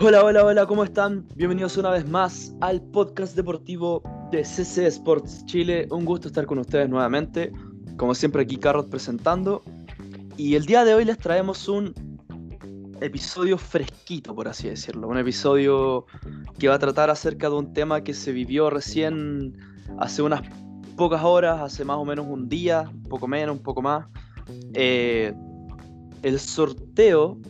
Hola, 0.00 0.22
hola, 0.22 0.44
hola, 0.44 0.64
¿cómo 0.64 0.84
están? 0.84 1.26
Bienvenidos 1.34 1.76
una 1.76 1.90
vez 1.90 2.08
más 2.08 2.54
al 2.60 2.80
podcast 2.80 3.34
deportivo 3.34 4.00
de 4.30 4.44
CC 4.44 4.86
Sports 4.86 5.44
Chile. 5.46 5.88
Un 5.90 6.04
gusto 6.04 6.28
estar 6.28 6.46
con 6.46 6.60
ustedes 6.60 6.88
nuevamente. 6.88 7.52
Como 7.96 8.14
siempre 8.14 8.42
aquí 8.42 8.58
Carrot 8.58 8.88
presentando. 8.88 9.60
Y 10.36 10.54
el 10.54 10.66
día 10.66 10.84
de 10.84 10.94
hoy 10.94 11.04
les 11.04 11.18
traemos 11.18 11.66
un 11.66 11.92
episodio 13.00 13.58
fresquito, 13.58 14.36
por 14.36 14.46
así 14.46 14.68
decirlo. 14.68 15.08
Un 15.08 15.18
episodio 15.18 16.06
que 16.60 16.68
va 16.68 16.76
a 16.76 16.78
tratar 16.78 17.10
acerca 17.10 17.48
de 17.48 17.56
un 17.56 17.72
tema 17.72 18.04
que 18.04 18.14
se 18.14 18.30
vivió 18.30 18.70
recién 18.70 19.58
hace 19.98 20.22
unas 20.22 20.42
pocas 20.96 21.24
horas, 21.24 21.60
hace 21.60 21.84
más 21.84 21.96
o 21.96 22.04
menos 22.04 22.24
un 22.28 22.48
día, 22.48 22.88
un 22.88 23.02
poco 23.02 23.26
menos, 23.26 23.56
un 23.56 23.64
poco 23.64 23.82
más. 23.82 24.06
Eh, 24.74 25.34
el 26.22 26.38
sorteo 26.38 27.40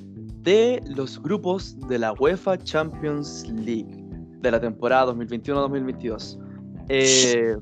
de 0.42 0.82
los 0.86 1.20
grupos 1.22 1.76
de 1.88 1.98
la 1.98 2.12
UEFA 2.12 2.58
Champions 2.58 3.46
League 3.48 4.04
de 4.40 4.50
la 4.50 4.60
temporada 4.60 5.12
2021-2022. 5.12 6.38
Eh, 6.88 7.56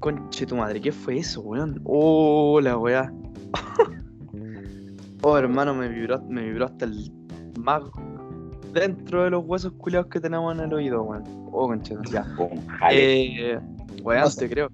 conche 0.00 0.46
tu 0.46 0.56
madre, 0.56 0.80
¿qué 0.80 0.90
fue 0.90 1.18
eso, 1.18 1.40
weón? 1.42 1.80
Oh, 1.84 2.60
la 2.60 2.76
weá. 2.76 3.12
oh, 5.22 5.38
hermano, 5.38 5.74
me 5.74 5.88
vibró, 5.88 6.20
me 6.22 6.42
vibró 6.42 6.66
hasta 6.66 6.86
el 6.86 7.12
mago. 7.58 7.92
Dentro 8.72 9.24
de 9.24 9.30
los 9.30 9.44
huesos 9.44 9.72
culiados 9.74 10.08
que 10.08 10.18
tenemos 10.18 10.56
en 10.56 10.64
el 10.64 10.72
oído, 10.72 11.02
weón. 11.02 11.22
Oh, 11.52 11.68
conche, 11.68 11.94
ya. 12.10 12.26
Eh, 12.90 13.58
weón, 14.02 14.34
te 14.36 14.48
creo. 14.48 14.70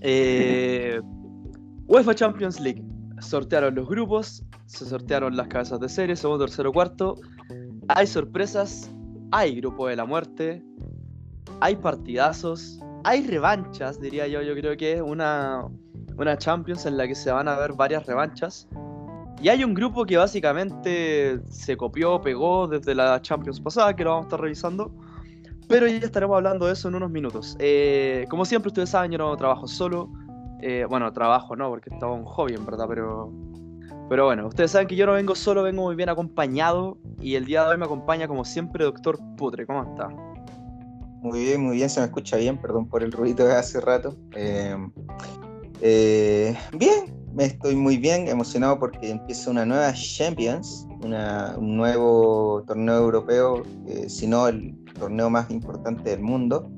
Eh, 0.00 1.00
UEFA 1.88 2.14
Champions 2.14 2.60
League 2.60 2.84
sortearon 3.20 3.74
los 3.74 3.88
grupos, 3.88 4.44
se 4.70 4.84
sortearon 4.86 5.36
las 5.36 5.48
cabezas 5.48 5.80
de 5.80 5.88
serie, 5.88 6.14
segundo, 6.14 6.44
tercero, 6.44 6.72
cuarto. 6.72 7.16
Hay 7.88 8.06
sorpresas, 8.06 8.88
hay 9.32 9.56
grupo 9.56 9.88
de 9.88 9.96
la 9.96 10.04
muerte, 10.04 10.62
hay 11.60 11.74
partidazos, 11.74 12.78
hay 13.02 13.26
revanchas, 13.26 14.00
diría 14.00 14.28
yo. 14.28 14.42
Yo 14.42 14.54
creo 14.54 14.76
que 14.76 14.92
es 14.92 15.02
una, 15.02 15.66
una 16.16 16.38
Champions 16.38 16.86
en 16.86 16.96
la 16.96 17.08
que 17.08 17.16
se 17.16 17.32
van 17.32 17.48
a 17.48 17.58
ver 17.58 17.72
varias 17.72 18.06
revanchas. 18.06 18.68
Y 19.42 19.48
hay 19.48 19.64
un 19.64 19.74
grupo 19.74 20.04
que 20.04 20.16
básicamente 20.16 21.40
se 21.50 21.76
copió, 21.76 22.20
pegó 22.20 22.68
desde 22.68 22.94
la 22.94 23.20
Champions 23.20 23.60
pasada, 23.60 23.96
que 23.96 24.04
lo 24.04 24.10
vamos 24.10 24.26
a 24.26 24.28
estar 24.28 24.40
revisando. 24.40 24.92
Pero 25.66 25.88
ya 25.88 25.98
estaremos 25.98 26.36
hablando 26.36 26.66
de 26.66 26.74
eso 26.74 26.88
en 26.88 26.94
unos 26.94 27.10
minutos. 27.10 27.56
Eh, 27.58 28.24
como 28.30 28.44
siempre, 28.44 28.68
ustedes 28.68 28.90
saben, 28.90 29.10
yo 29.10 29.18
no 29.18 29.36
trabajo 29.36 29.66
solo. 29.66 30.10
Eh, 30.62 30.86
bueno, 30.88 31.12
trabajo 31.12 31.56
no, 31.56 31.68
porque 31.70 31.90
estaba 31.92 32.12
un 32.12 32.24
hobby 32.24 32.54
en 32.54 32.64
verdad, 32.64 32.86
pero. 32.88 33.49
Pero 34.10 34.24
bueno, 34.24 34.48
ustedes 34.48 34.72
saben 34.72 34.88
que 34.88 34.96
yo 34.96 35.06
no 35.06 35.12
vengo 35.12 35.36
solo, 35.36 35.62
vengo 35.62 35.84
muy 35.84 35.94
bien 35.94 36.08
acompañado. 36.08 36.98
Y 37.20 37.36
el 37.36 37.44
día 37.44 37.62
de 37.62 37.70
hoy 37.70 37.78
me 37.78 37.84
acompaña, 37.84 38.26
como 38.26 38.44
siempre, 38.44 38.84
Doctor 38.84 39.20
Putre. 39.36 39.64
¿Cómo 39.64 39.84
está? 39.84 40.08
Muy 41.22 41.44
bien, 41.44 41.62
muy 41.62 41.76
bien, 41.76 41.88
se 41.88 42.00
me 42.00 42.06
escucha 42.06 42.36
bien, 42.36 42.58
perdón 42.58 42.88
por 42.88 43.04
el 43.04 43.12
ruido 43.12 43.46
de 43.46 43.54
hace 43.54 43.80
rato. 43.80 44.16
Eh, 44.34 44.76
eh, 45.80 46.56
bien, 46.76 47.24
me 47.34 47.44
estoy 47.44 47.76
muy 47.76 47.98
bien, 47.98 48.26
emocionado 48.26 48.80
porque 48.80 49.10
empieza 49.10 49.48
una 49.48 49.64
nueva 49.64 49.92
Champions, 49.92 50.88
un 51.02 51.76
nuevo 51.76 52.64
torneo 52.66 52.96
europeo, 52.96 53.62
si 54.08 54.26
no 54.26 54.48
el 54.48 54.74
torneo 54.98 55.30
más 55.30 55.48
importante 55.52 56.10
del 56.10 56.20
mundo. 56.20 56.68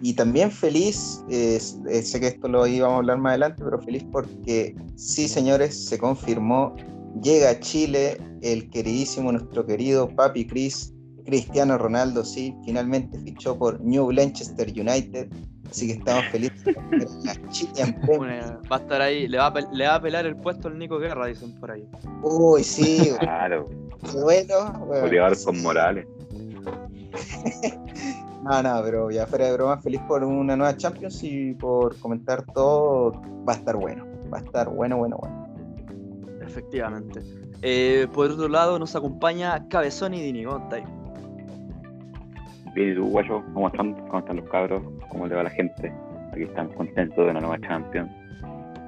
Y 0.00 0.14
también 0.14 0.50
feliz, 0.50 1.24
eh, 1.28 1.58
sé 1.60 2.20
que 2.20 2.28
esto 2.28 2.48
lo 2.48 2.66
íbamos 2.66 2.94
a 2.94 2.98
hablar 2.98 3.18
más 3.18 3.30
adelante, 3.30 3.62
pero 3.64 3.80
feliz 3.80 4.04
porque 4.12 4.76
sí, 4.96 5.28
señores, 5.28 5.88
se 5.88 5.98
confirmó, 5.98 6.74
llega 7.22 7.50
a 7.50 7.60
Chile 7.60 8.18
el 8.42 8.70
queridísimo, 8.70 9.32
nuestro 9.32 9.66
querido 9.66 10.08
Papi 10.08 10.46
Chris, 10.46 10.94
Cristiano 11.24 11.76
Ronaldo, 11.76 12.24
sí, 12.24 12.54
finalmente 12.64 13.18
fichó 13.18 13.58
por 13.58 13.80
New 13.80 14.10
Manchester 14.12 14.68
United, 14.68 15.28
así 15.70 15.88
que 15.88 15.92
estamos 15.94 16.24
felices. 16.26 16.74
va 18.72 18.76
a 18.76 18.78
estar 18.78 19.02
ahí, 19.02 19.28
le 19.28 19.38
va 19.38 19.48
a, 19.48 19.60
le 19.60 19.86
va 19.86 19.96
a 19.96 20.00
pelar 20.00 20.26
el 20.26 20.36
puesto 20.36 20.68
al 20.68 20.78
Nico 20.78 20.98
Guerra, 20.98 21.26
dicen 21.26 21.58
por 21.60 21.72
ahí. 21.72 21.86
Uy, 22.22 22.62
sí. 22.64 23.10
Claro. 23.20 23.68
Bueno, 24.22 24.86
bueno. 24.86 25.36
con 25.44 25.60
Morales. 25.60 26.06
No, 28.42 28.62
no, 28.62 28.80
pero 28.84 29.10
ya 29.10 29.26
fuera 29.26 29.46
de 29.46 29.52
broma, 29.54 29.78
feliz 29.78 30.00
por 30.02 30.22
una 30.22 30.56
nueva 30.56 30.76
Champions 30.76 31.22
y 31.24 31.54
por 31.54 31.98
comentar 31.98 32.42
todo. 32.52 33.12
Va 33.48 33.54
a 33.54 33.56
estar 33.56 33.76
bueno, 33.76 34.06
va 34.32 34.38
a 34.38 34.40
estar 34.40 34.68
bueno, 34.68 34.96
bueno, 34.96 35.18
bueno. 35.18 35.48
Efectivamente. 36.40 37.20
Eh, 37.62 38.06
por 38.12 38.30
otro 38.30 38.48
lado, 38.48 38.78
nos 38.78 38.94
acompaña 38.94 39.68
Cabezón 39.68 40.14
y 40.14 40.22
Dinigonta. 40.22 40.76
Bien, 42.74 42.92
¿y 42.92 42.94
tú, 42.94 43.06
guayo? 43.08 43.42
¿Cómo 43.52 43.68
están? 43.68 43.94
¿Cómo 43.94 44.18
están 44.20 44.36
los 44.36 44.48
cabros? 44.48 44.82
¿Cómo 45.08 45.26
le 45.26 45.34
va 45.34 45.42
la 45.42 45.50
gente? 45.50 45.92
Aquí 46.32 46.42
están 46.42 46.68
contentos 46.68 47.16
de 47.16 47.30
una 47.30 47.40
nueva 47.40 47.58
Champions, 47.60 48.10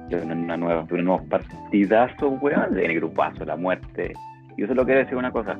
de 0.09 0.15
una 0.21 0.55
nueva, 0.55 0.83
de 0.83 0.93
un 0.95 1.05
nuevo 1.05 1.23
partidazo, 1.25 2.29
weón, 2.29 2.73
de 2.73 2.93
grupazo, 2.95 3.43
la 3.43 3.57
muerte. 3.57 4.13
Y 4.55 4.61
yo 4.61 4.67
solo 4.67 4.85
quiero 4.85 5.01
decir 5.01 5.17
una 5.17 5.31
cosa, 5.31 5.57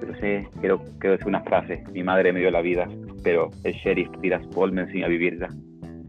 pero 0.00 0.14
sé, 0.20 0.48
quiero, 0.60 0.82
quiero 0.98 1.12
decir 1.12 1.26
una 1.26 1.40
frase. 1.40 1.82
Mi 1.92 2.02
madre 2.02 2.32
me 2.32 2.40
dio 2.40 2.50
la 2.50 2.60
vida, 2.60 2.86
pero 3.26 3.50
el 3.64 3.74
sheriff 3.74 4.08
Tiraspol 4.20 4.70
me 4.70 4.82
enseñó 4.82 5.06
a 5.06 5.08
vivirla. 5.08 5.48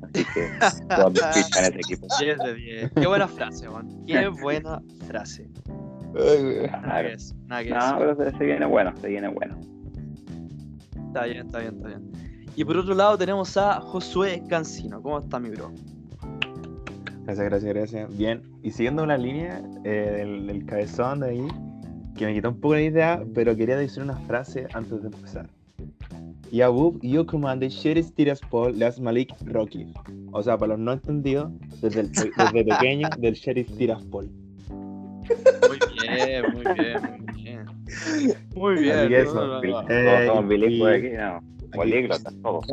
Así 0.04 0.24
que 0.36 0.50
todos 0.96 1.14
mis 1.14 1.26
fichas 1.34 1.58
en 1.58 1.66
ese 1.66 1.80
equipo. 1.80 2.08
10 2.20 2.38
de 2.38 2.54
10. 2.54 2.92
Qué 2.92 3.08
buena 3.08 3.28
frase, 3.28 3.68
man. 3.68 3.90
Qué 4.06 4.28
buena 4.28 4.80
frase. 5.08 5.50
Nada 6.14 7.02
que 7.02 7.14
es, 7.14 7.36
nada 7.48 7.64
que 7.64 7.70
no, 7.72 7.96
pero 7.98 8.32
se, 8.38 8.46
viene 8.46 8.68
bueno, 8.68 8.94
se 9.02 9.08
viene 9.08 9.30
bueno. 9.30 9.60
Está 11.08 11.26
bien, 11.26 11.48
está 11.48 11.58
bien, 11.58 11.76
está 11.78 11.88
bien. 11.88 12.12
Y 12.56 12.64
por 12.64 12.78
otro 12.78 12.94
lado 12.94 13.18
tenemos 13.18 13.58
a 13.58 13.82
Josué 13.82 14.44
Cancino. 14.48 15.02
¿Cómo 15.02 15.18
está 15.18 15.40
mi 15.40 15.50
bro? 15.50 15.72
Gracias, 17.24 17.46
gracias, 17.50 17.74
gracias. 17.74 18.16
Bien. 18.16 18.44
Y 18.62 18.70
siguiendo 18.70 19.02
una 19.02 19.18
línea 19.18 19.60
eh, 19.84 20.18
del, 20.18 20.46
del 20.46 20.66
cabezón 20.68 21.22
de 21.22 21.30
ahí, 21.30 21.48
que 22.16 22.28
me 22.28 22.36
quitó 22.36 22.50
un 22.50 22.60
poco 22.60 22.76
la 22.76 22.82
idea, 22.82 23.24
pero 23.34 23.56
quería 23.56 23.76
decir 23.76 24.04
una 24.04 24.18
frase 24.18 24.68
antes 24.76 25.02
de 25.02 25.08
empezar. 25.08 25.57
Yabub, 26.52 27.00
you 27.02 27.26
command 27.26 27.62
the 27.62 27.70
Sheriff 27.70 28.12
Tiraspol 28.14 28.78
las 28.78 29.00
Malik 29.00 29.34
Rocky. 29.46 29.94
O 30.32 30.42
sea, 30.44 30.58
para 30.58 30.74
los 30.74 30.80
no 30.80 30.94
entendidos, 30.94 31.52
desde, 31.82 32.02
el, 32.02 32.12
desde 32.12 32.66
pequeño, 32.66 33.10
del 33.20 33.34
Sheriff 33.34 33.72
Tiraspol. 33.78 34.30
Muy 35.68 35.80
bien, 36.02 36.44
muy 36.54 36.64
bien, 36.74 37.02
muy 37.04 37.44
bien. 37.44 37.66
Muy 38.56 38.76
bien. 38.82 38.98
Así 38.98 39.10
que 39.10 39.22
eso. 39.22 39.62
Eh, 39.90 40.26
somos 40.28 40.48
bilingües 40.48 40.98
aquí, 40.98 41.16
no. 41.18 41.58
Políglotas, 41.74 42.34
todos. 42.42 42.66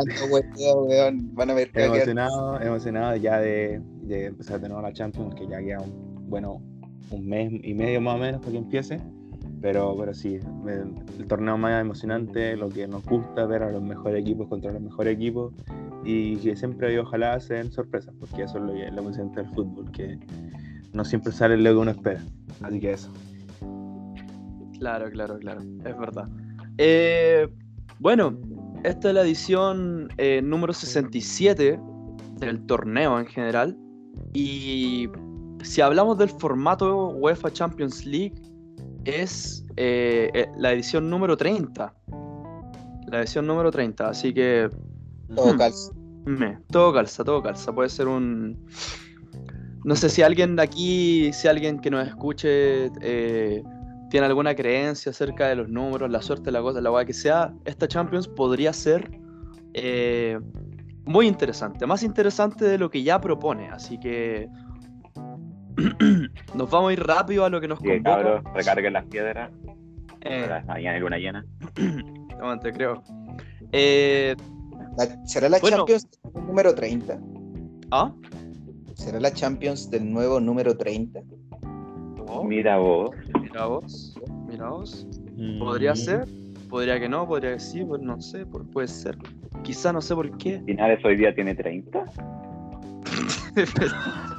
Van 1.33 1.51
a 1.51 1.55
ver 1.55 1.71
emocionado, 1.75 2.61
emocionado 2.61 3.17
ya 3.17 3.41
de, 3.41 3.81
de 4.03 4.27
empezar 4.27 4.61
de 4.61 4.69
nuevo 4.69 4.83
la 4.83 4.93
Champions, 4.93 5.35
que 5.35 5.49
ya 5.49 5.59
queda 5.59 5.81
un, 5.81 6.29
bueno, 6.29 6.63
un 7.11 7.27
mes 7.27 7.53
y 7.63 7.75
medio 7.75 8.01
más 8.01 8.15
o 8.15 8.19
menos 8.19 8.41
para 8.41 8.53
que 8.53 8.59
empiece. 8.59 9.01
Pero, 9.65 9.97
pero 9.99 10.13
sí, 10.13 10.39
el, 10.69 11.27
torneo 11.27 11.57
más 11.57 11.81
emocionante, 11.81 12.55
lo 12.55 12.69
que 12.69 12.87
nos 12.87 13.03
gusta 13.03 13.47
ver 13.47 13.63
a 13.63 13.73
los 13.73 13.81
mejores 13.81 14.21
equipos 14.21 14.47
contra 14.47 14.71
los 14.71 14.83
mejores 14.83 15.15
equipos 15.15 15.55
y 16.05 16.37
que 16.37 16.55
siempre 16.55 17.01
ojalá 17.01 17.41
sean 17.41 17.73
sorpresas, 17.73 18.15
porque 18.21 18.43
eso 18.43 18.59
es 18.59 18.65
lo, 18.65 18.75
lo 18.75 19.01
emocionante 19.01 19.41
del 19.41 19.51
fútbol, 19.55 19.91
que 19.91 20.19
no 20.93 21.03
siempre 21.03 21.33
sale 21.33 21.57
lo 21.57 21.71
que 21.71 21.77
uno 21.77 21.93
espera. 21.93 22.21
Así 22.61 22.79
que 22.79 22.93
eso. 22.93 23.11
Claro, 24.79 25.11
claro, 25.11 25.39
claro, 25.39 25.63
es 25.63 25.99
verdad. 25.99 26.29
Eh, 26.77 27.49
bueno, 28.01 28.39
esta 28.83 29.09
es 29.09 29.15
la 29.15 29.23
edición 29.23 30.09
eh, 30.19 30.43
número 30.43 30.75
67 30.75 31.81
del 32.39 32.67
torneo 32.67 33.19
en 33.19 33.25
general. 33.25 33.79
Y 34.35 35.09
si 35.63 35.81
hablamos 35.81 36.19
del 36.19 36.29
formato 36.29 37.13
UEFA 37.13 37.51
Champions 37.51 38.05
League, 38.05 38.35
es 39.05 39.65
eh, 39.77 40.31
eh, 40.35 40.49
la 40.57 40.73
edición 40.73 41.09
número 41.11 41.37
30. 41.37 41.95
La 43.07 43.21
edición 43.21 43.47
número 43.47 43.71
30, 43.71 44.09
así 44.09 44.33
que... 44.33 44.71
Todo 45.35 45.57
calza. 45.57 45.93
todo 46.71 46.93
calza, 46.93 47.25
todo 47.25 47.43
calza. 47.43 47.73
Puede 47.73 47.89
ser 47.89 48.09
un... 48.09 48.67
No 49.85 49.97
sé 49.97 50.09
si 50.09 50.23
alguien 50.23 50.57
de 50.57 50.63
aquí, 50.63 51.33
si 51.33 51.47
alguien 51.47 51.79
que 51.79 51.91
nos 51.91 52.07
escuche 52.09 52.87
eh, 53.03 53.63
tiene 54.09 54.27
alguna 54.27 54.55
creencia 54.55 55.11
acerca 55.11 55.49
de 55.49 55.57
los 55.57 55.69
números, 55.69 56.11
la 56.11 56.23
suerte, 56.23 56.51
la 56.51 56.63
cosa, 56.63 56.81
la 56.81 56.89
guay 56.89 57.05
que 57.05 57.13
sea, 57.13 57.53
esta 57.67 57.87
Champions 57.87 58.27
podría 58.27 58.73
ser 58.73 59.11
muy 61.05 61.27
interesante, 61.27 61.87
más 61.87 62.03
interesante 62.03 62.65
de 62.65 62.79
lo 62.79 62.91
que 62.91 63.03
ya 63.03 63.21
propone. 63.21 63.69
Así 63.69 63.99
que 63.99 64.49
nos 66.55 66.71
vamos 66.71 66.91
a 66.91 66.93
ir 66.93 67.03
rápido 67.03 67.45
a 67.45 67.51
lo 67.51 67.61
que 67.61 67.69
nos 67.69 67.79
sí, 67.81 68.01
cabros, 68.03 68.43
recarguen 68.55 68.93
las 68.93 69.05
piedras. 69.07 69.51
Eh. 70.21 70.49
Mañana 70.67 70.99
luna 70.99 71.19
llena. 71.19 71.45
no, 72.41 72.59
te 72.59 72.73
creo. 72.73 73.03
Eh, 73.73 74.35
¿Será 75.27 75.49
la 75.49 75.61
Champions 75.61 76.09
número 76.47 76.75
30? 76.75 77.19
¿Ah? 77.91 78.13
¿Será 78.95 79.21
la 79.21 79.33
Champions 79.33 79.91
del 79.91 80.11
nuevo 80.11 80.41
número 80.41 80.77
30? 80.77 81.21
Mira 82.45 82.79
vos. 82.79 83.11
Mira 83.41 83.67
vos. 83.67 84.15
Mira 84.49 84.69
vos. 84.69 85.07
Podría 85.59 85.93
mm. 85.93 85.97
ser. 85.97 86.29
podría 86.69 87.01
que 87.01 87.09
no, 87.09 87.27
podría 87.27 87.55
que 87.55 87.61
sí, 87.61 87.85
pues 87.85 88.01
no 88.03 88.21
sé, 88.21 88.47
puede 88.47 88.89
ser. 88.89 89.17
Quizá 89.63 89.93
no 89.93 90.01
sé 90.01 90.15
por 90.15 90.37
qué. 90.39 90.61
Finales 90.65 91.05
hoy 91.05 91.17
día 91.17 91.35
tiene 91.35 91.55
30. 91.55 92.05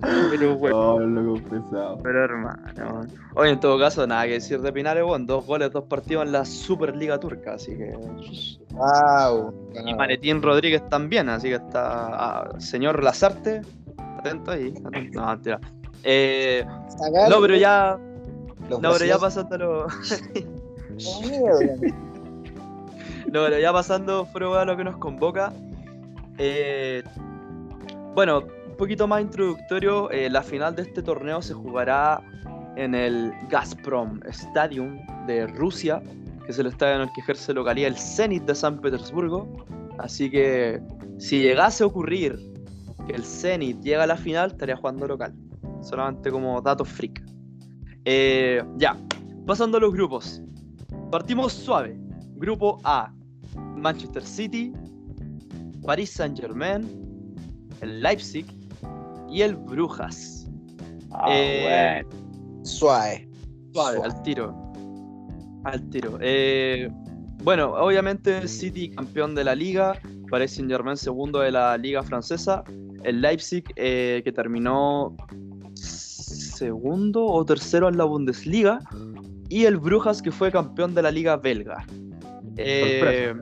pero 0.00 0.56
bueno. 0.58 0.94
Oh, 0.94 1.00
loco 1.00 1.42
pesado. 1.48 1.98
Pero 2.02 2.24
hermano. 2.24 3.06
Oye, 3.34 3.50
en 3.50 3.60
todo 3.60 3.78
caso, 3.78 4.06
nada 4.06 4.24
que 4.26 4.32
decir 4.34 4.60
de 4.60 4.72
Pinares, 4.72 5.04
bueno, 5.04 5.24
dos 5.26 5.46
goles, 5.46 5.70
dos 5.72 5.84
partidos 5.84 6.26
en 6.26 6.32
la 6.32 6.44
Superliga 6.44 7.18
Turca, 7.18 7.54
así 7.54 7.76
que. 7.76 7.92
Wow. 8.72 9.54
Y 9.86 9.94
Manetín 9.94 10.42
Rodríguez 10.42 10.88
también, 10.88 11.28
así 11.28 11.48
que 11.48 11.54
está. 11.56 12.08
ah, 12.12 12.48
señor 12.58 13.02
Lazarte, 13.02 13.62
atento 14.18 14.50
ahí. 14.52 14.72
atento. 14.84 15.20
No, 15.20 15.26
mentira. 15.26 15.60
Eh, 16.04 16.64
no, 17.28 17.40
pero 17.40 17.56
ya. 17.56 17.98
Los 18.68 18.80
No, 18.80 18.92
pero 18.92 19.04
ya 19.04 19.16
brasileños 19.16 19.20
pasando 19.20 19.54
a 19.54 19.58
lo. 19.58 19.86
con 19.86 21.30
miedo, 21.30 21.58
No, 23.32 23.42
pero 23.44 23.58
ya 23.58 23.72
pasando 23.72 24.24
fuera 24.26 24.64
lo 24.64 24.76
que 24.76 24.84
nos 24.84 24.96
convoca. 24.96 25.52
eh, 26.38 27.02
bueno, 28.18 28.42
un 28.66 28.76
poquito 28.76 29.06
más 29.06 29.22
introductorio. 29.22 30.10
eh, 30.10 30.28
la 30.28 30.42
final 30.42 30.74
de 30.74 30.82
este 30.82 31.04
torneo 31.04 31.40
se 31.40 31.54
jugará 31.54 32.20
en 32.74 32.92
el 32.92 33.32
Gazprom 33.48 34.18
Stadium 34.24 34.98
de 35.28 35.46
Rusia, 35.46 36.02
que 36.44 36.50
es 36.50 36.58
el 36.58 36.66
estadio 36.66 36.96
en 36.96 37.02
el 37.02 37.12
que 37.12 37.20
ejerce 37.20 37.54
localidad 37.54 37.86
el 37.86 37.96
Zenit 37.96 38.42
de 38.42 38.56
San 38.56 38.80
Petersburgo. 38.80 39.64
Así 39.98 40.28
que 40.28 40.82
si 41.18 41.42
llegase 41.42 41.84
a 41.84 41.86
ocurrir 41.86 42.36
que 43.06 43.12
el 43.12 43.22
Zenit 43.22 43.80
llega 43.82 44.02
a 44.02 44.08
la 44.08 44.16
final, 44.16 44.50
estaría 44.50 44.76
jugando 44.76 45.06
local. 45.06 45.32
Solamente 45.80 46.28
como 46.32 46.60
dato 46.60 46.84
freak. 46.84 47.22
Eh, 48.04 48.64
ya, 48.78 48.96
pasando 49.46 49.78
a 49.78 49.80
los 49.80 49.92
grupos. 49.92 50.42
Partimos 51.12 51.52
suave. 51.52 51.96
Grupo 52.34 52.80
A, 52.82 53.12
Manchester 53.76 54.24
City, 54.24 54.72
Paris 55.84 56.10
Saint 56.10 56.36
Germain, 56.36 57.07
el 57.80 58.02
Leipzig 58.02 58.46
y 59.30 59.42
el 59.42 59.56
Brujas. 59.56 60.48
Ah, 61.10 61.26
Eh, 61.30 62.02
bueno. 62.04 62.64
Suave. 62.64 63.28
Suave, 63.72 64.00
al 64.02 64.22
tiro. 64.22 64.72
Al 65.64 65.88
tiro. 65.90 66.18
Eh, 66.20 66.90
bueno, 67.44 67.72
obviamente 67.74 68.38
el 68.38 68.48
City 68.48 68.90
campeón 68.90 69.34
de 69.34 69.44
la 69.44 69.54
liga, 69.54 69.98
Paris 70.30 70.52
Saint 70.52 70.70
Germain 70.70 70.96
segundo 70.96 71.40
de 71.40 71.52
la 71.52 71.76
liga 71.78 72.02
francesa, 72.02 72.64
el 73.04 73.20
Leipzig 73.20 73.64
eh, 73.76 74.22
que 74.24 74.32
terminó 74.32 75.16
segundo 75.74 77.24
o 77.24 77.44
tercero 77.44 77.88
en 77.88 77.96
la 77.96 78.04
Bundesliga 78.04 78.80
y 79.48 79.64
el 79.64 79.76
Brujas 79.76 80.20
que 80.20 80.32
fue 80.32 80.50
campeón 80.50 80.94
de 80.94 81.02
la 81.02 81.10
liga 81.10 81.36
belga. 81.36 81.86
Eh, 82.56 83.34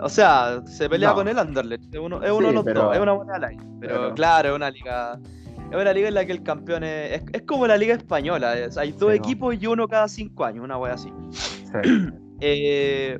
o 0.00 0.08
sea, 0.08 0.62
se 0.66 0.88
pelea 0.88 1.10
No. 1.10 1.14
con 1.16 1.28
el 1.28 1.38
Anderlecht, 1.38 1.94
es 1.94 2.00
uno, 2.00 2.22
es 2.22 2.30
uno 2.30 2.48
de 2.48 2.52
los 2.54 2.64
pero- 2.64 2.82
dos, 2.84 2.96
es 2.96 3.02
una 3.02 3.12
buena 3.12 3.38
liga. 3.38 3.62
Pero, 3.80 3.94
pero- 3.94 4.14
claro, 4.14 4.48
es 4.50 4.54
una 4.56 4.70
liga. 4.70 5.18
Es 5.70 5.76
una 5.76 5.92
liga 5.92 6.08
en 6.08 6.14
la 6.14 6.24
que 6.24 6.32
el 6.32 6.42
campeón 6.42 6.82
es. 6.84 7.12
Es, 7.20 7.22
es 7.32 7.42
como 7.42 7.66
la 7.66 7.76
liga 7.76 7.94
española. 7.94 8.58
es- 8.58 8.76
hay 8.78 8.92
dos 8.92 9.12
equipos 9.12 9.54
y 9.60 9.66
uno 9.66 9.86
cada 9.88 10.08
cinco 10.08 10.44
años, 10.44 10.64
una 10.64 10.78
wea 10.78 10.94
así. 10.94 11.12
Sí. 11.30 11.72
Eh, 12.40 13.18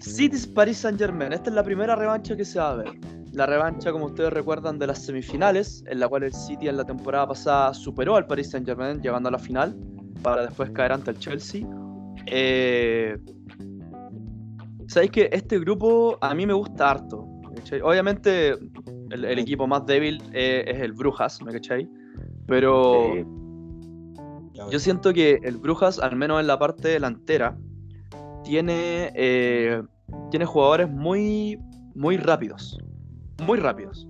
City's 0.00 0.46
Paris 0.46 0.78
Saint 0.78 0.98
Germain. 0.98 1.32
Esta 1.32 1.50
es 1.50 1.56
la 1.56 1.62
primera 1.62 1.96
revancha 1.96 2.36
que 2.36 2.44
se 2.44 2.58
va 2.58 2.72
a 2.72 2.74
ver. 2.76 2.92
La 3.32 3.46
revancha, 3.46 3.90
como 3.92 4.06
ustedes 4.06 4.30
recuerdan, 4.32 4.78
de 4.78 4.86
las 4.86 4.98
semifinales, 5.02 5.82
en 5.86 6.00
la 6.00 6.08
cual 6.08 6.24
el 6.24 6.34
City 6.34 6.68
en 6.68 6.76
la 6.76 6.84
temporada 6.84 7.28
pasada 7.28 7.72
superó 7.72 8.16
al 8.16 8.26
Paris 8.26 8.50
Saint 8.50 8.66
Germain 8.66 9.00
llegando 9.00 9.28
a 9.30 9.32
la 9.32 9.38
final, 9.38 9.74
para 10.22 10.42
después 10.42 10.70
caer 10.70 10.92
ante 10.92 11.12
el 11.12 11.18
Chelsea. 11.18 11.66
Eh, 12.26 13.16
Sabéis 14.88 15.10
que 15.10 15.30
este 15.32 15.58
grupo 15.58 16.18
a 16.20 16.34
mí 16.34 16.46
me 16.46 16.52
gusta 16.52 16.90
harto. 16.90 17.26
Obviamente, 17.82 18.50
el, 19.10 19.24
el 19.24 19.38
equipo 19.38 19.66
más 19.66 19.86
débil 19.86 20.22
eh, 20.32 20.64
es 20.66 20.80
el 20.80 20.92
Brujas, 20.92 21.40
¿me 21.42 21.52
cachai? 21.52 21.88
Pero. 22.46 23.12
Sí. 23.14 23.24
Yo 24.70 24.78
siento 24.78 25.12
que 25.12 25.40
el 25.42 25.56
Brujas, 25.56 25.98
al 25.98 26.14
menos 26.16 26.40
en 26.40 26.46
la 26.46 26.58
parte 26.58 26.88
delantera, 26.88 27.56
tiene, 28.44 29.12
eh, 29.14 29.82
tiene 30.30 30.44
jugadores 30.44 30.88
muy, 30.88 31.58
muy 31.94 32.16
rápidos. 32.16 32.78
Muy 33.44 33.58
rápidos. 33.58 34.06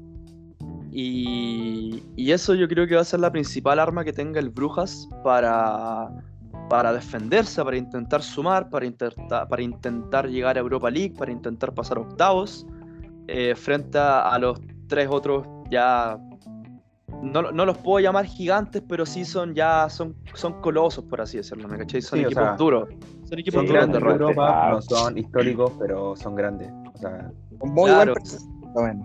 Y, 0.91 2.03
y 2.17 2.33
eso 2.33 2.55
yo 2.55 2.69
creo 2.69 2.87
que 2.87 2.97
va 2.97 3.01
a 3.01 3.05
ser 3.05 3.21
la 3.21 3.33
principal 3.33 3.79
arma 3.79 4.05
que 4.05 4.13
tenga 4.13 4.41
el 4.41 4.51
Brujas 4.51 5.09
para, 5.25 6.11
para 6.69 6.93
defenderse, 6.93 7.63
para 7.65 7.77
intentar 7.77 8.23
sumar, 8.23 8.69
para, 8.71 8.87
intentar 8.87 9.49
para 9.49 9.63
intentar 9.63 10.29
llegar 10.29 10.57
a 10.57 10.61
Europa 10.61 10.91
League, 10.91 11.15
para 11.17 11.31
intentar 11.33 11.73
pasar 11.75 11.99
octavos, 11.99 12.67
eh, 13.29 13.55
frente 13.55 13.99
a, 13.99 14.21
a 14.31 14.39
los 14.39 14.61
tres 14.89 15.09
otros 15.11 15.47
ya 15.71 16.19
no, 17.23 17.53
no 17.53 17.65
los 17.65 17.79
puedo 17.79 18.01
llamar 18.01 18.25
gigantes, 18.27 18.83
pero 18.89 19.07
sí 19.07 19.25
son 19.25 19.55
ya 19.55 19.89
son, 19.89 20.17
son 20.35 20.61
colosos, 20.61 21.05
por 21.05 21.21
así 21.21 21.37
decirlo, 21.37 21.69
¿me 21.69 21.79
cachai? 21.79 22.03
Son 22.03 22.19
Sí, 22.19 22.25
o 22.25 22.29
equipos 22.29 22.45
sea, 22.45 22.57
duros. 22.57 22.89
Son 23.25 23.39
equipos 23.39 23.59
Son 23.59 23.67
duros 23.67 23.81
grandes 23.87 24.03
de. 24.03 24.11
Europa, 24.11 24.67
Ah. 24.67 24.71
no 24.73 24.83
son 24.83 25.19
históricos, 25.19 25.73
pero 25.79 26.17
son 26.17 26.35
grandes. 26.35 26.71
O 26.95 26.99
sea, 26.99 27.31
Muy 27.65 27.91
Claro. 27.91 28.15
bueno. 28.75 29.03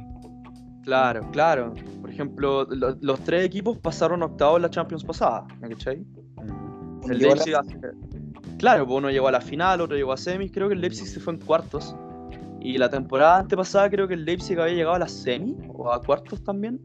Claro, 0.84 1.30
claro. 1.32 1.74
Por 2.02 2.10
ejemplo, 2.10 2.64
lo- 2.70 2.96
los 3.02 3.20
tres 3.22 3.44
equipos 3.46 3.78
pasaron 3.78 4.24
octavos 4.24 4.56
en 4.56 4.62
la 4.64 4.70
Champions 4.70 5.04
pasada, 5.04 5.46
¿me 5.62 5.70
cachai? 5.70 6.04
El 7.04 7.22
la- 7.22 7.28
Leipzig 7.28 7.56
Claro, 8.58 8.86
pues 8.88 8.98
uno 8.98 9.12
llegó 9.12 9.28
a 9.28 9.32
la 9.32 9.42
final, 9.42 9.82
otro 9.82 9.96
llegó 9.96 10.14
a 10.14 10.18
semis, 10.18 10.52
creo 10.52 10.68
que 10.68 10.74
el 10.74 10.82
Leipzig 10.82 11.08
se 11.08 11.20
fue 11.20 11.34
en 11.34 11.40
cuartos. 11.40 11.96
Y 12.60 12.78
la 12.78 12.90
temporada 12.90 13.38
antepasada 13.38 13.90
creo 13.90 14.08
que 14.08 14.16
el 14.16 14.26
Leipzig 14.26 14.60
había 14.60 14.74
llegado 14.74 14.96
a 14.96 15.00
la 15.00 15.08
semi 15.08 15.56
o 15.70 15.92
a 15.92 16.02
cuartos 16.02 16.44
también. 16.44 16.82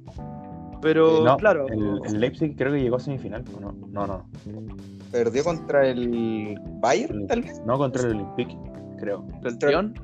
Pero 0.82 1.24
no, 1.24 1.36
claro, 1.36 1.66
el, 1.68 2.00
el 2.04 2.20
Leipzig 2.20 2.56
creo 2.56 2.72
que 2.72 2.80
llegó 2.80 2.96
a 2.96 3.00
semifinal. 3.00 3.44
¿o 3.56 3.60
no? 3.60 3.72
no, 3.88 4.06
no. 4.06 4.26
Perdió 5.10 5.44
contra 5.44 5.86
el 5.86 6.58
Bayern, 6.80 7.26
tal 7.26 7.42
vez. 7.42 7.62
No 7.64 7.78
contra 7.78 8.02
el 8.02 8.16
Olympique, 8.16 8.56
creo. 8.98 9.24
el 9.44 9.56
Lyon. 9.58 9.94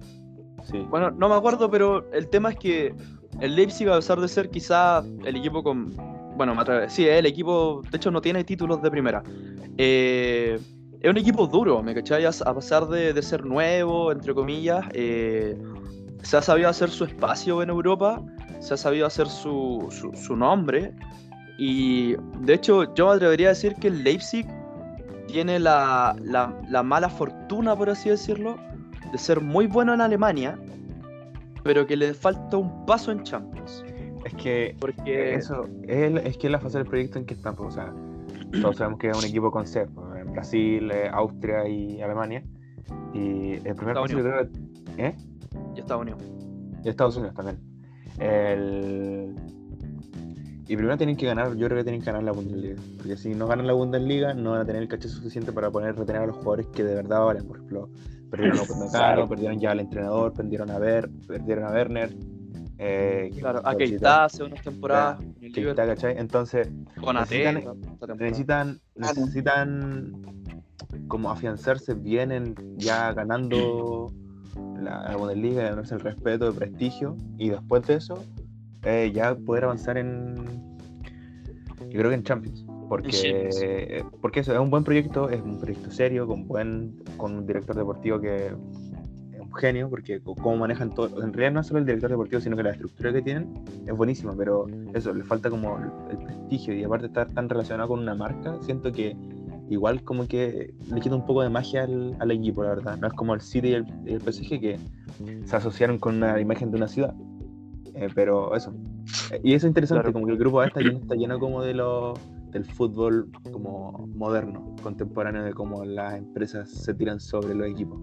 Sí. 0.65 0.79
Bueno, 0.89 1.11
no 1.11 1.29
me 1.29 1.35
acuerdo, 1.35 1.71
pero 1.71 2.11
el 2.13 2.29
tema 2.29 2.51
es 2.51 2.57
que 2.57 2.95
el 3.41 3.57
Leipzig, 3.57 3.89
a 3.89 3.97
pesar 3.97 4.21
de 4.21 4.29
ser 4.29 4.51
quizá 4.51 5.03
el 5.25 5.37
equipo 5.37 5.63
con. 5.63 5.93
Bueno, 6.39 6.55
sí, 6.87 7.05
el 7.05 7.27
equipo, 7.27 7.83
de 7.91 7.97
hecho, 7.97 8.13
no 8.13 8.21
tiene 8.21 8.45
títulos 8.45 8.81
de 8.81 8.93
primera. 8.93 9.25
Eh, 9.77 10.57
es 11.01 11.11
un 11.11 11.17
equipo 11.17 11.49
duro, 11.49 11.83
¿me 11.83 11.93
cachai? 11.97 12.25
A 12.25 12.55
pesar 12.55 12.87
de, 12.87 13.21
ser 13.23 13.45
nuevo, 13.45 14.13
entre 14.13 14.33
comillas, 14.33 14.87
eh, 14.93 15.59
se 16.23 16.37
ha 16.37 16.43
sabido 16.43 16.69
hacer 16.69 16.91
su 16.91 17.03
espacio 17.03 17.61
en 17.61 17.71
Europa, 17.71 18.25
se 18.61 18.75
ha 18.75 18.77
sabido 18.77 19.05
hacer 19.09 19.27
su, 19.27 19.89
nombre. 20.37 20.95
Y 21.59 22.15
de 22.43 22.55
hecho, 22.55 22.95
yo 22.95 23.09
me 23.09 23.15
atrevería 23.15 23.49
a 23.49 23.51
decir 23.51 23.75
que 23.75 23.89
el 23.89 24.05
Leipzig 24.05 24.47
tiene 25.27 25.59
la, 25.59 26.15
la, 26.23 26.57
la 26.69 26.85
mala 26.85 27.09
fortuna, 27.09 27.75
por 27.75 27.91
así 27.91 28.11
decirlo, 28.11 28.57
de 29.11 29.19
ser 29.19 29.41
muy 29.41 29.67
bueno 29.67 29.93
en 29.93 30.01
Alemania, 30.01 30.57
pero 31.65 31.85
que 31.85 31.97
le 31.97 32.15
falta 32.15 32.59
un 32.59 32.87
paso 32.87 33.11
en 33.11 33.25
Champions. 33.25 33.83
Es 34.25 34.35
que 34.35 34.77
Porque 34.79 35.35
eso 35.35 35.67
es, 35.87 36.13
es 36.25 36.37
que 36.39 36.47
es 36.49 36.51
la 36.51 36.59
fase 36.61 36.79
del 36.79 36.87
proyecto 36.87 37.19
en 37.19 37.25
que 37.27 37.35
están. 37.35 37.55
pues, 37.57 37.69
o 37.69 37.71
sea, 37.73 37.93
todos 38.61 38.77
sabemos 38.77 38.99
que 38.99 39.09
es 39.11 39.19
un 39.19 39.25
equipo 39.25 39.51
con 39.51 39.67
C, 39.67 39.87
pues, 39.87 40.21
en 40.21 40.33
Brasil, 40.33 40.91
eh, 40.91 41.09
Austria 41.13 41.67
y 41.69 42.01
Alemania. 42.01 42.43
Y 43.15 43.53
el 43.55 43.75
primer 43.75 43.97
Estados 43.97 44.11
creo 44.13 44.49
que- 44.97 45.03
¿eh? 45.03 45.15
ya 45.75 45.81
está 45.83 45.97
unido. 45.97 46.17
Y 46.85 46.89
Estados 46.89 47.17
Unidos 47.17 47.35
también. 47.35 47.59
El... 48.19 49.35
Y 50.71 50.77
primero 50.77 50.97
tienen 50.99 51.17
que 51.17 51.25
ganar, 51.27 51.55
yo 51.57 51.67
creo 51.67 51.79
que 51.79 51.85
tienen 51.85 52.01
que 52.01 52.07
ganar 52.07 52.23
la 52.25 52.33
Bundesliga. 52.33 52.77
Porque 52.99 53.17
si 53.17 53.35
no 53.35 53.47
ganan 53.47 53.67
la 53.67 53.73
Bundesliga, 53.73 54.35
no 54.35 54.51
van 54.51 54.61
a 54.61 54.65
tener 54.67 54.83
el 54.83 54.89
caché 54.89 55.09
suficiente 55.09 55.51
para 55.53 55.71
poder 55.71 55.97
retener 55.97 56.23
a 56.23 56.27
los 56.27 56.37
jugadores 56.37 56.67
que 56.67 56.85
de 56.85 56.95
verdad 56.95 57.25
valen. 57.25 57.47
Por 57.47 57.57
ejemplo, 57.57 57.89
perdieron 58.31 58.59
a 58.59 58.63
Claro. 58.91 59.29
perdieron 59.29 59.59
ya 59.59 59.71
al 59.71 59.81
entrenador, 59.81 60.35
perdieron 60.35 60.71
a 60.71 60.79
Ver, 60.79 61.09
perdieron 61.27 61.65
a 61.65 61.71
Werner. 61.71 62.11
Eh, 62.79 63.33
Claro, 63.39 63.61
a 63.65 63.75
Keita, 63.77 64.25
hace 64.25 64.45
unas 64.45 64.63
temporadas 64.63 65.19
en 65.21 65.27
el 65.47 65.53
Keita, 65.53 65.61
Liverpool, 65.73 65.87
¿cachai? 65.95 66.19
Entonces, 66.19 66.69
necesitan- 67.23 67.81
temporada. 67.81 68.25
necesitan, 68.25 68.81
necesitan 68.95 70.13
como 71.09 71.31
afianzarse 71.31 71.95
bien 71.95 72.31
en 72.33 72.55
ya 72.77 73.13
ganando 73.13 74.13
la, 74.81 75.11
la 75.11 75.17
Bundesliga, 75.17 75.63
ganarse 75.71 75.95
el 75.95 76.01
respeto, 76.01 76.49
el 76.49 76.55
prestigio, 76.55 77.17
y 77.37 77.49
después 77.51 77.87
de 77.87 77.95
eso 77.95 78.25
eh, 78.85 79.11
ya 79.13 79.35
poder 79.35 79.65
avanzar 79.65 79.99
en 79.99 80.37
yo 81.91 81.99
creo 82.01 82.11
que 82.11 82.15
en 82.17 82.23
Champions. 82.23 82.65
Porque, 82.89 83.51
eh, 83.63 84.05
porque 84.23 84.41
eso 84.41 84.53
es 84.55 84.59
un 84.59 84.71
buen 84.71 84.83
proyecto, 84.85 85.29
es 85.29 85.43
un 85.43 85.59
proyecto 85.59 85.91
serio, 85.91 86.27
con 86.27 86.47
buen, 86.47 86.97
con 87.19 87.35
un 87.37 87.47
director 87.47 87.77
deportivo 87.77 88.19
que 88.21 88.51
un 89.49 89.55
genio, 89.55 89.89
porque 89.91 90.21
cómo 90.21 90.57
manejan 90.57 90.95
todo, 90.95 91.23
en 91.23 91.33
realidad 91.33 91.53
no 91.53 91.61
es 91.61 91.67
solo 91.67 91.81
el 91.81 91.87
director 91.87 92.11
deportivo, 92.11 92.41
sino 92.41 92.57
que 92.57 92.63
la 92.63 92.71
estructura 92.71 93.13
que 93.13 93.23
tienen 93.23 93.65
es 93.87 93.97
buenísima, 93.97 94.35
pero 94.37 94.67
eso, 94.95 95.13
le 95.15 95.25
falta 95.25 95.51
como 95.51 95.79
el, 95.79 95.91
el 96.11 96.25
prestigio 96.25 96.75
y 96.75 96.85
aparte 96.85 97.07
estar 97.07 97.29
tan 97.33 97.49
relacionado 97.49 97.89
con 97.89 98.01
una 98.01 98.15
marca, 98.15 98.57
siento 98.63 98.93
que 98.93 99.17
igual 99.69 100.03
como 100.03 100.27
que 100.27 100.75
le 100.91 101.01
quita 101.01 101.15
un 101.15 101.27
poco 101.27 101.43
de 101.43 101.51
magia 101.51 101.85
al, 101.85 102.31
equipo, 102.31 102.63
la 102.63 102.71
verdad. 102.71 102.99
No 102.99 103.07
es 103.07 103.13
como 103.13 103.35
el 103.35 103.41
City 103.41 103.69
y 103.69 103.75
el, 103.75 104.21
PSG 104.21 104.61
que 104.61 104.79
se 105.45 105.57
asociaron 105.57 105.99
con 105.99 106.17
una 106.17 106.41
imagen 106.41 106.71
de 106.71 106.77
una 106.77 106.89
ciudad. 106.89 107.15
Eh, 107.95 108.09
pero 108.15 108.55
eso. 108.55 108.73
Y 109.43 109.55
eso 109.55 109.67
es 109.67 109.71
interesante, 109.71 110.13
como 110.13 110.27
que 110.27 110.33
el 110.33 110.39
grupo 110.39 110.61
A 110.61 110.67
está 110.67 110.81
lleno, 110.81 110.99
está 110.99 111.15
lleno 111.15 111.39
como 111.39 111.63
de 111.63 111.75
lo, 111.75 112.15
del 112.51 112.65
fútbol 112.65 113.31
como 113.51 114.07
moderno, 114.15 114.75
contemporáneo, 114.83 115.43
de 115.43 115.53
cómo 115.53 115.85
las 115.85 116.15
empresas 116.15 116.71
se 116.71 116.95
tiran 116.95 117.21
sobre 117.21 117.55
los 117.55 117.67
equipos. 117.69 117.99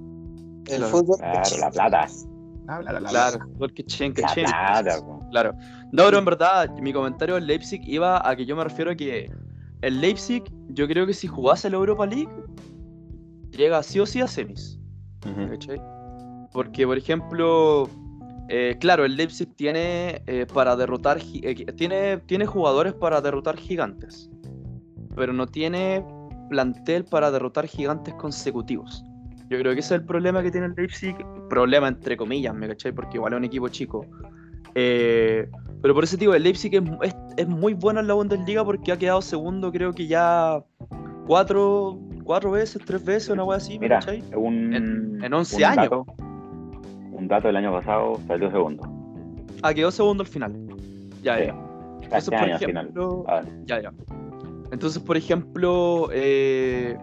El 0.68 0.84
fútbol. 0.86 1.18
Claro, 1.20 1.58
la 1.60 1.72
plata. 1.72 2.08
Ah, 2.68 2.80
claro, 2.80 3.40
porque 3.60 3.86
chen, 3.86 4.14
que 4.14 4.24
chen. 4.34 4.46
Claro. 5.30 5.54
No, 5.92 6.06
pero 6.06 6.18
en 6.18 6.26
verdad, 6.26 6.70
mi 6.82 6.92
comentario 6.92 7.38
en 7.38 7.46
Leipzig 7.46 7.82
iba 7.86 8.28
a 8.28 8.36
que 8.36 8.46
yo 8.46 8.56
me 8.56 8.64
refiero 8.64 8.92
a 8.92 8.96
que 8.96 9.32
el 9.82 10.02
Leipzig, 10.02 10.44
yo 10.70 10.88
creo 10.88 11.06
que 11.06 11.14
si 11.14 11.28
jugase 11.28 11.70
la 11.70 11.78
Europa 11.78 12.06
League, 12.08 12.30
llega 13.52 13.84
sí 13.84 14.00
o 14.00 14.06
sí 14.06 14.22
a 14.22 14.28
semis. 14.28 14.80
Porque, 16.52 16.88
por 16.88 16.98
ejemplo, 16.98 17.90
eh, 18.50 18.78
claro, 18.80 19.06
el 19.06 19.16
Leipzig 19.16 19.54
tiene 19.56 20.24
eh, 20.26 20.46
para 20.52 20.76
derrotar 20.76 21.20
eh, 21.20 21.66
tiene, 21.76 22.18
tiene 22.18 22.46
jugadores 22.46 22.94
para 22.94 23.22
derrotar 23.22 23.58
gigantes. 23.58 24.30
Pero 25.16 25.34
no 25.34 25.48
tiene 25.48 26.04
plantel 26.50 27.06
para 27.06 27.32
derrotar 27.32 27.68
gigantes 27.68 28.14
consecutivos. 28.16 29.04
Yo 29.50 29.60
creo 29.60 29.74
que 29.74 29.80
ese 29.80 29.96
es 29.96 30.02
el 30.02 30.06
problema 30.06 30.42
que 30.42 30.52
tiene 30.52 30.68
el 30.68 30.74
Leipzig. 30.76 31.16
Problema 31.50 31.88
entre 31.88 32.18
comillas, 32.18 32.54
¿me 32.56 32.68
cachai? 32.68 32.92
Porque 32.92 33.18
igual 33.18 33.34
es 33.34 33.38
un 33.38 33.46
equipo 33.46 33.68
chico. 33.70 34.06
Eh, 34.74 35.48
pero 35.82 35.94
por 35.94 36.04
ese 36.04 36.18
tipo, 36.18 36.34
el 36.34 36.44
Leipzig 36.44 36.76
es, 36.76 37.16
es, 37.38 37.48
muy 37.48 37.74
bueno 37.74 38.00
en 38.00 38.08
la 38.08 38.14
Bundesliga 38.16 38.66
porque 38.66 38.92
ha 38.92 38.98
quedado 38.98 39.22
segundo, 39.22 39.72
creo 39.72 39.94
que 39.94 40.08
ya 40.08 40.62
cuatro, 41.28 42.00
cuatro 42.24 42.52
veces, 42.52 42.82
tres 42.86 43.06
veces, 43.06 43.30
una 43.30 43.44
wea 43.44 43.58
así, 43.58 43.80
Mira, 43.80 44.00
un, 44.36 44.74
en, 44.74 45.24
en 45.24 45.34
11 45.34 45.64
años. 45.64 45.90
un 47.12 47.28
dato 47.28 47.48
del 47.48 47.56
año 47.56 47.72
pasado 47.72 48.20
salió 48.28 48.52
segundo. 48.52 48.84
Ah, 49.62 49.74
quedó 49.74 49.92
segundo 49.92 50.24
al 50.24 50.28
final. 50.28 50.54
Ya, 51.24 51.40
ya. 51.40 51.56
Entonces, 52.02 52.30
por 52.30 52.50
ejemplo, 52.50 53.26
ah. 53.28 53.42
ya, 53.66 53.82
ya. 53.82 53.94
Entonces, 54.72 55.02
por 55.02 55.18
ejemplo, 55.18 56.10
eh, 56.12 56.98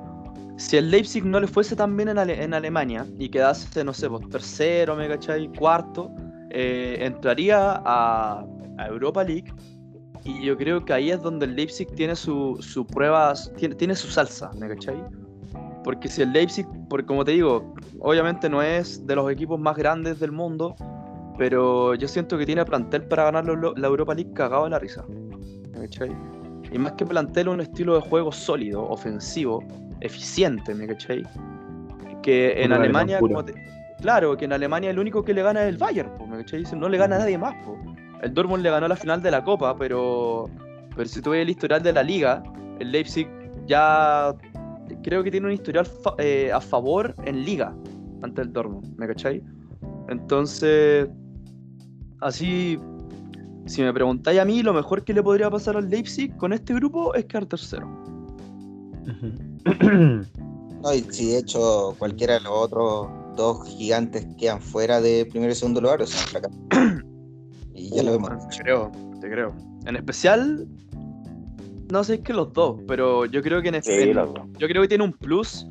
si 0.62 0.76
el 0.76 0.90
Leipzig 0.90 1.25
no 1.25 1.40
le 1.40 1.49
fuese 1.49 1.75
tan 1.75 1.97
bien 1.97 2.09
en, 2.09 2.54
Alemania 2.54 3.04
y 3.19 3.28
quedase, 3.28 3.85
no 3.85 3.92
sé, 3.92 4.09
pues, 4.09 4.28
tercero, 4.28 4.95
¿me 4.95 5.09
cachai? 5.09 5.49
Cuarto, 5.59 6.11
eh, 6.50 6.99
entraría 7.00 7.83
a, 7.85 8.47
Europa 8.88 9.23
League 9.23 9.52
y 10.25 10.45
yo 10.45 10.57
creo 10.57 10.85
que 10.85 10.92
ahí 10.92 11.11
es 11.11 11.21
donde 11.21 11.47
el 11.47 11.54
Leipzig 11.54 11.87
tiene 11.95 12.16
su, 12.16 12.57
su 12.61 12.87
pruebas, 12.87 13.52
tiene, 13.57 13.75
tiene 13.75 13.95
su 13.95 14.09
salsa, 14.09 14.50
¿me 14.59 14.69
cachai? 14.69 14.97
Porque 15.85 16.09
si 16.09 16.23
el 16.23 16.33
Leipzig, 16.33 16.66
porque 16.88 17.07
como 17.07 17.25
te 17.25 17.33
digo, 17.33 17.75
obviamente 18.00 18.49
no 18.49 18.62
es 18.62 19.07
de 19.07 19.14
los 19.14 19.31
equipos 19.31 19.61
más 19.61 19.76
grandes 19.76 20.21
del 20.21 20.33
mundo, 20.33 20.75
pero 21.38 21.95
yo 21.95 22.09
siento 22.09 22.38
que 22.38 22.47
tiene 22.47 22.64
plantel 22.64 23.04
para 23.04 23.25
ganar 23.25 23.47
la 23.47 23.87
Europa 23.87 24.14
League 24.14 24.33
cagado 24.33 24.64
en 24.66 24.73
la 24.73 24.78
risa. 24.78 25.04
¿me 25.73 25.81
cachai? 25.81 26.16
Y 26.73 26.78
más 26.78 26.92
que 26.92 27.04
plantel, 27.04 27.49
un 27.49 27.61
estilo 27.61 27.97
de 27.97 28.00
juego 28.00 28.33
sólido, 28.33 28.88
ofensivo, 28.88 29.62
eficiente, 30.02 30.75
¿me 30.75 30.87
cachai? 30.87 31.25
Que 32.23 32.62
en 32.62 32.73
Alemania, 32.73 33.21
claro, 34.00 34.37
que 34.37 34.44
en 34.44 34.52
Alemania 34.52 34.90
el 34.90 34.99
único 34.99 35.25
que 35.25 35.32
le 35.32 35.42
gana 35.42 35.62
es 35.62 35.68
el 35.68 35.78
Bayern, 35.78 36.11
¿me 36.28 36.38
cachai? 36.38 36.64
No 36.76 36.88
le 36.88 36.99
gana 36.99 37.16
a 37.16 37.18
nadie 37.21 37.38
más, 37.38 37.54
El 38.23 38.35
Dortmund 38.35 38.62
le 38.62 38.71
ganó 38.71 38.88
la 38.88 38.97
final 38.97 39.23
de 39.23 39.30
la 39.30 39.42
Copa, 39.42 39.76
pero, 39.76 40.50
pero 40.94 41.09
si 41.09 41.23
tú 41.23 41.30
ves 41.30 41.42
el 41.42 41.50
historial 41.50 41.82
de 41.82 41.92
la 41.92 42.02
liga, 42.02 42.42
el 42.80 42.92
Leipzig 42.92 43.28
ya 43.66 44.35
creo 45.02 45.23
que 45.23 45.30
tiene 45.30 45.47
un 45.47 45.52
historial 45.52 45.87
eh, 46.18 46.50
a 46.52 46.61
favor 46.61 47.14
en 47.25 47.44
liga 47.44 47.75
ante 48.23 48.42
el 48.42 48.52
Dortmund, 48.52 48.97
¿me 48.99 49.06
cachai? 49.06 49.42
Entonces, 50.09 51.09
así, 52.21 52.78
si 53.66 53.82
me 53.82 53.92
preguntáis 53.92 54.40
a 54.40 54.44
mí, 54.44 54.62
lo 54.62 54.73
mejor 54.73 55.04
que 55.04 55.14
le 55.14 55.23
podría 55.23 55.49
pasar 55.49 55.76
al 55.76 55.88
Leipzig 55.88 56.37
con 56.37 56.52
este 56.52 56.75
grupo 56.75 57.14
es 57.14 57.25
quedar 57.26 57.47
tercero. 57.47 57.88
No, 59.64 60.92
y 60.92 61.00
si 61.11 61.31
de 61.31 61.38
hecho 61.38 61.95
cualquiera 61.97 62.35
de 62.35 62.40
los 62.40 62.52
otros 62.52 63.09
dos 63.37 63.66
gigantes 63.69 64.26
quedan 64.37 64.61
fuera 64.61 65.00
de 65.00 65.26
primero 65.26 65.52
y 65.52 65.54
segundo 65.54 65.81
lugar, 65.81 66.02
o 66.02 66.07
sea, 66.07 66.42
Y 67.75 67.95
ya 67.95 68.02
lo 68.02 68.12
vemos. 68.12 68.49
Te 68.49 68.62
creo, 68.62 68.92
te 69.21 69.31
creo. 69.31 69.54
En 69.87 69.97
especial, 69.97 70.66
no 71.90 72.04
sé, 72.04 72.14
es 72.14 72.21
que 72.21 72.33
los 72.33 72.52
dos, 72.52 72.81
pero 72.87 73.26
yo 73.26 73.42
creo 73.42 73.62
que 73.62 73.69
en, 73.69 73.81
yo 73.83 74.69
creo 74.69 74.83
que 74.83 74.88
tiene 74.88 75.04
un 75.04 75.12
plus, 75.12 75.66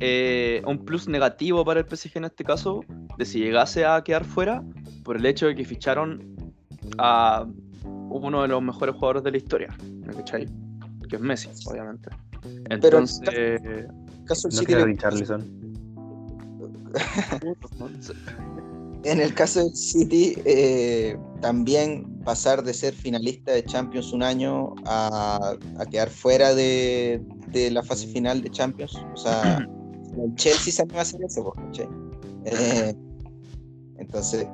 eh, 0.00 0.62
un 0.66 0.84
plus 0.84 1.08
negativo 1.08 1.64
para 1.64 1.80
el 1.80 1.86
PSG 1.86 2.16
en 2.16 2.24
este 2.24 2.44
caso, 2.44 2.80
de 3.18 3.24
si 3.24 3.40
llegase 3.40 3.84
a 3.84 4.02
quedar 4.02 4.24
fuera, 4.24 4.62
por 5.04 5.16
el 5.16 5.26
hecho 5.26 5.46
de 5.46 5.54
que 5.54 5.64
ficharon 5.64 6.36
a 6.98 7.46
uno 7.84 8.42
de 8.42 8.48
los 8.48 8.62
mejores 8.62 8.94
jugadores 8.94 9.24
de 9.24 9.30
la 9.32 9.36
historia. 9.36 9.76
Que 11.08 11.16
es 11.16 11.22
Messi, 11.22 11.50
obviamente. 11.66 12.10
Entonces. 12.70 13.20
Pero, 13.24 13.88
caso 14.26 14.48
no 14.48 14.58
City 14.58 14.74
Richarlison. 14.74 15.64
en 19.04 19.20
el 19.20 19.34
caso 19.34 19.60
del 19.60 19.76
City, 19.76 20.34
eh, 20.44 21.16
también 21.40 22.20
pasar 22.24 22.62
de 22.62 22.72
ser 22.72 22.94
finalista 22.94 23.52
de 23.52 23.64
Champions 23.64 24.12
un 24.12 24.22
año 24.22 24.74
a, 24.86 25.56
quedar 25.90 26.08
fuera 26.08 26.54
de, 26.54 27.22
la 27.52 27.82
fase 27.82 28.06
final 28.06 28.42
de 28.42 28.50
Champions. 28.50 28.96
O 29.12 29.16
sea, 29.16 29.66
el 30.24 30.34
Chelsea 30.36 30.72
se 30.72 30.82
anima 30.82 31.00
a 31.00 31.02
hacer 31.02 31.20
eso, 31.22 31.52
eh, 32.46 32.94
entonces, 33.98 34.46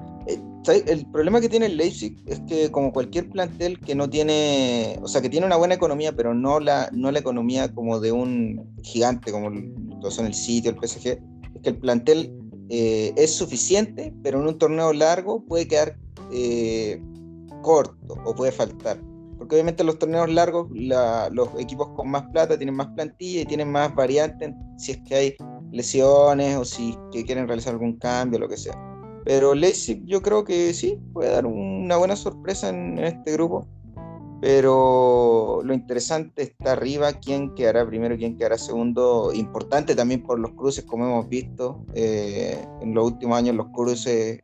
eh, 0.68 0.84
el 0.86 1.06
problema 1.06 1.40
que 1.40 1.48
tiene 1.48 1.66
el 1.66 1.76
Leipzig 1.76 2.16
es 2.26 2.40
que 2.40 2.70
como 2.70 2.92
cualquier 2.92 3.30
plantel 3.30 3.80
que 3.80 3.94
no 3.94 4.10
tiene, 4.10 4.98
o 5.02 5.08
sea, 5.08 5.22
que 5.22 5.30
tiene 5.30 5.46
una 5.46 5.56
buena 5.56 5.74
economía, 5.74 6.12
pero 6.12 6.34
no 6.34 6.60
la, 6.60 6.90
no 6.92 7.10
la 7.10 7.18
economía 7.18 7.72
como 7.72 8.00
de 8.00 8.12
un 8.12 8.74
gigante 8.82 9.32
como 9.32 9.50
lo 9.50 10.10
son 10.10 10.26
el 10.26 10.34
City 10.34 10.68
o 10.68 10.72
el 10.72 10.76
PSG, 10.76 11.06
es 11.06 11.62
que 11.62 11.68
el 11.70 11.78
plantel 11.78 12.32
eh, 12.68 13.12
es 13.16 13.34
suficiente, 13.34 14.12
pero 14.22 14.40
en 14.40 14.48
un 14.48 14.58
torneo 14.58 14.92
largo 14.92 15.44
puede 15.44 15.66
quedar 15.66 15.96
eh, 16.30 17.02
corto 17.62 18.14
o 18.24 18.34
puede 18.34 18.52
faltar. 18.52 19.00
Porque 19.38 19.54
obviamente 19.54 19.82
en 19.82 19.86
los 19.86 19.98
torneos 19.98 20.30
largos 20.30 20.68
los 20.70 21.48
equipos 21.58 21.88
con 21.96 22.10
más 22.10 22.24
plata 22.30 22.58
tienen 22.58 22.76
más 22.76 22.88
plantilla 22.88 23.40
y 23.40 23.46
tienen 23.46 23.72
más 23.72 23.94
variantes 23.94 24.52
si 24.76 24.92
es 24.92 24.98
que 24.98 25.14
hay 25.14 25.34
lesiones 25.72 26.58
o 26.58 26.64
si 26.66 26.94
que 27.10 27.24
quieren 27.24 27.46
realizar 27.46 27.72
algún 27.72 27.96
cambio, 27.96 28.38
lo 28.38 28.48
que 28.48 28.58
sea. 28.58 28.89
Pero 29.24 29.54
Leipzig 29.54 30.02
yo 30.06 30.22
creo 30.22 30.44
que 30.44 30.72
sí, 30.72 30.98
puede 31.12 31.30
dar 31.30 31.46
una 31.46 31.96
buena 31.96 32.16
sorpresa 32.16 32.68
en, 32.68 32.98
este 32.98 33.32
grupo. 33.32 33.66
Pero 34.40 35.60
lo 35.62 35.74
interesante 35.74 36.42
está 36.42 36.72
arriba, 36.72 37.12
quién 37.12 37.54
quedará 37.54 37.86
primero, 37.86 38.16
quién 38.16 38.38
quedará 38.38 38.56
segundo. 38.56 39.32
Importante 39.34 39.94
también 39.94 40.22
por 40.22 40.38
los 40.38 40.52
cruces, 40.52 40.84
como 40.84 41.04
hemos 41.04 41.28
visto 41.28 41.84
eh, 41.94 42.58
en 42.80 42.94
los 42.94 43.04
últimos 43.04 43.36
años, 43.36 43.54
los 43.54 43.66
cruces, 43.68 44.40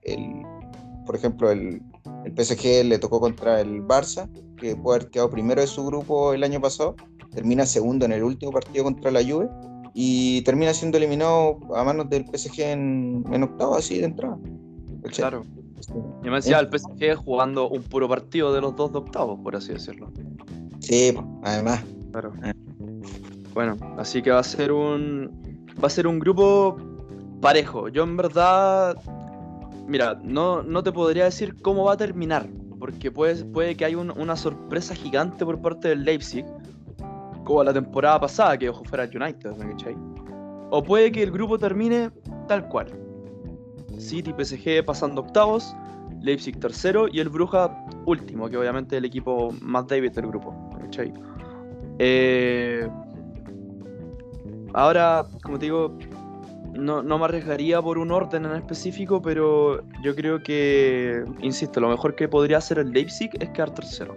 por 1.06 1.16
ejemplo, 1.16 1.50
el, 1.50 1.80
el 2.26 2.44
PSG 2.44 2.84
le 2.84 2.98
tocó 2.98 3.20
contra 3.20 3.60
el 3.62 3.82
Barça, 3.82 4.28
que 4.56 4.76
puede 4.76 4.98
haber 4.98 5.10
quedado 5.10 5.30
primero 5.30 5.62
de 5.62 5.66
su 5.66 5.86
grupo 5.86 6.34
el 6.34 6.44
año 6.44 6.60
pasado, 6.60 6.96
termina 7.32 7.64
segundo 7.64 8.04
en 8.04 8.12
el 8.12 8.22
último 8.22 8.52
partido 8.52 8.84
contra 8.84 9.10
la 9.10 9.22
Juve 9.22 9.48
y 9.94 10.42
termina 10.42 10.74
siendo 10.74 10.98
eliminado 10.98 11.58
a 11.74 11.84
manos 11.84 12.10
del 12.10 12.26
PSG 12.26 12.60
en, 12.60 13.24
en 13.32 13.42
octavo, 13.44 13.76
así 13.76 13.98
de 13.98 14.04
entrada. 14.04 14.38
Claro. 15.14 15.44
Y 16.22 16.28
me 16.28 16.36
decía 16.36 16.58
el 16.58 16.68
PSG 16.68 17.14
jugando 17.16 17.68
un 17.68 17.82
puro 17.82 18.08
partido 18.08 18.52
de 18.52 18.60
los 18.60 18.74
dos 18.74 18.92
de 18.92 18.98
octavos, 18.98 19.38
por 19.40 19.54
así 19.54 19.72
decirlo. 19.72 20.10
Sí, 20.80 21.14
además. 21.42 21.84
Claro. 22.10 22.32
Bueno, 23.54 23.76
así 23.98 24.22
que 24.22 24.30
va 24.30 24.40
a 24.40 24.44
ser 24.44 24.72
un. 24.72 25.64
Va 25.82 25.86
a 25.86 25.90
ser 25.90 26.06
un 26.06 26.18
grupo 26.18 26.76
parejo. 27.40 27.88
Yo 27.88 28.02
en 28.02 28.16
verdad. 28.16 28.96
Mira, 29.86 30.18
no, 30.22 30.62
no 30.62 30.82
te 30.82 30.92
podría 30.92 31.24
decir 31.24 31.60
cómo 31.62 31.84
va 31.84 31.92
a 31.92 31.96
terminar. 31.96 32.46
Porque 32.78 33.10
puede, 33.10 33.44
puede 33.44 33.76
que 33.76 33.84
haya 33.84 33.96
una 33.98 34.36
sorpresa 34.36 34.94
gigante 34.94 35.44
por 35.44 35.60
parte 35.60 35.88
del 35.88 36.04
Leipzig. 36.04 36.44
Como 37.44 37.62
la 37.62 37.72
temporada 37.72 38.20
pasada, 38.20 38.58
que 38.58 38.68
ojo 38.68 38.84
fuera 38.84 39.04
United, 39.04 39.52
O 40.70 40.82
puede 40.82 41.12
que 41.12 41.22
el 41.22 41.30
grupo 41.30 41.58
termine 41.58 42.10
tal 42.48 42.68
cual. 42.68 43.05
City 43.98 44.32
PSG 44.32 44.84
pasando 44.84 45.22
octavos, 45.22 45.74
Leipzig 46.20 46.58
tercero 46.58 47.08
y 47.10 47.20
el 47.20 47.28
Bruja 47.28 47.70
último, 48.04 48.48
que 48.48 48.56
obviamente 48.56 48.96
es 48.96 48.98
el 48.98 49.04
equipo 49.04 49.52
más 49.60 49.86
débil 49.86 50.12
del 50.12 50.26
grupo. 50.26 50.54
Eh, 51.98 52.88
ahora, 54.74 55.26
como 55.42 55.58
te 55.58 55.66
digo, 55.66 55.98
no, 56.74 57.02
me 57.02 57.24
arriesgaría 57.24 57.80
por 57.80 57.98
un 57.98 58.10
orden 58.10 58.44
en 58.44 58.52
específico, 58.52 59.20
pero 59.22 59.82
yo 60.02 60.14
creo 60.14 60.42
que, 60.42 61.24
insisto, 61.40 61.80
lo 61.80 61.88
mejor 61.88 62.14
que 62.14 62.28
podría 62.28 62.58
hacer 62.58 62.78
el 62.78 62.90
Leipzig 62.90 63.30
es 63.40 63.48
quedar 63.50 63.70
tercero. 63.70 64.14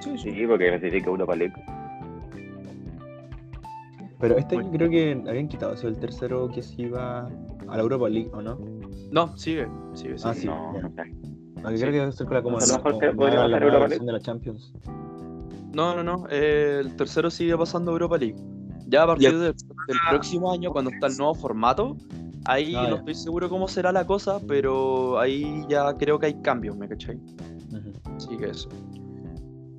Sí, 0.00 0.16
sí, 0.18 0.46
porque 0.46 0.68
clasifica 0.68 1.10
Europa 1.10 1.36
League. 1.36 1.79
Pero 4.20 4.36
este 4.36 4.56
año 4.58 4.70
creo 4.70 4.90
que 4.90 5.22
habían 5.28 5.48
quitado 5.48 5.72
eso, 5.74 5.88
el 5.88 5.96
tercero 5.96 6.48
que 6.50 6.62
se 6.62 6.82
iba 6.82 7.26
a 7.68 7.76
la 7.76 7.82
Europa 7.82 8.08
League, 8.08 8.30
¿o 8.34 8.42
no? 8.42 8.58
No, 9.10 9.36
sigue, 9.36 9.66
sigue, 9.94 10.18
sigue. 10.18 10.30
Ah, 10.30 10.34
sí, 10.34 10.46
No, 10.46 10.72
no 10.72 10.90
sé. 10.90 11.02
Aunque 11.62 11.80
creo 11.80 11.92
que 11.92 11.98
debe 12.00 12.12
ser 12.12 12.26
con 12.26 12.34
la 12.36 12.42
como, 12.42 12.58
A 12.58 12.60
lo 12.60 12.66
mejor 12.66 12.82
como- 12.82 12.98
que 13.00 13.10
podría 13.12 13.40
pasar 13.42 13.62
Europa 13.62 13.78
versión 13.80 14.06
de 14.06 14.12
la 14.12 14.20
Champions. 14.20 14.72
No, 15.72 15.94
no, 15.94 16.02
no. 16.02 16.26
eh, 16.30 16.78
el 16.80 16.96
tercero 16.96 17.30
sigue 17.30 17.56
pasando 17.56 17.90
a 17.90 17.94
Europa 17.94 18.18
League. 18.18 18.36
Ya 18.88 19.04
a 19.04 19.06
partir 19.06 19.32
del, 19.38 19.54
del 19.86 19.98
próximo 20.10 20.52
año, 20.52 20.70
cuando 20.72 20.90
está 20.90 21.06
el 21.06 21.16
nuevo 21.16 21.34
formato, 21.34 21.96
ahí 22.44 22.74
Ah, 22.76 22.82
no 22.84 22.90
ya. 22.90 22.96
estoy 22.96 23.14
seguro 23.14 23.48
cómo 23.48 23.68
será 23.68 23.92
la 23.92 24.04
cosa, 24.06 24.40
pero 24.48 25.18
ahí 25.18 25.64
ya 25.68 25.94
creo 25.96 26.18
que 26.18 26.26
hay 26.26 26.34
cambios, 26.42 26.76
¿me 26.76 26.88
cachai? 26.88 27.16
Ujú. 27.16 27.92
Así 28.16 28.36
que 28.36 28.46
eso. 28.46 28.68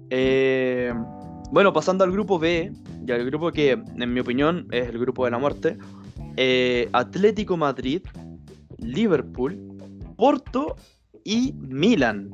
Eh, 0.10 0.94
bueno, 1.52 1.74
pasando 1.74 2.04
al 2.04 2.12
grupo 2.12 2.40
B, 2.40 2.72
ya 3.12 3.18
el 3.18 3.26
grupo 3.26 3.52
que, 3.52 3.72
en 3.72 4.14
mi 4.14 4.20
opinión, 4.22 4.68
es 4.72 4.88
el 4.90 4.98
grupo 5.00 5.26
de 5.26 5.32
la 5.32 5.38
muerte. 5.38 5.78
eh, 6.38 6.88
Atlético 6.94 7.58
Madrid, 7.58 8.02
Liverpool, 8.78 9.58
Porto 10.16 10.76
y 11.26 11.54
Milan. 11.60 12.30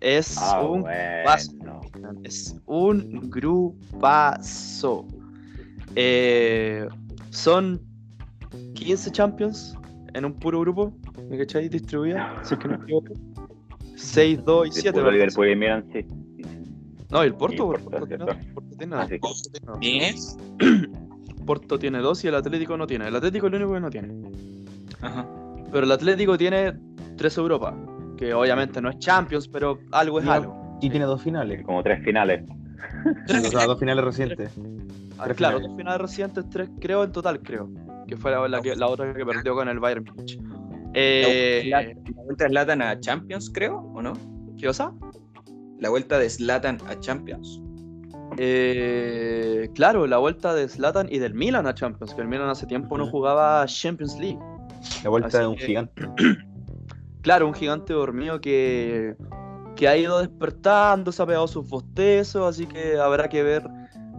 Es 0.00 0.38
Ah, 0.38 0.62
un 0.64 0.82
bueno. 0.82 1.80
es 2.22 2.56
un 2.66 3.28
grupazo. 3.28 5.06
Eh, 5.96 6.86
son 7.30 7.80
15 8.74 9.10
Champions 9.10 9.76
en 10.14 10.24
un 10.24 10.32
puro 10.34 10.60
grupo, 10.60 10.92
¿me 11.28 11.36
cachai? 11.38 11.68
Distribuida, 11.68 12.40
si 12.42 12.54
es 12.54 12.60
que 12.60 12.68
no 12.68 12.78
me 12.78 12.84
equivoco. 12.84 13.14
6, 13.96 14.44
2 14.44 14.68
y 14.68 14.70
7, 14.72 14.88
Liverpool, 14.90 15.02
¿verdad? 15.04 15.12
Liverpool 15.18 15.48
y 15.50 15.56
Milan, 15.56 15.84
sí. 15.92 16.06
No, 17.10 17.22
y 17.24 17.26
el 17.26 17.32
Y 17.32 17.36
Porto, 17.36 17.74
el 17.74 17.80
Porto, 17.82 18.06
tiene. 18.06 18.24
Porto 18.54 18.76
tiene 18.78 18.96
Ah, 18.96 19.06
sí. 19.08 19.18
Porto 19.18 19.50
tiene 19.50 19.66
dos. 19.66 19.80
¿Diez? 19.80 20.36
Porto 21.46 21.78
tiene 21.78 21.98
dos 21.98 22.24
y 22.24 22.28
el 22.28 22.34
Atlético 22.34 22.76
no 22.76 22.86
tiene. 22.86 23.08
El 23.08 23.16
Atlético 23.16 23.46
es 23.48 23.52
el 23.52 23.62
único 23.62 23.74
que 23.74 23.80
no 23.80 23.90
tiene. 23.90 24.30
Ajá. 25.00 25.26
Pero 25.72 25.84
el 25.86 25.92
Atlético 25.92 26.36
tiene 26.38 26.74
tres 27.16 27.36
Europa, 27.38 27.74
que 28.16 28.32
obviamente 28.34 28.80
no 28.80 28.90
es 28.90 28.98
Champions, 28.98 29.48
pero 29.48 29.78
algo 29.92 30.18
es 30.20 30.24
No. 30.24 30.32
algo. 30.32 30.78
Y 30.80 30.90
tiene 30.90 31.06
dos 31.06 31.22
finales. 31.22 31.62
Como 31.64 31.82
tres 31.82 32.02
finales. 32.04 32.44
O 33.28 33.50
sea, 33.50 33.66
dos 33.66 33.78
finales 33.78 34.04
recientes. 34.04 34.52
Ah, 35.18 35.24
Tres 35.24 35.36
claro, 35.36 35.56
finales. 35.58 35.68
dos 35.68 35.76
finales 35.76 36.00
recientes, 36.00 36.44
tres 36.48 36.70
creo 36.80 37.04
en 37.04 37.12
total, 37.12 37.40
creo. 37.42 37.68
Que 38.08 38.16
fue 38.16 38.30
la, 38.30 38.48
la 38.48 38.62
que- 38.62 38.74
la 38.74 38.86
otra 38.86 39.12
que 39.12 39.26
perdió 39.26 39.54
con 39.54 39.68
el 39.68 39.78
Bayern 39.78 40.02
Munich. 40.02 40.40
Eh, 40.94 41.64
La, 41.68 42.48
Zlatan 42.48 42.80
a 42.80 42.98
Champions, 42.98 43.50
creo, 43.52 43.76
¿o 43.94 44.00
no? 44.00 44.14
¿Qué 44.58 44.66
cosa? 44.68 44.94
La 45.80 45.88
vuelta 45.88 46.18
de 46.18 46.28
Zlatan 46.30 46.78
a 46.88 46.98
Champions. 47.00 47.60
Eh, 48.36 49.68
claro, 49.74 50.06
la 50.06 50.18
vuelta 50.18 50.54
de 50.54 50.68
Zlatan 50.68 51.08
y 51.10 51.18
del 51.18 51.34
Milan 51.34 51.66
a 51.66 51.74
Champions, 51.74 52.14
que 52.14 52.20
el 52.22 52.28
Milan 52.28 52.48
hace 52.48 52.66
tiempo 52.66 52.96
no 52.96 53.06
jugaba 53.06 53.64
Champions 53.66 54.18
League. 54.18 54.38
La 55.02 55.10
vuelta 55.10 55.28
Así 55.28 55.38
de 55.38 55.46
un 55.46 55.56
que- 55.56 55.66
gigante. 55.66 56.02
Claro, 57.22 57.46
un 57.46 57.52
gigante 57.52 57.92
dormido 57.92 58.40
que, 58.40 59.14
que 59.76 59.86
ha 59.86 59.94
ido 59.94 60.20
despertando, 60.20 61.12
se 61.12 61.22
ha 61.22 61.26
pegado 61.26 61.46
sus 61.48 61.68
bostezos, 61.68 62.48
así 62.48 62.64
que 62.64 62.96
habrá 62.98 63.28
que 63.28 63.42
ver 63.42 63.62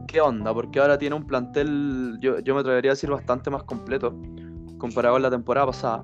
qué 0.07 0.21
onda, 0.21 0.53
porque 0.53 0.79
ahora 0.79 0.99
tiene 0.99 1.15
un 1.15 1.25
plantel, 1.25 2.19
yo, 2.21 2.37
yo 2.41 2.53
me 2.53 2.59
atrevería 2.61 2.91
a 2.91 2.93
decir, 2.93 3.09
bastante 3.09 3.49
más 3.49 3.63
completo 3.63 4.15
comparado 4.77 5.15
con 5.15 5.23
la 5.23 5.31
temporada 5.31 5.65
pasada. 5.65 6.03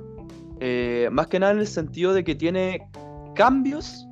Eh, 0.60 1.08
más 1.12 1.28
que 1.28 1.40
nada 1.40 1.52
en 1.52 1.60
el 1.60 1.68
sentido 1.68 2.16
de 2.16 2.24
que 2.24 2.34
tiene 2.34 2.90
cambios 3.36 4.07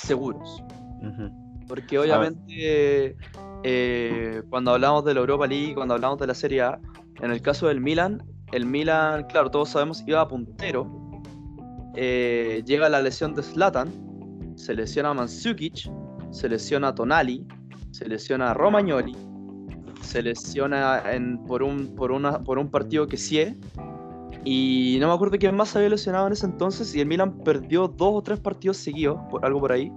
seguros. 0.00 0.62
Porque 1.68 1.98
obviamente 1.98 3.16
eh, 3.62 4.42
cuando 4.50 4.72
hablamos 4.72 5.04
de 5.04 5.14
la 5.14 5.20
Europa 5.20 5.46
League, 5.46 5.74
cuando 5.74 5.94
hablamos 5.94 6.18
de 6.18 6.26
la 6.26 6.34
Serie 6.34 6.62
A, 6.62 6.80
en 7.20 7.30
el 7.30 7.40
caso 7.42 7.68
del 7.68 7.80
Milan, 7.80 8.22
el 8.52 8.66
Milan, 8.66 9.24
claro, 9.28 9.50
todos 9.50 9.68
sabemos, 9.70 10.02
iba 10.06 10.20
a 10.20 10.26
puntero. 10.28 10.90
Eh, 11.96 12.62
llega 12.66 12.88
la 12.88 13.00
lesión 13.02 13.34
de 13.34 13.42
Zlatan, 13.42 13.88
se 14.56 14.74
lesiona 14.74 15.10
a 15.10 15.14
Mandzukic, 15.14 15.90
se 16.30 16.48
lesiona 16.48 16.88
a 16.88 16.94
Tonali, 16.94 17.46
se 17.90 18.08
lesiona 18.08 18.50
a 18.50 18.54
Romagnoli, 18.54 19.16
se 20.00 20.22
lesiona 20.22 21.02
en- 21.12 21.42
por, 21.44 21.62
un, 21.62 21.94
por, 21.94 22.10
una, 22.12 22.42
por 22.42 22.58
un 22.58 22.70
partido 22.70 23.06
que 23.06 23.16
sí. 23.16 23.54
Y 24.44 24.96
no 25.00 25.08
me 25.08 25.14
acuerdo 25.14 25.36
quién 25.38 25.54
más 25.54 25.68
se 25.70 25.78
había 25.78 25.90
lesionado 25.90 26.26
en 26.26 26.32
ese 26.32 26.46
entonces. 26.46 26.94
Y 26.94 27.00
el 27.00 27.06
Milan 27.06 27.38
perdió 27.44 27.88
dos 27.88 28.10
o 28.14 28.22
tres 28.22 28.40
partidos 28.40 28.78
seguidos, 28.78 29.18
por, 29.30 29.44
algo 29.44 29.60
por 29.60 29.72
ahí. 29.72 29.92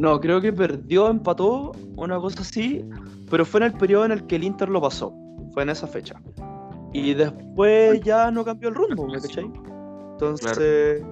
No, 0.00 0.20
creo 0.20 0.40
que 0.40 0.52
perdió, 0.52 1.08
empató, 1.08 1.72
una 1.96 2.18
cosa 2.18 2.42
así. 2.42 2.84
Pero 3.30 3.44
fue 3.44 3.60
en 3.60 3.66
el 3.66 3.72
periodo 3.72 4.04
en 4.04 4.12
el 4.12 4.26
que 4.26 4.36
el 4.36 4.44
Inter 4.44 4.68
lo 4.68 4.80
pasó. 4.80 5.14
Fue 5.52 5.62
en 5.62 5.70
esa 5.70 5.86
fecha. 5.86 6.14
Y 6.92 7.14
después 7.14 8.00
ya 8.02 8.30
no 8.30 8.44
cambió 8.44 8.68
el 8.68 8.74
rumbo, 8.74 9.06
¿me 9.06 9.20
cachai? 9.20 9.50
Entonces. 10.12 10.58
eh, 10.60 11.02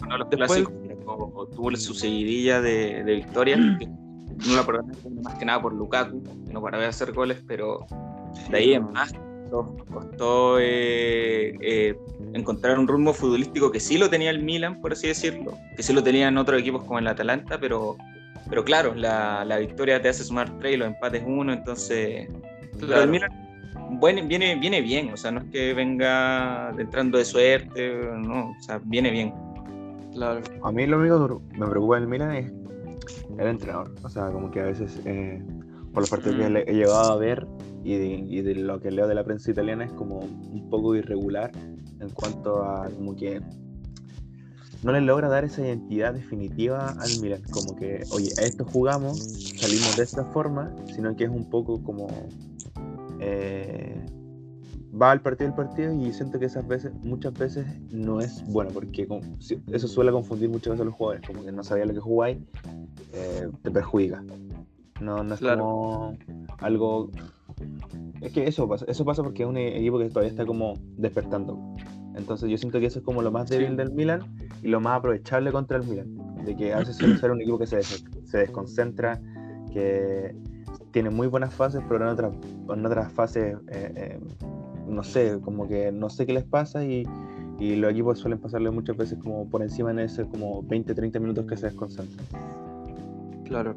Uno 0.00 0.12
de 0.14 0.18
los 0.18 0.30
Después- 0.30 0.64
clásicos 0.66 1.50
tuvo, 1.54 1.76
su 1.76 1.94
seguidilla 1.94 2.60
de, 2.60 3.04
de 3.04 3.14
victorias. 3.14 3.60
no 4.48 4.56
la 4.56 4.64
protagonizó 4.64 5.10
más 5.10 5.34
que 5.34 5.44
nada 5.44 5.60
por 5.60 5.72
Lukaku, 5.74 6.22
no 6.52 6.62
paraba 6.62 6.82
de 6.84 6.88
hacer 6.90 7.12
goles, 7.12 7.42
pero 7.46 7.86
de 8.50 8.56
ahí 8.56 8.72
en 8.74 8.90
más 8.92 9.12
costó, 9.50 9.84
costó, 9.92 10.58
eh, 10.60 11.56
eh, 11.60 11.98
encontrar 12.34 12.78
un 12.78 12.88
rumbo 12.88 13.12
futbolístico 13.12 13.70
que 13.70 13.80
sí 13.80 13.98
lo 13.98 14.08
tenía 14.08 14.30
el 14.30 14.42
Milan, 14.42 14.80
por 14.80 14.92
así 14.92 15.08
decirlo, 15.08 15.52
que 15.76 15.82
sí 15.82 15.92
lo 15.92 16.02
tenían 16.02 16.36
otros 16.38 16.60
equipos 16.60 16.84
como 16.84 16.98
el 16.98 17.06
Atalanta, 17.06 17.58
pero, 17.58 17.96
pero 18.48 18.64
claro, 18.64 18.94
la, 18.94 19.44
la 19.44 19.58
victoria 19.58 20.00
te 20.00 20.08
hace 20.08 20.24
sumar 20.24 20.58
tres 20.58 20.74
y 20.74 20.76
los 20.76 20.88
empates 20.88 21.22
uno, 21.26 21.52
entonces 21.52 22.28
claro. 22.78 23.02
el 23.02 23.10
Milan 23.10 23.48
bueno, 23.90 24.20
viene, 24.26 24.56
viene 24.56 24.82
bien, 24.82 25.12
o 25.12 25.16
sea, 25.16 25.30
no 25.30 25.40
es 25.40 25.46
que 25.46 25.72
venga 25.72 26.70
entrando 26.78 27.18
de 27.18 27.24
suerte, 27.24 27.90
no, 28.18 28.50
o 28.50 28.62
sea, 28.62 28.80
viene 28.84 29.10
bien. 29.10 29.32
Claro. 30.12 30.40
A 30.62 30.72
mí 30.72 30.86
lo 30.86 30.98
único 30.98 31.40
que 31.48 31.58
me 31.58 31.66
preocupa 31.66 31.96
del 31.96 32.08
Milan 32.08 32.32
es 32.32 32.52
el 33.38 33.46
entrenador. 33.46 33.94
O 34.02 34.08
sea, 34.08 34.30
como 34.30 34.50
que 34.50 34.60
a 34.60 34.64
veces, 34.64 35.00
eh, 35.04 35.42
por 35.98 36.02
los 36.02 36.10
partidos 36.10 36.36
que 36.36 36.48
Mm. 36.48 36.52
le- 36.52 36.70
he 36.70 36.74
llegado 36.74 37.10
a 37.10 37.16
ver 37.16 37.44
y 37.82 37.96
de, 37.98 38.06
y 38.06 38.40
de 38.42 38.54
lo 38.54 38.78
que 38.80 38.92
leo 38.92 39.08
de 39.08 39.16
la 39.16 39.24
prensa 39.24 39.50
italiana, 39.50 39.84
es 39.84 39.92
como 39.92 40.20
un 40.20 40.68
poco 40.70 40.94
irregular 40.94 41.50
en 41.98 42.08
cuanto 42.10 42.62
a 42.62 42.88
como 42.88 43.16
que 43.16 43.40
no 44.84 44.92
le 44.92 45.00
logra 45.00 45.28
dar 45.28 45.42
esa 45.44 45.62
identidad 45.62 46.14
definitiva 46.14 46.90
al 47.00 47.16
Milan. 47.16 47.42
Como 47.50 47.74
que, 47.74 48.06
oye, 48.10 48.32
a 48.38 48.42
esto 48.42 48.64
jugamos, 48.64 49.18
salimos 49.56 49.96
de 49.96 50.04
esta 50.04 50.24
forma, 50.26 50.72
sino 50.94 51.16
que 51.16 51.24
es 51.24 51.30
un 51.30 51.50
poco 51.50 51.82
como. 51.82 52.06
eh, 53.20 54.00
va 55.00 55.10
al 55.10 55.20
partido 55.20 55.48
del 55.50 55.56
partido 55.56 55.92
y 55.92 56.12
siento 56.12 56.38
que 56.38 56.44
esas 56.46 56.66
veces, 56.68 56.92
muchas 57.02 57.34
veces 57.36 57.66
no 57.90 58.20
es 58.20 58.44
bueno, 58.46 58.70
porque 58.72 59.06
con- 59.08 59.20
eso 59.72 59.88
suele 59.88 60.12
confundir 60.12 60.48
muchas 60.48 60.70
veces 60.74 60.82
a 60.82 60.84
los 60.84 60.94
jugadores, 60.94 61.26
como 61.26 61.44
que 61.44 61.50
no 61.50 61.64
sabía 61.64 61.84
lo 61.86 61.92
que 61.94 62.00
jugáis, 62.00 62.38
eh, 63.12 63.48
te 63.62 63.70
perjudica. 63.72 64.22
No, 65.00 65.22
no 65.22 65.34
es 65.34 65.40
Claro. 65.40 65.62
como 65.62 66.18
algo. 66.58 67.10
Es 68.20 68.32
que 68.32 68.46
eso 68.46 68.68
pasa, 68.68 68.84
eso 68.88 69.04
pasa 69.04 69.22
porque 69.22 69.42
es 69.44 69.48
un 69.48 69.56
equipo 69.56 69.98
que 69.98 70.08
todavía 70.08 70.30
está 70.30 70.44
como 70.44 70.74
despertando. 70.96 71.58
Entonces 72.16 72.50
yo 72.50 72.58
siento 72.58 72.80
que 72.80 72.86
eso 72.86 72.98
es 72.98 73.04
como 73.04 73.22
lo 73.22 73.30
más 73.30 73.48
débil 73.48 73.70
Sí. 73.70 73.76
del 73.76 73.92
Milan 73.92 74.20
y 74.62 74.68
lo 74.68 74.80
más 74.80 74.98
aprovechable 74.98 75.52
contra 75.52 75.76
el 75.78 75.84
Milan. 75.86 76.16
De 76.44 76.56
que 76.56 76.72
suele 76.86 77.16
ser 77.16 77.30
un 77.30 77.40
equipo 77.40 77.58
que 77.58 77.66
se, 77.66 77.76
des- 77.76 78.04
se 78.24 78.38
desconcentra, 78.38 79.20
que 79.72 80.34
tiene 80.90 81.10
muy 81.10 81.26
buenas 81.28 81.54
fases, 81.54 81.80
pero 81.88 82.02
en 82.04 82.08
otras, 82.10 82.32
en 82.68 82.86
otras 82.86 83.12
fases, 83.12 83.56
eh, 83.68 83.92
eh, 83.94 84.20
no 84.88 85.04
sé, 85.04 85.38
como 85.42 85.68
que 85.68 85.92
no 85.92 86.08
sé 86.08 86.26
qué 86.26 86.32
les 86.32 86.44
pasa 86.44 86.84
y, 86.84 87.06
y 87.60 87.76
los 87.76 87.90
equipos 87.92 88.18
suelen 88.18 88.38
pasarle 88.40 88.70
muchas 88.70 88.96
veces 88.96 89.18
como 89.18 89.48
por 89.48 89.62
encima 89.62 89.90
en 89.90 89.98
ese 90.00 90.24
como 90.26 90.62
20, 90.62 90.94
30 90.94 91.20
minutos 91.20 91.44
que 91.46 91.56
se 91.56 91.66
desconcentran. 91.66 92.26
Claro. 93.44 93.76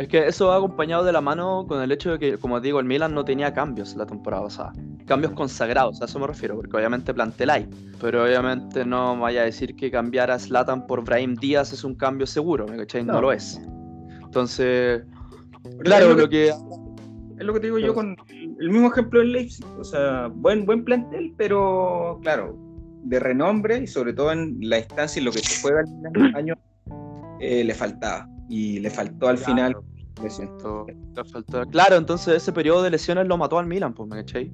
Es 0.00 0.08
que 0.08 0.26
eso 0.26 0.46
va 0.46 0.56
acompañado 0.56 1.04
de 1.04 1.12
la 1.12 1.20
mano 1.20 1.66
con 1.68 1.82
el 1.82 1.92
hecho 1.92 2.12
de 2.12 2.18
que, 2.18 2.38
como 2.38 2.58
digo, 2.58 2.80
el 2.80 2.86
Milan 2.86 3.12
no 3.12 3.22
tenía 3.22 3.52
cambios 3.52 3.94
la 3.96 4.06
temporada 4.06 4.44
pasada. 4.44 4.72
Cambios 5.04 5.32
consagrados, 5.32 6.00
a 6.00 6.06
eso 6.06 6.18
me 6.18 6.26
refiero, 6.26 6.56
porque 6.56 6.74
obviamente 6.74 7.12
plantel 7.12 7.50
hay. 7.50 7.68
Pero 8.00 8.24
obviamente 8.24 8.86
no 8.86 9.20
vaya 9.20 9.42
a 9.42 9.44
decir 9.44 9.76
que 9.76 9.90
cambiar 9.90 10.30
a 10.30 10.38
Zlatan 10.38 10.86
por 10.86 11.04
Brahim 11.04 11.34
Díaz 11.34 11.74
es 11.74 11.84
un 11.84 11.94
cambio 11.94 12.26
seguro, 12.26 12.66
¿me 12.66 12.78
cachai? 12.78 13.04
No, 13.04 13.12
No. 13.12 13.20
lo 13.20 13.32
es. 13.32 13.60
Entonces, 14.22 15.02
es 15.68 15.76
claro, 15.80 16.14
lo 16.14 16.30
que... 16.30 16.48
Es 16.48 17.44
lo 17.46 17.52
que 17.52 17.60
te 17.60 17.66
digo 17.66 17.78
yo 17.78 17.92
con 17.92 18.16
el 18.58 18.70
mismo 18.70 18.88
ejemplo 18.88 19.20
del 19.20 19.32
Leipzig, 19.32 19.66
o 19.78 19.84
sea, 19.84 20.28
buen, 20.32 20.64
buen 20.64 20.82
plantel, 20.82 21.34
pero 21.36 22.18
claro, 22.22 22.56
de 23.02 23.20
renombre 23.20 23.82
y 23.82 23.86
sobre 23.86 24.14
todo 24.14 24.32
en 24.32 24.56
la 24.62 24.78
instancia 24.78 25.20
y 25.20 25.24
lo 25.26 25.30
que 25.30 25.40
se 25.40 25.60
juega 25.60 25.80
el 25.82 25.86
Milan 26.14 26.34
año, 26.36 26.54
eh, 27.38 27.64
le 27.64 27.74
faltaba. 27.74 28.26
Y 28.48 28.80
le 28.80 28.90
faltó 28.90 29.28
al 29.28 29.36
Claro. 29.36 29.52
final. 29.52 29.76
Le 30.22 31.24
faltó- 31.24 31.66
Claro, 31.70 31.96
entonces 31.96 32.34
ese 32.36 32.52
periodo 32.52 32.82
de 32.82 32.90
lesiones 32.90 33.26
lo 33.26 33.36
mató 33.36 33.58
al 33.58 33.66
Milan, 33.66 33.94
pues, 33.94 34.08
¿me 34.08 34.16
cachai? 34.16 34.52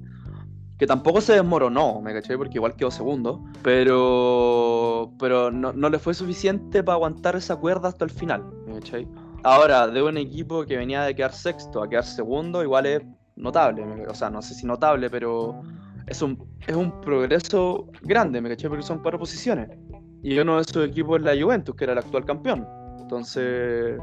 Que 0.77 0.85
tampoco 0.85 1.21
se 1.21 1.33
desmoronó, 1.33 2.01
¿me 2.01 2.13
cachai? 2.13 2.37
Porque 2.37 2.57
igual 2.57 2.75
quedó 2.75 2.91
segundo, 2.91 3.43
pero 3.63 5.11
pero 5.19 5.51
no, 5.51 5.73
no 5.73 5.89
le 5.89 5.99
fue 5.99 6.13
suficiente 6.13 6.83
para 6.83 6.95
aguantar 6.95 7.35
esa 7.35 7.55
cuerda 7.55 7.89
hasta 7.89 8.05
el 8.05 8.11
final, 8.11 8.43
¿me 8.67 8.75
cachai? 8.75 9.07
Ahora, 9.43 9.87
de 9.87 10.01
un 10.03 10.17
equipo 10.17 10.65
que 10.65 10.77
venía 10.77 11.03
de 11.03 11.15
quedar 11.15 11.33
sexto 11.33 11.81
a 11.81 11.89
quedar 11.89 12.03
segundo, 12.03 12.61
igual 12.63 12.85
es 12.85 13.01
notable, 13.35 13.83
o 14.07 14.13
sea, 14.15 14.29
no 14.29 14.41
sé 14.41 14.53
si 14.55 14.65
notable, 14.65 15.09
pero 15.09 15.61
es 16.07 16.21
un, 16.21 16.37
es 16.65 16.75
un 16.75 17.01
progreso 17.01 17.87
grande, 18.01 18.41
¿me 18.41 18.49
caché? 18.49 18.67
Porque 18.69 18.83
son 18.83 18.99
cuatro 18.99 19.19
posiciones. 19.19 19.69
Y 20.23 20.37
uno 20.39 20.55
de 20.55 20.61
esos 20.61 20.85
equipos 20.87 21.19
es 21.19 21.23
la 21.25 21.39
Juventus, 21.41 21.75
que 21.75 21.83
era 21.85 21.93
el 21.93 21.99
actual 21.99 22.25
campeón. 22.25 22.67
Entonces, 22.99 23.97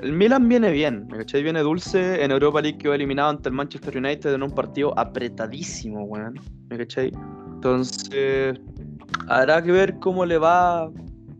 el 0.00 0.12
Milan 0.12 0.48
viene 0.48 0.70
bien, 0.70 1.06
¿me 1.10 1.18
cachai? 1.18 1.42
Viene 1.42 1.60
dulce. 1.60 2.24
En 2.24 2.30
Europa 2.30 2.60
League 2.60 2.78
quedó 2.78 2.94
eliminado 2.94 3.30
ante 3.30 3.48
el 3.48 3.54
Manchester 3.54 3.96
United 3.96 4.34
en 4.34 4.42
un 4.42 4.50
partido 4.50 4.92
apretadísimo, 4.98 6.04
weón. 6.04 6.34
¿Me 6.68 6.78
cachai? 6.78 7.12
Entonces, 7.54 8.60
habrá 9.28 9.62
que 9.62 9.72
ver 9.72 9.98
cómo 9.98 10.24
le 10.24 10.38
va 10.38 10.88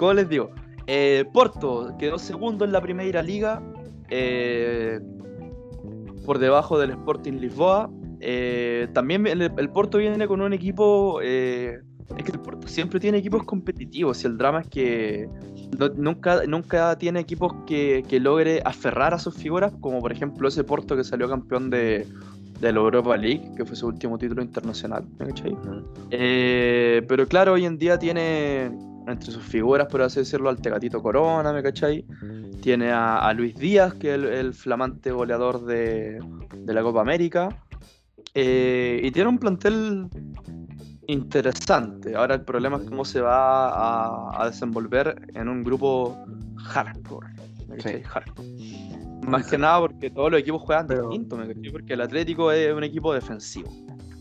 ¿Cómo 0.00 0.14
les 0.14 0.30
digo? 0.30 0.50
Eh, 0.86 1.26
Porto 1.30 1.94
quedó 1.98 2.18
segundo 2.18 2.64
en 2.64 2.72
la 2.72 2.80
primera 2.80 3.20
liga, 3.20 3.62
eh, 4.08 4.98
por 6.24 6.38
debajo 6.38 6.78
del 6.78 6.92
Sporting 6.92 7.34
Lisboa. 7.34 7.90
Eh, 8.18 8.88
también 8.94 9.26
el, 9.26 9.68
Porto 9.68 9.98
viene 9.98 10.26
con 10.26 10.40
un 10.40 10.54
equipo. 10.54 11.20
es 11.20 11.82
que 12.24 12.32
el 12.32 12.40
Porto 12.40 12.66
siempre 12.66 12.98
tiene 12.98 13.18
equipos 13.18 13.44
competitivos. 13.44 14.24
Y 14.24 14.26
el 14.28 14.38
drama 14.38 14.62
es 14.62 14.68
que 14.68 15.28
nunca, 15.98 16.46
nunca 16.46 16.96
tiene 16.96 17.20
equipos 17.20 17.52
que, 17.66 18.02
logre 18.22 18.62
aferrar 18.64 19.12
a 19.12 19.18
sus 19.18 19.34
figuras, 19.34 19.70
como 19.82 20.00
por 20.00 20.12
ejemplo 20.12 20.48
ese 20.48 20.64
Porto 20.64 20.96
que 20.96 21.04
salió 21.04 21.28
campeón 21.28 21.68
de, 21.68 22.06
de 22.58 22.72
la 22.72 22.80
Europa 22.80 23.18
League, 23.18 23.52
que 23.54 23.66
fue 23.66 23.76
su 23.76 23.88
último 23.88 24.16
título 24.16 24.40
internacional. 24.40 25.04
pero 26.08 27.28
claro, 27.28 27.52
hoy 27.52 27.66
en 27.66 27.76
día 27.76 27.98
tiene 27.98 28.70
entre 29.06 29.32
sus 29.32 29.42
figuras, 29.42 29.86
por 29.88 30.02
así 30.02 30.20
decirlo, 30.20 30.48
al 30.48 30.60
Tegatito 30.60 31.02
Corona, 31.02 31.52
¿me 31.52 31.62
cachai? 31.62 32.04
Tiene 32.60 32.90
a, 32.92 33.32
Luis 33.32 33.54
Díaz, 33.54 33.94
que 33.94 34.14
es 34.14 34.20
el, 34.20 34.54
flamante 34.54 35.10
goleador 35.10 35.64
de, 35.64 36.22
la 36.66 36.82
Copa 36.82 37.00
América. 37.00 37.48
Eh, 38.34 39.00
y 39.02 39.10
tiene 39.10 39.28
un 39.28 39.38
plantel 39.38 40.08
interesante. 41.06 42.14
Ahora 42.14 42.36
el 42.36 42.42
problema 42.42 42.76
es 42.76 42.84
cómo 42.84 43.04
se 43.04 43.20
va 43.20 44.40
a, 44.40 44.46
desenvolver 44.46 45.20
en 45.34 45.48
un 45.48 45.64
grupo 45.64 46.16
hardcore. 46.56 47.28
Más 49.26 49.46
que 49.46 49.58
nada 49.58 49.80
porque 49.80 50.10
todos 50.10 50.30
los 50.30 50.40
equipos 50.40 50.62
juegan 50.62 50.86
distinto, 50.86 51.36
¿me 51.36 51.46
cachai? 51.46 51.70
Porque 51.70 51.92
el 51.94 52.00
Atlético 52.00 52.52
es 52.52 52.72
un 52.72 52.84
equipo 52.84 53.12
defensivo. 53.12 53.70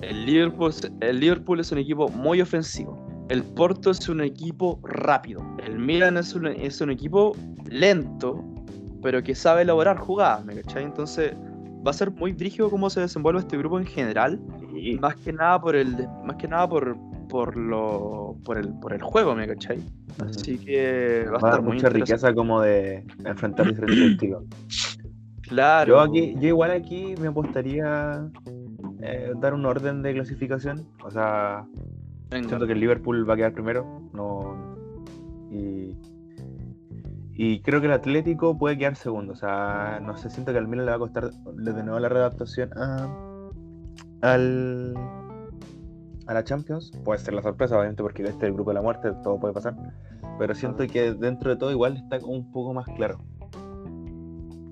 El 0.02 0.26
Liverpool, 0.26 0.74
el 1.02 1.20
Liverpool 1.20 1.60
es 1.60 1.72
un 1.72 1.78
equipo 1.80 2.10
muy 2.10 2.42
ofensivo. 2.42 3.09
El 3.30 3.44
Porto 3.44 3.92
es 3.92 4.10
un 4.10 4.22
equipo 4.22 4.80
rápido. 4.84 5.42
El 5.64 5.78
Milan 5.78 6.18
es 6.18 6.34
un, 6.34 6.48
es 6.48 6.82
un 6.82 6.90
equipo 6.90 7.36
lento, 7.70 8.44
pero 9.04 9.22
que 9.22 9.36
sabe 9.36 9.62
elaborar 9.62 9.98
jugadas, 9.98 10.44
¿me 10.46 10.56
cachai? 10.56 10.84
Entonces 10.84 11.36
va 11.86 11.92
a 11.92 11.94
ser 11.94 12.10
muy 12.12 12.34
brígido 12.34 12.72
cómo 12.72 12.90
se 12.90 13.02
desenvuelve 13.02 13.40
este 13.42 13.56
grupo 13.58 13.80
en 13.80 13.86
general. 13.86 14.40
Más 15.00 15.16
que 15.18 15.32
nada 15.32 15.62
por 15.62 15.76
el 15.76 16.08
más 16.26 16.38
que 16.38 16.48
nada 16.48 16.68
por, 16.68 16.98
por 17.30 17.56
lo 17.56 18.36
por 18.44 18.58
el 18.58 18.74
por 18.80 18.94
el 18.94 19.02
juego, 19.02 19.36
¿me 19.36 19.48
cachai? 19.48 19.80
Así 20.20 20.58
que 20.58 21.26
va, 21.28 21.34
a 21.34 21.38
estar 21.38 21.62
muy 21.62 21.74
mucha 21.74 21.90
riqueza 21.90 22.34
como 22.34 22.62
de 22.62 23.06
enfrentar 23.26 23.68
diferentes 23.68 24.00
estilos. 24.12 24.44
Claro. 25.44 25.88
Yo 25.88 26.00
aquí, 26.00 26.36
yo 26.40 26.48
igual 26.48 26.72
aquí 26.72 27.16
me 27.20 27.28
apostaría 27.28 28.28
eh, 29.02 29.34
dar 29.38 29.54
un 29.54 29.66
orden 29.66 30.02
de 30.02 30.14
clasificación. 30.14 30.88
O 31.04 31.12
sea, 31.12 31.66
Siento 32.30 32.68
que 32.68 32.74
el 32.74 32.80
Liverpool 32.80 33.28
va 33.28 33.34
a 33.34 33.38
quedar 33.38 33.54
primero. 33.54 34.02
No, 34.14 34.78
y, 35.52 35.98
y 37.34 37.62
creo 37.62 37.82
que 37.82 37.88
el 37.88 37.94
Atlético 37.94 38.58
puede 38.58 38.78
quedar 38.78 38.96
segundo. 38.96 39.34
O 39.34 39.36
sea, 39.36 40.00
no 40.04 40.16
sé, 40.16 40.30
siento 40.30 40.52
que 40.52 40.60
al 40.60 40.68
Milan 40.68 40.86
le 40.86 40.92
va 40.92 40.98
a 40.98 41.00
costar 41.00 41.32
de 41.32 41.84
nuevo 41.84 42.00
la 42.00 42.10
readaptación 42.10 42.70
a, 42.78 43.10
al, 44.22 44.94
a 46.28 46.34
la 46.34 46.44
Champions. 46.44 46.92
Puede 47.04 47.20
ser 47.20 47.34
la 47.34 47.42
sorpresa, 47.42 47.78
obviamente, 47.78 48.04
porque 48.04 48.24
este 48.24 48.38
es 48.38 48.44
el 48.44 48.54
grupo 48.54 48.70
de 48.70 48.76
la 48.76 48.82
muerte, 48.82 49.12
todo 49.24 49.40
puede 49.40 49.54
pasar. 49.54 49.76
Pero 50.38 50.54
siento 50.54 50.86
que 50.88 51.14
dentro 51.14 51.50
de 51.50 51.58
todo 51.58 51.72
igual 51.72 51.98
está 51.98 52.20
un 52.26 52.52
poco 52.52 52.74
más 52.74 52.86
claro. 52.96 53.20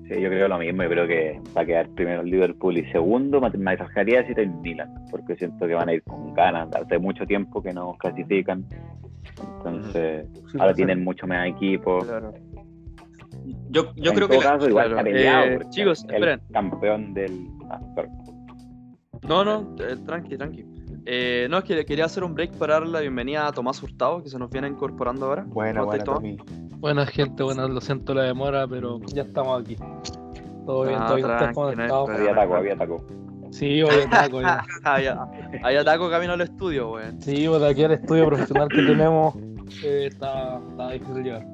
Sí, 0.08 0.20
yo 0.22 0.30
creo 0.30 0.48
lo 0.48 0.58
mismo, 0.58 0.82
yo 0.84 0.88
creo 0.88 1.06
que 1.06 1.40
va 1.54 1.62
a 1.62 1.66
quedar 1.66 1.88
primero 1.90 2.22
el 2.22 2.30
Liverpool 2.30 2.78
y 2.78 2.90
segundo 2.90 3.40
me, 3.40 3.70
arriesgaría 3.70 4.22
decir 4.22 4.40
el 4.40 4.50
Milan, 4.50 4.94
porque 5.10 5.36
siento 5.36 5.66
que 5.66 5.74
van 5.74 5.90
a 5.90 5.94
ir 5.94 6.02
con 6.02 6.32
ganas, 6.32 6.68
hace 6.74 6.98
mucho 6.98 7.26
tiempo 7.26 7.62
que 7.62 7.74
no 7.74 7.94
clasifican, 7.98 8.64
entonces 9.58 10.26
ahora 10.58 10.72
tienen 10.72 11.04
mucho 11.04 11.26
más 11.26 11.46
equipo. 11.48 11.98
Yo, 13.70 13.94
yo 13.96 14.14
creo 14.14 14.28
que 14.28 14.38
caso, 14.38 14.66
igual 14.68 14.90
está 14.90 15.04
peleado, 15.04 15.46
eh, 15.46 15.58
chicos, 15.68 16.06
el 16.10 16.40
campeón 16.52 17.12
del 17.12 17.46
ah, 17.70 17.80
No, 19.28 19.44
no, 19.44 19.76
eh, 19.78 19.96
tranqui, 20.06 20.38
tranqui. 20.38 20.64
Eh, 21.06 21.46
no, 21.50 21.58
es 21.58 21.64
que 21.64 21.84
quería 21.84 22.04
hacer 22.04 22.24
un 22.24 22.34
break 22.34 22.52
para 22.52 22.74
dar 22.74 22.86
la 22.86 23.00
bienvenida 23.00 23.46
a 23.46 23.52
Tomás 23.52 23.82
Hurtado, 23.82 24.22
que 24.22 24.28
se 24.28 24.38
nos 24.38 24.50
viene 24.50 24.68
incorporando 24.68 25.26
ahora. 25.26 25.44
Buena, 25.46 25.82
buena, 25.82 26.04
Buena 26.76 27.06
gente, 27.06 27.42
buena, 27.42 27.66
lo 27.66 27.80
siento 27.80 28.14
la 28.14 28.22
demora, 28.24 28.66
pero 28.68 29.00
ya 29.12 29.22
estamos 29.22 29.62
aquí. 29.62 29.76
Todo 30.66 30.84
bien, 30.84 30.98
ah, 31.00 31.06
todo 31.06 31.16
bien, 31.16 31.80
Había 31.80 32.34
taco, 32.34 32.54
había 32.54 32.76
taco. 32.76 33.04
Sí, 33.50 33.80
había 33.80 34.08
taco, 34.10 34.42
ya. 34.42 34.62
había, 35.62 35.84
taco 35.84 36.10
camino 36.10 36.34
al 36.34 36.42
estudio, 36.42 36.92
weón. 36.92 37.20
Sí, 37.22 37.46
pues 37.48 37.62
aquí 37.62 37.84
al 37.84 37.92
estudio 37.92 38.26
profesional 38.26 38.68
que 38.68 38.82
tenemos 38.82 39.34
eh, 39.82 40.08
está, 40.10 40.60
está 40.70 40.90
difícil 40.90 41.22
llegar. 41.22 41.46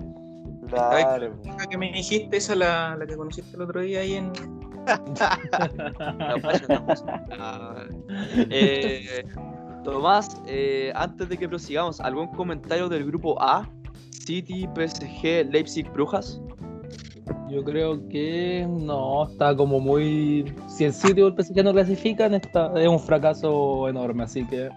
Claro. 0.68 1.34
La 1.44 1.66
que 1.66 1.78
me 1.78 1.92
dijiste, 1.92 2.36
esa 2.36 2.54
la, 2.54 2.96
la 2.96 3.06
que 3.06 3.16
conociste 3.16 3.56
el 3.56 3.62
otro 3.62 3.80
día 3.80 4.00
ahí 4.00 4.14
en. 4.14 4.32
Eh, 8.50 9.24
Tomás, 9.84 10.40
eh, 10.46 10.92
antes 10.94 11.28
de 11.28 11.36
que 11.36 11.48
prosigamos, 11.48 12.00
¿algún 12.00 12.28
comentario 12.28 12.88
del 12.88 13.04
grupo 13.04 13.40
A? 13.40 13.68
City, 14.10 14.66
PSG, 14.74 15.50
Leipzig, 15.50 15.90
Brujas? 15.92 16.40
Yo 17.50 17.62
creo 17.62 18.08
que 18.08 18.66
no, 18.68 19.28
está 19.28 19.54
como 19.54 19.78
muy. 19.78 20.52
Si 20.66 20.84
el 20.84 20.92
City 20.92 21.20
o 21.20 21.28
el 21.28 21.34
PSG 21.34 21.62
no 21.62 21.72
clasifican, 21.72 22.34
está, 22.34 22.72
es 22.80 22.88
un 22.88 22.98
fracaso 22.98 23.88
enorme, 23.88 24.24
así 24.24 24.46
que 24.46 24.70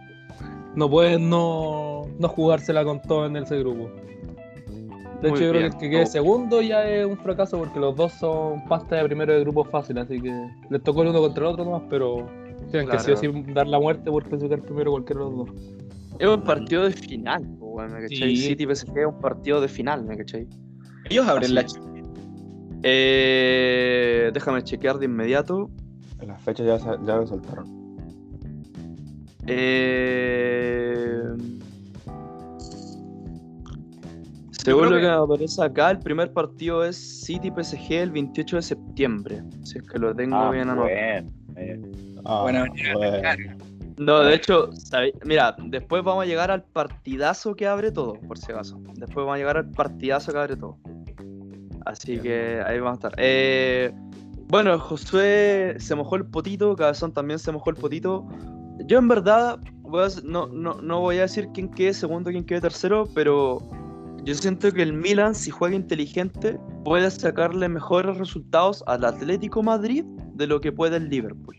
no 0.76 0.90
pueden 0.90 1.30
no, 1.30 2.04
no 2.20 2.28
jugársela 2.28 2.84
con 2.84 3.02
todo 3.02 3.26
en 3.26 3.38
ese 3.38 3.58
grupo. 3.60 3.90
De 5.22 5.30
hecho, 5.30 5.40
yo 5.40 5.50
creo 5.50 5.62
que 5.62 5.66
el 5.66 5.78
que 5.78 5.90
quede 5.90 6.06
segundo 6.06 6.62
ya 6.62 6.88
es 6.88 7.06
un 7.06 7.18
fracaso 7.18 7.58
porque 7.58 7.80
los 7.80 7.96
dos 7.96 8.14
son 8.14 8.64
pasta 8.66 8.98
de 8.98 9.06
primero 9.06 9.34
de 9.34 9.40
grupo 9.42 9.64
fácil, 9.64 9.98
así 9.98 10.22
que 10.22 10.32
les 10.70 10.84
tocó 10.84 11.02
el 11.02 11.10
uno 11.10 11.22
contra 11.22 11.48
el 11.48 11.54
otro 11.54 11.66
nomás, 11.66 11.84
pero 11.90 12.28
tienen 12.72 12.90
que 12.90 13.00
sí 13.00 13.12
o 13.12 13.18
sí 13.18 13.28
dar 13.54 13.68
la 13.68 13.80
muerte 13.80 14.12
por 14.12 14.24
clasificar 14.24 14.62
primero 14.62 14.92
cualquiera 14.92 15.24
de 15.24 15.30
los 15.30 15.38
dos. 15.38 15.50
Es 16.20 16.28
un 16.28 16.42
partido 16.42 16.84
de 16.84 16.92
final, 16.92 17.48
¿me 17.48 18.02
cachai? 18.02 18.36
Sí. 18.36 18.38
City 18.38 18.66
PSG 18.66 18.98
es 18.98 19.06
un 19.08 19.20
partido 19.20 19.62
de 19.62 19.68
final, 19.68 20.04
¿me 20.04 20.18
cachai? 20.18 20.48
Ellos 21.10 21.28
abren 21.28 21.56
la 21.56 21.66
eh, 22.84 24.30
déjame 24.34 24.64
chequear 24.64 25.00
de 25.00 25.06
inmediato. 25.06 25.70
En 26.20 26.30
las 26.30 26.42
fechas 26.44 26.66
ya, 26.66 26.98
ya 27.06 27.16
lo 27.18 27.28
soltaron. 27.28 27.66
Eh... 29.48 31.24
Según 34.68 34.90
lo 34.90 34.98
que, 34.98 35.04
me 35.04 35.10
aparece 35.10 35.64
acá, 35.64 35.92
el 35.92 36.00
primer 36.00 36.34
partido 36.34 36.84
es 36.84 36.98
City 36.98 37.50
PSG 37.50 37.94
el 37.94 38.12
28 38.12 38.58
de 38.58 38.62
septiembre. 38.62 39.42
Si 39.64 39.78
es 39.78 39.84
que 39.88 39.98
lo 39.98 40.14
tengo 40.14 40.36
ah, 40.36 40.52
bien 40.52 40.70
anotado. 40.70 40.90
Bueno, 41.54 41.86
ah, 42.26 42.42
bueno, 42.42 42.66
no, 43.98 44.20
de 44.20 44.36
hecho, 44.36 44.70
mira, 45.24 45.56
después 45.58 46.04
vamos 46.04 46.24
a 46.24 46.28
llegar 46.28 46.52
al 46.52 46.64
partidazo 46.64 47.56
que 47.56 47.66
abre 47.66 47.92
todo, 47.92 48.14
por 48.28 48.38
si 48.38 48.52
acaso. 48.52 48.78
Después 48.96 49.26
vamos 49.26 49.36
a 49.36 49.38
llegar 49.38 49.58
al 49.58 49.72
partidazo 49.72 50.34
que 50.34 50.38
abre 50.38 50.56
todo. 50.58 50.78
Así 51.86 52.20
que 52.20 52.62
ahí 52.66 52.80
vamos 52.80 53.04
a 53.04 53.08
estar. 53.08 53.14
Eh, 53.18 53.92
Bueno, 54.50 54.78
Josué 54.80 55.76
se 55.78 55.96
mojó 55.96 56.16
el 56.16 56.26
potito, 56.26 56.76
Cabezón 56.76 57.12
también 57.12 57.40
se 57.40 57.52
mojó 57.52 57.70
el 57.70 57.76
potito. 57.76 58.26
Yo 58.86 58.98
en 58.98 59.08
verdad 59.08 59.60
voy 59.82 60.04
a- 60.04 60.22
no, 60.24 60.48
no, 60.48 60.76
no 60.76 61.02
voy 61.02 61.18
a 61.18 61.22
decir 61.24 61.50
quién 61.54 61.70
quede 61.70 61.94
segundo, 61.94 62.32
quién 62.32 62.46
quede 62.46 62.62
tercero, 62.62 63.10
pero 63.14 63.62
yo 64.28 64.36
siento 64.36 64.74
que 64.74 64.82
el 64.82 64.92
Milan, 64.92 65.34
si 65.34 65.52
juega 65.52 65.74
inteligente, 65.74 66.60
puede 66.84 67.10
sacarle 67.10 67.70
mejores 67.70 68.18
resultados 68.18 68.84
al 68.86 69.06
Atlético 69.06 69.64
Madrid 69.64 70.04
de 70.34 70.48
lo 70.48 70.60
que 70.60 70.74
puede 70.74 70.98
el 70.98 71.08
Liverpool. 71.08 71.56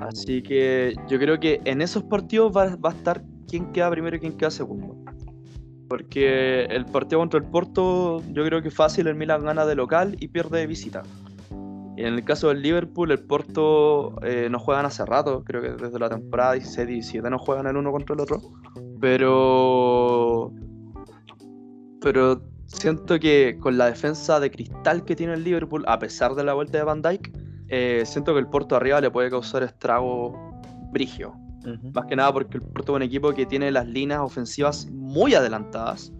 Así 0.00 0.42
que 0.42 0.96
yo 1.06 1.18
creo 1.18 1.38
que 1.38 1.60
en 1.66 1.82
esos 1.82 2.02
partidos 2.04 2.50
va, 2.56 2.76
va 2.76 2.92
a 2.92 2.94
estar 2.94 3.22
quién 3.46 3.70
queda 3.72 3.90
primero 3.90 4.16
y 4.16 4.20
quién 4.20 4.38
queda 4.38 4.50
segundo. 4.50 4.96
Porque 5.86 6.64
el 6.64 6.86
partido 6.86 7.18
contra 7.18 7.40
el 7.40 7.46
Porto, 7.46 8.22
yo 8.32 8.42
creo 8.46 8.62
que 8.62 8.70
fácil 8.70 9.06
el 9.06 9.16
Milan 9.16 9.44
gana 9.44 9.66
de 9.66 9.74
local 9.74 10.16
y 10.18 10.28
pierde 10.28 10.60
de 10.60 10.66
visita. 10.66 11.02
Y 11.94 12.04
en 12.04 12.14
el 12.14 12.24
caso 12.24 12.48
del 12.48 12.62
Liverpool, 12.62 13.10
el 13.10 13.20
Porto 13.20 14.18
eh, 14.22 14.48
no 14.50 14.58
juegan 14.58 14.86
hace 14.86 15.04
rato, 15.04 15.44
creo 15.44 15.60
que 15.60 15.72
desde 15.72 15.98
la 15.98 16.08
temporada 16.08 16.56
16-17 16.56 17.28
no 17.28 17.38
juegan 17.38 17.66
el 17.66 17.76
uno 17.76 17.92
contra 17.92 18.14
el 18.14 18.20
otro. 18.22 18.40
Pero. 18.98 20.54
Pero 22.00 22.42
siento 22.66 23.18
que 23.18 23.58
con 23.60 23.78
la 23.78 23.86
defensa 23.86 24.40
de 24.40 24.50
cristal 24.50 25.04
que 25.04 25.16
tiene 25.16 25.34
el 25.34 25.44
Liverpool, 25.44 25.84
a 25.86 25.98
pesar 25.98 26.34
de 26.34 26.44
la 26.44 26.54
vuelta 26.54 26.78
de 26.78 26.84
Van 26.84 27.02
Dyke, 27.02 27.32
eh, 27.68 28.02
siento 28.04 28.32
que 28.32 28.40
el 28.40 28.46
Porto 28.46 28.76
arriba 28.76 29.00
le 29.00 29.10
puede 29.10 29.30
causar 29.30 29.62
estrago 29.62 30.60
brigio. 30.92 31.34
Más 31.92 32.06
que 32.06 32.14
nada 32.14 32.32
porque 32.32 32.58
el 32.58 32.62
Porto 32.62 32.92
es 32.92 32.96
un 32.96 33.02
equipo 33.02 33.32
que 33.32 33.44
tiene 33.44 33.72
las 33.72 33.88
líneas 33.88 34.20
ofensivas 34.20 34.86
muy 34.92 35.34
adelantadas. 35.34 36.12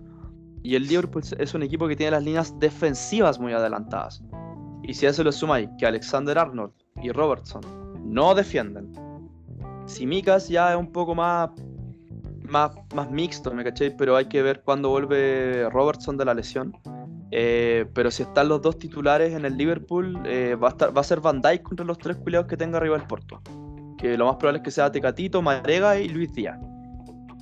Y 0.65 0.75
el 0.75 0.89
Liverpool 0.89 1.23
es 1.39 1.55
un 1.55 1.63
equipo 1.63 1.87
que 1.87 1.95
tiene 1.95 2.11
las 2.11 2.25
líneas 2.25 2.59
defensivas 2.59 3.39
muy 3.39 3.53
adelantadas. 3.53 4.25
Y 4.83 4.95
si 4.95 5.07
a 5.07 5.11
eso 5.11 5.23
le 5.23 5.31
sumáis 5.31 5.69
que 5.79 5.87
Alexander 5.87 6.37
Arnold 6.37 6.73
y 7.01 7.13
Robertson 7.13 7.63
no 8.05 8.35
defienden, 8.35 8.93
Simicas 9.87 10.49
ya 10.49 10.73
es 10.73 10.79
un 10.79 10.91
poco 10.91 11.15
más, 11.15 11.51
más, 12.49 12.73
más 12.95 13.11
mixto, 13.11 13.53
¿me 13.53 13.65
cachéis? 13.65 13.95
Pero 13.97 14.17
hay 14.17 14.27
que 14.27 14.43
ver 14.43 14.63
cuándo 14.63 14.91
vuelve 14.91 15.69
Robertson 15.71 16.17
de 16.17 16.25
la 16.25 16.35
lesión. 16.35 16.77
Eh, 17.31 17.87
pero 17.95 18.11
si 18.11 18.23
están 18.23 18.49
los 18.49 18.63
dos 18.63 18.79
titulares 18.79 19.35
en 19.35 19.45
el 19.45 19.57
Liverpool, 19.57 20.19
eh, 20.25 20.55
va, 20.55 20.69
a 20.69 20.71
estar, 20.71 20.97
va 20.97 21.01
a 21.01 21.05
ser 21.05 21.21
Van 21.21 21.41
Dijk 21.41 21.63
contra 21.63 21.85
los 21.85 21.99
tres 21.99 22.17
culiados 22.17 22.47
que 22.47 22.57
tenga 22.57 22.79
arriba 22.79 22.97
el 22.97 23.03
Porto. 23.03 23.41
Que 23.99 24.17
lo 24.17 24.27
más 24.27 24.37
probable 24.37 24.59
es 24.59 24.65
que 24.65 24.71
sea 24.71 24.93
Tecatito, 24.93 25.43
Marega 25.43 25.99
y 25.99 26.09
Luis 26.09 26.33
Díaz. 26.35 26.59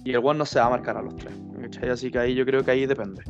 Y 0.04 0.12
el 0.12 0.18
One 0.18 0.38
no 0.38 0.46
se 0.46 0.58
va 0.58 0.66
a 0.66 0.70
marcar 0.70 0.96
a 0.96 1.02
los 1.02 1.16
tres. 1.16 1.34
¿me 1.38 1.62
cachai? 1.62 1.90
Así 1.90 2.10
que 2.10 2.18
ahí 2.18 2.34
yo 2.34 2.44
creo 2.44 2.64
que 2.64 2.70
ahí 2.70 2.86
depende. 2.86 3.22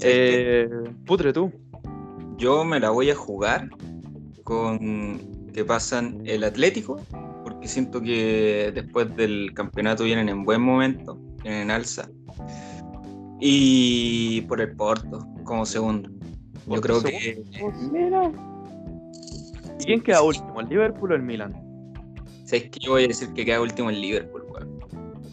Eh, 0.00 0.68
Putre, 1.06 1.32
tú. 1.32 1.52
Yo 2.36 2.64
me 2.64 2.78
la 2.78 2.90
voy 2.90 3.10
a 3.10 3.14
jugar 3.14 3.68
con 4.44 5.18
que 5.52 5.64
pasan 5.64 6.22
el 6.24 6.44
Atlético, 6.44 7.00
porque 7.58 7.68
siento 7.68 8.00
que 8.00 8.70
después 8.72 9.16
del 9.16 9.52
campeonato 9.52 10.04
vienen 10.04 10.28
en 10.28 10.44
buen 10.44 10.62
momento, 10.62 11.18
vienen 11.42 11.62
en 11.62 11.70
alza. 11.72 12.08
Y 13.40 14.42
por 14.42 14.60
el 14.60 14.76
Porto, 14.76 15.26
como 15.42 15.66
segundo. 15.66 16.08
Yo 16.68 16.80
creo 16.80 17.02
que 17.02 17.42
Mira. 17.90 18.30
¿Y 19.80 19.84
quién 19.86 20.00
queda 20.00 20.22
último, 20.22 20.60
el 20.60 20.68
Liverpool 20.68 21.10
o 21.10 21.14
el 21.16 21.22
Milan? 21.22 21.52
¿sabes 22.44 22.70
que 22.70 22.78
yo 22.80 22.92
voy 22.92 23.04
a 23.04 23.08
decir 23.08 23.32
que 23.34 23.44
queda 23.44 23.60
último 23.60 23.90
el 23.90 24.00
Liverpool, 24.00 24.44
weón? 24.52 24.78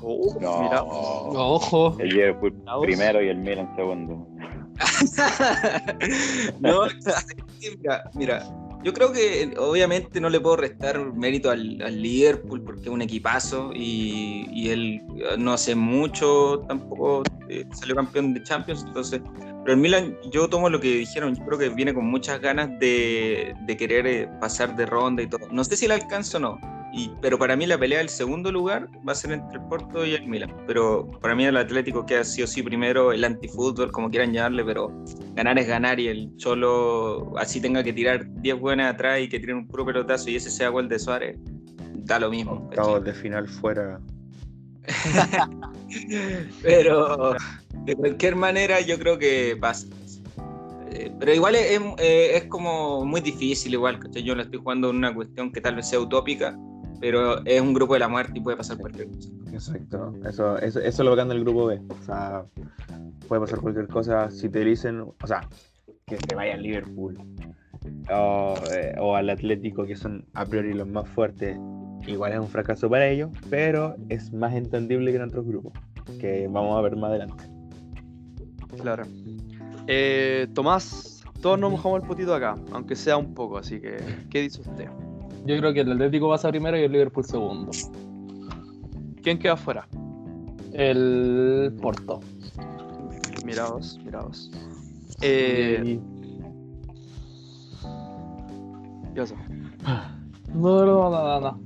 Oh, 0.01 0.35
No. 0.41 0.63
Mira, 0.63 0.83
Ojo. 0.83 1.95
El 1.99 2.09
Liverpool 2.09 2.55
primero 2.81 3.21
y 3.21 3.29
el 3.29 3.38
Milan 3.38 3.71
segundo. 3.75 4.27
no, 6.59 6.81
mira, 7.79 8.09
mira, 8.15 8.64
yo 8.86 8.93
creo 8.93 9.12
que 9.12 9.52
obviamente 9.58 10.21
no 10.21 10.30
le 10.30 10.39
puedo 10.39 10.58
restar 10.58 11.12
mérito 11.15 11.50
al, 11.50 11.82
al 11.82 12.00
Liverpool 12.04 12.62
porque 12.62 12.84
es 12.84 12.88
un 12.89 13.02
equipazo 13.02 13.71
y, 13.74 14.48
y 14.54 14.69
él 14.69 15.02
eh, 15.17 15.36
no 15.39 15.54
hace 15.54 15.74
mucho 15.74 16.63
tampoco 16.67 17.24
eh, 17.50 17.65
salió 17.74 17.95
campeón 17.95 18.36
de 18.36 18.43
Champions, 18.43 18.84
entonces, 18.86 19.21
pero 19.63 19.74
el 19.74 19.78
Milan 19.78 20.15
yo 20.32 20.48
tomo 20.48 20.69
lo 20.69 20.80
que 20.80 20.98
dijeron, 20.98 21.36
yo 21.36 21.43
creo 21.45 21.58
que 21.58 21.69
viene 21.69 21.95
con 21.95 22.06
muchas 22.06 22.39
ganas 22.39 22.69
de, 22.80 23.56
de 23.65 23.76
querer 23.76 24.06
eh, 24.06 24.30
pasar 24.39 24.76
de 24.76 24.86
ronda 24.86 25.24
y 25.24 25.28
todo. 25.28 25.48
No 25.50 25.63
sé 25.63 25.76
si 25.78 25.88
le 25.88 25.95
alcanza 25.95 26.38
o 26.38 26.41
no, 26.41 26.60
y, 26.95 27.12
pero 27.21 27.38
para 27.38 27.58
mí 27.58 27.65
la 27.65 27.77
pelea 27.77 27.97
del 27.97 28.08
segundo 28.08 28.53
lugar 28.53 28.88
va 29.08 29.12
a 29.12 29.15
ser 29.15 29.34
entre 29.34 29.58
el 29.58 29.65
Porto 29.65 30.05
y 30.05 30.13
el 30.13 30.25
Milan. 30.27 30.55
Pero 30.65 31.05
para 31.19 31.36
mí 31.36 31.43
el 31.43 31.58
Atlético 31.58 32.05
queda 32.05 32.23
sí 32.23 32.41
o 32.41 32.47
sí 32.47 32.63
primero, 32.63 33.12
el 33.12 33.25
antifútbol, 33.25 33.91
como 33.91 34.10
quieran 34.10 34.31
llamarle, 34.31 34.63
pero 34.63 35.03
ganar 35.34 35.60
es 35.60 35.67
ganar 35.67 35.99
y 35.99 36.08
el 36.08 36.31
Cholo 36.38 37.38
así 37.38 37.60
tenga 37.60 37.84
que 37.84 37.91
tirar 37.91 38.25
10 38.41 38.60
buenas 38.62 38.93
atrás 38.93 39.19
y 39.19 39.27
que 39.27 39.41
tiren 39.41 39.58
un 39.58 39.67
puro 39.67 39.86
pelotazo 39.86 40.29
y 40.29 40.38
ese 40.38 40.49
sea 40.49 40.69
gol 40.69 40.88
de 40.88 40.97
Suárez, 40.97 41.38
da 42.05 42.17
lo 42.17 42.29
mismo. 42.29 42.53
Octavos 42.53 43.03
de 43.03 43.13
final 43.13 43.49
fuera. 43.49 43.99
Pero 46.63 47.36
de 47.84 47.95
cualquier 47.97 48.38
manera 48.38 48.79
yo 48.79 48.97
creo 48.97 49.19
que 49.19 49.58
pasa. 49.60 49.88
Eh, 50.91 51.12
Pero 51.19 51.34
igual 51.34 51.55
es, 51.55 51.71
es, 51.71 51.81
eh, 51.97 52.31
es 52.36 52.45
como 52.45 53.03
muy 53.03 53.19
difícil, 53.19 53.73
igual, 53.73 53.99
¿cachai? 53.99 54.23
Yo 54.23 54.34
la 54.34 54.43
estoy 54.43 54.60
jugando 54.60 54.91
en 54.91 54.95
una 54.95 55.13
cuestión 55.13 55.51
que 55.51 55.60
tal 55.60 55.75
vez 55.75 55.89
sea 55.89 55.99
utópica, 55.99 56.58
pero 56.99 57.45
es 57.45 57.62
un 57.62 57.73
grupo 57.73 57.93
de 57.93 57.99
la 57.99 58.08
muerte 58.08 58.34
y 58.36 58.41
puede 58.41 58.58
pasar 58.58 58.77
cualquier 58.77 59.08
cosa. 59.08 59.29
Exacto. 59.51 60.13
Eso, 60.27 60.58
eso, 60.58 60.79
eso 60.79 60.88
es 60.88 60.99
lo 60.99 61.12
bacán 61.12 61.29
del 61.29 61.41
grupo 61.41 61.67
B. 61.67 61.81
O 61.89 62.03
sea, 62.03 62.45
puede 63.27 63.41
pasar 63.41 63.60
cualquier 63.60 63.88
cosa. 63.88 64.29
Si 64.29 64.49
te 64.49 64.63
dicen, 64.63 65.01
o 65.01 65.27
sea, 65.27 65.47
que 66.05 66.17
se 66.17 66.36
vaya 66.36 66.53
al 66.53 66.62
Liverpool 66.62 67.17
o, 68.12 68.55
eh, 68.71 68.95
o 68.99 69.15
al 69.15 69.29
Atlético, 69.29 69.86
que 69.86 69.95
son 69.95 70.25
a 70.34 70.45
priori 70.45 70.73
los 70.73 70.88
más 70.88 71.08
fuertes, 71.10 71.58
igual 72.08 72.34
es 72.34 72.39
un 72.39 72.47
fracaso 72.47 72.89
para 72.89 73.08
ellos, 73.08 73.31
pero 73.49 73.95
es 74.10 74.31
más 74.31 74.53
entendible 74.53 75.12
que 75.12 75.17
en 75.17 75.23
otros 75.23 75.45
grupos, 75.45 75.73
que 76.19 76.47
vamos 76.47 76.77
a 76.77 76.81
ver 76.81 76.95
más 76.95 77.10
adelante. 77.10 77.43
claro. 78.81 79.03
Eh, 79.88 80.47
Tomás, 80.53 81.23
todos 81.41 81.60
nos 81.60 81.71
mojamos 81.71 82.01
el 82.01 82.08
potito 82.08 82.34
acá, 82.34 82.55
aunque 82.71 82.95
sea 82.95 83.17
un 83.17 83.34
poco, 83.34 83.58
así 83.58 83.79
que, 83.79 83.97
¿qué 84.29 84.41
dice 84.41 84.62
usted? 84.62 84.89
Yo 85.45 85.58
creo 85.58 85.73
que 85.73 85.81
el 85.81 85.91
Atlético 85.91 86.29
pasa 86.29 86.49
primero 86.49 86.77
y 86.77 86.84
el 86.84 86.91
Liverpool 86.91 87.23
segundo. 87.23 87.71
¿Quién 89.21 89.38
queda 89.38 89.53
afuera? 89.53 89.88
El 90.73 91.73
Porto. 91.81 92.19
Miraos, 93.45 93.99
miraos. 94.03 94.51
Eh, 95.21 95.81
Y- 95.86 96.01
¿Qué 99.13 99.21
pasó? 99.21 99.36
No, 100.53 100.86
no, 100.86 101.10
no, 101.10 101.10
no, 101.12 101.39
no. 101.39 101.62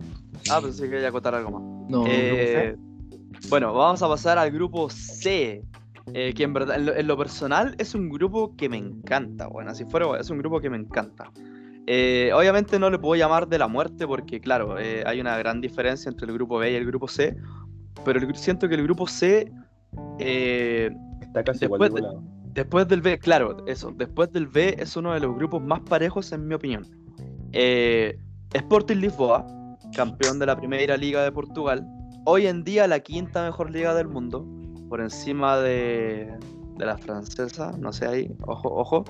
Ah, 0.49 0.61
pensé 0.61 0.83
que 0.83 0.89
quería 0.91 1.09
acotar 1.09 1.33
algo 1.35 1.51
más. 1.51 1.89
No, 1.89 2.03
Eh, 2.05 2.75
bueno, 3.49 3.73
vamos 3.73 4.01
a 4.03 4.07
pasar 4.07 4.37
al 4.37 4.51
grupo 4.51 4.89
C. 4.89 5.63
eh, 6.13 6.33
que 6.33 6.43
en 6.43 6.53
verdad, 6.53 6.75
en 6.77 6.85
lo, 6.87 6.95
en 6.95 7.07
lo 7.07 7.17
personal, 7.17 7.75
es 7.77 7.93
un 7.95 8.09
grupo 8.09 8.55
que 8.55 8.67
me 8.67 8.77
encanta. 8.77 9.47
Bueno, 9.47 9.73
si 9.75 9.85
fuera, 9.85 10.19
es 10.19 10.29
un 10.29 10.39
grupo 10.39 10.59
que 10.59 10.69
me 10.69 10.77
encanta. 10.77 11.31
Eh, 11.91 12.29
obviamente 12.35 12.77
no 12.77 12.91
le 12.91 12.99
puedo 12.99 13.15
llamar 13.15 13.47
de 13.47 13.57
la 13.57 13.67
muerte 13.67 14.05
porque, 14.05 14.39
claro, 14.39 14.77
eh, 14.77 15.01
hay 15.07 15.19
una 15.19 15.35
gran 15.39 15.59
diferencia 15.59 16.07
entre 16.07 16.27
el 16.27 16.33
grupo 16.33 16.59
B 16.59 16.71
y 16.71 16.75
el 16.75 16.85
grupo 16.85 17.07
C. 17.07 17.35
Pero 18.05 18.19
el 18.19 18.35
siento 18.35 18.69
que 18.69 18.75
el 18.75 18.83
grupo 18.83 19.07
C, 19.07 19.51
eh, 20.19 20.91
está 21.19 21.43
casi 21.43 21.61
después 21.61 21.89
igual 21.89 22.03
de- 22.03 22.19
después 22.53 22.87
del 22.87 23.01
B, 23.01 23.17
claro, 23.17 23.65
eso, 23.65 23.91
después 23.97 24.31
del 24.31 24.45
B 24.45 24.75
es 24.77 24.95
uno 24.97 25.13
de 25.15 25.19
los 25.19 25.35
grupos 25.35 25.63
más 25.63 25.79
parejos 25.79 26.31
en 26.31 26.47
mi 26.47 26.53
opinión. 26.53 26.85
Eh, 27.53 28.19
Sporting 28.53 28.97
Lisboa, 28.97 29.47
campeón 29.95 30.37
de 30.37 30.45
la 30.45 30.55
primera 30.55 30.95
liga 30.95 31.23
de 31.23 31.31
Portugal, 31.31 31.87
hoy 32.25 32.45
en 32.45 32.63
día 32.63 32.85
la 32.87 32.99
quinta 32.99 33.43
mejor 33.43 33.71
liga 33.71 33.95
del 33.95 34.07
mundo, 34.07 34.45
por 34.89 35.01
encima 35.01 35.57
de, 35.57 36.31
de 36.77 36.85
la 36.85 36.99
francesa, 36.99 37.75
no 37.79 37.91
sé 37.91 38.05
ahí, 38.05 38.31
ojo, 38.45 38.69
ojo. 38.75 39.05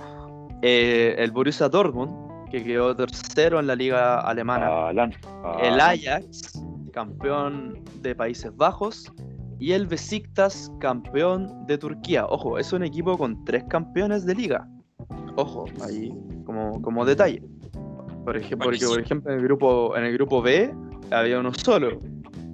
Eh, 0.62 1.16
el 1.18 1.32
Borussia 1.32 1.68
Dortmund, 1.68 2.29
que 2.50 2.64
quedó 2.64 2.96
tercero 2.96 3.60
en 3.60 3.68
la 3.68 3.76
liga 3.76 4.20
alemana. 4.20 4.90
Alan. 4.90 5.14
El 5.62 5.80
Ajax, 5.80 6.60
campeón 6.94 7.84
de 8.02 8.16
Países 8.16 8.56
Bajos. 8.56 9.12
Y 9.60 9.74
el 9.74 9.88
Besiktas, 9.88 10.72
campeón 10.80 11.66
de 11.68 11.78
Turquía. 11.78 12.26
Ojo, 12.26 12.58
es 12.58 12.72
un 12.72 12.84
equipo 12.84 13.18
con 13.18 13.44
tres 13.44 13.66
campeones 13.66 14.26
de 14.26 14.36
liga. 14.36 14.66
Ojo, 15.36 15.66
ahí 15.86 16.14
como, 16.46 16.82
como 16.82 17.04
detalle. 17.04 17.44
Por 18.24 18.38
ejemplo, 18.38 18.70
porque, 18.70 18.86
por 18.86 19.02
ejemplo, 19.02 19.32
en 19.32 19.40
el, 19.40 19.44
grupo, 19.44 19.98
en 19.98 20.06
el 20.06 20.14
grupo 20.14 20.42
B 20.42 20.74
había 21.12 21.40
uno 21.40 21.54
solo. 21.54 22.00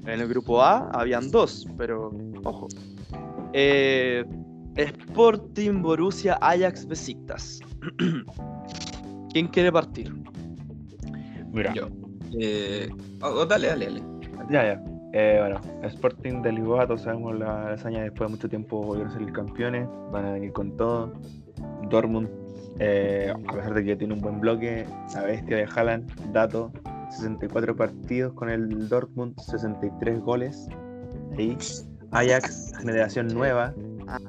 En 0.06 0.20
el 0.22 0.28
grupo 0.28 0.62
A 0.62 0.90
habían 0.92 1.30
dos, 1.32 1.68
pero 1.78 2.12
ojo. 2.44 2.68
Eh, 3.54 4.24
Sporting, 4.76 5.82
Borussia, 5.82 6.38
Ajax, 6.42 6.88
Besiktas. 6.88 7.60
¿Quién 9.36 9.50
quiere 9.50 9.70
partir? 9.70 10.16
Mira, 11.52 11.74
Yo. 11.74 11.90
Eh, 12.40 12.88
oh, 13.22 13.42
oh, 13.42 13.46
dale, 13.46 13.68
dale, 13.68 13.88
dale. 13.88 14.02
ya, 14.50 14.64
ya. 14.64 14.84
Eh, 15.12 15.40
bueno, 15.42 15.60
Sporting 15.84 16.42
de 16.42 16.54
Lisboa, 16.54 16.88
todos 16.88 17.02
sabemos 17.02 17.38
la 17.38 17.74
hazaña 17.74 18.02
después 18.04 18.30
de 18.30 18.38
mucho 18.38 18.48
tiempo 18.48 18.82
volvieron 18.82 19.12
a 19.12 19.14
salir 19.14 19.34
campeones, 19.34 19.90
van 20.14 20.26
a 20.26 20.32
venir 20.32 20.54
con 20.54 20.78
todo. 20.78 21.12
Dortmund 21.90 22.30
Eh, 22.80 23.34
a 23.34 23.52
pesar 23.52 23.74
de 23.74 23.84
que 23.84 23.98
tiene 23.98 24.14
un 24.14 24.22
buen 24.22 24.40
bloque, 24.40 24.88
la 25.14 25.24
bestia 25.24 25.58
de 25.58 25.66
Haaland, 25.66 26.32
dato, 26.32 26.72
64 27.10 27.76
partidos 27.76 28.32
con 28.36 28.50
el 28.50 28.88
Dortmund, 28.88 29.38
63 29.38 30.22
goles. 30.22 30.66
Ahí, 31.38 31.58
Ajax, 32.12 32.72
generación 32.80 33.28
nueva, 33.34 33.74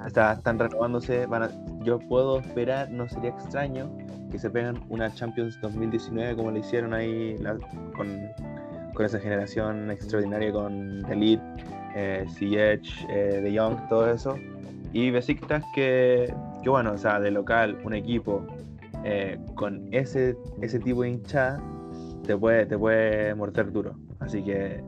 está, 0.04 0.32
están 0.32 0.58
renovándose. 0.58 1.26
Van 1.26 1.44
yo 1.86 2.00
puedo 2.00 2.40
esperar, 2.40 2.90
no 2.90 3.08
sería 3.08 3.30
extraño, 3.30 3.88
que 4.30 4.38
se 4.38 4.50
peguen 4.50 4.82
una 4.88 5.14
Champions 5.14 5.58
2019 5.60 6.34
como 6.34 6.50
lo 6.50 6.58
hicieron 6.58 6.92
ahí 6.92 7.36
con, 7.96 8.08
con, 8.92 9.06
esa 9.06 9.20
generación 9.20 9.90
extraordinaria 9.92 10.50
con 10.52 11.04
Elite, 11.10 11.42
eh, 11.94 12.26
eh, 12.40 13.40
De 13.40 13.56
Jong, 13.56 13.88
todo 13.88 14.10
eso. 14.10 14.36
Y 14.92 15.10
Besiktas 15.10 15.62
que, 15.74 16.34
que, 16.62 16.68
bueno, 16.68 16.92
o 16.92 16.98
sea, 16.98 17.20
de 17.20 17.30
local, 17.30 17.78
un 17.84 17.94
equipo 17.94 18.44
eh, 19.04 19.38
con 19.54 19.86
ese, 19.94 20.36
ese 20.62 20.80
tipo 20.80 21.02
de 21.02 21.10
hinchada 21.10 21.62
te 22.24 22.36
puede, 22.36 22.66
te 22.66 22.76
puede 22.76 23.32
morder 23.36 23.70
duro. 23.70 23.94
Así 24.18 24.42
que 24.42 24.82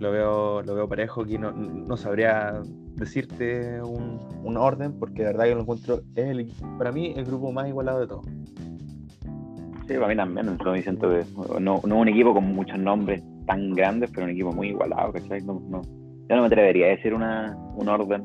lo 0.00 0.10
veo, 0.10 0.62
lo 0.62 0.74
veo 0.74 0.88
parejo 0.88 1.22
aquí, 1.22 1.38
no, 1.38 1.52
no 1.52 1.96
sabría 1.96 2.60
decirte 2.96 3.82
un, 3.82 4.20
un, 4.42 4.56
orden, 4.56 4.92
porque 4.98 5.22
de 5.22 5.28
verdad 5.32 5.46
yo 5.46 5.54
lo 5.56 5.60
encuentro, 5.62 6.02
es 6.14 6.24
el, 6.24 6.52
para 6.78 6.92
mí 6.92 7.12
el 7.16 7.24
grupo 7.24 7.52
más 7.52 7.68
igualado 7.68 8.00
de 8.00 8.06
todos. 8.06 8.26
Sí, 9.86 9.94
para 9.94 10.08
mí 10.08 10.16
también, 10.16 10.46
no, 10.46 10.82
siento 10.82 11.10
que 11.10 11.24
no, 11.60 11.80
no 11.84 11.98
un 11.98 12.08
equipo 12.08 12.32
con 12.32 12.54
muchos 12.54 12.78
nombres 12.78 13.22
tan 13.46 13.74
grandes, 13.74 14.10
pero 14.10 14.24
un 14.24 14.30
equipo 14.30 14.52
muy 14.52 14.68
igualado, 14.68 15.12
¿cachai? 15.12 15.42
No, 15.42 15.62
no, 15.68 15.82
yo 15.82 16.36
no 16.36 16.40
me 16.40 16.46
atrevería 16.46 16.86
a 16.86 16.90
decir 16.90 17.12
una, 17.12 17.54
un 17.74 17.88
orden. 17.88 18.24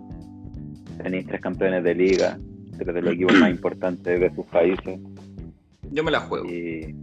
Tenéis 1.04 1.28
tres 1.28 1.42
campeones 1.42 1.84
de 1.84 1.96
liga, 1.96 2.38
tres 2.78 2.94
de 2.94 3.02
los 3.02 3.14
equipos 3.14 3.34
más 3.40 3.50
importantes 3.52 4.20
de 4.20 4.34
sus 4.34 4.46
países. 4.46 5.00
Yo 5.92 6.04
me 6.04 6.12
la 6.12 6.22
juego. 6.22 6.46
Y... 6.46 6.96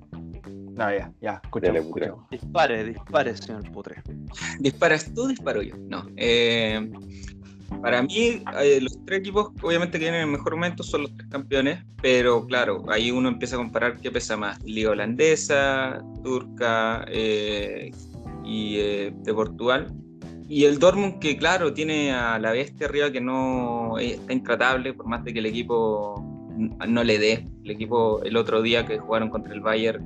No, 0.77 0.91
ya, 0.93 1.11
ya, 1.21 1.41
escúchame, 1.43 1.81
Dispare, 2.31 2.85
dispare, 2.85 3.37
señor 3.37 3.71
Putre. 3.73 4.03
¿Disparas 4.59 5.13
tú, 5.15 5.27
disparo 5.27 5.63
yo? 5.63 5.75
No. 5.79 6.07
Eh, 6.17 6.91
para 7.83 8.03
mí, 8.03 8.43
eh, 8.61 8.79
los 8.81 9.05
tres 9.05 9.21
equipos 9.21 9.51
obviamente 9.63 9.99
que 9.99 10.05
tienen 10.05 10.23
el 10.23 10.27
mejor 10.29 10.55
momento 10.55 10.83
son 10.83 11.03
los 11.03 11.17
tres 11.17 11.29
campeones, 11.29 11.85
pero 12.01 12.47
claro, 12.47 12.85
ahí 12.89 13.11
uno 13.11 13.29
empieza 13.29 13.57
a 13.57 13.59
comparar 13.59 13.97
qué 14.01 14.11
pesa 14.11 14.37
más, 14.37 14.63
liga 14.65 14.91
holandesa, 14.91 16.03
turca 16.23 17.05
eh, 17.09 17.91
y 18.45 18.77
eh, 18.79 19.15
de 19.17 19.35
Portugal. 19.35 19.93
Y 20.49 20.65
el 20.65 20.79
Dortmund 20.79 21.19
que 21.19 21.37
claro, 21.37 21.73
tiene 21.73 22.13
a 22.13 22.39
la 22.39 22.53
bestia 22.53 22.87
arriba 22.87 23.11
que 23.11 23.21
no 23.21 23.99
está 23.99 24.33
intratable, 24.33 24.93
por 24.93 25.07
más 25.07 25.25
de 25.25 25.33
que 25.33 25.41
el 25.41 25.47
equipo 25.47 26.25
no 26.87 27.03
le 27.03 27.19
dé. 27.19 27.49
El 27.65 27.71
equipo 27.73 28.23
el 28.23 28.37
otro 28.37 28.63
día 28.63 28.87
que 28.87 28.99
jugaron 28.99 29.29
contra 29.29 29.53
el 29.53 29.61
Bayern 29.61 30.05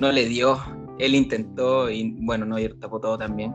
no 0.00 0.10
le 0.10 0.26
dio, 0.26 0.58
él 0.98 1.14
intentó 1.14 1.90
y 1.90 2.14
bueno, 2.20 2.46
no 2.46 2.56
tapó 2.80 2.98
todo 2.98 3.18
también 3.18 3.52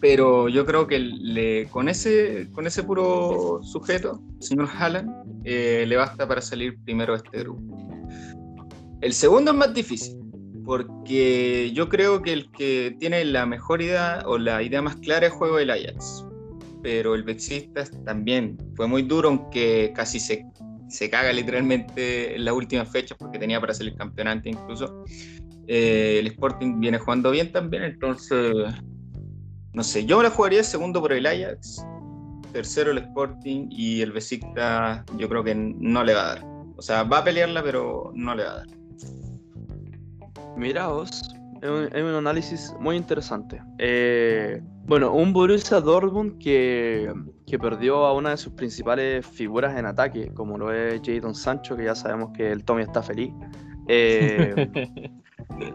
pero 0.00 0.48
yo 0.48 0.66
creo 0.66 0.86
que 0.86 0.98
le, 0.98 1.66
con, 1.68 1.88
ese, 1.88 2.48
con 2.52 2.66
ese 2.66 2.82
puro 2.82 3.60
sujeto, 3.62 4.22
señor 4.40 4.68
Haaland, 4.78 5.10
eh, 5.44 5.84
le 5.86 5.96
basta 5.96 6.28
para 6.28 6.40
salir 6.40 6.78
primero 6.84 7.14
de 7.14 7.18
este 7.24 7.38
grupo. 7.40 7.76
El 9.00 9.12
segundo 9.12 9.52
es 9.52 9.56
más 9.56 9.72
difícil, 9.72 10.18
porque 10.64 11.70
yo 11.72 11.88
creo 11.88 12.20
que 12.20 12.32
el 12.32 12.50
que 12.50 12.96
tiene 12.98 13.24
la 13.24 13.46
mejor 13.46 13.80
idea 13.80 14.22
o 14.26 14.36
la 14.36 14.62
idea 14.62 14.82
más 14.82 14.96
clara 14.96 15.26
es 15.26 15.32
el 15.32 15.38
juego 15.38 15.56
del 15.56 15.70
Ajax. 15.70 16.26
Pero 16.82 17.14
el 17.14 17.22
Besiktas 17.22 17.90
también 18.04 18.56
fue 18.74 18.86
muy 18.86 19.02
duro, 19.02 19.28
aunque 19.28 19.92
casi 19.94 20.20
se, 20.20 20.44
se 20.88 21.08
caga 21.08 21.32
literalmente 21.32 22.36
en 22.36 22.44
las 22.44 22.54
últimas 22.54 22.90
fechas, 22.90 23.16
porque 23.18 23.38
tenía 23.38 23.60
para 23.60 23.72
salir 23.72 23.94
campeonante 23.96 24.50
incluso. 24.50 25.04
Eh, 25.68 26.18
el 26.20 26.26
Sporting 26.28 26.78
viene 26.78 26.98
jugando 26.98 27.30
bien 27.30 27.50
también, 27.50 27.82
entonces 27.82 28.52
no 29.76 29.84
sé, 29.84 30.06
yo 30.06 30.16
me 30.16 30.22
la 30.22 30.30
jugaría 30.30 30.64
segundo 30.64 31.02
por 31.02 31.12
el 31.12 31.26
Ajax, 31.26 31.84
tercero 32.50 32.92
el 32.92 32.98
Sporting 32.98 33.68
y 33.70 34.00
el 34.00 34.10
Besiktas 34.10 35.04
yo 35.18 35.28
creo 35.28 35.44
que 35.44 35.54
no 35.54 36.02
le 36.02 36.14
va 36.14 36.22
a 36.22 36.34
dar. 36.36 36.44
O 36.78 36.80
sea, 36.80 37.02
va 37.02 37.18
a 37.18 37.24
pelearla, 37.24 37.62
pero 37.62 38.10
no 38.14 38.34
le 38.34 38.44
va 38.44 38.52
a 38.52 38.54
dar. 38.54 38.66
Miraos, 40.56 41.34
es 41.60 41.68
un, 41.68 41.94
es 41.94 42.02
un 42.02 42.14
análisis 42.14 42.72
muy 42.80 42.96
interesante. 42.96 43.60
Eh, 43.76 44.62
bueno, 44.86 45.12
un 45.12 45.34
Borussia 45.34 45.78
Dortmund 45.78 46.38
que, 46.38 47.12
que, 47.46 47.58
perdió 47.58 48.06
a 48.06 48.14
una 48.14 48.30
de 48.30 48.38
sus 48.38 48.54
principales 48.54 49.26
figuras 49.26 49.76
en 49.78 49.84
ataque, 49.84 50.32
como 50.32 50.56
lo 50.56 50.72
es 50.72 51.02
Jadon 51.04 51.34
Sancho, 51.34 51.76
que 51.76 51.84
ya 51.84 51.94
sabemos 51.94 52.30
que 52.34 52.50
el 52.50 52.64
Tommy 52.64 52.80
está 52.80 53.02
feliz. 53.02 53.30
Eh, 53.88 55.10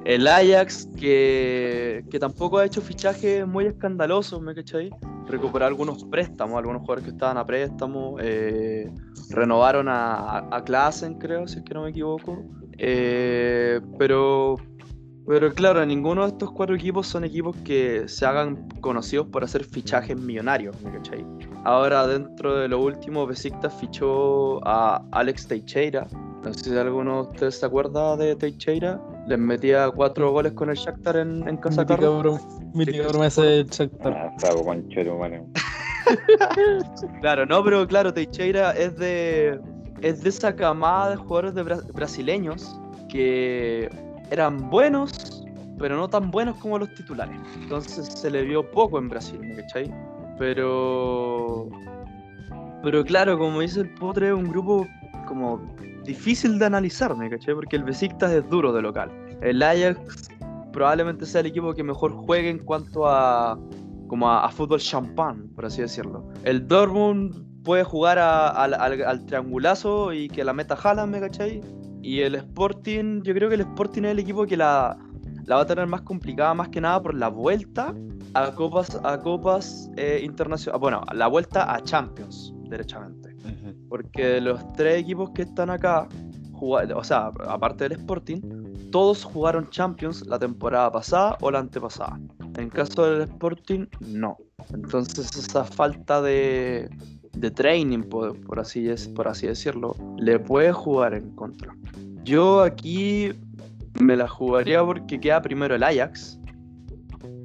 El 0.06 0.28
Ajax, 0.28 0.88
que, 0.98 2.04
tampoco 2.20 2.60
ha 2.60 2.66
hecho 2.66 2.82
fichajes 2.82 3.48
muy 3.48 3.66
escandalosos, 3.66 4.42
¿me 4.42 4.54
cachai? 4.54 4.92
Recuperar 5.28 5.70
algunos 5.70 6.04
préstamos, 6.06 6.58
algunos 6.58 6.82
jugadores 6.82 7.06
que 7.06 7.12
estaban 7.12 7.38
a 7.38 7.46
préstamo. 7.46 8.18
Eh, 8.20 8.92
renovaron 9.30 9.88
a, 9.88 10.48
a 10.56 10.64
Klassen, 10.64 11.16
creo, 11.16 11.48
si 11.48 11.60
es 11.60 11.64
que 11.64 11.74
no 11.74 11.84
me 11.84 11.90
equivoco. 11.90 12.44
Eh, 12.78 13.80
pero, 13.98 14.58
pero 15.28 15.54
claro, 15.54 15.86
ninguno 15.86 16.24
de 16.24 16.30
estos 16.30 16.52
cuatro 16.52 16.76
equipos 16.76 17.08
son 17.08 17.24
equipos 17.24 17.56
que 17.58 18.08
se 18.08 18.26
hagan 18.26 18.68
conocidos 18.82 19.28
por 19.28 19.44
hacer 19.44 19.64
fichajes 19.64 20.18
millonarios, 20.18 20.80
¿me 20.82 20.92
cachai? 20.92 21.26
Ahora, 21.64 22.06
dentro 22.08 22.56
de 22.58 22.68
lo 22.68 22.82
último, 22.82 23.26
Besiktas 23.26 23.74
fichó 23.80 24.66
a 24.68 25.04
Alex 25.12 25.48
Teixeira. 25.48 26.08
No 26.44 26.54
sé 26.54 26.72
si 26.72 26.78
alguno 26.78 27.24
de 27.24 27.32
ustedes 27.32 27.60
se 27.60 27.66
acuerda 27.66 28.18
de 28.18 28.36
Teixeira 28.36 29.00
les 29.28 29.38
metía 29.38 29.90
cuatro 29.92 30.32
goles 30.32 30.54
con 30.54 30.70
el 30.70 30.76
Shakhtar 30.76 31.18
en, 31.18 31.48
en 31.48 31.58
Casa. 31.58 31.86
Mítica 32.74 33.08
promesa 33.08 33.44
del 33.44 33.68
Shakhtar. 33.68 34.32
claro, 37.22 37.46
no, 37.46 37.64
pero 37.64 37.88
claro, 37.88 38.14
Teixeira 38.14 38.72
es 38.72 38.98
de 38.98 39.60
es 40.02 40.24
de 40.24 40.30
esa 40.30 40.56
camada 40.56 41.12
de 41.12 41.16
jugadores 41.18 41.54
de 41.54 41.64
brasileños 41.94 42.80
que 43.10 43.90
eran 44.32 44.70
buenos, 44.70 45.44
pero 45.78 45.96
no 45.96 46.10
tan 46.10 46.32
buenos 46.32 46.58
como 46.58 46.80
los 46.80 46.94
titulares. 46.96 47.40
Entonces 47.56 48.08
se 48.08 48.32
le 48.32 48.44
vio 48.44 48.70
poco 48.72 48.98
en 48.98 49.10
Brasil, 49.10 49.40
¿me 49.40 49.56
cachai? 49.56 49.94
Pero 50.40 51.70
pero 52.84 53.04
claro, 53.06 53.38
como 53.38 53.60
dice 53.60 53.82
el 53.82 53.90
Potre, 53.94 54.34
un 54.34 54.50
grupo 54.50 54.88
como 55.28 55.62
difícil 56.04 56.60
de 56.60 56.66
analizar, 56.66 57.16
¿me 57.16 57.30
caché? 57.30 57.54
Porque 57.54 57.76
el 57.76 57.84
Besiktas 57.84 58.32
es 58.32 58.48
duro 58.50 58.74
de 58.74 58.82
local. 58.82 59.12
El 59.42 59.62
Ajax 59.62 60.30
probablemente 60.72 61.26
sea 61.26 61.42
el 61.42 61.48
equipo 61.48 61.74
que 61.74 61.84
mejor 61.84 62.12
juegue 62.12 62.50
en 62.50 62.60
cuanto 62.60 63.08
a 63.08 63.60
como 64.08 64.30
a, 64.30 64.50
fútbol 64.50 64.80
champán, 64.80 65.48
por 65.56 65.66
así 65.66 65.82
decirlo. 65.82 66.28
El 66.44 66.68
Dortmund 66.68 67.64
puede 67.64 67.86
jugar 67.86 68.20
al, 68.20 69.26
triangulazo 69.26 70.12
y 70.12 70.28
que 70.28 70.44
la 70.44 70.52
meta 70.52 70.76
jala, 70.76 71.06
¿me 71.06 71.22
cachai? 71.22 71.62
Y 72.02 72.20
el 72.20 72.36
Sporting, 72.36 73.22
yo 73.24 73.34
creo 73.34 73.48
que 73.48 73.56
el 73.56 73.62
Sporting 73.62 74.02
es 74.02 74.12
el 74.12 74.20
equipo 74.20 74.46
que 74.46 74.58
la, 74.58 74.98
la 75.46 75.56
va 75.56 75.62
a 75.62 75.66
tener 75.66 75.88
más 75.88 76.02
complicada, 76.02 76.54
más 76.54 76.68
que 76.68 76.82
nada 76.82 77.02
por 77.02 77.16
la 77.16 77.30
vuelta 77.30 77.94
a 78.34 78.52
copas, 78.52 79.00
a 79.02 79.18
copas 79.18 79.90
eh, 79.96 80.20
internacionales. 80.22 80.82
Bueno, 80.82 81.04
la 81.14 81.28
vuelta 81.28 81.74
a 81.74 81.82
Champions, 81.82 82.54
derechamente. 82.70 83.31
Porque 83.90 84.42
los 84.42 84.74
tres 84.74 85.02
equipos 85.02 85.32
que 85.32 85.44
están 85.44 85.70
acá, 85.70 86.08
o 86.62 87.04
sea, 87.04 87.32
aparte 87.48 87.86
del 87.86 87.94
Sporting, 87.94 88.40
todos 88.92 89.24
jugaron 89.24 89.70
Champions 89.70 90.26
la 90.28 90.38
temporada 90.38 90.92
pasada 90.92 91.38
o 91.42 91.50
la 91.50 91.60
antepasada. 91.60 92.20
En 92.58 92.70
caso 92.70 93.10
del 93.10 93.22
Sporting, 93.24 93.86
no. 94.02 94.38
Entonces 94.74 95.36
esa 95.36 95.64
falta 95.64 96.22
de, 96.22 96.90
de 97.34 97.52
training, 97.52 98.02
por, 98.04 98.60
así, 98.60 98.88
por 99.16 99.28
así 99.28 99.48
decirlo, 99.48 99.96
le 100.18 100.40
puede 100.40 100.72
jugar 100.72 101.14
en 101.14 101.32
contra. 101.36 101.76
Yo 102.24 102.62
aquí 102.62 103.32
me 104.00 104.16
la 104.16 104.28
jugaría 104.28 104.84
porque 104.84 105.20
queda 105.20 105.42
primero 105.42 105.76
el 105.76 105.84
Ajax. 105.84 106.40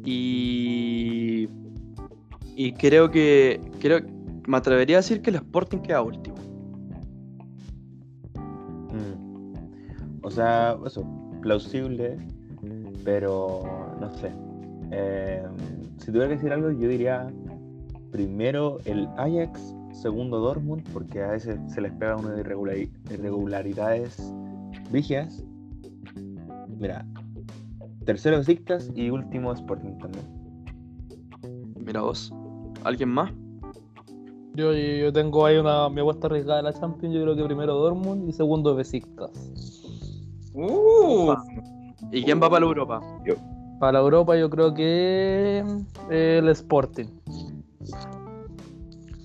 Y, 0.04 1.48
y 2.54 2.72
creo 2.72 3.10
que 3.10 3.60
creo, 3.80 4.00
me 4.46 4.56
atrevería 4.56 4.96
a 4.96 5.00
decir 5.00 5.22
que 5.22 5.30
el 5.30 5.36
Sporting 5.36 5.78
queda 5.78 6.02
último. 6.02 6.36
Mm. 8.92 9.54
O 10.22 10.30
sea, 10.30 10.76
eso, 10.86 11.04
plausible, 11.42 12.18
pero 13.04 13.96
no 14.00 14.10
sé. 14.14 14.32
Eh, 14.92 15.42
si 15.98 16.06
tuviera 16.06 16.28
que 16.28 16.34
decir 16.36 16.52
algo, 16.52 16.70
yo 16.70 16.88
diría 16.88 17.28
primero 18.12 18.78
el 18.84 19.08
Ajax, 19.16 19.74
segundo 19.92 20.38
Dortmund, 20.38 20.88
porque 20.92 21.22
a 21.22 21.32
veces 21.32 21.58
se 21.68 21.80
les 21.80 21.92
pega 21.92 22.16
una 22.16 22.32
de 22.32 22.88
irregularidades 23.10 24.32
rígidas. 24.92 25.44
Mira, 26.78 27.06
tercero 28.04 28.38
Besiktas 28.38 28.90
y 28.94 29.10
último 29.10 29.52
Sporting 29.52 29.98
también. 29.98 30.24
Mira 31.84 32.02
vos, 32.02 32.32
¿alguien 32.84 33.08
más? 33.08 33.32
Yo, 34.56 34.72
yo 34.72 35.12
tengo 35.12 35.44
ahí 35.44 35.58
una 35.58 35.90
mi 35.90 36.00
apuesta 36.00 36.28
arriesgada 36.28 36.58
de 36.58 36.62
la 36.62 36.72
Champions. 36.72 37.14
Yo 37.14 37.22
creo 37.22 37.36
que 37.36 37.44
primero 37.44 37.74
Dortmund 37.74 38.28
y 38.28 38.32
segundo 38.32 38.74
Besiktas. 38.74 39.30
Uh, 40.54 41.34
¿Y 42.10 42.22
quién 42.22 42.42
va 42.42 42.48
para 42.48 42.60
la 42.60 42.66
Europa? 42.66 43.02
Para 43.78 43.92
la 43.92 43.98
Europa 43.98 44.36
yo 44.38 44.48
creo 44.48 44.72
que 44.72 45.62
eh, 46.10 46.38
el 46.38 46.48
Sporting. 46.48 47.06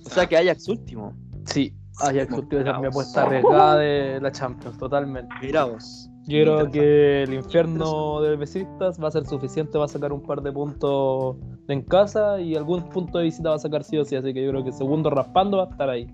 O 0.04 0.10
sea 0.10 0.26
que 0.26 0.36
Ajax 0.36 0.68
último. 0.68 1.14
Sí, 1.46 1.72
Ajax 2.00 2.30
último, 2.36 2.60
esa 2.60 2.72
es 2.72 2.80
mi 2.80 2.86
apuesta 2.86 3.22
arriesgada 3.22 3.78
de 3.78 4.20
la 4.20 4.30
Champions, 4.30 4.76
totalmente. 4.76 5.34
Mira 5.40 5.64
vos. 5.64 6.10
Yo 6.26 6.42
creo 6.42 6.70
que 6.70 7.22
el 7.24 7.34
infierno 7.34 8.20
del 8.20 8.36
Besiktas 8.36 9.02
va 9.02 9.08
a 9.08 9.10
ser 9.10 9.26
suficiente, 9.26 9.76
va 9.76 9.86
a 9.86 9.88
sacar 9.88 10.12
un 10.12 10.22
par 10.22 10.40
de 10.40 10.52
puntos 10.52 11.36
en 11.68 11.82
casa 11.82 12.40
y 12.40 12.54
algún 12.54 12.88
punto 12.90 13.18
de 13.18 13.24
visita 13.24 13.50
va 13.50 13.56
a 13.56 13.58
sacar 13.58 13.82
sí 13.82 13.96
o 13.98 14.04
sí, 14.04 14.14
así 14.14 14.32
que 14.32 14.44
yo 14.44 14.50
creo 14.50 14.64
que 14.64 14.70
segundo 14.72 15.10
raspando 15.10 15.56
va 15.58 15.64
a 15.64 15.70
estar 15.70 15.90
ahí. 15.90 16.06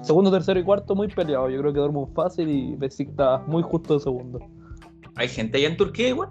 Segundo, 0.00 0.30
tercero 0.32 0.58
y 0.58 0.64
cuarto 0.64 0.96
muy 0.96 1.06
peleado, 1.08 1.48
yo 1.48 1.60
creo 1.60 1.72
que 1.72 1.78
Dortmund 1.78 2.12
fácil 2.12 2.48
y 2.48 2.74
Besiktas 2.74 3.46
muy 3.46 3.62
justo 3.62 3.94
de 3.94 4.00
segundo. 4.00 4.40
¿hay 5.14 5.28
gente 5.28 5.58
allá 5.58 5.68
en 5.68 5.76
Turquía 5.76 6.08
igual? 6.08 6.30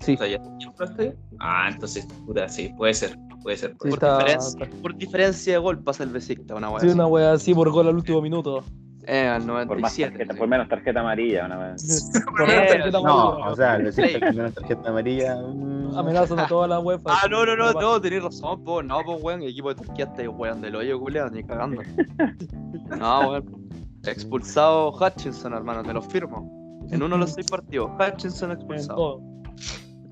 Sí, 0.00 0.14
O 0.14 0.16
sea, 0.18 0.26
¿ya 0.26 0.38
compraste? 0.66 1.16
Ah, 1.38 1.68
entonces, 1.72 2.06
puta, 2.26 2.48
sí, 2.48 2.70
puede 2.76 2.92
ser, 2.92 3.16
puede 3.42 3.56
ser. 3.56 3.70
Sí, 3.72 3.76
Por, 3.78 3.88
está- 3.90 4.18
diferencia, 4.18 4.64
está- 4.64 4.82
por 4.82 4.96
diferencia 4.96 5.52
de 5.54 5.58
gol 5.58 5.82
pasa 5.82 6.04
el 6.04 6.10
Besiktas, 6.10 6.56
una 6.58 6.68
wea 6.70 6.80
sí, 6.80 6.86
así. 6.88 6.94
una 6.94 7.06
wea 7.06 7.32
así 7.32 7.54
por 7.54 7.70
gol 7.70 7.88
al 7.88 7.94
último 7.96 8.20
minuto. 8.20 8.64
Eh, 9.06 9.26
al 9.26 9.42
Por, 9.42 9.52
más 9.54 9.66
97. 9.66 10.10
tarjeta, 10.10 10.32
sí. 10.34 10.38
por 10.38 10.48
menos 10.48 10.68
tarjeta 10.68 11.00
amarilla, 11.00 11.46
una 11.46 11.56
vez. 11.56 12.10
Por 12.30 12.40
la 12.48 12.66
tarjeta 12.66 12.90
No, 13.00 13.20
amarilla. 13.20 13.48
o 13.50 13.56
sea, 13.56 13.76
el 13.76 13.82
Besiktas 13.84 14.20
con 14.20 14.40
una 14.40 14.50
tarjeta 14.50 14.88
amarilla. 14.90 15.36
mm, 15.36 15.96
amenazan 15.98 16.38
a 16.40 16.46
toda 16.46 16.68
la 16.68 16.80
UEFA. 16.80 17.10
Ah, 17.10 17.26
no, 17.30 17.46
no, 17.46 17.56
no, 17.56 17.72
no, 17.72 18.00
tenés 18.00 18.22
razón, 18.22 18.62
po. 18.62 18.82
No, 18.82 19.00
pues, 19.04 19.22
weón, 19.22 19.42
el 19.42 19.48
equipo 19.50 19.72
de 19.74 19.82
Turquía 19.82 20.04
está 20.04 20.28
weón 20.28 20.60
del 20.60 20.76
hoyo, 20.76 21.00
culiao, 21.00 21.30
ni 21.30 21.42
cagando. 21.42 21.82
No, 22.98 23.30
weón. 23.30 23.70
Expulsado 24.06 24.92
Hutchinson, 24.92 25.54
hermano, 25.54 25.82
te 25.82 25.92
lo 25.92 26.02
firmo. 26.02 26.86
En 26.90 27.02
uno 27.02 27.16
de 27.16 27.20
los 27.20 27.32
seis 27.32 27.46
partidos, 27.50 27.90
Hutchinson 27.98 28.52
expulsado. 28.52 29.20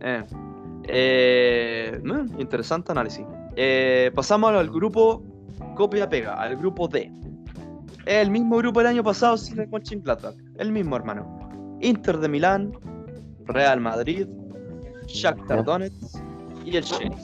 Eh. 0.00 0.24
Eh, 0.84 2.00
interesante 2.38 2.92
análisis. 2.92 3.24
Eh, 3.56 4.10
pasamos 4.14 4.52
al 4.52 4.70
grupo 4.70 5.22
copia-pega, 5.74 6.34
al 6.34 6.56
grupo 6.56 6.88
D. 6.88 7.12
Es 8.08 8.22
el 8.22 8.30
mismo 8.30 8.56
grupo 8.56 8.80
del 8.80 8.86
año 8.86 9.04
pasado 9.04 9.36
sin 9.36 9.60
el 9.60 9.68
Mönchengladbach. 9.68 10.34
El 10.56 10.72
mismo, 10.72 10.96
hermano. 10.96 11.76
Inter 11.82 12.16
de 12.16 12.26
Milán, 12.26 12.72
Real 13.44 13.82
Madrid, 13.82 14.26
Shakhtar 15.08 15.62
Donetsk 15.62 16.18
y 16.64 16.78
el 16.78 16.84
Sheriff. 16.84 17.20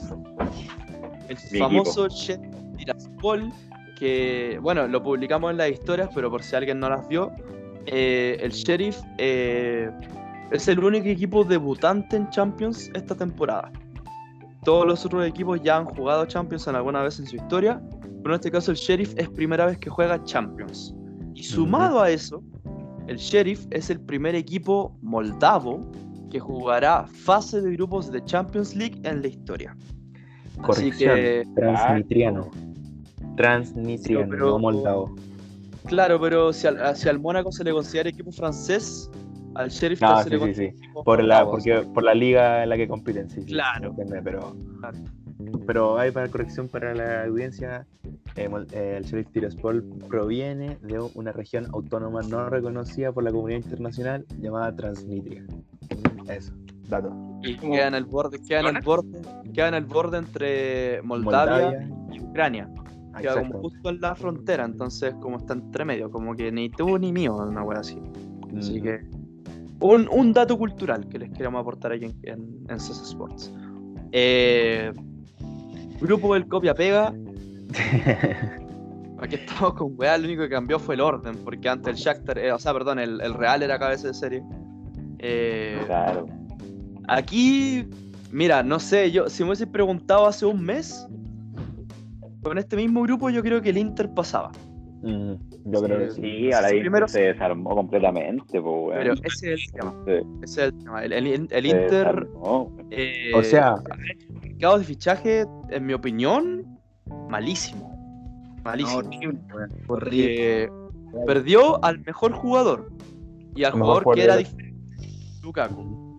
El 1.27 1.37
Mi 1.51 1.57
famoso 1.57 2.07
Sheriff 2.07 2.53
Tiraspol, 2.77 3.51
que, 3.97 4.59
bueno, 4.61 4.87
lo 4.87 5.01
publicamos 5.01 5.49
en 5.49 5.57
las 5.57 5.71
historias, 5.71 6.07
pero 6.13 6.29
por 6.29 6.43
si 6.43 6.55
alguien 6.55 6.79
no 6.79 6.87
las 6.87 7.07
vio, 7.07 7.31
eh, 7.87 8.37
el 8.39 8.51
Sheriff 8.51 8.99
eh, 9.17 9.89
es 10.51 10.67
el 10.67 10.83
único 10.83 11.07
equipo 11.07 11.43
debutante 11.43 12.15
en 12.15 12.29
Champions 12.29 12.91
esta 12.93 13.15
temporada. 13.15 13.71
Todos 14.65 14.85
los 14.85 15.05
otros 15.05 15.25
equipos 15.25 15.61
ya 15.61 15.77
han 15.77 15.85
jugado 15.85 16.25
Champions 16.25 16.67
en 16.67 16.75
alguna 16.75 17.01
vez 17.03 17.19
en 17.19 17.27
su 17.27 17.35
historia, 17.37 17.81
pero 18.23 18.33
en 18.35 18.39
este 18.39 18.51
caso 18.51 18.71
el 18.71 18.77
Sheriff 18.77 19.13
es 19.17 19.29
primera 19.29 19.65
vez 19.67 19.77
que 19.77 19.89
juega 19.89 20.21
Champions. 20.23 20.93
Y 21.35 21.43
sumado 21.43 22.01
a 22.01 22.09
eso, 22.09 22.41
el 23.07 23.17
Sheriff 23.17 23.65
es 23.69 23.89
el 23.89 23.99
primer 24.01 24.33
equipo 24.35 24.97
moldavo 25.01 25.79
que 26.31 26.39
jugará 26.39 27.05
fase 27.07 27.61
de 27.61 27.71
grupos 27.73 28.11
de 28.11 28.23
Champions 28.25 28.75
League 28.75 28.99
en 29.03 29.21
la 29.21 29.27
historia. 29.27 29.77
Así 30.57 30.61
Corrección. 30.61 31.15
que, 31.15 31.43
Transnitriano. 31.55 32.49
Transnitriano, 33.37 34.23
Sí, 34.25 34.29
pero- 34.31 34.49
no 34.51 34.59
moldavo. 34.59 35.15
claro, 35.85 36.19
pero 36.19 36.51
si 36.53 36.65
al, 36.67 36.95
si 36.95 37.07
al 37.09 37.19
Mónaco 37.19 37.51
se 37.51 37.63
le 37.63 37.71
considera 37.71 38.09
equipo 38.09 38.31
francés, 38.31 39.11
al 39.55 39.69
Sheriff 39.69 40.01
No, 40.01 40.21
sí, 40.23 40.29
sí, 40.39 40.53
sí. 40.53 40.73
Por 41.03 41.23
la, 41.23 41.45
porque, 41.45 41.81
por 41.93 42.03
la 42.03 42.13
liga 42.13 42.63
en 42.63 42.69
la 42.69 42.77
que 42.77 42.87
compiten, 42.87 43.29
sí. 43.29 43.41
Claro. 43.45 43.89
entiende, 43.89 44.21
pero, 44.23 44.55
Claro. 44.79 44.97
pero 45.65 45.97
hay 45.97 46.11
para 46.11 46.27
corrección 46.29 46.67
para 46.67 46.93
la 46.93 47.23
audiencia. 47.25 47.85
eh, 48.35 48.49
eh, 48.73 48.95
el 48.97 49.03
Sheriff 49.05 49.29
Tiraspol 49.31 49.81
proviene 50.09 50.77
de 50.81 50.99
una 51.15 51.31
región 51.31 51.67
autónoma 51.73 52.21
no 52.21 52.49
reconocida 52.49 53.11
por 53.13 53.23
la 53.23 53.31
comunidad 53.31 53.59
internacional 53.61 54.25
llamada 54.39 54.75
Transnistria. 54.75 55.45
Eso, 56.27 56.53
dato. 56.89 57.13
Y 57.43 57.55
queda 57.57 57.87
en 57.87 57.95
el 57.95 58.05
borde, 58.05 58.39
queda 58.45 58.61
en 58.61 58.75
el 58.75 58.81
borde, 58.83 59.21
queda 59.53 59.67
en 59.69 59.73
el 59.75 59.85
borde 59.85 60.17
entre 60.17 61.01
Moldavia, 61.03 61.87
y 62.11 62.19
Ucrania. 62.19 62.67
Ah, 63.13 63.21
Queda 63.21 63.33
como 63.35 63.45
exacto. 63.45 63.61
justo 63.69 63.89
en 63.89 64.01
la 64.01 64.15
frontera, 64.15 64.65
entonces 64.65 65.13
como 65.21 65.37
está 65.37 65.53
entre 65.53 65.85
medio, 65.85 66.11
como 66.11 66.35
que 66.35 66.51
ni 66.51 66.69
tú 66.69 66.97
ni 66.97 67.13
mío, 67.13 67.35
una 67.37 67.63
wea 67.63 67.79
así. 67.79 67.97
Así 68.57 68.79
Mm. 68.79 68.83
que 68.83 68.99
un, 69.79 70.07
un 70.11 70.33
dato 70.33 70.57
cultural 70.57 71.07
que 71.07 71.19
les 71.19 71.31
queremos 71.31 71.61
aportar 71.61 71.91
aquí 71.91 72.05
en, 72.05 72.15
en, 72.23 72.65
en 72.69 72.77
CS 72.77 73.01
Sports. 73.03 73.51
Eh, 74.11 74.91
grupo 75.99 76.33
del 76.33 76.47
copia 76.47 76.73
pega. 76.73 77.13
Aquí 79.19 79.35
estamos 79.35 79.73
con 79.75 79.93
weá, 79.97 80.17
lo 80.17 80.25
único 80.25 80.43
que 80.43 80.49
cambió 80.49 80.77
fue 80.77 80.95
el 80.95 81.01
orden, 81.01 81.37
porque 81.43 81.69
antes 81.69 81.87
el 81.87 81.95
Shakhtar, 81.95 82.37
eh, 82.37 82.51
o 82.51 82.59
sea, 82.59 82.73
perdón, 82.73 82.99
el, 82.99 83.21
el 83.21 83.33
Real 83.33 83.63
era 83.63 83.79
cabeza 83.79 84.09
de 84.09 84.13
serie. 84.13 84.43
Eh, 85.19 85.81
Claro. 85.85 86.27
Aquí, 87.07 87.87
mira, 88.31 88.61
no 88.61 88.79
sé, 88.79 89.11
yo 89.11 89.29
si 89.29 89.43
me 89.43 89.49
hubiese 89.49 89.67
preguntado 89.67 90.27
hace 90.27 90.45
un 90.45 90.63
mes, 90.63 91.07
con 92.41 92.57
este 92.57 92.75
mismo 92.75 93.03
grupo 93.03 93.29
yo 93.29 93.41
creo 93.41 93.61
que 93.61 93.69
el 93.69 93.77
Inter 93.77 94.09
pasaba. 94.13 94.51
Mm, 95.01 95.33
yo 95.65 95.81
creo 95.83 95.99
que 95.99 96.11
sí. 96.11 96.21
Sí, 96.21 96.51
ahora 96.53 96.69
Sí, 96.69 96.75
ahí 96.75 96.79
primero- 96.81 97.07
se 97.07 97.21
desarmó 97.21 97.75
completamente, 97.75 98.61
pues. 98.61 98.97
Pero 98.97 99.13
ese 99.13 99.53
es 99.53 99.65
el 99.67 99.71
tema. 99.73 99.93
Se- 100.05 100.17
Ese 100.19 100.27
es 100.43 100.57
el 100.57 100.77
tema. 100.79 101.03
El, 101.05 101.13
el- 101.13 101.47
el 101.51 101.65
Inter, 101.65 102.27
eh, 102.91 103.31
O 103.35 103.43
sea, 103.43 103.75
mercado 104.41 104.79
de 104.79 104.83
fichaje, 104.85 105.45
en 105.69 105.85
mi 105.85 105.93
opinión, 105.93 106.79
malísimo. 107.29 107.93
Malísimo. 108.63 108.99
horrible. 109.01 109.39
Porque 109.85 110.69
perdió 111.27 111.83
al 111.85 111.99
mejor 111.99 112.31
jugador 112.33 112.91
y 113.55 113.63
al 113.63 113.73
jugador 113.73 114.15
que 114.15 114.23
era 114.23 114.37
diferente, 114.37 115.03
Lukaku. 115.43 116.17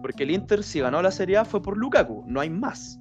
Porque 0.00 0.22
el 0.22 0.30
Inter, 0.30 0.62
si 0.62 0.78
ganó 0.80 1.02
la 1.02 1.10
Serie 1.10 1.38
A, 1.38 1.44
fue 1.44 1.60
por 1.60 1.76
Lukaku, 1.76 2.24
no 2.28 2.40
hay 2.40 2.50
más. 2.50 3.00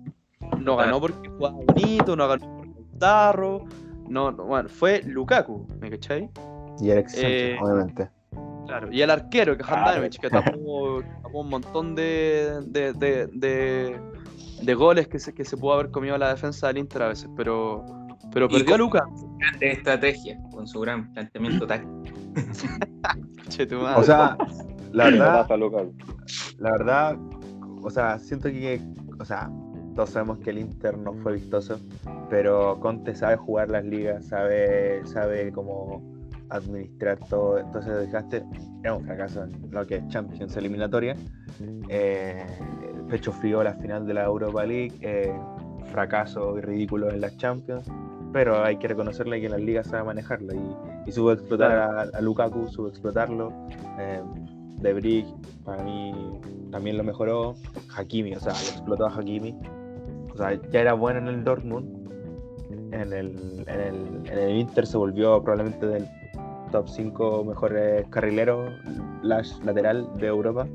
No 0.59 0.76
ganó 0.78 0.99
porque 0.99 1.30
jugaba 1.30 1.57
bonito, 1.68 2.16
no 2.16 2.28
ganó 2.28 2.57
por 2.57 2.68
Tarro, 2.99 3.66
no, 4.12 4.32
no, 4.32 4.43
bueno, 4.45 4.70
fue 4.70 5.01
Lukaku, 5.03 5.68
¿me 5.80 5.89
cachai? 5.89 6.30
y 6.80 6.91
Alex 6.91 7.12
Sánchez, 7.14 7.32
eh, 7.32 7.57
obviamente. 7.62 8.09
Claro, 8.68 8.91
y 8.91 9.01
el 9.01 9.09
arquero, 9.09 9.57
que 9.57 9.64
Claro. 9.64 9.82
Handanovic, 9.82 10.20
que 10.20 10.30
tapó, 10.30 11.01
tapó 11.24 11.41
un 11.41 11.49
montón 11.49 11.95
de, 11.95 12.62
de, 12.68 12.93
de, 12.93 13.28
de, 13.34 13.99
de 14.62 14.74
goles 14.74 15.07
que 15.07 15.20
se, 15.20 15.34
que 15.34 15.43
se 15.45 15.57
pudo 15.57 15.74
haber 15.74 15.91
comido 15.91 16.18
la 16.18 16.30
defensa 16.30 16.68
del 16.68 16.78
Inter 16.78 17.03
a 17.03 17.07
veces, 17.09 17.30
pero, 17.36 17.84
pero 18.34 18.47
Y 18.49 18.57
perdió 18.59 18.76
a 18.76 18.78
Lukaku. 18.78 19.38
Grande 19.38 19.72
estrategia, 19.72 20.39
con 20.51 20.68
su 20.68 20.80
gran 20.80 21.12
planteamiento 21.14 21.68
táctico. 21.68 22.18
O 23.97 24.03
sea, 24.03 24.38
la 24.93 25.05
verdad, 25.05 25.45
Lucas. 25.57 25.88
la 26.57 26.72
verdad, 26.72 27.18
o 27.82 27.89
sea, 27.89 28.18
siento 28.18 28.47
que, 28.49 28.82
o 29.20 29.26
sea, 29.26 29.49
todos 29.96 30.12
sabemos 30.12 30.39
que 30.39 30.50
el 30.52 30.60
Inter 30.60 30.98
no 30.98 31.14
fue 31.14 31.34
vistoso, 31.34 31.80
pero 32.30 32.80
Conte 32.80 33.16
sabe 33.16 33.36
jugar 33.38 33.70
las 33.70 33.86
ligas, 33.86 34.26
sabe, 34.28 35.06
sabe 35.06 35.52
cómo 35.52 36.02
administrar 36.50 37.18
todo, 37.30 37.60
entonces 37.60 37.98
dejaste, 37.98 38.44
era 38.84 38.96
un 38.96 39.06
fracaso 39.06 39.44
en 39.44 39.72
lo 39.72 39.86
que 39.88 39.96
es 39.98 40.08
Champions 40.10 40.56
eliminatoria, 40.58 41.16
eh, 41.89 42.46
pecho 43.10 43.32
frío 43.32 43.64
la 43.64 43.74
final 43.76 44.06
de 44.06 44.14
la 44.14 44.26
Europa 44.26 44.66
League, 44.66 44.94
eh, 45.02 45.34
fracaso 45.92 46.58
y 46.58 46.62
ridículo 46.62 47.10
en 47.10 47.22
las 47.22 47.38
Champions, 47.38 47.89
pero 48.34 48.64
hay 48.64 48.78
que 48.78 48.88
reconocerle 48.88 49.39
que 49.39 49.46
en 49.48 49.52
las 49.54 49.62
ligas 49.62 49.88
sabe 49.88 50.04
manejarlo 50.04 50.54
y, 50.54 51.10
y 51.10 51.12
supo 51.12 51.32
explotar 51.34 51.72
a, 51.72 52.02
a 52.02 52.22
Lukaku, 52.22 52.68
supo 52.70 52.88
explotarlo. 52.89 53.52
eh, 54.00 54.22
de 54.82 54.94
Brick, 54.94 55.28
para 55.64 55.84
mí 55.84 56.12
también 56.72 56.98
lo 56.98 57.04
mejoró. 57.04 57.56
Hakimi, 57.96 58.34
o 58.34 58.39
sea, 58.39 58.54
lo 58.54 58.60
explotó 58.60 59.06
a 59.06 59.14
Hakimi. 59.16 59.56
Sea, 60.42 60.60
ya 60.72 60.80
era 60.82 60.94
bueno 60.94 61.20
en 61.20 61.28
el 61.28 61.44
Dortmund. 61.44 62.02
En 62.94 63.14
el, 63.14 63.64
en 63.68 63.80
el, 63.80 63.96
en 64.32 64.38
el 64.38 64.58
Inter 64.58 64.86
se 64.86 64.98
volvió 64.98 65.42
probablemente 65.44 65.86
del 65.88 66.06
top 66.72 66.88
5 66.88 67.44
mejores 67.46 68.06
carrileros, 68.10 68.70
lateral 69.24 70.08
de 70.18 70.28
Europa. 70.28 70.68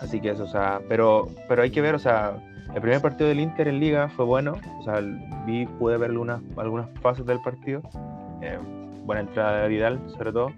Así 0.00 0.20
que 0.20 0.30
eso, 0.30 0.44
o 0.44 0.48
sea, 0.48 0.80
pero, 0.88 1.28
pero 1.48 1.62
hay 1.62 1.70
que 1.70 1.80
ver, 1.80 1.94
o 1.94 1.98
sea, 1.98 2.36
el 2.74 2.80
primer 2.80 3.00
partido 3.00 3.28
del 3.28 3.40
Inter 3.40 3.68
en 3.68 3.80
Liga 3.80 4.08
fue 4.08 4.24
bueno. 4.24 4.54
O 4.80 4.82
sea, 4.82 5.00
vi, 5.46 5.66
pude 5.66 5.96
ver 5.96 6.10
algunas, 6.10 6.40
algunas 6.56 6.88
fases 7.00 7.24
del 7.26 7.40
partido. 7.40 7.80
Eh, 8.42 8.58
buena 9.04 9.22
entrada 9.22 9.62
de 9.62 9.68
Vidal, 9.68 10.00
sobre 10.08 10.32
todo. 10.32 10.48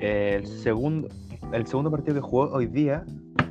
Eh, 0.00 0.34
el 0.36 0.46
segundo, 0.46 1.08
el 1.52 1.66
segundo 1.66 1.90
partido 1.90 2.14
que 2.14 2.20
jugó 2.20 2.50
hoy 2.52 2.66
día 2.66 3.04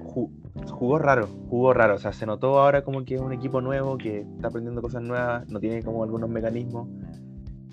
ju- 0.04 0.32
jugó 0.72 1.00
raro, 1.00 1.28
jugó 1.50 1.74
raro, 1.74 1.96
o 1.96 1.98
sea, 1.98 2.14
se 2.14 2.26
notó 2.26 2.60
ahora 2.60 2.84
como 2.84 3.04
que 3.06 3.16
es 3.16 3.22
un 3.22 3.34
equipo 3.34 3.62
nuevo 3.62 3.98
que 3.98 4.22
está 4.22 4.48
aprendiendo 4.50 4.82
cosas 4.82 5.02
nuevas, 5.02 5.48
no 5.50 5.60
tiene 5.60 5.82
como 5.84 6.04
algunos 6.04 6.30
mecanismos 6.30 6.88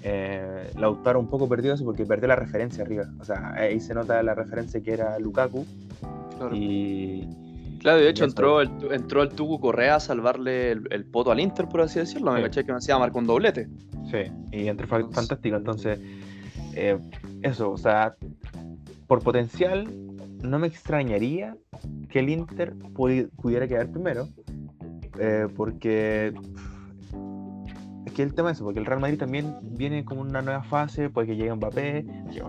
Eh, 0.03 0.71
Lautaro 0.79 1.21
un 1.21 1.29
poco 1.29 1.47
perdió 1.47 1.75
eso 1.75 1.85
porque 1.85 2.07
perdió 2.07 2.27
la 2.29 2.37
referencia 2.37 2.83
arriba. 2.85 3.05
O 3.21 3.25
sea, 3.25 3.53
ahí 3.53 3.79
se 3.81 3.93
nota 3.93 4.23
la 4.23 4.35
referencia 4.35 4.81
que 4.81 4.93
era 4.95 5.19
Lukaku. 5.19 5.67
Claro. 6.39 6.57
Y. 6.57 7.29
Claro, 7.81 7.99
de 7.99 8.09
hecho 8.09 8.25
entró 8.25 8.63
el, 8.63 8.71
entró 8.93 9.23
el 9.23 9.29
Tugu 9.29 9.61
Correa 9.61 9.97
a 9.97 10.01
salvarle 10.01 10.73
el, 10.73 10.83
el 10.91 11.05
poto 11.05 11.31
al 11.33 11.41
Inter, 11.41 11.67
por 11.69 11.83
así 11.83 11.99
decirlo. 11.99 12.33
Me 12.33 12.39
Sí. 12.39 12.45
caché 12.45 12.65
que 12.65 12.73
me 12.73 12.79
hacía 12.79 12.99
marcar 12.99 13.19
un 13.21 13.27
doblete. 13.27 13.69
Sí, 14.11 14.33
y 14.53 14.69
entró 14.69 14.87
fa- 14.87 15.07
fantástico. 15.11 15.57
Entonces, 15.57 15.99
eh, 16.75 16.99
eso, 17.43 17.71
o 17.71 17.77
sea, 17.77 18.17
por 19.07 19.23
potencial, 19.23 19.87
no 20.43 20.59
me 20.59 20.67
extrañaría 20.67 21.57
que 22.09 22.19
el 22.21 22.29
Inter 22.31 22.75
pudi- 22.95 23.31
pudiera 23.31 23.67
quedar 23.69 23.91
primero. 23.91 24.29
eh, 25.19 25.47
porque. 25.57 26.33
Es 28.07 28.13
que 28.13 28.23
el 28.23 28.35
tema 28.35 28.51
es 28.51 28.57
eso, 28.59 28.65
porque 28.65 28.81
el 28.81 28.87
Real 28.87 29.01
Madrid 29.01 29.19
también 29.19 29.55
viene 29.63 30.05
con 30.05 30.19
una 30.19 30.41
nueva 30.43 30.63
fase, 30.63 31.11
puede 31.11 31.29
que 31.29 31.37
llegue 31.37 31.55
Mbappé, 31.55 32.07
que 32.33 32.43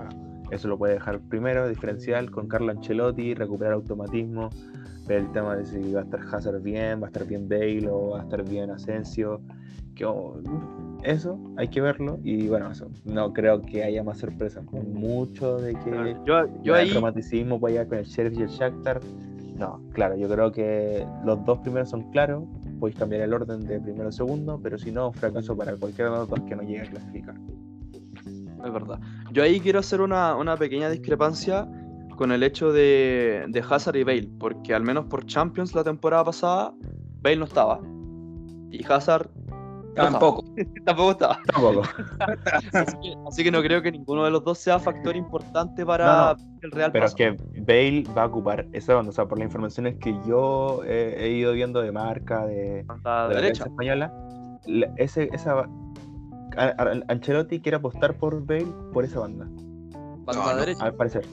eso 0.56 0.68
lo 0.68 0.78
puede 0.78 0.94
dejar 0.94 1.20
primero, 1.22 1.68
diferencial 1.68 2.32
con 2.32 2.48
Carlo 2.48 2.72
Ancelotti, 2.72 3.34
recuperar 3.34 3.74
automatismo, 3.74 4.50
ver 5.08 5.20
el 5.20 5.32
tema 5.32 5.56
de 5.56 5.66
si 5.66 5.94
va 5.94 6.02
a 6.02 6.04
estar 6.04 6.22
Hazard 6.32 6.62
bien, 6.62 7.02
va 7.02 7.06
a 7.06 7.10
estar 7.10 7.26
bien 7.26 7.48
Bale 7.48 7.88
o 7.90 8.12
va 8.12 8.22
a 8.22 8.24
estar 8.24 8.48
bien 8.48 8.70
Asensio, 8.70 9.42
que 9.96 10.06
oh, 10.06 10.40
eso 11.04 11.40
hay 11.58 11.68
que 11.68 11.82
verlo 11.82 12.20
y 12.24 12.48
bueno, 12.48 12.72
eso, 12.72 12.90
no 13.06 13.34
creo 13.34 13.62
que 13.62 13.84
haya 13.84 14.04
más 14.04 14.20
sorpresas, 14.20 14.64
mucho 14.72 15.58
de 15.58 15.74
que 15.74 16.16
Yo, 16.26 16.46
yo 16.64 16.76
el 16.76 16.82
ahí, 16.82 16.92
romanticismo 16.92 17.60
vaya 17.60 17.88
con 17.88 17.98
el 17.98 18.06
Sheriff 18.06 18.38
y 18.40 18.44
el 18.44 18.50
Shakhtar, 18.50 19.02
no, 19.58 19.82
claro, 19.94 20.16
yo 20.16 20.30
creo 20.30 20.52
que 20.52 21.06
los 21.26 21.44
dos 21.46 21.60
primeros 21.60 21.90
son 21.90 22.12
claros, 22.12 22.44
podéis 22.80 22.98
cambiar 22.98 23.22
el 23.22 23.34
orden 23.34 23.62
de 23.62 23.80
primero 23.80 24.10
a 24.10 24.12
segundo, 24.12 24.60
pero 24.62 24.78
si 24.78 24.92
no, 24.92 25.12
fracaso 25.12 25.56
para 25.56 25.76
cualquiera 25.76 26.12
de 26.12 26.18
los 26.18 26.30
dos 26.30 26.40
que 26.42 26.56
no 26.56 26.64
llegue 26.64 26.82
a 26.82 26.90
clasificar. 26.90 27.36
es 28.66 28.74
verdad. 28.74 29.00
Yo 29.32 29.44
ahí 29.44 29.60
quiero 29.60 29.80
hacer 29.80 30.02
una, 30.02 30.36
una 30.36 30.58
pequeña 30.58 30.90
discrepancia 30.90 31.68
con 32.16 32.32
el 32.32 32.44
hecho 32.44 32.72
de, 32.72 33.46
de 33.50 33.64
Hazard 33.68 33.96
y 33.98 34.04
Bale, 34.04 34.30
porque 34.40 34.74
al 34.74 34.84
menos 34.84 35.06
por 35.06 35.26
Champions 35.26 35.74
la 35.76 35.84
temporada 35.84 36.24
pasada, 36.26 36.74
Bale 37.22 37.38
no 37.38 37.46
estaba. 37.46 37.80
Y 38.72 38.84
Hazard 38.86 39.30
Tampoco. 39.96 40.46
tampoco 40.86 41.12
estaba. 41.12 41.40
Tampoco. 41.54 41.82
Así 42.74 42.96
que, 43.02 43.16
así 43.28 43.44
que 43.44 43.52
no 43.52 43.62
creo 43.62 43.82
que 43.82 43.92
ninguno 43.92 44.24
de 44.24 44.32
los 44.32 44.42
dos 44.44 44.58
sea 44.58 44.80
factor 44.80 45.18
importante 45.18 45.86
para 45.86 46.36
el 46.62 46.72
Real 46.72 46.92
Pero 46.94 47.06
es 47.06 47.14
que 47.14 47.32
Bale 47.58 48.04
va 48.18 48.24
a 48.24 48.26
ocupar 48.28 48.68
esa 48.72 48.96
banda, 48.96 49.10
o 49.10 49.12
sea, 49.12 49.28
por 49.28 49.38
las 49.38 49.46
informaciones 49.48 49.98
que 50.00 50.16
yo 50.26 50.82
he 50.86 51.30
ido 51.32 51.52
viendo 51.52 51.82
de 51.82 51.92
marca, 51.92 52.46
de, 52.46 52.84
Banda 52.86 53.28
de 53.28 53.34
la 53.36 53.42
derecha. 53.42 53.66
prensa 53.66 53.70
española, 53.70 54.14
la- 54.68 54.94
ese, 54.96 55.30
esa, 55.34 55.60
a- 55.60 56.64
a- 56.78 57.02
Ancelotti 57.10 57.60
quiere 57.60 57.76
apostar 57.76 58.18
por 58.18 58.46
Bale 58.46 58.68
por 58.94 59.04
esa 59.04 59.20
banda, 59.20 59.46
Banda 59.50 60.34
No, 60.36 60.54
no. 60.54 60.56
derecha. 60.58 60.86
al 60.86 60.94
parecer. 60.96 61.26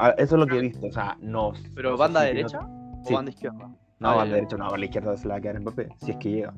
A- 0.00 0.10
Eso 0.10 0.34
es 0.36 0.40
lo 0.40 0.46
que 0.46 0.56
he 0.58 0.60
visto, 0.60 0.86
o 0.86 0.92
sea, 0.92 1.16
no. 1.20 1.52
Pero 1.74 1.90
no 1.90 1.96
banda 1.98 2.20
si- 2.22 2.26
derecha 2.28 2.60
o 2.62 3.12
banda 3.12 3.30
izquierda. 3.30 3.58
No, 3.58 4.08
Ah, 4.10 4.14
banda 4.14 4.24
ya, 4.30 4.34
derecha, 4.36 4.56
no, 4.56 4.76
la 4.76 4.84
izquierda 4.84 5.16
se 5.16 5.28
la 5.28 5.34
va 5.34 5.38
a 5.38 5.40
quedar 5.42 5.60
Mbappé, 5.60 5.88
si 5.98 6.10
es 6.12 6.16
que 6.16 6.30
llega. 6.30 6.54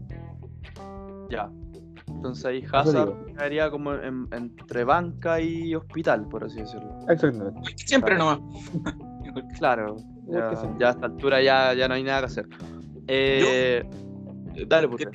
Ya. 1.30 1.50
Entonces 2.08 2.44
ahí 2.44 2.64
Hazard 2.72 3.12
quedaría 3.26 3.70
como 3.70 3.94
en- 3.94 4.28
entre 4.32 4.84
banca 4.84 5.40
y 5.40 5.74
hospital, 5.74 6.28
por 6.28 6.44
así 6.44 6.60
decirlo. 6.60 6.94
Exactamente. 7.08 7.74
Siempre 7.84 8.16
nomás. 8.16 8.38
Claro, 9.58 9.96
ya, 10.28 10.52
ya 10.78 10.88
a 10.88 10.90
esta 10.90 11.06
altura 11.06 11.42
ya, 11.42 11.74
ya 11.74 11.88
no 11.88 11.94
hay 11.94 12.02
nada 12.04 12.20
que 12.20 12.26
hacer. 12.26 12.46
Eh, 13.08 13.82
dale, 14.68 14.86
decir 14.88 15.10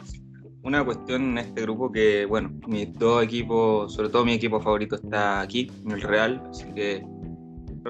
Una 0.63 0.83
cuestión 0.83 1.21
en 1.21 1.37
este 1.37 1.61
grupo 1.61 1.91
que, 1.91 2.25
bueno, 2.25 2.51
mis 2.67 2.93
dos 2.97 3.23
equipos, 3.23 3.93
sobre 3.93 4.09
todo 4.09 4.25
mi 4.25 4.33
equipo 4.33 4.59
favorito 4.59 4.95
está 4.95 5.39
aquí, 5.39 5.71
en 5.85 5.91
el 5.91 6.01
Real, 6.01 6.43
así 6.49 6.65
que 6.73 7.05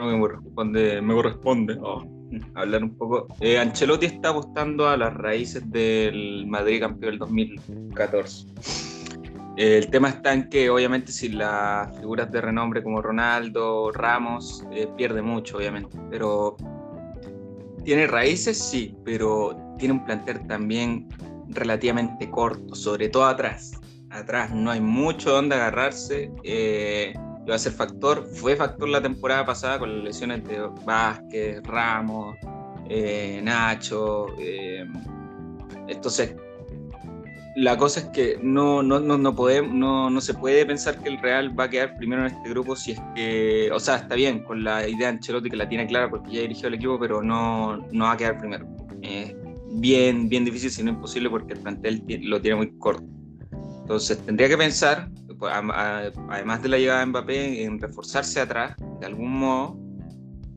me 0.05 0.19
corresponde, 0.19 1.01
me 1.01 1.13
corresponde 1.13 1.77
oh, 1.81 2.05
hablar 2.55 2.83
un 2.83 2.97
poco. 2.97 3.27
Eh, 3.41 3.57
Ancelotti 3.57 4.07
está 4.07 4.29
apostando 4.29 4.87
a 4.87 4.97
las 4.97 5.13
raíces 5.13 5.69
del 5.71 6.45
Madrid 6.47 6.81
campeón 6.81 7.11
del 7.11 7.19
2014. 7.19 8.47
Eh, 9.57 9.77
el 9.79 9.89
tema 9.89 10.09
está 10.09 10.33
en 10.33 10.49
que 10.49 10.69
obviamente 10.69 11.11
si 11.11 11.29
las 11.29 11.97
figuras 11.97 12.31
de 12.31 12.41
renombre 12.41 12.83
como 12.83 13.01
Ronaldo, 13.01 13.91
Ramos, 13.91 14.63
eh, 14.71 14.87
pierde 14.95 15.21
mucho 15.21 15.57
obviamente, 15.57 15.97
pero 16.11 16.55
tiene 17.83 18.05
raíces, 18.05 18.59
sí, 18.59 18.95
pero 19.03 19.57
tiene 19.79 19.95
un 19.95 20.05
plantel 20.05 20.45
también 20.45 21.07
relativamente 21.49 22.29
corto, 22.29 22.75
sobre 22.75 23.09
todo 23.09 23.25
atrás. 23.25 23.71
Atrás 24.09 24.53
no 24.53 24.71
hay 24.71 24.81
mucho 24.81 25.31
donde 25.31 25.55
agarrarse. 25.55 26.31
eh, 26.43 27.13
va 27.49 27.55
a 27.55 27.59
ser 27.59 27.73
factor, 27.73 28.25
fue 28.25 28.55
factor 28.55 28.89
la 28.89 29.01
temporada 29.01 29.45
pasada 29.45 29.79
con 29.79 29.95
las 29.95 30.03
lesiones 30.03 30.43
de 30.45 30.67
Vázquez, 30.85 31.61
Ramos, 31.63 32.35
eh, 32.89 33.41
Nacho. 33.43 34.27
eh, 34.39 34.85
entonces, 35.87 36.35
la 37.55 37.75
cosa 37.75 38.01
es 38.01 38.05
que 38.07 38.39
no, 38.43 38.83
no, 38.83 38.99
no, 38.99 39.17
no, 39.17 39.35
podemos, 39.35 39.73
no, 39.73 40.11
no 40.11 40.21
se 40.21 40.35
puede 40.35 40.63
pensar 40.65 41.01
que 41.01 41.09
el 41.09 41.19
Real 41.19 41.59
va 41.59 41.63
a 41.63 41.69
quedar 41.69 41.97
primero 41.97 42.21
en 42.21 42.33
este 42.33 42.49
grupo 42.49 42.75
si 42.75 42.91
es 42.91 42.99
que, 43.15 43.71
o 43.73 43.79
sea, 43.79 43.95
está 43.95 44.13
bien 44.13 44.43
con 44.43 44.63
la 44.63 44.87
idea 44.87 45.07
de 45.07 45.17
Ancelotti 45.17 45.49
que 45.49 45.55
la 45.55 45.67
tiene 45.67 45.87
clara 45.87 46.07
porque 46.07 46.33
ya 46.33 46.41
dirigió 46.41 46.67
el 46.67 46.75
equipo, 46.75 46.99
pero 46.99 47.23
no, 47.23 47.77
no 47.91 48.05
va 48.05 48.11
a 48.11 48.17
quedar 48.17 48.37
primero. 48.37 48.67
Eh, 49.01 49.35
bien, 49.71 50.29
bien 50.29 50.45
difícil, 50.45 50.69
si 50.69 50.83
no 50.83 50.91
imposible, 50.91 51.31
porque 51.31 51.53
el 51.53 51.59
plantel 51.59 52.03
lo 52.23 52.39
tiene 52.39 52.57
muy 52.57 52.77
corto. 52.77 53.07
Entonces 53.81 54.19
tendría 54.23 54.49
que 54.49 54.57
pensar, 54.57 55.09
además 55.41 56.61
de 56.63 56.69
la 56.69 56.77
llegada 56.77 56.99
de 57.01 57.05
Mbappé, 57.07 57.63
en 57.63 57.79
reforzarse 57.79 58.41
atrás, 58.41 58.75
de 58.99 59.05
algún 59.05 59.39
modo. 59.39 59.79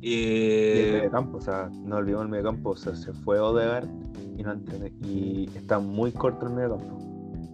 Y 0.01 0.15
el 0.15 0.79
Eh, 0.79 0.93
mediocampo, 0.95 1.39
o 1.39 1.41
sea, 1.41 1.69
no 1.85 1.97
olvidemos 1.97 2.25
el 2.25 2.31
mediocampo, 2.31 2.71
o 2.71 2.77
sea, 2.77 2.95
se 2.97 3.13
fue 3.13 3.39
Odegaard 3.39 3.89
y, 4.37 4.43
no 4.43 4.55
y 5.03 5.51
está 5.55 5.79
muy 5.79 6.11
corto 6.13 6.47
el 6.47 6.55
mediocampo. 6.55 6.99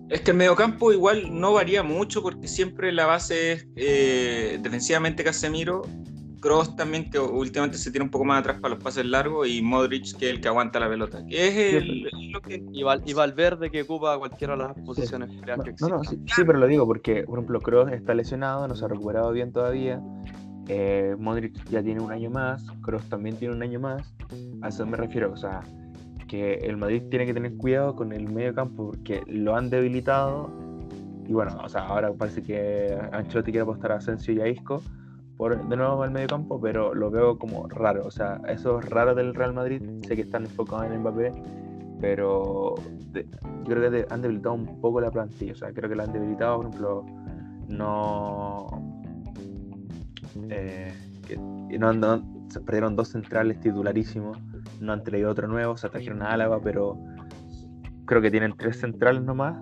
Es 0.09 0.21
que 0.21 0.31
el 0.31 0.37
mediocampo 0.37 0.93
igual 0.93 1.41
no 1.41 1.55
varía 1.55 1.83
mucho 1.83 2.23
porque 2.23 2.47
siempre 2.47 2.93
la 2.93 3.07
base 3.07 3.53
es 3.53 3.67
eh, 3.75 4.59
defensivamente 4.63 5.25
Casemiro, 5.25 5.83
Cross 6.41 6.77
también 6.77 7.11
que 7.11 7.19
últimamente 7.19 7.79
se 7.79 7.91
tira 7.91 8.05
un 8.05 8.11
poco 8.11 8.25
más 8.25 8.41
atrás 8.41 8.61
para 8.61 8.75
los 8.75 8.83
pases 8.83 9.05
largos 9.07 9.49
y 9.49 9.63
Modric 9.63 10.17
que 10.19 10.27
es 10.29 10.35
el 10.35 10.41
que 10.41 10.49
aguanta 10.49 10.79
la 10.79 10.89
pelota, 10.89 11.25
que 11.27 11.49
es 11.49 11.57
el- 11.83 12.03
lo 12.33 12.41
que 12.41 12.63
Y, 12.73 12.83
Val- 12.83 13.03
y 13.07 13.13
Valverde 13.15 13.71
que 13.71 13.83
ocupa 13.83 14.19
cualquiera 14.19 14.55
de 14.57 14.63
las 14.65 14.77
posiciones 14.85 15.31
creas 15.43 15.59
No, 15.59 15.65
que 15.65 15.75
no, 15.81 16.05
sí, 16.05 16.17
sí, 16.27 16.43
pero 16.45 16.59
lo 16.59 16.67
digo 16.67 16.87
porque, 16.87 17.23
por 17.25 17.39
ejemplo, 17.39 17.61
Kroos 17.61 17.91
está 17.93 18.15
lesionado, 18.15 18.69
no 18.69 18.75
se 18.77 18.85
ha 18.85 18.89
recuperado 18.89 19.33
bien 19.33 19.53
todavía. 19.53 20.01
Eh, 20.69 21.15
Modric 21.19 21.65
ya 21.71 21.83
tiene 21.83 22.01
un 22.01 22.11
año 22.13 22.29
más, 22.31 22.65
Kroos 22.83 23.09
también 23.09 23.37
tiene 23.37 23.55
un 23.55 23.63
año 23.63 23.81
más. 23.81 24.13
A 24.63 24.69
eso 24.69 24.85
me 24.87 24.97
refiero, 24.97 25.33
o 25.33 25.37
sea, 25.37 25.63
que 26.29 26.55
el 26.55 26.77
Madrid 26.77 27.03
tiene 27.09 27.25
que 27.25 27.33
tener 27.35 27.57
cuidado 27.57 27.95
con 27.95 28.13
el 28.13 28.29
medio 28.29 28.53
campo 28.55 28.91
porque 28.91 29.23
lo 29.29 29.55
han 29.57 29.71
debilitado. 29.71 30.51
Y 31.29 31.33
bueno, 31.33 31.57
o 31.63 31.69
sea, 31.69 31.87
ahora 31.87 32.13
parece 32.13 32.43
que 32.43 32.97
Ancelotti 33.13 33.53
quiere 33.53 33.63
apostar 33.63 33.93
a 33.93 33.97
Asensio 33.97 34.35
y 34.35 34.41
a 34.41 34.49
Isco 34.49 34.83
de 35.39 35.77
nuevo 35.77 36.03
al 36.03 36.11
medio 36.11 36.29
campo, 36.29 36.61
pero 36.61 36.95
lo 36.95 37.11
veo 37.11 37.39
como 37.39 37.69
raro. 37.69 38.07
O 38.07 38.11
sea, 38.11 38.41
eso 38.49 38.79
es 38.81 38.89
raro 38.89 39.15
del 39.15 39.35
Real 39.35 39.53
Madrid. 39.53 39.83
Sé 40.07 40.17
que 40.17 40.23
están 40.23 40.45
enfocados 40.45 40.87
en 40.87 41.01
Mbappé, 41.01 41.33
pero 42.01 42.75
yo 43.13 43.23
creo 43.65 43.91
que 43.91 44.07
han 44.09 44.23
debilitado 44.23 44.55
un 44.55 44.81
poco 44.81 45.01
la 45.01 45.11
plantilla. 45.11 45.53
O 45.53 45.57
sea, 45.57 45.73
creo 45.73 45.91
que 45.91 45.97
la 45.97 46.05
han 46.05 46.13
debilitado, 46.13 46.57
por 46.57 46.67
ejemplo, 46.67 47.07
no. 47.69 48.67
eh, 50.49 50.93
no, 51.79 52.23
se 52.49 52.61
perdieron 52.61 52.97
dos 52.97 53.09
centrales 53.09 53.61
titularísimos, 53.61 54.39
no 54.81 54.93
han 54.93 55.03
traído 55.03 55.31
otro 55.31 55.49
nuevo, 55.49 55.77
se 55.77 55.89
trajeron 55.89 56.23
a 56.23 56.33
Álava, 56.33 56.61
pero 56.61 56.97
creo 58.07 58.23
que 58.23 58.31
tienen 58.31 58.55
tres 58.57 58.79
centrales 58.79 59.23
nomás, 59.23 59.57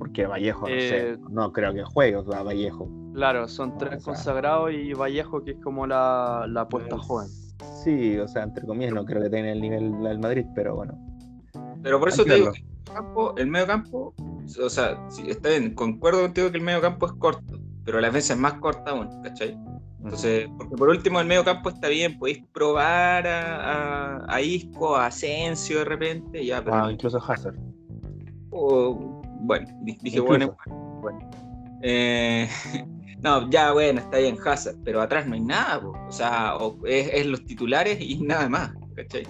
porque 0.00 0.26
Vallejo, 0.26 0.62
no 0.62 0.66
sé, 0.66 1.10
Eh, 1.10 1.18
no 1.28 1.52
creo 1.52 1.74
que 1.74 1.84
juegue, 1.84 2.24
sea, 2.24 2.42
Vallejo. 2.42 2.88
Claro, 3.12 3.46
son 3.48 3.76
tres 3.76 3.96
O 3.96 4.00
sea- 4.00 4.14
consagrados 4.14 4.72
y 4.72 4.94
Vallejo 4.94 5.44
que 5.44 5.50
es 5.52 5.58
como 5.58 5.86
la, 5.86 6.46
la 6.48 6.62
apuesta 6.62 6.96
joven. 6.98 7.28
Sí, 7.84 8.16
o 8.18 8.26
sea, 8.26 8.44
entre 8.44 8.66
comillas, 8.66 8.94
no 8.94 9.04
creo 9.04 9.22
que 9.22 9.28
tenga 9.28 9.52
el 9.52 9.60
nivel 9.60 10.02
del 10.02 10.18
Madrid, 10.18 10.46
pero 10.54 10.74
bueno. 10.74 10.94
Pero 11.82 12.00
por 12.00 12.08
eso 12.08 12.24
te 12.24 12.34
digo, 12.34 12.48
el 12.48 12.94
campo, 12.94 13.34
el 13.36 13.46
medio 13.48 13.66
campo, 13.66 14.14
o 14.18 14.68
sea, 14.70 14.98
sí, 15.10 15.24
está 15.28 15.50
bien, 15.50 15.74
concuerdo 15.74 16.22
contigo 16.22 16.50
que 16.50 16.56
el 16.56 16.64
medio 16.64 16.80
campo 16.80 17.04
es 17.06 17.12
corto, 17.12 17.58
pero 17.84 18.00
la 18.00 18.06
defensa 18.08 18.32
es 18.32 18.38
más 18.40 18.54
corta 18.54 18.92
aún, 18.92 19.22
¿cachai? 19.22 19.54
Entonces, 20.02 20.48
porque 20.56 20.76
por 20.76 20.88
último 20.88 21.20
el 21.20 21.26
medio 21.26 21.44
campo 21.44 21.68
está 21.68 21.88
bien, 21.88 22.18
podéis 22.18 22.42
probar 22.54 23.26
a, 23.26 24.16
a, 24.24 24.34
a 24.34 24.40
Isco, 24.40 24.96
a 24.96 25.06
Asensio 25.06 25.80
de 25.80 25.84
repente, 25.84 26.44
ya, 26.44 26.64
pero 26.64 26.74
Ah, 26.76 26.90
incluso 26.90 27.18
Hazard. 27.18 27.56
o- 28.50 29.19
bueno, 29.40 29.66
di- 29.82 29.98
dije 30.02 30.20
bueno, 30.20 30.56
bueno. 31.02 31.18
Eh, 31.82 32.48
no, 33.22 33.48
ya 33.50 33.72
bueno, 33.72 34.00
está 34.00 34.18
bien 34.18 34.36
Hazard, 34.44 34.76
pero 34.84 35.00
atrás 35.00 35.26
no 35.26 35.34
hay 35.34 35.40
nada, 35.40 35.80
po. 35.80 35.92
o 36.08 36.12
sea, 36.12 36.56
o 36.56 36.76
es, 36.86 37.10
es 37.12 37.26
los 37.26 37.44
titulares 37.44 37.98
y 38.00 38.20
nada 38.22 38.48
más, 38.48 38.72
¿cachai? 38.96 39.26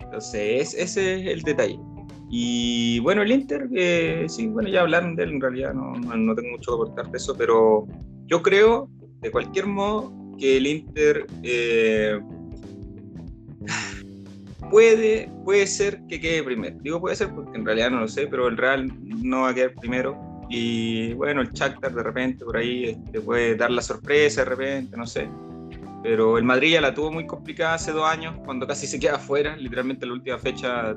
Entonces, 0.00 0.74
es- 0.74 0.74
ese 0.74 1.20
es 1.20 1.26
el 1.28 1.42
detalle. 1.42 1.78
Y 2.34 2.98
bueno, 3.00 3.20
el 3.22 3.30
Inter, 3.30 3.68
eh, 3.74 4.24
sí, 4.28 4.46
bueno, 4.46 4.68
ya 4.68 4.80
hablaron 4.80 5.14
de 5.16 5.24
él, 5.24 5.30
en 5.32 5.40
realidad 5.40 5.74
no, 5.74 5.92
no, 5.92 6.16
no 6.16 6.34
tengo 6.34 6.50
mucho 6.52 6.70
que 6.70 6.74
aportar 6.82 7.10
de 7.10 7.18
eso, 7.18 7.36
pero 7.36 7.86
yo 8.26 8.42
creo, 8.42 8.88
de 9.20 9.30
cualquier 9.30 9.66
modo, 9.66 10.10
que 10.38 10.56
el 10.56 10.66
Inter 10.66 11.26
eh, 11.42 12.18
puede, 14.72 15.30
puede 15.44 15.66
ser 15.66 16.02
que 16.08 16.18
quede 16.18 16.42
primero. 16.42 16.76
Digo 16.80 17.00
puede 17.00 17.14
ser 17.14 17.28
porque 17.32 17.56
en 17.58 17.64
realidad 17.64 17.90
no 17.90 18.00
lo 18.00 18.08
sé, 18.08 18.26
pero 18.26 18.48
el 18.48 18.56
Real 18.56 18.90
no 19.04 19.42
va 19.42 19.50
a 19.50 19.54
quedar 19.54 19.74
primero. 19.74 20.18
Y 20.48 21.12
bueno, 21.14 21.42
el 21.42 21.52
Shakhtar 21.52 21.94
de 21.94 22.02
repente 22.02 22.44
por 22.44 22.56
ahí 22.56 22.84
este, 22.86 23.20
puede 23.20 23.54
dar 23.54 23.70
la 23.70 23.82
sorpresa 23.82 24.42
de 24.42 24.50
repente, 24.50 24.96
no 24.96 25.06
sé. 25.06 25.28
Pero 26.02 26.36
el 26.38 26.44
Madrid 26.44 26.72
ya 26.72 26.80
la 26.80 26.92
tuvo 26.92 27.12
muy 27.12 27.26
complicada 27.26 27.74
hace 27.74 27.92
dos 27.92 28.04
años, 28.04 28.34
cuando 28.44 28.66
casi 28.66 28.86
se 28.86 28.98
queda 28.98 29.16
afuera. 29.16 29.56
Literalmente 29.56 30.06
la 30.06 30.14
última 30.14 30.38
fecha 30.38 30.96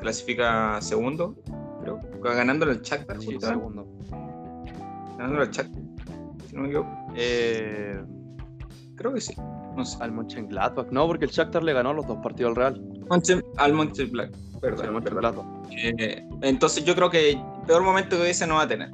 clasifica 0.00 0.80
segundo, 0.80 1.36
pero 1.80 2.00
ganándole 2.22 2.72
el 2.72 2.80
Shakhtar. 2.80 3.20
Sí, 3.20 3.34
¿verdad? 3.34 3.50
segundo. 3.50 3.86
Ganándole 5.18 5.44
el 5.44 5.50
Shakhtar, 5.50 5.82
si 6.48 6.56
no 6.56 6.62
me 6.62 6.68
equivoco. 6.68 7.06
Eh, 7.14 8.02
Creo 8.96 9.14
que 9.14 9.20
sí. 9.20 9.34
No 9.76 9.84
sé. 9.84 9.96
al 10.02 10.12
Mönchengladbach. 10.12 10.88
No, 10.90 11.06
porque 11.06 11.24
el 11.24 11.30
Shakhtar 11.30 11.62
le 11.62 11.72
ganó 11.72 11.92
los 11.94 12.06
dos 12.06 12.18
partidos 12.22 12.50
al 12.50 12.56
Real. 12.56 12.80
Monche- 13.08 13.42
al 13.56 13.72
Mönchengladbach, 13.72 14.38
perdón, 14.60 15.02
perdón. 15.04 15.62
Eh, 15.70 16.24
entonces 16.42 16.84
yo 16.84 16.94
creo 16.94 17.10
que 17.10 17.30
el 17.30 17.40
peor 17.66 17.82
momento 17.82 18.16
que 18.16 18.30
ese 18.30 18.46
no 18.46 18.56
va 18.56 18.62
a 18.62 18.68
tener. 18.68 18.90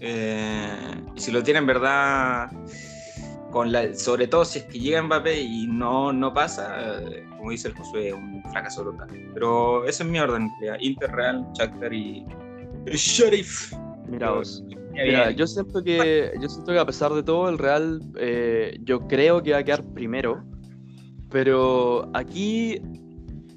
Eh, 0.00 1.04
y 1.14 1.20
si 1.20 1.30
lo 1.30 1.42
tiene 1.42 1.58
en 1.60 1.66
verdad, 1.66 2.50
con 3.50 3.70
la, 3.70 3.94
sobre 3.94 4.26
todo 4.26 4.44
si 4.44 4.60
es 4.60 4.64
que 4.64 4.78
llega 4.80 5.02
Mbappé 5.02 5.40
y 5.42 5.66
no, 5.66 6.12
no 6.12 6.32
pasa, 6.32 7.02
eh, 7.02 7.24
como 7.36 7.50
dice 7.50 7.68
el 7.68 7.74
Josué, 7.74 8.12
un 8.12 8.42
fracaso 8.50 8.82
total. 8.82 9.08
Pero 9.34 9.84
ese 9.86 10.02
es 10.02 10.08
mi 10.08 10.18
orden. 10.18 10.48
Inter, 10.80 11.12
Real, 11.12 11.46
Shakhtar 11.54 11.92
y 11.92 12.24
el 12.86 12.96
Sheriff. 12.96 13.72
Mira 14.08 14.30
vos. 14.32 14.64
Mira, 14.94 15.30
yo 15.30 15.46
siento 15.46 15.82
que 15.82 16.32
yo 16.40 16.48
siento 16.48 16.72
que 16.72 16.78
a 16.78 16.84
pesar 16.86 17.12
de 17.12 17.22
todo 17.22 17.48
el 17.48 17.58
Real 17.58 18.00
eh, 18.18 18.78
yo 18.84 19.06
creo 19.08 19.42
que 19.42 19.52
va 19.52 19.58
a 19.58 19.64
quedar 19.64 19.82
primero, 19.82 20.44
pero 21.30 22.08
aquí 22.14 22.80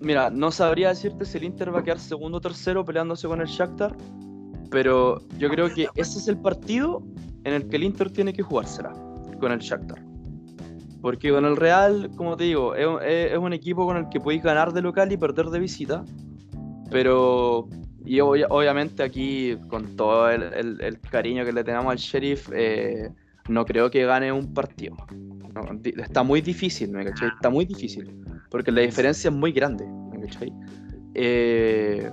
mira, 0.02 0.30
no 0.30 0.52
sabría 0.52 0.90
decirte 0.90 1.26
si 1.26 1.38
el 1.38 1.44
Inter 1.46 1.74
va 1.74 1.80
a 1.80 1.84
quedar 1.84 2.00
segundo 2.00 2.38
o 2.38 2.42
tercero 2.42 2.86
peleándose 2.86 3.28
con 3.28 3.42
el 3.42 3.48
Shakhtar, 3.48 3.96
pero 4.70 5.22
yo 5.38 5.50
creo 5.50 5.74
que 5.74 5.88
ese 5.96 6.20
es 6.20 6.28
el 6.28 6.38
partido 6.38 7.04
en 7.44 7.54
el 7.54 7.68
que 7.68 7.76
el 7.78 7.84
Inter 7.84 8.10
tiene 8.12 8.34
que 8.34 8.42
jugársela 8.44 8.94
con 9.40 9.52
el 9.52 9.60
Shakhtar. 9.60 10.04
Porque 11.02 11.32
con 11.32 11.46
el 11.46 11.56
Real, 11.56 12.10
como 12.16 12.36
te 12.36 12.46
digo, 12.46 12.74
es- 12.76 13.32
es 13.32 13.38
un 13.38 13.54
equipo 13.54 13.86
con 13.86 13.98
el 13.98 14.10
que 14.10 14.20
podéis 14.20 14.42
ganar 14.42 14.74
de 14.74 14.82
local 14.82 15.12
y 15.12 15.18
perder 15.18 15.48
de 15.48 15.60
visita. 15.60 16.04
Pero, 16.90 17.68
y 18.06 18.20
obvia- 18.20 18.48
obviamente 18.50 19.04
aquí, 19.04 19.58
con 19.68 19.96
todo 19.96 20.30
el, 20.30 21.00
cariño 21.10 21.44
que 21.44 21.52
le 21.52 21.64
tenemos 21.64 21.92
al 21.92 21.98
Sheriff, 21.98 22.50
eh, 22.54 23.10
no 23.48 23.66
creo 23.66 23.90
que 23.90 24.06
gane 24.06 24.32
un 24.32 24.54
partido. 24.54 24.96
No, 25.54 25.64
está 26.02 26.24
muy 26.24 26.42
difícil, 26.42 26.92
¿me 26.92 27.06
cachai? 27.06 27.30
Está 27.30 27.50
muy 27.50 27.66
difícil. 27.66 28.14
Porque 28.50 28.72
la 28.72 28.82
diferencia 28.82 29.30
es 29.30 29.34
muy 29.34 29.52
grande, 29.52 29.86
¿me 30.12 30.22
cachai? 30.28 30.54
Eh, 31.14 32.12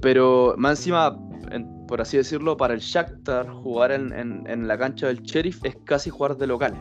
pero 0.00 0.54
más 0.56 0.78
encima, 0.78 1.16
en- 1.50 1.86
por 1.86 2.00
así 2.00 2.16
decirlo, 2.16 2.56
para 2.56 2.74
el 2.74 2.80
Shakhtar 2.80 3.48
jugar 3.48 3.92
en, 3.92 4.66
la 4.68 4.78
cancha 4.78 5.08
del 5.08 5.22
Sheriff 5.22 5.64
es 5.64 5.76
casi 5.84 6.10
jugar 6.10 6.36
de 6.36 6.46
local. 6.46 6.74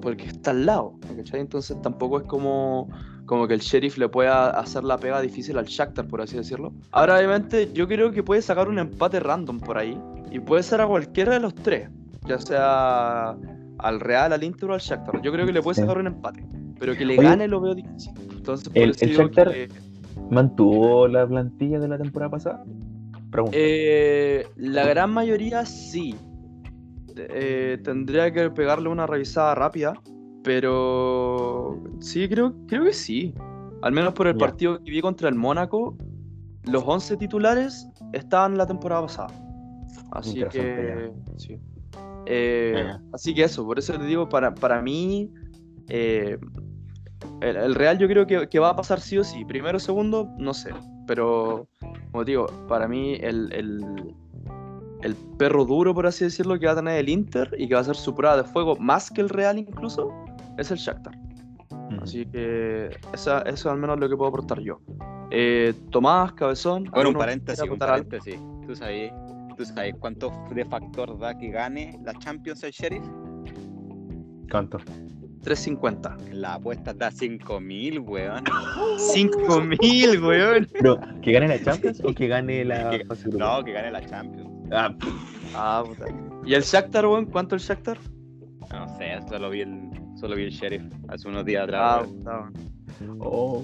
Porque 0.00 0.24
está 0.24 0.50
al 0.50 0.66
lado, 0.66 0.94
¿me 1.08 1.16
cachai? 1.16 1.40
Entonces 1.40 1.80
tampoco 1.82 2.18
es 2.18 2.24
como, 2.24 2.88
como 3.26 3.46
que 3.48 3.54
el 3.54 3.60
Sheriff 3.60 3.96
le 3.98 4.08
pueda 4.08 4.50
hacer 4.50 4.84
la 4.84 4.98
pega 4.98 5.20
difícil 5.20 5.56
al 5.58 5.64
Shakhtar, 5.66 6.06
por 6.06 6.20
así 6.20 6.36
decirlo. 6.36 6.72
Ahora, 6.92 7.16
obviamente, 7.16 7.70
yo 7.72 7.86
creo 7.88 8.12
que 8.12 8.22
puede 8.22 8.42
sacar 8.42 8.68
un 8.68 8.78
empate 8.78 9.20
random 9.20 9.60
por 9.60 9.78
ahí. 9.78 9.98
Y 10.30 10.40
puede 10.40 10.62
ser 10.62 10.80
a 10.80 10.86
cualquiera 10.86 11.32
de 11.34 11.40
los 11.40 11.54
tres. 11.54 11.88
Ya 12.26 12.38
sea 12.38 13.36
al 13.78 14.00
Real, 14.00 14.32
al 14.32 14.42
Inter 14.42 14.70
o 14.70 14.74
al 14.74 14.80
Shakhtar. 14.80 15.22
Yo 15.22 15.30
creo 15.32 15.46
que 15.46 15.52
le 15.52 15.62
puede 15.62 15.76
Sí. 15.76 15.80
sacar 15.82 15.98
un 15.98 16.06
empate. 16.08 16.44
Pero 16.78 16.94
que 16.96 17.04
le 17.04 17.18
Oye, 17.18 17.28
gane 17.28 17.46
lo 17.48 17.60
veo 17.60 17.74
difícil. 17.74 18.12
Entonces, 18.36 18.68
por 18.68 18.78
el- 18.82 18.90
eso 18.90 19.04
el 19.04 19.10
digo 19.10 19.22
Shakhtar- 19.24 19.52
que, 19.52 19.68
¿Mantuvo 20.30 21.06
la 21.06 21.26
plantilla 21.26 21.78
de 21.78 21.88
la 21.88 21.98
temporada 21.98 22.30
pasada? 22.30 22.64
Pregunta. 23.30 23.56
Eh, 23.60 24.46
la 24.56 24.86
gran 24.86 25.12
mayoría 25.12 25.64
sí. 25.66 26.14
Eh, 27.16 27.78
tendría 27.84 28.32
que 28.32 28.50
pegarle 28.50 28.88
una 28.88 29.06
revisada 29.06 29.54
rápida, 29.54 29.94
pero 30.44 31.82
sí, 32.00 32.28
creo, 32.28 32.54
creo 32.68 32.84
que 32.84 32.92
sí. 32.92 33.34
Al 33.82 33.92
menos 33.92 34.14
por 34.14 34.26
el 34.26 34.36
partido 34.36 34.78
que 34.82 34.90
vi 34.90 35.00
contra 35.00 35.28
el 35.28 35.34
Mónaco, 35.34 35.96
los 36.64 36.84
11 36.86 37.16
titulares 37.16 37.88
estaban 38.12 38.56
la 38.56 38.66
temporada 38.66 39.02
pasada. 39.02 39.28
Así 40.12 40.44
que, 40.50 41.10
sí. 41.36 41.58
Eh, 42.26 42.92
así 43.12 43.34
que 43.34 43.44
eso, 43.44 43.64
por 43.64 43.78
eso 43.78 43.98
te 43.98 44.04
digo, 44.04 44.28
para, 44.28 44.54
para 44.54 44.80
mí, 44.80 45.30
eh, 45.88 46.38
el, 47.40 47.56
el 47.56 47.74
Real 47.74 47.98
yo 47.98 48.06
creo 48.06 48.26
que, 48.26 48.48
que 48.48 48.58
va 48.58 48.70
a 48.70 48.76
pasar 48.76 49.00
sí 49.00 49.18
o 49.18 49.24
sí. 49.24 49.44
Primero, 49.44 49.78
segundo, 49.78 50.30
no 50.38 50.54
sé. 50.54 50.70
Pero, 51.06 51.68
como 52.12 52.24
te 52.24 52.30
digo, 52.30 52.46
para 52.68 52.88
mí 52.88 53.14
el, 53.20 53.52
el, 53.52 54.14
el 55.02 55.14
perro 55.38 55.64
duro, 55.64 55.94
por 55.94 56.06
así 56.06 56.24
decirlo, 56.24 56.58
que 56.58 56.66
va 56.66 56.72
a 56.72 56.76
tener 56.76 56.98
el 56.98 57.08
Inter 57.08 57.54
y 57.58 57.68
que 57.68 57.74
va 57.74 57.80
a 57.80 57.84
ser 57.84 57.96
su 57.96 58.14
prueba 58.14 58.38
de 58.38 58.44
fuego 58.44 58.76
más 58.76 59.10
que 59.10 59.20
el 59.20 59.28
Real 59.28 59.58
incluso, 59.58 60.10
es 60.58 60.70
el 60.70 60.78
Shakhtar. 60.78 61.14
Así 62.02 62.26
que 62.26 62.90
esa- 63.12 63.40
eso 63.42 63.52
es 63.54 63.66
al 63.66 63.78
menos 63.78 63.98
lo 63.98 64.08
que 64.08 64.16
puedo 64.16 64.28
aportar 64.28 64.60
yo. 64.60 64.80
Eh, 65.30 65.74
Tomás, 65.90 66.32
Cabezón. 66.32 66.84
Bueno, 66.84 66.92
un 66.94 66.98
¿alguno 67.00 67.18
paréntesis, 67.18 67.60
un 67.62 67.68
algo? 67.70 67.78
paréntesis. 67.78 68.38
¿Tú 68.66 68.74
sabes, 68.74 69.12
¿Tú 69.56 69.64
sabes 69.64 69.94
cuánto 70.00 70.32
de 70.52 70.64
factor 70.64 71.16
da 71.18 71.36
que 71.38 71.48
gane 71.50 71.98
la 72.04 72.12
Champions 72.14 72.62
el 72.64 72.72
Sheriff? 72.72 73.04
¿Cuánto? 74.50 74.78
350. 75.42 76.16
La 76.32 76.54
apuesta 76.54 76.92
da 76.94 77.10
5000, 77.10 78.00
weón. 78.00 78.42
5000, 78.98 80.20
weón. 80.22 80.66
Pero, 80.72 80.98
¿que 81.22 81.32
gane 81.32 81.48
la 81.48 81.62
Champions 81.62 82.00
o 82.04 82.12
que 82.14 82.28
gane 82.28 82.64
la 82.64 82.90
Que-? 82.90 83.04
No, 83.32 83.62
que 83.64 83.72
gane 83.72 83.90
la 83.90 84.00
Champions. 84.04 84.50
Ah, 84.72 84.94
Ah, 85.56 85.84
puta. 85.86 86.06
¿Y 86.44 86.54
el 86.54 86.62
Shakhtar, 86.62 87.06
weón? 87.06 87.26
¿Cuánto 87.26 87.54
el 87.54 87.60
Shakhtar? 87.60 87.98
No 88.72 88.88
sé, 88.96 89.20
solo 89.28 89.50
vi 89.50 89.60
el, 89.60 89.90
solo 90.24 90.36
vi 90.36 90.44
el 90.44 90.50
Sheriff 90.50 90.82
hace 91.08 91.28
unos 91.28 91.44
días 91.44 91.64
atrás. 91.64 92.08
Ah, 92.26 92.48
oh. 93.20 93.62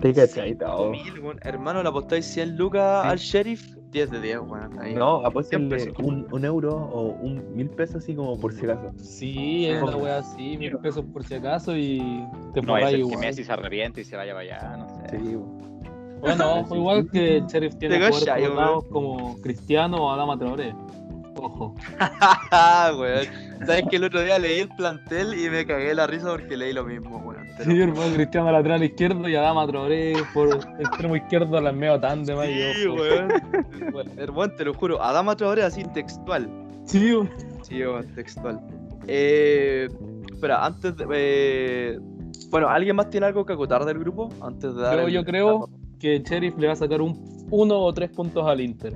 Te 0.00 0.14
cachai, 0.14 0.54
todo. 0.56 0.92
5000, 0.94 1.20
weón. 1.22 1.38
Hermano, 1.42 1.82
le 1.82 1.88
apostáis 1.90 2.24
100 2.24 2.56
lucas 2.56 3.02
Sí. 3.02 3.08
al 3.10 3.18
sheriff, 3.18 3.76
10 3.90 4.10
de 4.10 4.20
10, 4.22 4.38
weón. 4.40 4.78
Ahí. 4.80 4.94
No, 4.94 5.18
100 5.18 5.26
apuéstenle 5.26 5.76
pesos. 5.76 5.94
un, 5.98 6.26
un 6.32 6.44
euro 6.46 6.74
o 6.74 7.08
un 7.20 7.54
mil 7.54 7.68
pesos 7.68 7.96
así 7.96 8.14
como 8.14 8.38
por 8.40 8.54
si 8.54 8.64
acaso. 8.64 8.92
Sí, 8.96 9.66
es 9.66 9.82
una 9.82 9.96
wea 9.96 10.18
así, 10.18 10.56
mil 10.56 10.78
pesos 10.78 11.04
por 11.12 11.22
si 11.24 11.34
acaso 11.34 11.76
y 11.76 11.98
te 12.54 12.62
No 12.62 12.78
es 12.78 12.84
el 12.86 12.90
que 12.92 12.98
igual. 13.00 13.18
Messi 13.20 13.44
se 13.44 13.52
arrepiente 13.52 14.00
y 14.00 14.04
se 14.04 14.16
vaya 14.16 14.32
para 14.32 14.56
allá, 14.56 14.76
no 14.78 14.88
sé. 14.88 15.18
Sí, 15.20 15.36
Bueno, 16.20 16.54
ojo, 16.60 16.76
igual 16.76 17.10
que 17.10 17.36
el 17.38 17.46
Sheriff 17.46 17.76
tiene 17.76 17.96
jugadores 18.10 18.84
como 18.90 19.36
Cristiano 19.42 19.98
o 19.98 20.10
Adama 20.10 20.38
Traoré. 20.38 20.74
Ojo. 21.36 21.74
Weón. 22.98 23.26
Sabes 23.66 23.84
que 23.90 23.96
el 23.96 24.04
otro 24.04 24.20
día 24.22 24.38
leí 24.38 24.60
el 24.60 24.68
plantel 24.68 25.38
y 25.38 25.48
me 25.48 25.64
cagué 25.64 25.94
la 25.94 26.06
risa 26.06 26.28
porque 26.30 26.56
leí 26.56 26.72
lo 26.72 26.84
mismo, 26.84 27.18
weón. 27.18 27.44
Sí, 27.62 27.80
hermano, 27.80 28.14
Cristiano 28.14 28.50
lateral 28.52 28.82
izquierdo 28.82 29.28
y 29.28 29.34
Adama 29.36 29.66
Traoré 29.66 30.14
por 30.34 30.58
extremo 30.78 31.16
izquierdo 31.16 31.56
al 31.56 31.74
medio 31.74 31.98
tándem 32.00 32.38
ahí, 32.38 32.60
Sí, 32.74 32.88
weón. 32.88 33.28
Hermano, 34.16 34.52
te 34.54 34.64
lo 34.64 34.74
juro. 34.74 35.02
Adama 35.02 35.36
Traoré 35.36 35.62
así 35.62 35.84
textual. 35.94 36.48
Sí, 36.84 37.12
weón. 37.14 37.30
Sí, 37.62 37.80
weón, 37.80 38.06
textual. 38.14 38.60
Eh, 39.06 39.88
espera, 40.32 40.64
antes 40.64 40.96
de. 40.96 41.06
eh, 41.12 41.98
bueno, 42.50 42.68
¿alguien 42.68 42.96
más 42.96 43.08
tiene 43.10 43.26
algo 43.26 43.44
que 43.46 43.52
acotar 43.54 43.84
del 43.84 43.98
grupo? 43.98 44.28
Antes 44.42 44.74
de 44.74 44.82
dar. 44.82 44.96
Yo- 45.00 45.06
el- 45.06 45.12
yo 45.12 45.24
creo 45.24 45.68
que 45.98 46.18
Sheriff 46.20 46.56
le 46.58 46.66
va 46.66 46.72
a 46.74 46.76
sacar 46.76 47.00
un 47.00 47.46
uno 47.50 47.78
o 47.78 47.92
tres 47.94 48.10
puntos 48.10 48.46
al 48.46 48.60
Inter. 48.60 48.92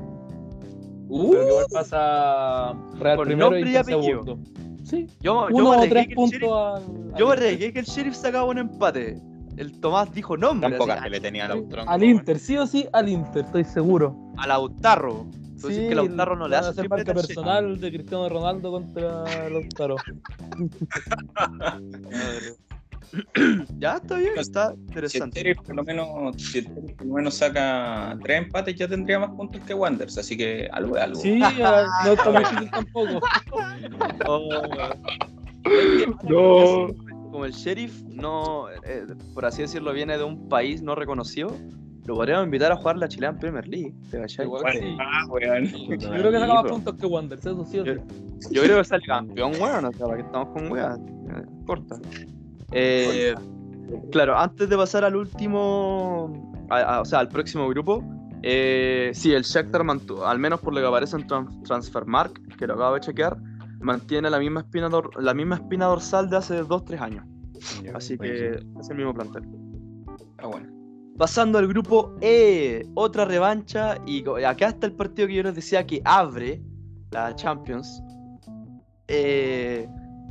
Uh, 1.08 1.30
Pero 1.32 1.48
igual 1.48 1.66
pasa 1.72 2.72
Real 2.98 3.16
Con 3.16 3.26
primero 3.26 3.50
nombre 3.50 3.70
y 3.70 3.76
y 3.76 3.84
segundo. 3.84 4.38
Sí, 4.84 5.06
yo, 5.20 5.48
yo 5.48 5.56
uno 5.56 5.70
me 5.70 5.76
o 5.76 5.88
tres 5.88 6.06
que 6.06 6.12
el 6.12 6.14
puntos 6.14 6.40
sheriff- 6.40 6.52
al, 6.52 6.82
al 7.12 7.18
Yo 7.18 7.26
me 7.26 7.32
arriesgué 7.32 7.72
que 7.72 7.78
el 7.80 7.84
sheriff 7.86 8.14
sacaba 8.14 8.44
un 8.44 8.58
empate. 8.58 9.18
El 9.56 9.80
Tomás 9.80 10.12
dijo 10.12 10.36
nombre. 10.36 10.70
Tan 10.70 10.78
pocas 10.78 10.96
así, 10.98 11.04
que 11.04 11.10
le 11.10 11.20
tenía 11.20 11.46
al 11.46 11.52
Autron. 11.52 11.88
Al 11.88 12.04
Inter, 12.04 12.38
sí 12.38 12.56
o 12.56 12.66
sí, 12.66 12.86
al 12.92 13.08
Inter, 13.08 13.44
estoy 13.44 13.64
seguro. 13.64 14.14
a 14.36 14.46
Lautaro. 14.46 15.26
Entonces 15.56 15.88
que 15.88 15.94
Lautaro 15.94 16.36
no 16.36 16.46
le 16.46 16.54
hace 16.56 16.68
hacer 16.70 16.88
marca 16.88 17.10
al 17.10 17.16
personal 17.16 17.80
de 17.80 17.90
Cristiano 17.92 18.28
Ronaldo 18.28 18.70
contra 18.70 19.24
Lautaro. 19.50 19.96
Ya 23.78 23.96
está 23.96 24.16
bien, 24.16 24.32
está 24.36 24.68
Si 24.68 24.74
el 24.74 24.80
interesante. 24.88 25.40
Sheriff 25.40 25.58
por 25.58 25.76
lo 25.76 25.84
menos, 25.84 26.42
si 26.42 26.58
el 26.58 26.64
Sheriff 26.66 26.96
por 26.96 27.06
lo 27.06 27.14
menos 27.14 27.34
saca 27.34 28.16
tres 28.22 28.38
empates, 28.44 28.76
ya 28.76 28.88
tendría 28.88 29.18
más 29.18 29.30
puntos 29.30 29.60
que 29.62 29.74
Wanderers, 29.74 30.18
así 30.18 30.36
que 30.36 30.68
algo 30.72 30.96
es 30.96 31.02
algo. 31.02 31.20
Sí, 31.20 31.30
eh, 31.42 31.84
no 32.04 32.12
está 32.12 32.30
muy 32.30 32.40
difícil 32.40 32.70
tampoco. 32.70 33.20
Oh, 34.26 34.48
No. 36.24 36.86
Como 37.30 37.44
el 37.44 37.52
sheriff 37.52 38.02
no, 38.04 38.70
eh, 38.70 39.04
por 39.34 39.44
así 39.44 39.60
decirlo, 39.60 39.92
viene 39.92 40.16
de 40.16 40.24
un 40.24 40.48
país 40.48 40.80
no 40.80 40.94
reconocido, 40.94 41.54
lo 42.06 42.14
podríamos 42.14 42.46
invitar 42.46 42.72
a 42.72 42.76
jugar 42.76 42.96
la 42.96 43.06
Chilean 43.06 43.38
Premier 43.38 43.68
League. 43.68 43.92
¿te 44.10 44.18
cachai? 44.18 44.46
Igual 44.46 44.72
Sí. 44.72 44.96
Ah, 44.98 45.26
weón. 45.28 45.66
Yo 45.66 45.98
creo 45.98 46.30
que 46.30 46.38
saca 46.38 46.54
más 46.54 46.64
puntos 46.64 46.94
que 46.94 47.06
Wanderers, 47.06 47.44
eso 47.44 47.64
sí. 47.66 47.80
o 47.80 47.84
sí. 47.84 47.92
Yo 48.50 48.62
creo 48.62 48.78
que 48.78 48.84
sale 48.84 49.04
campeón, 49.04 49.52
weón, 49.60 49.84
o 49.84 49.92
sea, 49.92 50.06
para 50.06 50.16
que 50.16 50.22
estamos 50.22 50.48
con 50.54 50.72
weas, 50.72 50.98
no 50.98 51.38
importa. 51.38 51.96
Eh, 52.72 53.34
claro, 54.12 54.38
antes 54.38 54.68
de 54.68 54.76
pasar 54.76 55.04
al 55.04 55.16
último, 55.16 56.66
a- 56.70 56.96
a- 56.96 57.00
o 57.00 57.04
sea, 57.04 57.20
al 57.20 57.28
próximo 57.28 57.68
grupo, 57.68 58.02
eh, 58.42 59.10
sí, 59.14 59.32
el 59.32 59.42
Shakhtar 59.42 59.84
mantuvo, 59.84 60.26
al 60.26 60.38
menos 60.38 60.60
por 60.60 60.74
lo 60.74 60.80
que 60.80 60.86
aparece 60.86 61.16
en 61.16 61.26
Tran- 61.26 61.62
Transfermarkt, 61.62 62.54
que 62.56 62.66
lo 62.66 62.74
acabo 62.74 62.94
de 62.94 63.00
chequear, 63.00 63.36
mantiene 63.80 64.28
la 64.30 64.38
misma 64.38 64.60
espina, 64.60 64.88
dor- 64.88 65.16
la 65.20 65.34
misma 65.34 65.56
espina 65.56 65.86
dorsal 65.86 66.28
de 66.28 66.36
hace 66.36 66.62
2-3 66.62 67.00
años. 67.00 67.24
Así 67.94 68.16
buenísimo. 68.16 68.50
que 68.50 68.80
es 68.80 68.90
el 68.90 68.96
mismo 68.96 69.14
plantel. 69.14 69.42
Ah, 70.38 70.46
bueno. 70.46 70.68
Pasando 71.16 71.58
al 71.58 71.66
grupo 71.66 72.14
E, 72.20 72.86
otra 72.94 73.24
revancha. 73.24 73.98
Y 74.06 74.22
acá 74.44 74.68
está 74.68 74.86
el 74.86 74.92
partido 74.92 75.26
que 75.26 75.34
yo 75.34 75.42
les 75.42 75.56
decía 75.56 75.84
que 75.84 76.00
abre 76.04 76.62
la 77.10 77.34
Champions. 77.34 78.00
Eh, 79.08 79.88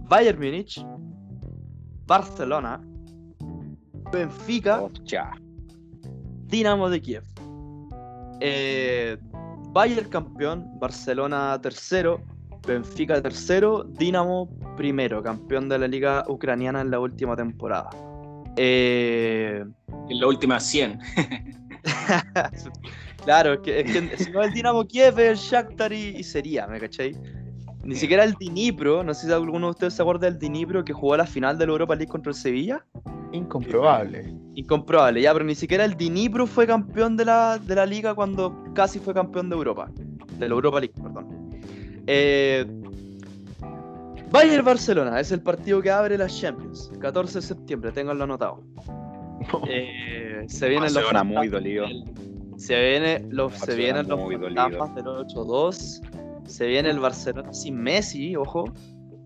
Bayern 0.08 0.40
Múnich, 0.40 0.82
Barcelona, 2.08 2.80
Benfica, 4.12 4.82
Hostia. 4.82 5.32
Dinamo 6.48 6.90
de 6.90 7.02
Kiev. 7.02 7.24
Eh, 8.40 9.18
Bayern 9.74 10.10
campeón, 10.10 10.80
Barcelona 10.80 11.60
tercero, 11.62 12.22
Benfica 12.66 13.22
tercero, 13.22 13.84
Dinamo 13.84 14.50
primero, 14.78 15.22
campeón 15.22 15.68
de 15.68 15.80
la 15.80 15.88
liga 15.88 16.24
ucraniana 16.30 16.80
en 16.80 16.92
la 16.92 17.00
última 17.00 17.36
temporada. 17.36 17.90
Eh, 18.56 19.66
En 20.10 20.20
la 20.20 20.28
última 20.28 20.60
100. 20.60 21.00
Claro, 23.24 23.54
es 23.54 23.60
que, 23.60 23.82
es 23.82 23.92
que 23.92 24.24
si 24.24 24.32
no 24.32 24.42
el 24.42 24.54
Dinamo 24.54 24.86
Kiev, 24.88 25.20
el 25.20 25.36
Shakhtar 25.36 25.92
y, 25.92 26.16
y 26.16 26.24
sería, 26.24 26.66
¿me 26.66 26.80
cachai? 26.80 27.14
Ni 27.88 27.96
siquiera 27.96 28.24
el 28.26 28.34
Dinipro, 28.34 29.04
no 29.04 29.14
sé 29.14 29.28
si 29.28 29.32
alguno 29.34 29.68
de 29.68 29.72
ustedes 29.72 29.94
se 29.94 30.02
acuerda 30.02 30.30
del 30.30 30.38
Dinipro 30.38 30.84
que 30.84 30.92
jugó 30.94 31.16
la 31.16 31.26
final 31.26 31.58
de 31.58 31.66
la 31.66 31.72
Europa 31.72 31.96
League 31.96 32.12
contra 32.12 32.32
el 32.32 32.36
Sevilla. 32.36 32.86
Incomprobable. 33.32 34.34
Incomprobable, 34.56 35.22
ya, 35.22 35.32
pero 35.34 35.46
ni 35.46 35.56
siquiera 35.56 35.86
el 35.86 35.96
Dinipro 35.96 36.46
fue 36.48 36.68
campeón 36.68 37.16
de 37.16 37.26
la, 37.26 37.58
de 37.58 37.76
la 37.76 37.86
liga 37.86 38.14
cuando 38.14 38.64
casi 38.74 39.00
fue 39.00 39.14
campeón 39.14 39.50
de 39.50 39.56
Europa. 39.56 39.90
De 40.38 40.48
la 40.50 40.54
Europa 40.56 40.80
League, 40.82 40.94
perdón. 41.02 41.28
Eh, 42.08 42.66
Bayern 44.32 44.66
Barcelona 44.66 45.20
es 45.20 45.32
el 45.32 45.42
partido 45.42 45.82
que 45.82 45.90
abre 45.90 46.18
las 46.18 46.38
Champions. 46.40 46.92
14 47.00 47.36
de 47.40 47.42
septiembre, 47.42 47.92
tenganlo 47.92 48.24
anotado. 48.26 48.62
Eh, 49.70 50.44
se 50.48 50.68
vienen 50.68 50.94
los 50.94 50.96
Barcelona 50.96 51.24
muy 51.24 51.36
fantasmas 51.48 51.52
dolido. 51.64 51.86
del- 51.86 52.60
Se, 52.60 52.76
viene 52.90 53.26
los, 53.30 53.54
se 53.54 53.76
vienen 53.76 54.08
los 54.10 54.20
muy 54.20 54.36
fantasmas 54.36 54.96
del 54.96 55.06
8-2. 55.06 56.02
Se 56.48 56.66
viene 56.66 56.90
el 56.90 57.00
Barcelona 57.00 57.54
sin 57.54 57.78
Messi, 57.82 58.36
ojo. 58.36 58.66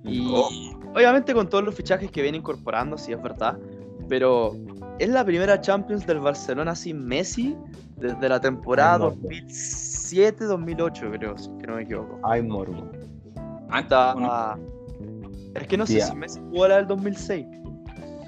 Y 0.04 0.28
Oh. 0.34 0.50
obviamente 0.96 1.34
con 1.34 1.48
todos 1.48 1.64
los 1.64 1.76
fichajes 1.76 2.12
que 2.12 2.22
viene 2.22 2.38
incorporando, 2.40 2.98
sí 2.98 3.12
es 3.14 3.22
verdad. 3.22 3.58
Pero 4.10 4.56
es 5.00 5.10
la 5.10 5.24
primera 5.24 5.62
Champions 5.62 6.06
del 6.06 6.20
Barcelona 6.20 6.76
sin 6.76 7.06
Messi 7.06 7.56
desde 7.98 8.28
la 8.28 8.42
temporada 8.42 8.96
Ay, 8.96 9.00
morbo. 9.02 9.30
2007-2008, 9.30 11.12
creo, 11.18 11.38
si 11.38 11.50
es 11.50 11.56
que 11.60 11.68
no 11.68 11.76
me 11.76 11.84
equivoco. 11.84 12.20
Hay 12.24 12.42
morbo. 12.42 12.90
Está- 13.78 14.14
Bueno, 14.14 14.72
Es 15.54 15.68
que 15.68 15.78
no 15.78 15.86
sé 15.86 16.02
si 16.02 16.16
Messi 16.16 16.40
jugó 16.50 16.68
la 16.68 16.78
del 16.78 16.88
2006. 16.88 17.46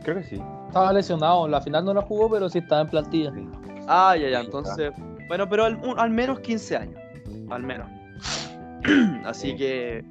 Creo 0.04 0.16
que 0.18 0.24
sí. 0.24 0.42
Estaba 0.68 0.92
lesionado, 0.94 1.48
la 1.48 1.62
final 1.62 1.86
no 1.86 1.94
la 1.94 2.02
jugó, 2.02 2.30
pero 2.30 2.50
sí 2.50 2.58
estaba 2.60 2.82
en 2.82 2.90
plantilla. 2.90 3.32
Ah, 3.88 4.16
ya, 4.18 4.30
ya, 4.30 4.40
Sí, 4.40 4.46
entonces. 4.46 4.92
Bueno, 5.30 5.48
pero 5.50 5.64
al, 5.66 5.76
un- 5.78 5.98
al 6.00 6.10
menos 6.10 6.40
15 6.42 6.76
años. 6.76 7.00
Al 7.50 7.64
menos. 7.64 7.88
Así 9.26 9.52
Sí. 9.52 9.56
que. 9.58 10.06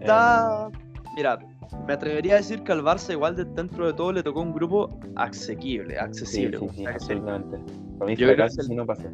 Está. 0.00 0.70
Mira, 1.16 1.38
me 1.86 1.92
atrevería 1.94 2.34
a 2.34 2.36
decir 2.38 2.62
que 2.62 2.72
al 2.72 2.82
Barça, 2.82 3.12
igual 3.12 3.36
de- 3.36 3.44
dentro 3.44 3.86
de 3.86 3.92
todo, 3.92 4.12
le 4.12 4.22
tocó 4.22 4.40
un 4.40 4.52
grupo 4.52 4.98
asequible, 5.16 5.94
Sí, 5.94 6.00
accesible. 6.00 6.58
sí, 6.58 6.68
sí, 6.70 6.82
se- 6.84 6.88
absolutamente. 6.88 7.58
Para 7.98 8.10
mí 8.10 8.16
Yo 8.16 8.26
fue 8.26 8.34
creo 8.34 8.46
casi 8.46 8.56
que 8.56 8.62
el- 8.62 8.68
si 8.68 8.74
no 8.74 8.86
pasa. 8.86 9.04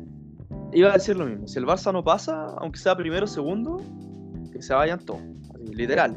Iba 0.72 0.90
a 0.90 0.92
decir 0.94 1.16
lo 1.16 1.24
mismo. 1.26 1.46
Si 1.48 1.58
el 1.58 1.66
Barça 1.66 1.92
no 1.92 2.04
pasa, 2.04 2.46
aunque 2.58 2.78
sea 2.78 2.96
primero 2.96 3.24
o 3.24 3.28
segundo, 3.28 3.80
que 4.52 4.62
se 4.62 4.74
vayan 4.74 4.98
todos. 5.00 5.20
literal. 5.74 6.16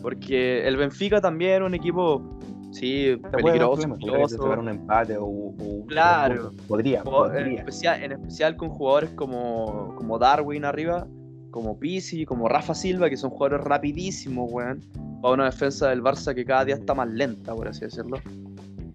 Porque 0.00 0.66
el 0.66 0.76
Benfica 0.76 1.20
también 1.20 1.52
era 1.52 1.64
un 1.66 1.74
equipo, 1.74 2.38
sí, 2.72 3.16
peligroso. 3.30 3.88
podría 3.88 4.28
sacar 4.28 4.58
un 4.58 4.68
empate 4.68 5.16
o, 5.16 5.24
o- 5.26 5.86
Claro. 5.86 6.50
Podría, 6.68 6.98
en, 6.98 7.04
podría. 7.04 7.58
especial, 7.60 8.02
en 8.02 8.12
especial 8.12 8.56
con 8.56 8.70
jugadores 8.70 9.10
como, 9.10 9.94
como 9.96 10.18
Darwin 10.18 10.64
arriba, 10.64 11.06
como 11.50 11.78
Pizzi, 11.78 12.24
como 12.24 12.48
Rafa 12.48 12.74
Silva, 12.74 13.08
que 13.10 13.16
son 13.16 13.30
jugadores 13.30 13.64
rapidísimos, 13.66 14.50
weón. 14.50 14.80
Para 15.20 15.34
una 15.34 15.44
defensa 15.44 15.90
del 15.90 16.02
Barça 16.02 16.34
que 16.34 16.44
cada 16.44 16.64
día 16.64 16.74
está 16.74 16.94
más 16.94 17.08
lenta, 17.08 17.54
por 17.54 17.68
así 17.68 17.82
decirlo. 17.82 18.16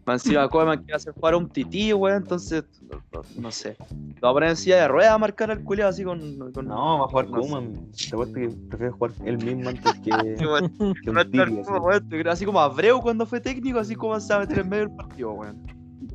Más 0.08 0.26
encima 0.26 0.48
Koeman 0.50 0.78
quiere 0.80 0.96
hacer 0.96 1.14
jugar 1.14 1.34
a 1.34 1.38
un 1.38 1.50
tití, 1.50 1.92
weón, 1.94 2.18
entonces, 2.24 2.64
no, 2.82 3.04
no- 3.14 3.22
no 3.42 3.52
sé. 3.52 3.76
Lo 4.16 4.22
va 4.24 4.30
a 4.30 4.34
poner 4.34 4.50
en 4.52 4.56
silla 4.56 4.78
de 4.78 4.88
ruedas 4.88 5.12
a 5.12 5.18
marcar 5.18 5.52
al 5.52 5.62
culiado 5.64 5.90
así 5.90 6.04
con... 6.06 6.52
con- 6.54 6.66
No, 6.66 7.00
va 7.00 7.06
a 7.06 7.08
jugar. 7.10 7.28
Koeman. 7.28 7.74
Te 7.92 8.16
apuesto 8.16 8.34
que 8.36 8.50
prefiero 8.70 8.94
jugar 8.94 9.12
él 9.26 9.38
mismo 9.38 9.70
antes 9.70 9.94
que, 10.00 10.10
que 11.04 11.12
no 11.12 11.22
un 11.22 11.32
Tiri. 11.32 11.60
así. 11.60 11.64
como, 11.72 11.86
weón, 11.86 12.08
te 12.10 12.20
creo 12.22 12.32
así 12.32 12.46
como 12.46 12.60
Abreu 12.62 13.02
cuando 13.02 13.26
fue 13.26 13.42
técnico, 13.42 13.80
así 13.80 13.96
como 13.96 14.18
se 14.20 14.34
va 14.34 14.38
a 14.38 14.40
meter 14.44 14.60
en 14.60 14.70
medio 14.70 14.88
del 14.88 14.96
partido, 14.96 15.32
weón. 15.34 15.62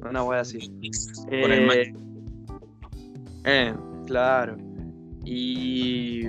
Una 0.09 0.25
wea 0.25 0.41
así. 0.41 0.59
Con 1.27 1.53
el 1.53 1.71
Eh, 1.71 1.95
eh, 3.45 3.75
claro. 4.07 4.57
Y, 5.25 6.29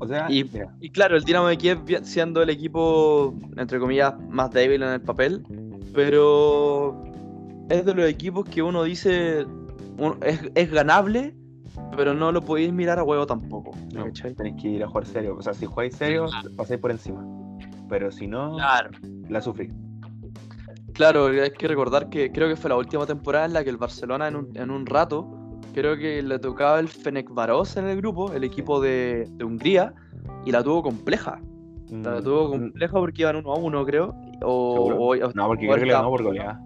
O 0.00 0.06
sea, 0.06 0.26
Y- 0.30 0.48
y 0.80 0.90
claro, 0.90 1.16
el 1.16 1.24
Dinamo 1.24 1.48
de 1.48 1.56
Kiev 1.58 1.80
siendo 2.04 2.40
el 2.42 2.50
equipo, 2.50 3.34
entre 3.56 3.80
comillas, 3.80 4.14
más 4.28 4.50
débil 4.52 4.82
en 4.84 4.90
el 4.90 5.00
papel, 5.00 5.42
pero 5.94 7.02
es 7.68 7.84
de 7.84 7.94
los 7.94 8.08
equipos 8.08 8.44
que 8.48 8.62
uno 8.62 8.82
dice 8.84 9.46
es, 10.22 10.40
es 10.54 10.70
ganable, 10.70 11.34
pero 11.96 12.14
no 12.14 12.32
lo 12.32 12.42
podéis 12.42 12.72
mirar 12.72 12.98
a 12.98 13.04
huevo 13.04 13.26
tampoco. 13.26 13.72
tenéis 14.36 14.62
que 14.62 14.68
ir 14.68 14.84
a 14.84 14.88
jugar 14.88 15.06
serio. 15.06 15.36
O 15.36 15.42
sea, 15.42 15.54
si 15.54 15.66
jugáis 15.66 15.94
serio, 15.96 16.26
pasáis 16.56 16.80
por 16.80 16.90
encima. 16.90 17.24
Pero 17.88 18.10
si 18.10 18.26
no, 18.26 18.56
Claro. 18.56 18.90
la 19.28 19.40
sufrí. 19.40 19.70
Claro, 20.92 21.26
hay 21.26 21.50
que 21.52 21.68
recordar 21.68 22.08
que 22.10 22.32
creo 22.32 22.48
que 22.48 22.56
fue 22.56 22.70
la 22.70 22.76
última 22.76 23.06
temporada 23.06 23.46
en 23.46 23.52
la 23.52 23.62
que 23.64 23.70
el 23.70 23.76
Barcelona 23.76 24.28
en 24.28 24.36
un, 24.36 24.56
en 24.56 24.70
un 24.70 24.84
rato, 24.84 25.28
creo 25.72 25.96
que 25.96 26.22
le 26.22 26.38
tocaba 26.38 26.80
el 26.80 26.88
Fenerbahce 26.88 27.78
en 27.78 27.86
el 27.86 27.96
grupo, 27.98 28.32
el 28.32 28.42
equipo 28.44 28.80
de, 28.80 29.26
de 29.30 29.44
Hungría, 29.44 29.94
y 30.44 30.50
la 30.50 30.62
tuvo 30.62 30.82
compleja. 30.82 31.40
La 31.90 32.20
Mm, 32.20 32.24
tuvo 32.24 32.48
mm, 32.48 32.50
compleja 32.50 32.92
porque 32.92 33.22
iban 33.22 33.36
uno 33.36 33.52
a 33.52 33.58
uno, 33.58 33.84
creo. 33.84 34.14
O, 34.42 35.10
o- 35.10 35.16
No, 35.34 35.46
porque 35.46 35.66
o 35.68 35.72
creo 35.72 35.78
que 35.80 35.86
le 35.86 35.92
ganó 35.92 36.10
por 36.10 36.22
goleada. 36.22 36.60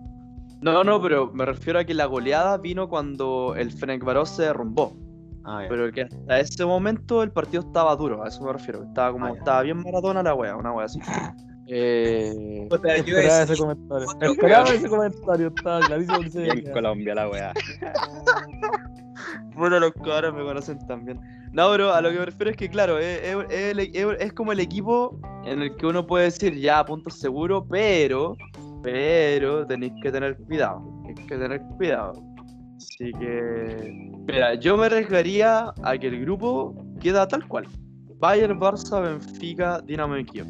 No, 0.61 0.85
no, 0.85 1.03
pero 1.03 1.31
me 1.33 1.45
refiero 1.45 1.79
a 1.81 1.85
que 1.85 1.95
la 1.95 2.07
goleada 2.07 2.57
vino 2.59 2.89
cuando 2.89 3.55
el 3.57 3.73
Fenerbahce 3.73 4.37
se 4.37 4.43
derrumbó. 4.43 4.97
Ah. 5.45 5.64
Pero 5.68 5.91
que 5.91 6.03
hasta 6.03 6.39
ese 6.39 6.64
momento 6.64 7.23
el 7.23 7.33
partido 7.33 7.64
estaba 7.64 7.97
duro, 7.97 8.23
a 8.25 8.29
eso 8.29 8.45
me 8.45 8.53
refiero. 8.53 8.85
Estaba 8.85 9.11
como, 9.12 9.27
Ah, 9.27 9.33
estaba 9.37 9.62
bien 9.62 9.79
maratona 9.83 10.23
la 10.23 10.35
wea, 10.35 10.57
una 10.57 10.73
wea 10.73 10.87
así. 10.87 11.01
Eh, 11.75 12.68
Esperaba 12.70 13.43
ese 13.45 13.57
comentario. 13.57 14.07
Esperaba 14.20 14.68
ese 14.75 14.89
comentario, 14.89 15.47
estaba 15.57 15.81
clarísimo 15.81 16.20
en. 16.35 16.73
Colombia 16.73 17.14
la 17.14 17.29
weá. 17.31 17.53
bueno, 19.55 19.79
los 19.81 19.93
cabros 19.93 20.35
me 20.35 20.43
conocen 20.43 20.79
también. 20.87 21.20
No, 21.53 21.70
pero 21.70 21.92
a 21.92 22.00
lo 22.00 22.11
que 22.11 22.18
me 22.18 22.24
refiero 22.24 22.50
es 22.50 22.57
que, 22.57 22.68
claro, 22.70 22.98
es, 22.98 23.20
es- 23.22 23.36
es 23.50 23.70
el- 23.72 23.80
es- 23.80 24.20
es 24.20 24.32
como 24.32 24.53
el 24.53 24.61
equipo 24.61 25.18
en 25.44 25.61
el 25.62 25.76
que 25.76 25.86
uno 25.86 26.07
puede 26.07 26.24
decir 26.24 26.55
ya 26.59 26.84
puntos 26.84 27.14
seguros, 27.18 27.64
pero, 27.70 28.36
pero 28.82 29.66
tenéis 29.66 29.92
que 30.03 30.11
tener 30.11 30.36
cuidado. 30.38 30.82
Tenéis 31.07 31.26
que 31.28 31.36
tener 31.36 31.61
cuidado. 31.76 32.12
Así 32.76 33.12
que, 33.12 34.11
mira, 34.26 34.55
yo 34.55 34.76
me 34.76 34.86
arriesgaría 34.86 35.72
a 35.82 35.98
que 35.98 36.09
el 36.09 36.20
grupo 36.22 36.74
queda 37.00 37.28
tal 37.28 37.46
cual. 37.46 37.66
Bayern, 38.18 38.59
Barça, 38.59 39.03
Benfica, 39.03 39.80
Dinamo 39.80 40.14
de 40.14 40.24
Kiev. 40.24 40.46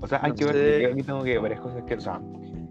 O 0.00 0.06
sea, 0.06 0.20
hay 0.22 0.30
No 0.30 0.36
que 0.36 0.44
ver, 0.44 0.82
yo 0.82 0.88
aquí 0.92 1.02
tengo 1.02 1.24
que 1.24 1.38
varias 1.38 1.60
cosas 1.60 1.82
que, 1.84 1.94
o 1.94 2.00
sea, 2.00 2.20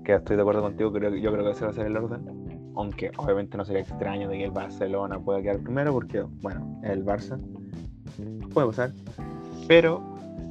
que 0.05 0.13
estoy 0.13 0.35
de 0.37 0.41
acuerdo 0.41 0.61
contigo, 0.61 0.93
creo, 0.93 1.13
yo 1.15 1.31
creo 1.33 1.43
que 1.43 1.51
ese 1.51 1.65
va 1.65 1.71
a 1.71 1.73
ser 1.73 1.87
el 1.87 1.97
orden. 1.97 2.36
Aunque 2.78 3.11
obviamente 3.17 3.57
no 3.57 3.65
sería 3.65 3.82
extraño 3.82 4.30
de 4.30 4.38
que 4.38 4.45
el 4.45 4.51
Barcelona 4.51 5.19
pueda 5.19 5.41
quedar 5.41 5.59
primero, 5.59 5.91
porque, 5.91 6.21
bueno, 6.21 6.80
el 6.84 7.03
Barça 7.03 7.39
puede 8.53 8.67
pasar. 8.67 8.91
Pero 9.67 10.01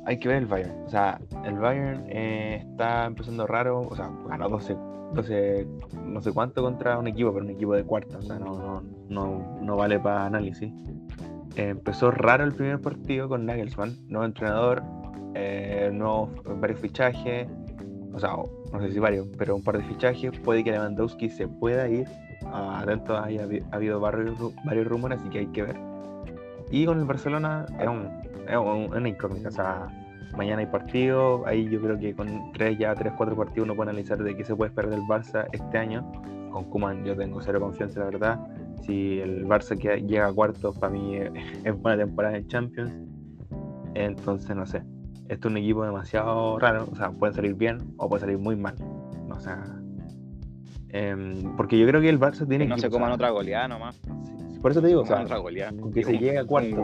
hay 0.07 0.19
que 0.19 0.29
ver 0.29 0.39
el 0.39 0.47
Bayern. 0.47 0.73
O 0.87 0.91
sea, 0.91 1.21
el 1.45 1.55
Bayern 1.55 2.05
eh, 2.09 2.65
está 2.69 3.07
empezando 3.07 3.47
raro, 3.47 3.81
o 3.81 3.97
sea, 3.97 4.11
ganó 4.29 4.49
12, 4.49 4.77
12, 5.15 5.67
no 6.05 6.21
sé 6.21 6.33
cuánto 6.33 6.63
contra 6.63 6.99
un 6.99 7.07
equipo, 7.07 7.33
pero 7.33 7.45
un 7.45 7.51
equipo 7.51 7.75
de 7.75 7.85
cuarta, 7.85 8.19
o 8.19 8.23
sea, 8.23 8.39
no, 8.39 8.59
no, 8.59 8.83
no, 9.09 9.59
no 9.63 9.77
vale 9.77 9.99
para 9.99 10.27
análisis. 10.27 10.73
Eh, 11.57 11.71
empezó 11.71 12.11
raro 12.11 12.45
el 12.45 12.55
primer 12.55 12.81
partido 12.81 13.29
con 13.29 13.47
Nagelsmann, 13.47 13.97
nuevo 14.09 14.27
entrenador, 14.27 14.83
eh, 15.35 15.91
nuevos, 15.93 16.31
varios 16.61 16.81
fichajes. 16.81 17.49
O 18.17 18.19
sea, 18.19 18.31
no 18.73 18.81
sé 18.81 18.91
si 18.93 18.99
varios, 18.99 19.29
pero 19.37 19.55
un 19.55 19.63
par 19.63 19.77
de 19.77 19.85
fichajes, 19.85 20.33
puede 20.41 20.65
que 20.65 20.73
Lewandowski 20.73 21.29
se 21.29 21.47
pueda 21.47 21.87
ir. 21.89 22.09
Atento, 22.53 23.17
ha 23.17 23.25
habido 23.73 24.01
varios, 24.01 24.37
varios 24.65 24.87
rumores, 24.87 25.21
así 25.21 25.29
que 25.29 25.39
hay 25.41 25.47
que 25.49 25.63
ver. 25.63 25.77
Y 26.71 26.87
con 26.87 26.99
el 26.99 27.05
Barcelona 27.05 27.67
es, 27.79 27.87
un, 27.89 28.09
es 28.49 28.57
un- 28.57 28.95
una 28.97 29.09
incógnita, 29.09 29.49
o 29.49 29.53
sea, 29.53 29.87
mañana 30.37 30.61
hay 30.61 30.67
partido, 30.67 31.47
ahí 31.47 31.69
yo 31.69 31.81
creo 31.81 31.99
que 31.99 32.15
con 32.15 32.53
tres 32.53 32.79
ya, 32.79 32.95
tres, 32.95 33.13
cuatro 33.17 33.37
partidos 33.37 33.67
uno 33.67 33.77
puede 33.77 33.91
analizar 33.91 34.19
de 34.19 34.35
qué 34.37 34.45
se 34.45 34.57
puede 34.57 34.71
esperar 34.71 34.91
del 34.91 35.03
Barça 35.03 35.47
este 35.53 35.79
año. 35.79 36.11
Con 36.51 36.65
Kuman 36.71 37.05
yo 37.05 37.15
tengo 37.17 37.41
cero 37.43 37.61
confianza, 37.61 38.01
la 38.01 38.07
verdad. 38.07 38.41
Si 38.83 39.21
el 39.21 39.47
Barça 39.47 39.75
llega 39.77 40.27
a 40.29 40.33
cuartos, 40.33 40.79
para 40.79 40.93
mí 40.93 41.17
es 41.65 41.83
buena 41.83 41.99
temporada 42.05 42.37
en 42.37 42.47
Champions. 42.49 42.93
Entonces, 43.95 44.55
no 44.57 44.65
sé. 44.67 44.83
Este 45.29 45.47
es 45.49 45.53
un 45.53 45.57
equipo 45.57 45.85
demasiado 45.85 46.59
raro. 46.59 46.87
O 46.91 46.95
sea, 46.97 47.11
puede 47.11 47.33
salir 47.33 47.55
bien 47.55 47.79
o 47.97 48.09
puede 48.09 48.21
salir 48.21 48.39
muy 48.39 48.57
mal. 48.57 48.75
O 49.31 49.41
sea, 49.41 49.65
em, 50.91 51.57
porque 51.57 51.79
yo 51.79 51.87
creo 51.87 52.01
que 52.01 52.09
el 52.09 52.19
Barça 52.21 52.41
Que 52.41 52.47
tiene 52.47 52.67
no 52.67 52.75
equipo, 52.75 52.81
se 52.83 52.87
o 52.87 52.91
sea, 52.91 52.99
coman 53.01 53.13
otra 53.13 53.31
goleada 53.31 53.69
nomás. 53.69 53.97
sí, 54.53 54.59
Por 54.61 54.71
eso 54.71 54.81
te 54.81 54.89
digo, 54.89 55.01
o 55.01 55.05
Coman 55.05 55.19
sea, 55.19 55.25
otra 55.27 55.39
goleada. 55.39 55.73
con 55.79 55.93
que 55.93 56.05
se 56.05 56.13
llegue 56.13 56.39
a 56.39 56.45
cuarto 56.47 56.83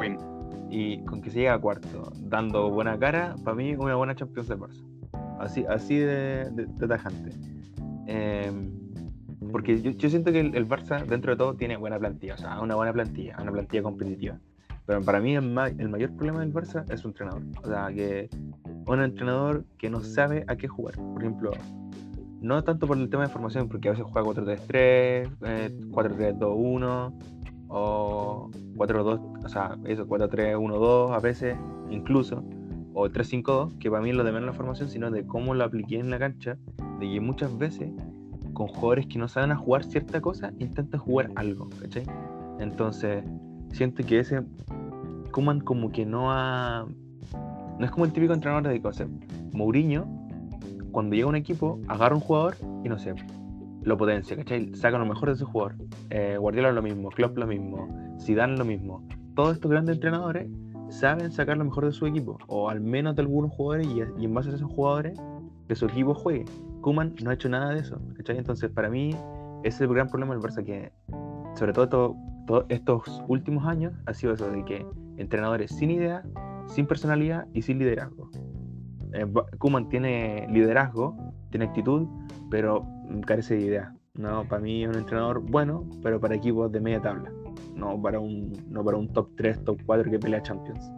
y 0.70 1.04
con 1.04 1.20
que 1.20 1.30
se 1.30 1.36
llegue 1.38 1.50
a 1.50 1.58
cuarto 1.58 2.12
dando 2.20 2.70
buena 2.70 2.98
cara, 2.98 3.34
para 3.44 3.54
mí 3.54 3.74
una 3.74 3.94
buena 3.94 4.14
Champions 4.14 4.48
del 4.48 4.58
Barça. 4.58 4.84
Así, 5.38 5.64
así 5.68 5.96
de, 5.96 6.50
de- 6.52 6.66
de 6.66 6.88
tajante. 6.88 7.30
Em, 8.06 8.70
porque 9.50 9.80
yo, 9.82 9.90
yo 9.92 10.08
siento 10.08 10.32
que 10.32 10.40
el, 10.40 10.54
el 10.54 10.68
Barça, 10.68 11.04
dentro 11.04 11.32
de 11.32 11.36
todo, 11.36 11.54
tiene 11.54 11.76
buena 11.76 11.98
plantilla, 11.98 12.34
o 12.34 12.38
sea, 12.38 12.60
una 12.60 12.74
buena 12.74 12.92
plantilla, 12.92 13.36
una 13.40 13.50
plantilla 13.52 13.82
competitiva. 13.82 14.38
Pero 14.86 15.00
para 15.02 15.20
mí 15.20 15.34
el, 15.36 15.42
ma- 15.50 15.68
el 15.68 15.88
mayor 15.88 16.10
problema 16.16 16.40
del 16.40 16.52
Barça 16.52 16.84
es 16.92 17.00
su 17.00 17.08
entrenador. 17.08 17.42
O 17.62 17.66
sea, 17.68 17.88
que 17.92 18.28
un 18.86 19.00
entrenador 19.00 19.64
que 19.78 19.88
no 19.90 20.00
sabe 20.00 20.44
a 20.48 20.56
qué 20.56 20.66
jugar. 20.68 20.94
Por 20.96 21.22
ejemplo, 21.22 21.50
no 22.40 22.62
tanto 22.64 22.86
por 22.88 22.96
el 22.98 23.08
tema 23.08 23.22
de 23.22 23.28
formación, 23.28 23.68
porque 23.68 23.88
a 23.88 23.92
veces 23.92 24.06
juega 24.10 24.28
4-3-3, 24.28 24.68
eh, 25.42 25.70
4-3-2-1 25.90 27.12
o 27.68 28.50
4-2, 28.76 29.44
o 29.44 29.48
sea, 29.48 29.76
eso, 29.86 30.06
4-3-1-2 30.06 31.14
a 31.14 31.20
veces, 31.20 31.56
incluso, 31.90 32.42
o 32.92 33.08
3-5-2, 33.08 33.78
que 33.78 33.90
para 33.90 34.02
mí 34.02 34.10
es 34.10 34.16
lo 34.16 34.24
de 34.24 34.32
menos 34.32 34.46
la 34.48 34.52
formación, 34.52 34.88
sino 34.88 35.10
de 35.10 35.24
cómo 35.24 35.54
lo 35.54 35.64
apliqué 35.64 35.98
en 35.98 36.10
la 36.10 36.18
cancha, 36.18 36.58
de 36.98 37.08
que 37.10 37.20
muchas 37.20 37.56
veces 37.56 37.90
con 38.52 38.66
jugadores 38.66 39.06
que 39.06 39.18
no 39.18 39.28
saben 39.28 39.52
a 39.52 39.56
jugar 39.56 39.84
cierta 39.84 40.20
cosa, 40.20 40.52
intentan 40.58 41.00
jugar 41.00 41.30
algo, 41.36 41.70
¿cachai? 41.80 42.04
Entonces, 42.58 43.24
siento 43.72 44.04
que 44.04 44.20
ese 44.20 44.42
Kuman 45.32 45.60
como 45.60 45.90
que 45.90 46.06
no 46.06 46.30
ha... 46.30 46.86
No 47.78 47.84
es 47.84 47.90
como 47.90 48.04
el 48.04 48.12
típico 48.12 48.32
entrenador 48.32 48.68
de 48.68 48.80
cosas. 48.80 49.08
Mourinho, 49.52 50.06
cuando 50.92 51.16
llega 51.16 51.26
un 51.26 51.36
equipo, 51.36 51.80
agarra 51.88 52.14
un 52.14 52.20
jugador 52.20 52.54
y 52.84 52.88
no 52.88 52.98
sé, 52.98 53.14
lo 53.82 53.96
potencia, 53.96 54.36
¿cachai? 54.36 54.74
Saca 54.74 54.98
lo 54.98 55.06
mejor 55.06 55.30
de 55.30 55.34
ese 55.34 55.44
jugador. 55.44 55.74
Eh, 56.10 56.36
Guardiola 56.38 56.70
lo 56.72 56.82
mismo, 56.82 57.08
Klopp 57.08 57.36
lo 57.38 57.46
mismo, 57.46 57.88
Zidane 58.20 58.56
lo 58.56 58.64
mismo. 58.64 59.02
Todos 59.34 59.54
estos 59.54 59.70
grandes 59.70 59.96
entrenadores 59.96 60.48
saben 60.90 61.32
sacar 61.32 61.56
lo 61.56 61.64
mejor 61.64 61.86
de 61.86 61.92
su 61.92 62.06
equipo, 62.06 62.38
o 62.46 62.68
al 62.68 62.80
menos 62.80 63.16
de 63.16 63.22
algunos 63.22 63.52
jugadores, 63.52 63.88
y, 63.88 64.02
y 64.20 64.24
en 64.26 64.34
base 64.34 64.50
a 64.50 64.54
esos 64.54 64.70
jugadores, 64.70 65.18
que 65.66 65.74
su 65.74 65.86
equipo 65.86 66.14
juegue. 66.14 66.44
Kuman 66.82 67.14
no 67.22 67.30
ha 67.30 67.34
hecho 67.34 67.48
nada 67.48 67.70
de 67.70 67.80
eso, 67.80 67.98
¿cachai? 68.16 68.36
Entonces, 68.36 68.70
para 68.70 68.90
mí, 68.90 69.10
ese 69.64 69.76
es 69.76 69.80
el 69.80 69.88
gran 69.88 70.08
problema 70.08 70.34
del 70.34 70.42
Barça, 70.42 70.62
que 70.62 70.92
sobre 71.54 71.72
todo 71.72 71.88
todo 71.88 72.16
estos 72.68 73.22
últimos 73.28 73.66
años 73.66 73.92
ha 74.06 74.14
sido 74.14 74.34
eso, 74.34 74.50
de 74.50 74.64
que 74.64 74.86
entrenadores 75.16 75.70
sin 75.72 75.90
idea, 75.90 76.22
sin 76.66 76.86
personalidad 76.86 77.46
y 77.52 77.62
sin 77.62 77.78
liderazgo. 77.78 78.30
Eh, 79.12 79.26
Koeman 79.58 79.88
tiene 79.88 80.46
liderazgo, 80.50 81.16
tiene 81.50 81.66
actitud, 81.66 82.06
pero 82.50 82.86
carece 83.26 83.54
de 83.54 83.62
idea. 83.62 83.94
No, 84.14 84.44
para 84.44 84.60
mí 84.60 84.84
es 84.84 84.90
un 84.90 84.96
entrenador 84.96 85.40
bueno, 85.40 85.88
pero 86.02 86.20
para 86.20 86.34
equipos 86.34 86.70
de 86.70 86.80
media 86.80 87.00
tabla. 87.00 87.32
No 87.74 88.00
para 88.00 88.20
un, 88.20 88.52
no 88.68 88.84
para 88.84 88.96
un 88.96 89.08
top 89.12 89.30
3, 89.36 89.64
top 89.64 89.80
4 89.86 90.10
que 90.10 90.18
pelea 90.18 90.42
Champions. 90.42 90.90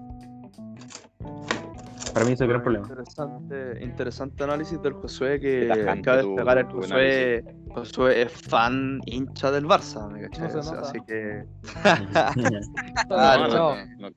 Para 2.15 2.25
mí 2.27 2.33
ese 2.33 2.35
es 2.35 2.41
el 2.43 2.49
gran 2.49 2.63
problema. 2.63 2.87
Interesante, 2.89 3.85
interesante 3.85 4.45
análisis 4.45 4.81
del 4.81 4.93
Josué 4.95 5.41
que 5.41 5.69
cabe 6.03 6.23
tu- 6.23 6.29
destacar 6.31 6.59
el 6.59 6.67
Josué. 6.67 7.45
Josué 7.75 8.23
es 8.23 8.33
fan 8.33 9.01
hincha 9.07 9.51
del 9.51 9.67
Barça, 9.67 10.09
¿me 10.11 10.23
cachai? 10.23 10.49
No. 10.55 10.61
Así 10.81 10.99
que. 11.07 11.45
Claro, 13.09 13.49
No, 13.49 13.77
no. 13.99 14.09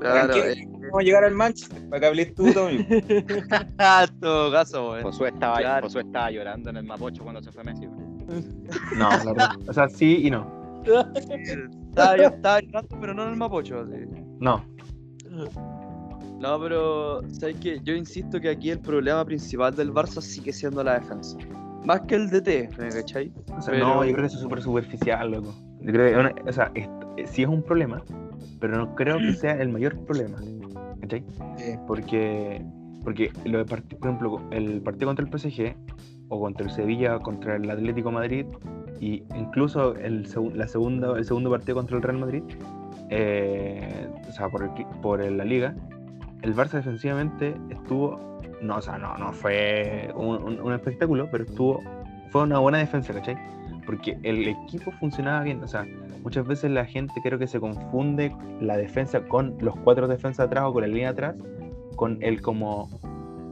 Claro, 0.00 0.34
eh, 0.34 0.64
Vamos 0.66 1.00
a 1.00 1.02
llegar 1.02 1.24
al 1.24 1.34
Manchester 1.34 1.88
para 1.90 2.00
que 2.00 2.06
hables 2.06 2.34
tú, 2.34 2.52
Tommy. 2.54 2.86
en 2.88 4.20
todo 4.20 4.50
caso. 4.50 4.94
Josué 5.02 5.28
estaba, 5.28 5.58
Claro. 5.58 5.86
Josué 5.86 6.02
estaba 6.02 6.30
llorando 6.30 6.70
en 6.70 6.76
el 6.78 6.84
Mapocho 6.84 7.22
cuando 7.22 7.42
se 7.42 7.52
fue 7.52 7.62
Messi. 7.64 7.86
no, 8.96 9.08
la 9.10 9.24
verdad. 9.24 9.50
O 9.68 9.72
sea, 9.72 9.88
sí 9.88 10.26
y 10.26 10.30
no. 10.30 10.82
Estaba, 11.90 12.16
yo 12.16 12.22
estaba 12.28 12.60
llorando, 12.60 12.96
pero 13.00 13.12
no 13.12 13.24
en 13.24 13.30
el 13.30 13.36
Mapocho. 13.36 13.80
Así. 13.80 13.92
No. 14.38 14.64
No, 16.40 16.58
pero 16.58 17.20
sabes 17.32 17.56
que 17.56 17.80
yo 17.84 17.94
insisto 17.94 18.40
que 18.40 18.48
aquí 18.48 18.70
el 18.70 18.78
problema 18.80 19.24
principal 19.24 19.74
del 19.76 19.92
Barça 19.92 20.20
sigue 20.22 20.52
siendo 20.52 20.82
la 20.82 20.98
defensa. 20.98 21.36
Más 21.84 22.00
que 22.02 22.14
el 22.14 22.28
DT, 22.30 22.70
¿me 22.78 22.88
cachai? 22.88 23.32
O 23.56 23.60
sea, 23.60 23.72
Pero- 23.72 23.86
no, 23.86 24.04
yo 24.04 24.12
creo 24.12 24.22
que 24.22 24.26
eso 24.26 24.36
es 24.36 24.42
súper 24.42 24.62
superficial, 24.62 25.30
loco. 25.30 25.54
Yo 25.82 25.92
creo 25.92 26.06
que, 26.06 26.10
es 26.12 26.16
una- 26.18 26.34
o 26.48 26.52
sea, 26.52 26.70
es- 26.74 26.88
eh, 27.18 27.26
sí 27.26 27.42
es 27.42 27.48
un 27.48 27.62
problema, 27.62 28.02
pero 28.58 28.76
no 28.78 28.94
creo 28.94 29.18
que 29.18 29.32
sea 29.34 29.52
el 29.60 29.68
mayor 29.70 29.98
problema. 30.06 30.38
¿Cachai? 31.00 31.24
Sí. 31.56 31.72
Porque, 31.86 32.62
porque 33.04 33.30
lo 33.44 33.58
de 33.58 33.66
part- 33.66 33.96
por 33.98 34.08
ejemplo, 34.08 34.40
el 34.50 34.80
partido 34.82 35.08
contra 35.08 35.24
el 35.24 35.30
PSG 35.30 35.74
o 36.28 36.40
contra 36.40 36.64
el 36.66 36.72
Sevilla, 36.72 37.18
contra 37.18 37.56
el 37.56 37.70
Atlético 37.70 38.08
de 38.10 38.14
Madrid, 38.14 38.46
y 39.00 39.24
incluso 39.34 39.94
el, 39.96 40.26
segu- 40.26 40.52
la 40.54 40.66
segunda, 40.68 41.16
el 41.18 41.24
segundo 41.24 41.50
partido 41.50 41.74
contra 41.76 41.96
el 41.96 42.02
Real 42.02 42.18
Madrid, 42.18 42.42
eh, 43.08 44.08
o 44.28 44.32
sea, 44.32 44.48
por, 44.48 44.62
el, 44.62 44.70
por 45.02 45.20
el- 45.22 45.36
la 45.38 45.44
liga, 45.44 45.74
el 46.42 46.54
Barça 46.54 46.72
defensivamente 46.72 47.54
estuvo, 47.70 48.40
no, 48.62 48.76
o 48.76 48.82
sea, 48.82 48.98
no, 48.98 49.16
no 49.18 49.32
fue 49.32 50.10
un, 50.14 50.72
espectáculo, 50.72 51.28
pero 51.30 51.44
estuvo, 51.44 51.82
fue 52.30 52.42
una 52.42 52.58
buena 52.58 52.78
defensa, 52.78 53.12
¿cachai? 53.12 53.36
Porque 53.84 54.18
el 54.22 54.46
equipo 54.48 54.90
funcionaba 54.92 55.42
bien, 55.42 55.62
o 55.62 55.68
sea, 55.68 55.86
muchas 56.22 56.46
veces 56.46 56.70
la 56.70 56.84
gente 56.84 57.14
creo 57.22 57.38
que 57.38 57.46
se 57.46 57.60
confunde 57.60 58.34
la 58.60 58.76
defensa 58.76 59.22
con 59.22 59.56
los 59.60 59.76
cuatro 59.80 60.08
defensas 60.08 60.46
atrás 60.46 60.64
o 60.66 60.72
con 60.72 60.82
la 60.82 60.88
línea 60.88 61.10
atrás, 61.10 61.36
con 61.96 62.18
el 62.22 62.40
como 62.40 62.88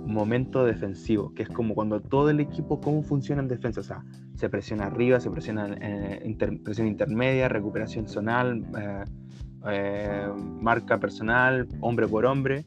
momento 0.07 0.65
defensivo, 0.65 1.35
que 1.35 1.43
es 1.43 1.49
como 1.51 1.75
cuando 1.75 2.01
todo 2.01 2.31
el 2.31 2.41
equipo, 2.41 2.81
cómo 2.81 3.03
funciona 3.03 3.43
en 3.43 3.49
defensa, 3.49 3.81
o 3.81 3.85
sea, 3.85 4.05
se 4.35 4.49
presiona 4.49 4.87
arriba, 4.87 5.21
se 5.21 5.31
presiona 5.31 5.77
eh, 5.81 6.37
presión 6.65 6.87
intermedia, 6.87 7.49
recuperación 7.49 8.09
zonal, 8.09 8.65
eh, 8.79 9.05
eh, 9.67 10.29
marca 10.61 10.99
personal, 10.99 11.69
hombre 11.81 12.07
por 12.07 12.27
hombre. 12.27 12.65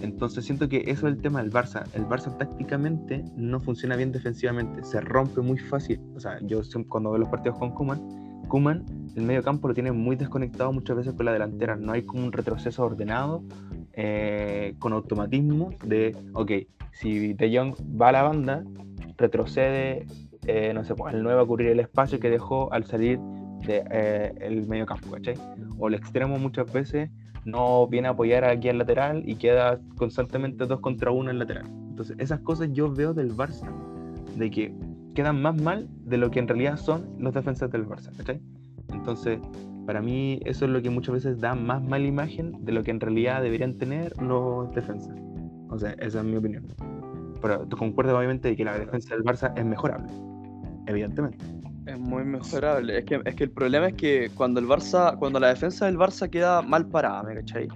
Entonces 0.00 0.44
siento 0.44 0.68
que 0.68 0.78
eso 0.86 1.06
es 1.06 1.14
el 1.14 1.20
tema 1.20 1.42
del 1.42 1.52
Barça. 1.52 1.84
El 1.94 2.06
Barça 2.06 2.36
tácticamente 2.36 3.24
no 3.36 3.60
funciona 3.60 3.96
bien 3.96 4.12
defensivamente, 4.12 4.82
se 4.82 5.00
rompe 5.00 5.40
muy 5.42 5.58
fácil. 5.58 6.00
O 6.16 6.20
sea, 6.20 6.38
yo 6.42 6.60
cuando 6.88 7.10
veo 7.10 7.20
los 7.20 7.28
partidos 7.28 7.58
con 7.58 7.70
Kuman, 7.72 8.00
Kuman 8.48 8.84
el 9.16 9.24
medio 9.24 9.42
campo 9.42 9.68
lo 9.68 9.74
tiene 9.74 9.92
muy 9.92 10.16
desconectado 10.16 10.72
muchas 10.72 10.96
veces 10.96 11.14
con 11.14 11.26
la 11.26 11.32
delantera. 11.32 11.76
No 11.76 11.92
hay 11.92 12.02
como 12.02 12.24
un 12.24 12.32
retroceso 12.32 12.84
ordenado 12.84 13.42
eh, 13.92 14.74
con 14.78 14.92
automatismo 14.92 15.70
de, 15.84 16.16
ok, 16.32 16.52
si 16.92 17.34
De 17.34 17.56
Jong 17.56 17.74
va 18.00 18.08
a 18.08 18.12
la 18.12 18.22
banda, 18.22 18.64
retrocede, 19.16 20.06
eh, 20.46 20.72
no 20.74 20.84
sé, 20.84 20.94
pues 20.94 21.14
el 21.14 21.22
9 21.22 21.42
a 21.42 21.44
cubrir 21.44 21.68
el 21.68 21.80
espacio 21.80 22.20
que 22.20 22.30
dejó 22.30 22.72
al 22.72 22.84
salir 22.84 23.18
de, 23.66 24.34
el 24.40 24.66
medio 24.66 24.86
campo, 24.86 25.10
¿cachai? 25.10 25.34
O 25.78 25.88
el 25.88 25.94
extremo 25.94 26.38
muchas 26.38 26.72
veces 26.72 27.10
no 27.44 27.86
viene 27.86 28.08
a 28.08 28.12
apoyar 28.12 28.44
aquí 28.44 28.68
al 28.68 28.78
lateral 28.78 29.22
y 29.26 29.36
queda 29.36 29.80
constantemente 29.96 30.66
dos 30.66 30.80
contra 30.80 31.10
uno 31.10 31.30
en 31.30 31.38
lateral. 31.38 31.66
Entonces, 31.88 32.16
esas 32.18 32.40
cosas 32.40 32.70
yo 32.72 32.92
veo 32.92 33.14
del 33.14 33.34
Barça, 33.34 33.70
de 34.36 34.50
que 34.50 34.74
quedan 35.14 35.42
más 35.42 35.60
mal 35.60 35.88
de 36.04 36.16
lo 36.16 36.30
que 36.30 36.38
en 36.38 36.48
realidad 36.48 36.76
son 36.76 37.08
los 37.18 37.34
defensas 37.34 37.70
del 37.70 37.86
Barça, 37.86 38.14
¿cachai? 38.16 38.40
Entonces, 38.92 39.38
para 39.86 40.00
mí 40.00 40.40
eso 40.44 40.66
es 40.66 40.70
lo 40.70 40.82
que 40.82 40.90
muchas 40.90 41.14
veces 41.14 41.40
da 41.40 41.54
más 41.54 41.82
mala 41.82 42.06
imagen 42.06 42.64
de 42.64 42.72
lo 42.72 42.82
que 42.84 42.90
en 42.90 43.00
realidad 43.00 43.42
deberían 43.42 43.76
tener 43.76 44.16
los 44.22 44.72
defensas. 44.74 45.16
O 45.68 45.78
sea, 45.78 45.92
esa 45.92 46.20
es 46.20 46.24
mi 46.24 46.36
opinión. 46.36 46.66
Pero 47.40 47.66
tú 47.66 47.76
concuerdas 47.76 48.14
obviamente 48.14 48.48
de 48.48 48.56
que 48.56 48.64
la 48.64 48.78
defensa 48.78 49.14
del 49.14 49.24
Barça 49.24 49.52
es 49.56 49.64
mejorable, 49.64 50.08
evidentemente. 50.86 51.44
Es 51.90 51.98
muy 51.98 52.22
mejorable. 52.22 52.98
Es 52.98 53.04
que, 53.04 53.20
es 53.24 53.34
que 53.34 53.44
el 53.44 53.50
problema 53.50 53.88
es 53.88 53.94
que 53.94 54.30
cuando 54.36 54.60
el 54.60 54.66
Barça, 54.66 55.18
cuando 55.18 55.40
la 55.40 55.48
defensa 55.48 55.86
del 55.86 55.98
Barça 55.98 56.30
queda 56.30 56.62
mal 56.62 56.86
parada, 56.86 57.24
¿me 57.24 57.34
cachai? 57.34 57.66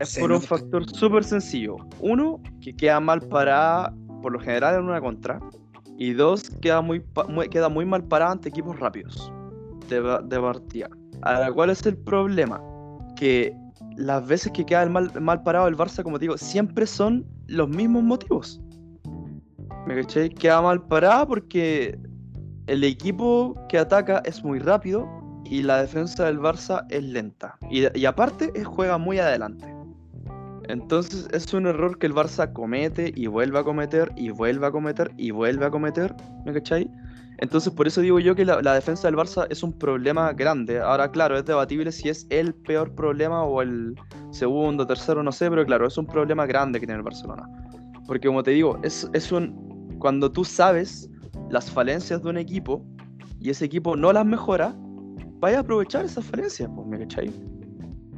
Es 0.00 0.08
Se 0.08 0.20
por 0.20 0.32
un 0.32 0.42
factor 0.42 0.84
súper 0.90 1.22
sencillo. 1.22 1.76
Uno, 2.00 2.40
que 2.60 2.74
queda 2.74 2.98
mal 2.98 3.20
parada 3.20 3.94
por 4.20 4.32
lo 4.32 4.40
general 4.40 4.74
en 4.80 4.86
una 4.86 5.00
contra. 5.00 5.38
Y 5.96 6.12
dos, 6.12 6.50
queda 6.60 6.80
muy, 6.80 7.04
queda 7.52 7.68
muy 7.68 7.84
mal 7.84 8.02
parada 8.02 8.32
ante 8.32 8.48
equipos 8.48 8.80
rápidos 8.80 9.32
de, 9.88 10.00
de 10.00 10.40
partida. 10.40 10.88
Ahora, 11.22 11.52
¿cuál 11.52 11.70
es 11.70 11.86
el 11.86 11.96
problema? 11.96 12.60
Que 13.14 13.56
las 13.96 14.26
veces 14.26 14.50
que 14.50 14.66
queda 14.66 14.82
el 14.82 14.90
mal, 14.90 15.12
mal 15.20 15.40
parado 15.44 15.68
el 15.68 15.76
Barça, 15.76 16.02
como 16.02 16.18
te 16.18 16.24
digo, 16.24 16.36
siempre 16.36 16.84
son 16.84 17.24
los 17.46 17.68
mismos 17.68 18.02
motivos. 18.02 18.60
¿Me 19.86 19.94
caché? 19.94 20.30
Queda 20.30 20.60
mal 20.62 20.82
parada 20.82 21.24
porque 21.28 21.96
el 22.66 22.84
equipo 22.84 23.54
que 23.68 23.78
ataca 23.78 24.22
es 24.24 24.42
muy 24.42 24.58
rápido 24.58 25.08
y 25.44 25.62
la 25.62 25.80
defensa 25.82 26.24
del 26.24 26.38
Barça 26.38 26.86
es 26.88 27.04
lenta. 27.04 27.58
Y, 27.70 28.04
aparte 28.06 28.52
juega 28.64 28.98
muy 28.98 29.18
adelante. 29.18 29.66
Entonces 30.68 31.28
es 31.32 31.52
un 31.52 31.66
error 31.66 31.98
que 31.98 32.06
el 32.06 32.14
Barça 32.14 32.50
comete 32.50 33.12
y 33.14 33.26
vuelve 33.26 33.58
a 33.58 33.64
cometer 33.64 34.10
y 34.16 34.30
vuelve 34.30 34.66
a 34.66 34.70
cometer 34.70 35.12
y 35.18 35.30
vuelve 35.30 35.66
a 35.66 35.70
cometer. 35.70 36.14
¿Me 36.46 36.54
cachai? 36.54 36.90
Entonces 37.38 37.70
por 37.72 37.86
eso 37.86 38.00
digo 38.00 38.18
yo 38.18 38.34
que 38.34 38.46
la, 38.46 38.62
la 38.62 38.74
defensa 38.74 39.08
del 39.08 39.16
Barça 39.16 39.46
es 39.50 39.62
un 39.62 39.78
problema 39.78 40.32
grande. 40.32 40.80
Ahora 40.80 41.10
claro, 41.10 41.36
es 41.36 41.44
debatible 41.44 41.92
si 41.92 42.08
es 42.08 42.26
el 42.30 42.54
peor 42.54 42.94
problema 42.94 43.44
o 43.44 43.60
el 43.60 43.94
segundo, 44.30 44.86
tercero, 44.86 45.22
no 45.22 45.32
sé, 45.32 45.50
pero 45.50 45.66
claro, 45.66 45.86
es 45.86 45.98
un 45.98 46.06
problema 46.06 46.46
grande 46.46 46.80
que 46.80 46.86
tiene 46.86 46.98
el 46.98 47.04
Barcelona. 47.04 47.46
Porque 48.06 48.28
como 48.28 48.42
te 48.42 48.52
digo, 48.52 48.78
es, 48.82 49.08
es 49.12 49.32
un... 49.32 49.96
Cuando 49.98 50.30
tú 50.30 50.44
sabes 50.44 51.10
las 51.54 51.70
falencias 51.70 52.22
de 52.22 52.28
un 52.28 52.36
equipo 52.36 52.84
y 53.40 53.48
ese 53.50 53.64
equipo 53.64 53.96
no 53.96 54.12
las 54.12 54.26
mejora, 54.26 54.74
vaya 55.40 55.58
a 55.58 55.60
aprovechar 55.60 56.04
esas 56.04 56.24
falencias, 56.24 56.68
pues, 56.74 56.86
¿me 56.86 56.98
cachai? 56.98 57.30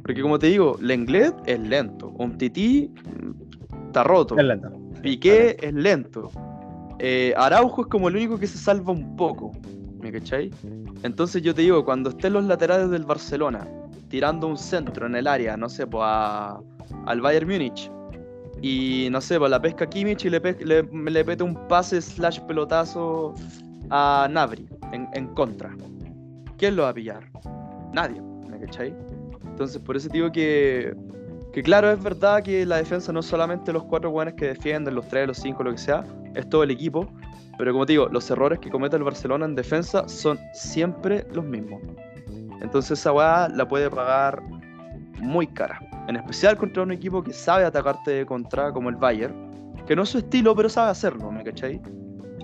Porque 0.01 0.21
como 0.21 0.39
te 0.39 0.47
digo, 0.47 0.77
Lenglet 0.81 1.35
es 1.45 1.59
lento, 1.59 2.09
un 2.17 2.37
tití 2.37 2.89
mm, 3.21 3.87
está 3.87 4.03
roto, 4.03 4.37
Es 4.37 4.43
lento. 4.43 4.69
Piqué 5.01 5.55
es 5.61 5.73
lento, 5.73 6.29
eh, 6.99 7.33
Araujo 7.37 7.81
es 7.83 7.87
como 7.87 8.07
el 8.09 8.15
único 8.15 8.39
que 8.39 8.47
se 8.47 8.57
salva 8.57 8.91
un 8.91 9.15
poco, 9.15 9.51
¿me 10.01 10.11
cachai? 10.11 10.49
Entonces 11.03 11.41
yo 11.43 11.53
te 11.53 11.61
digo, 11.61 11.85
cuando 11.85 12.09
estén 12.09 12.33
los 12.33 12.45
laterales 12.45 12.89
del 12.89 13.05
Barcelona 13.05 13.67
tirando 14.09 14.47
un 14.47 14.57
centro 14.57 15.05
en 15.05 15.15
el 15.15 15.27
área, 15.27 15.55
no 15.57 15.69
sé, 15.69 15.85
pues 15.85 16.03
a- 16.05 16.59
al 17.05 17.21
Bayern 17.21 17.47
Múnich, 17.47 17.91
y 18.61 19.07
no 19.11 19.21
sé, 19.21 19.37
pues 19.37 19.51
la 19.51 19.61
pesca 19.61 19.87
Kimmich 19.87 20.25
y 20.25 20.29
le, 20.29 20.39
le 20.39 21.25
pete 21.25 21.43
un 21.43 21.55
pase 21.67 22.01
slash 22.01 22.39
pelotazo 22.41 23.33
a 23.89 24.27
Nabri 24.29 24.67
en, 24.91 25.07
en 25.13 25.27
contra. 25.35 25.75
¿Quién 26.57 26.75
lo 26.75 26.83
va 26.83 26.89
a 26.89 26.93
pillar? 26.93 27.29
Nadie, 27.93 28.21
¿me 28.49 28.59
cachai? 28.59 28.95
Entonces 29.45 29.81
por 29.81 29.95
eso 29.95 30.09
digo 30.09 30.31
que, 30.31 30.95
que 31.53 31.63
claro, 31.63 31.91
es 31.91 32.01
verdad 32.01 32.43
que 32.43 32.65
la 32.65 32.77
defensa 32.77 33.11
no 33.11 33.19
es 33.21 33.25
solamente 33.25 33.71
los 33.71 33.83
cuatro 33.83 34.11
buenos 34.11 34.33
que 34.33 34.47
defienden, 34.47 34.95
los 34.95 35.07
tres, 35.07 35.27
los 35.27 35.37
cinco, 35.37 35.63
lo 35.63 35.71
que 35.71 35.77
sea, 35.77 36.03
es 36.35 36.49
todo 36.49 36.63
el 36.63 36.71
equipo. 36.71 37.07
Pero 37.57 37.73
como 37.73 37.85
te 37.85 37.93
digo, 37.93 38.07
los 38.09 38.29
errores 38.29 38.59
que 38.59 38.69
comete 38.69 38.97
el 38.97 39.03
Barcelona 39.03 39.45
en 39.45 39.55
defensa 39.55 40.07
son 40.07 40.39
siempre 40.53 41.25
los 41.33 41.43
mismos. 41.43 41.81
Entonces 42.61 42.99
esa 42.99 43.11
weá 43.11 43.49
la 43.49 43.67
puede 43.67 43.89
pagar 43.89 44.41
muy 45.19 45.47
cara. 45.47 45.79
En 46.07 46.15
especial 46.15 46.57
contra 46.57 46.83
un 46.83 46.91
equipo 46.91 47.21
que 47.23 47.33
sabe 47.33 47.65
atacarte 47.65 48.11
de 48.11 48.25
contra, 48.25 48.71
como 48.71 48.89
el 48.89 48.95
Bayern, 48.95 49.35
que 49.85 49.95
no 49.95 50.03
es 50.03 50.09
su 50.09 50.19
estilo, 50.19 50.55
pero 50.55 50.69
sabe 50.69 50.91
hacerlo, 50.91 51.31
¿me 51.31 51.43
cachai? 51.43 51.81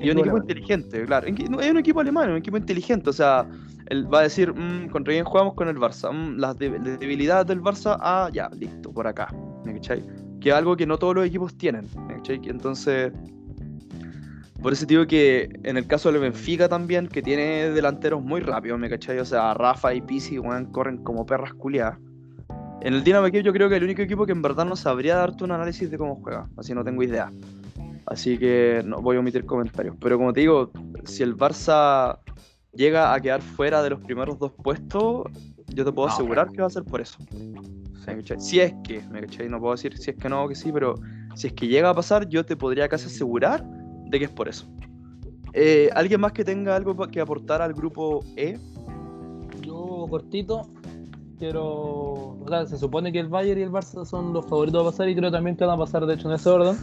Y 0.02 0.10
un 0.10 0.18
equipo 0.20 0.38
inteligente, 0.38 1.06
claro. 1.06 1.28
Es 1.28 1.72
un 1.72 1.78
equipo 1.78 2.00
alemán, 2.02 2.30
un 2.32 2.38
equipo 2.38 2.58
inteligente. 2.58 3.10
O 3.10 3.14
sea, 3.14 3.46
él 3.88 4.14
va 4.14 4.20
a 4.20 4.24
decir, 4.24 4.54
"Mm, 4.54 4.90
contra 4.90 5.14
quién 5.14 5.24
jugamos 5.24 5.54
con 5.54 5.68
el 5.70 5.78
Barça. 5.78 6.12
Mm, 6.12 6.40
las 6.40 6.58
de- 6.58 6.72
de- 6.80 6.98
debilidades 6.98 7.48
del 7.48 7.62
Barça, 7.62 7.98
ah, 8.02 8.30
ya, 8.34 8.50
listo, 8.50 8.92
por 8.92 9.08
acá. 9.08 9.34
¿Me 9.66 9.74
cachai? 9.76 10.04
Que 10.42 10.50
es 10.50 10.56
algo 10.56 10.76
que 10.76 10.86
no 10.86 10.98
todos 10.98 11.16
los 11.16 11.26
equipos 11.26 11.56
tienen. 11.58 11.86
¿Me 12.08 12.16
cachai? 12.16 12.42
Entonces, 12.46 13.14
por 14.62 14.74
eso 14.74 14.86
digo 14.86 15.06
que 15.08 15.50
en 15.64 15.78
el 15.78 15.88
caso 15.88 16.12
del 16.12 16.22
Benfica 16.22 16.68
también, 16.70 17.08
que 17.08 17.22
tiene 17.22 17.70
delanteros 17.70 18.22
muy 18.22 18.42
rápidos, 18.42 18.80
¿me 18.80 18.90
cachai? 18.90 19.20
O 19.20 19.26
sea, 19.26 19.54
Rafa 19.54 19.94
y 19.94 20.02
Pisi, 20.02 20.40
weón, 20.40 20.66
corren 20.66 20.98
como 20.98 21.26
perras 21.26 21.54
culiadas. 21.54 21.98
En 22.82 22.94
el 22.94 23.04
Dinamo 23.04 23.30
Kiev 23.30 23.44
yo 23.44 23.54
creo 23.54 23.70
que 23.70 23.78
el 23.78 23.84
único 23.84 24.02
equipo 24.02 24.26
que 24.26 24.34
en 24.34 24.42
verdad 24.42 24.66
no 24.66 24.76
sabría 24.76 25.16
darte 25.16 25.44
un 25.44 25.52
análisis 25.52 25.90
de 25.90 25.98
cómo 25.98 26.16
juega. 26.16 26.50
Así 26.58 26.74
no 26.74 26.84
tengo 26.84 27.02
idea. 27.02 27.32
Así 28.06 28.38
que 28.38 28.82
no 28.86 29.02
voy 29.02 29.16
a 29.16 29.20
omitir 29.20 29.46
comentarios. 29.46 29.96
Pero 30.00 30.18
como 30.18 30.34
te 30.34 30.42
digo, 30.42 30.72
si 31.06 31.24
el 31.24 31.38
Barça 31.38 32.20
llega 32.74 33.14
a 33.14 33.20
quedar 33.22 33.42
fuera 33.42 33.82
de 33.82 33.92
los 33.92 34.02
primeros 34.02 34.38
dos 34.38 34.52
puestos, 34.52 35.28
yo 35.70 35.86
te 35.86 35.92
puedo 35.92 36.08
No, 36.08 36.14
asegurar 36.14 36.52
que 36.52 36.62
va 36.62 36.68
a 36.68 36.72
ser 36.72 36.84
por 36.84 37.00
eso. 37.00 37.18
Si 38.38 38.60
es 38.60 38.74
que, 38.84 39.02
¿me 39.10 39.22
cachai? 39.22 39.48
No 39.48 39.60
puedo 39.60 39.74
decir 39.74 39.98
si 39.98 40.12
es 40.12 40.18
que 40.18 40.28
no 40.28 40.44
o 40.44 40.50
que 40.50 40.56
sí, 40.56 40.72
pero 40.74 40.96
si 41.36 41.48
es 41.48 41.54
que 41.54 41.68
llega 41.68 41.90
a 41.90 41.94
pasar, 41.94 42.28
yo 42.28 42.46
te 42.46 42.58
podría 42.58 42.90
casi 42.90 43.06
asegurar 43.06 43.64
de 43.64 44.20
que 44.20 44.26
es 44.26 44.32
por 44.32 44.50
eso. 44.50 44.68
Eh, 45.54 45.90
¿Alguien 45.96 46.20
más 46.20 46.34
que 46.34 46.44
tenga 46.44 46.76
algo 46.76 46.96
que 47.08 47.22
aportar 47.22 47.62
al 47.62 47.74
grupo 47.74 48.26
E? 48.36 48.60
Yo, 49.62 50.06
cortito, 50.10 50.70
quiero. 51.40 51.64
O 51.64 52.46
sea, 52.48 52.66
se 52.66 52.78
supone 52.78 53.12
que 53.12 53.20
el 53.20 53.28
Bayern 53.28 53.60
y 53.60 53.64
el 53.64 53.72
Barça 53.72 54.06
son 54.06 54.34
los 54.34 54.46
favoritos 54.46 54.82
a 54.82 54.92
pasar 54.92 55.10
y 55.10 55.16
creo 55.16 55.32
también 55.32 55.56
que 55.56 55.66
van 55.66 55.76
a 55.76 55.78
pasar, 55.78 56.06
de 56.06 56.14
hecho, 56.14 56.28
en 56.30 56.36
ese 56.36 56.50
orden. 56.50 56.78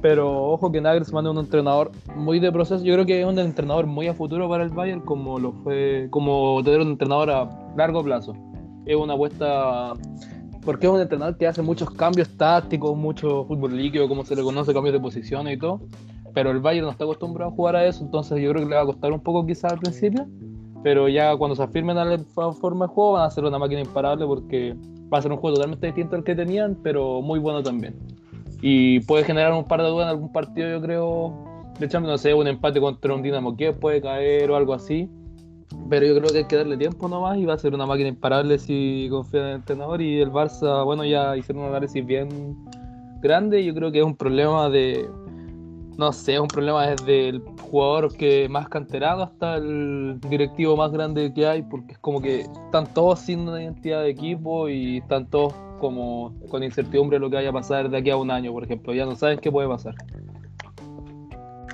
Pero 0.00 0.52
ojo 0.52 0.70
que 0.70 0.80
Nagelsmann 0.80 1.26
es 1.26 1.32
un 1.32 1.38
entrenador 1.38 1.90
muy 2.14 2.38
de 2.38 2.52
proceso. 2.52 2.84
Yo 2.84 2.94
creo 2.94 3.06
que 3.06 3.20
es 3.20 3.26
un 3.26 3.38
entrenador 3.38 3.86
muy 3.86 4.06
a 4.06 4.14
futuro 4.14 4.48
para 4.48 4.62
el 4.62 4.70
Bayern, 4.70 5.00
como 5.00 5.38
lo 5.38 5.52
fue, 5.52 6.06
como 6.10 6.62
tener 6.62 6.80
un 6.80 6.88
entrenador 6.88 7.30
a 7.30 7.72
largo 7.76 8.04
plazo. 8.04 8.34
Es 8.86 8.96
una 8.96 9.14
apuesta 9.14 9.94
porque 10.68 10.86
es 10.86 10.92
un 10.92 11.00
entrenador 11.00 11.36
que 11.36 11.46
hace 11.46 11.62
muchos 11.62 11.90
cambios 11.90 12.28
tácticos, 12.36 12.96
mucho 12.96 13.44
fútbol 13.46 13.76
líquido, 13.76 14.06
como 14.06 14.24
se 14.24 14.36
le 14.36 14.42
conoce, 14.42 14.74
cambios 14.74 14.92
de 14.92 15.00
posiciones 15.00 15.56
y 15.56 15.58
todo. 15.58 15.80
Pero 16.34 16.50
el 16.50 16.60
Bayern 16.60 16.84
no 16.84 16.92
está 16.92 17.04
acostumbrado 17.04 17.50
a 17.50 17.54
jugar 17.54 17.76
a 17.76 17.86
eso, 17.86 18.04
entonces 18.04 18.40
yo 18.40 18.50
creo 18.50 18.62
que 18.62 18.68
le 18.68 18.76
va 18.76 18.82
a 18.82 18.86
costar 18.86 19.12
un 19.12 19.20
poco 19.20 19.46
quizás 19.46 19.72
al 19.72 19.78
principio. 19.78 20.26
Pero 20.82 21.08
ya 21.08 21.36
cuando 21.36 21.56
se 21.56 21.62
afirmen 21.62 21.98
a 21.98 22.04
la 22.04 22.18
forma 22.52 22.86
de 22.86 22.92
juego 22.92 23.12
van 23.12 23.24
a 23.24 23.30
ser 23.30 23.44
una 23.44 23.58
máquina 23.58 23.80
imparable 23.80 24.26
porque 24.26 24.76
va 25.12 25.18
a 25.18 25.22
ser 25.22 25.32
un 25.32 25.38
juego 25.38 25.56
totalmente 25.56 25.86
distinto 25.86 26.16
al 26.16 26.24
que 26.24 26.34
tenían, 26.34 26.76
pero 26.82 27.20
muy 27.20 27.38
bueno 27.38 27.62
también. 27.62 27.96
Y 28.60 29.00
puede 29.00 29.24
generar 29.24 29.52
un 29.52 29.64
par 29.64 29.82
de 29.82 29.88
dudas 29.88 30.04
en 30.04 30.10
algún 30.10 30.32
partido, 30.32 30.68
yo 30.68 30.80
creo. 30.80 31.44
De 31.78 31.88
Champions, 31.88 32.12
no 32.12 32.18
sé, 32.18 32.34
un 32.34 32.48
empate 32.48 32.80
contra 32.80 33.14
un 33.14 33.22
Dinamo 33.22 33.56
Kiev 33.56 33.78
puede 33.78 34.00
caer 34.00 34.50
o 34.50 34.56
algo 34.56 34.74
así. 34.74 35.08
Pero 35.88 36.06
yo 36.06 36.18
creo 36.18 36.30
que 36.30 36.38
hay 36.38 36.44
que 36.44 36.56
darle 36.56 36.76
tiempo 36.76 37.08
nomás 37.08 37.38
y 37.38 37.44
va 37.44 37.54
a 37.54 37.58
ser 37.58 37.72
una 37.74 37.86
máquina 37.86 38.08
imparable 38.08 38.58
si 38.58 39.06
confía 39.10 39.40
en 39.40 39.46
el 39.46 39.54
entrenador. 39.56 40.02
Y 40.02 40.20
el 40.20 40.30
Barça, 40.30 40.84
bueno, 40.84 41.04
ya 41.04 41.36
hicieron 41.36 41.64
un 41.64 41.70
análisis 41.70 42.04
bien 42.04 42.28
grande. 43.20 43.64
Yo 43.64 43.74
creo 43.74 43.92
que 43.92 43.98
es 43.98 44.04
un 44.04 44.16
problema 44.16 44.68
de. 44.70 45.08
No 45.98 46.12
sé, 46.12 46.34
es 46.34 46.40
un 46.40 46.48
problema 46.48 46.86
desde 46.86 47.28
el 47.28 47.42
jugador 47.60 48.16
que 48.16 48.48
más 48.48 48.68
canterano 48.68 49.24
hasta 49.24 49.56
el 49.56 50.20
directivo 50.30 50.76
más 50.76 50.92
grande 50.92 51.32
que 51.34 51.44
hay, 51.44 51.62
porque 51.62 51.92
es 51.94 51.98
como 51.98 52.20
que 52.22 52.42
están 52.42 52.86
todos 52.94 53.18
sin 53.18 53.40
una 53.40 53.60
identidad 53.60 54.02
de 54.02 54.10
equipo 54.10 54.68
y 54.68 54.98
están 54.98 55.26
todos 55.26 55.54
como 55.80 56.32
con 56.48 56.62
incertidumbre 56.62 57.16
de 57.16 57.20
lo 57.20 57.28
que 57.28 57.36
vaya 57.36 57.50
a 57.50 57.52
pasar 57.52 57.90
de 57.90 57.96
aquí 57.98 58.10
a 58.10 58.16
un 58.16 58.30
año, 58.30 58.52
por 58.52 58.62
ejemplo. 58.62 58.94
Ya 58.94 59.04
no 59.06 59.16
saben 59.16 59.40
qué 59.40 59.50
puede 59.50 59.66
pasar. 59.66 59.96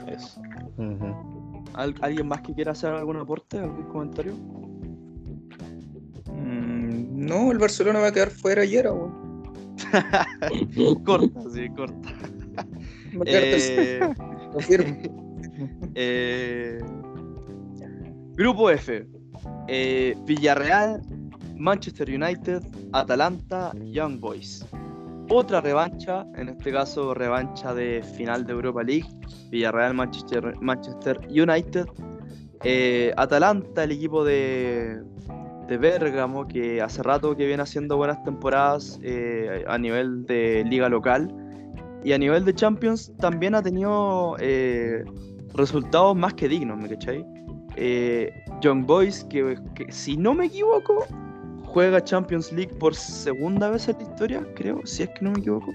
Eso. 0.07 0.41
Ujú. 0.79 1.67
¿Al- 1.75 1.95
¿Alguien 2.01 2.27
más 2.27 2.41
que 2.41 2.55
quiera 2.55 2.73
hacer 2.73 2.95
algún 2.95 3.19
aporte, 3.19 3.59
algún 3.59 3.83
comentario? 3.85 4.33
Mm, 6.33 7.27
no, 7.27 7.53
el 7.53 7.59
Barcelona 7.59 7.99
va 8.01 8.07
a 8.09 8.13
quedar 8.13 8.31
fuera 8.31 8.63
ayer, 8.63 8.87
weón. 8.91 9.13
corta, 11.05 11.41
sí, 11.53 11.69
corta. 11.77 12.09
Eh, 13.27 14.01
eh, 15.95 16.79
grupo 18.37 18.71
F. 18.71 19.07
Eh, 19.69 20.15
Villarreal, 20.25 21.01
Manchester 21.57 22.09
United, 22.09 22.63
Atalanta, 22.93 23.73
Young 23.85 24.19
Boys. 24.21 24.67
Otra 25.31 25.61
revancha, 25.61 26.27
en 26.37 26.51
este 26.51 26.71
caso 26.71 27.15
revancha 27.15 27.75
de 27.75 28.03
final 28.17 28.45
de 28.47 28.53
Europa 28.53 28.83
League. 28.83 29.09
Villarreal, 29.51 29.95
Manchester, 29.95 30.55
Manchester 30.61 31.19
United. 31.29 31.87
Eh, 32.63 33.13
Atalanta, 33.17 33.85
el 33.85 33.93
equipo 33.93 34.25
de, 34.25 35.03
de 35.69 35.77
Bérgamo, 35.79 36.47
que 36.47 36.81
hace 36.83 37.03
rato 37.03 37.37
que 37.37 37.47
viene 37.47 37.63
haciendo 37.63 37.97
buenas 37.97 38.23
temporadas 38.25 38.99
eh, 39.03 39.65
a 39.67 39.79
nivel 39.79 40.27
de 40.27 40.65
liga 40.65 40.89
local. 40.89 41.33
Y 42.05 42.13
a 42.13 42.19
nivel 42.19 42.45
de 42.45 42.55
Champions 42.55 43.11
también 43.19 43.55
ha 43.55 43.63
tenido 43.63 44.37
eh, 44.39 45.03
resultados 45.55 46.15
más 46.15 46.35
que 46.35 46.49
dignos, 46.49 46.79
¿me 46.79 46.89
cachai? 46.89 47.25
Eh, 47.77 48.31
Young 48.61 48.85
Boys, 48.85 49.25
que, 49.25 49.57
si 49.89 50.17
no 50.17 50.35
me 50.35 50.47
equivoco, 50.47 51.07
juega 51.65 52.05
Champions 52.05 52.53
League 52.53 52.75
por 52.79 52.95
segunda 52.95 53.71
vez 53.71 53.89
en 53.89 53.97
la 53.97 54.03
historia, 54.03 54.47
creo, 54.55 54.81
si 54.85 55.05
es 55.05 55.09
que 55.09 55.25
no 55.25 55.33
me 55.33 55.39
equivoco. 55.39 55.73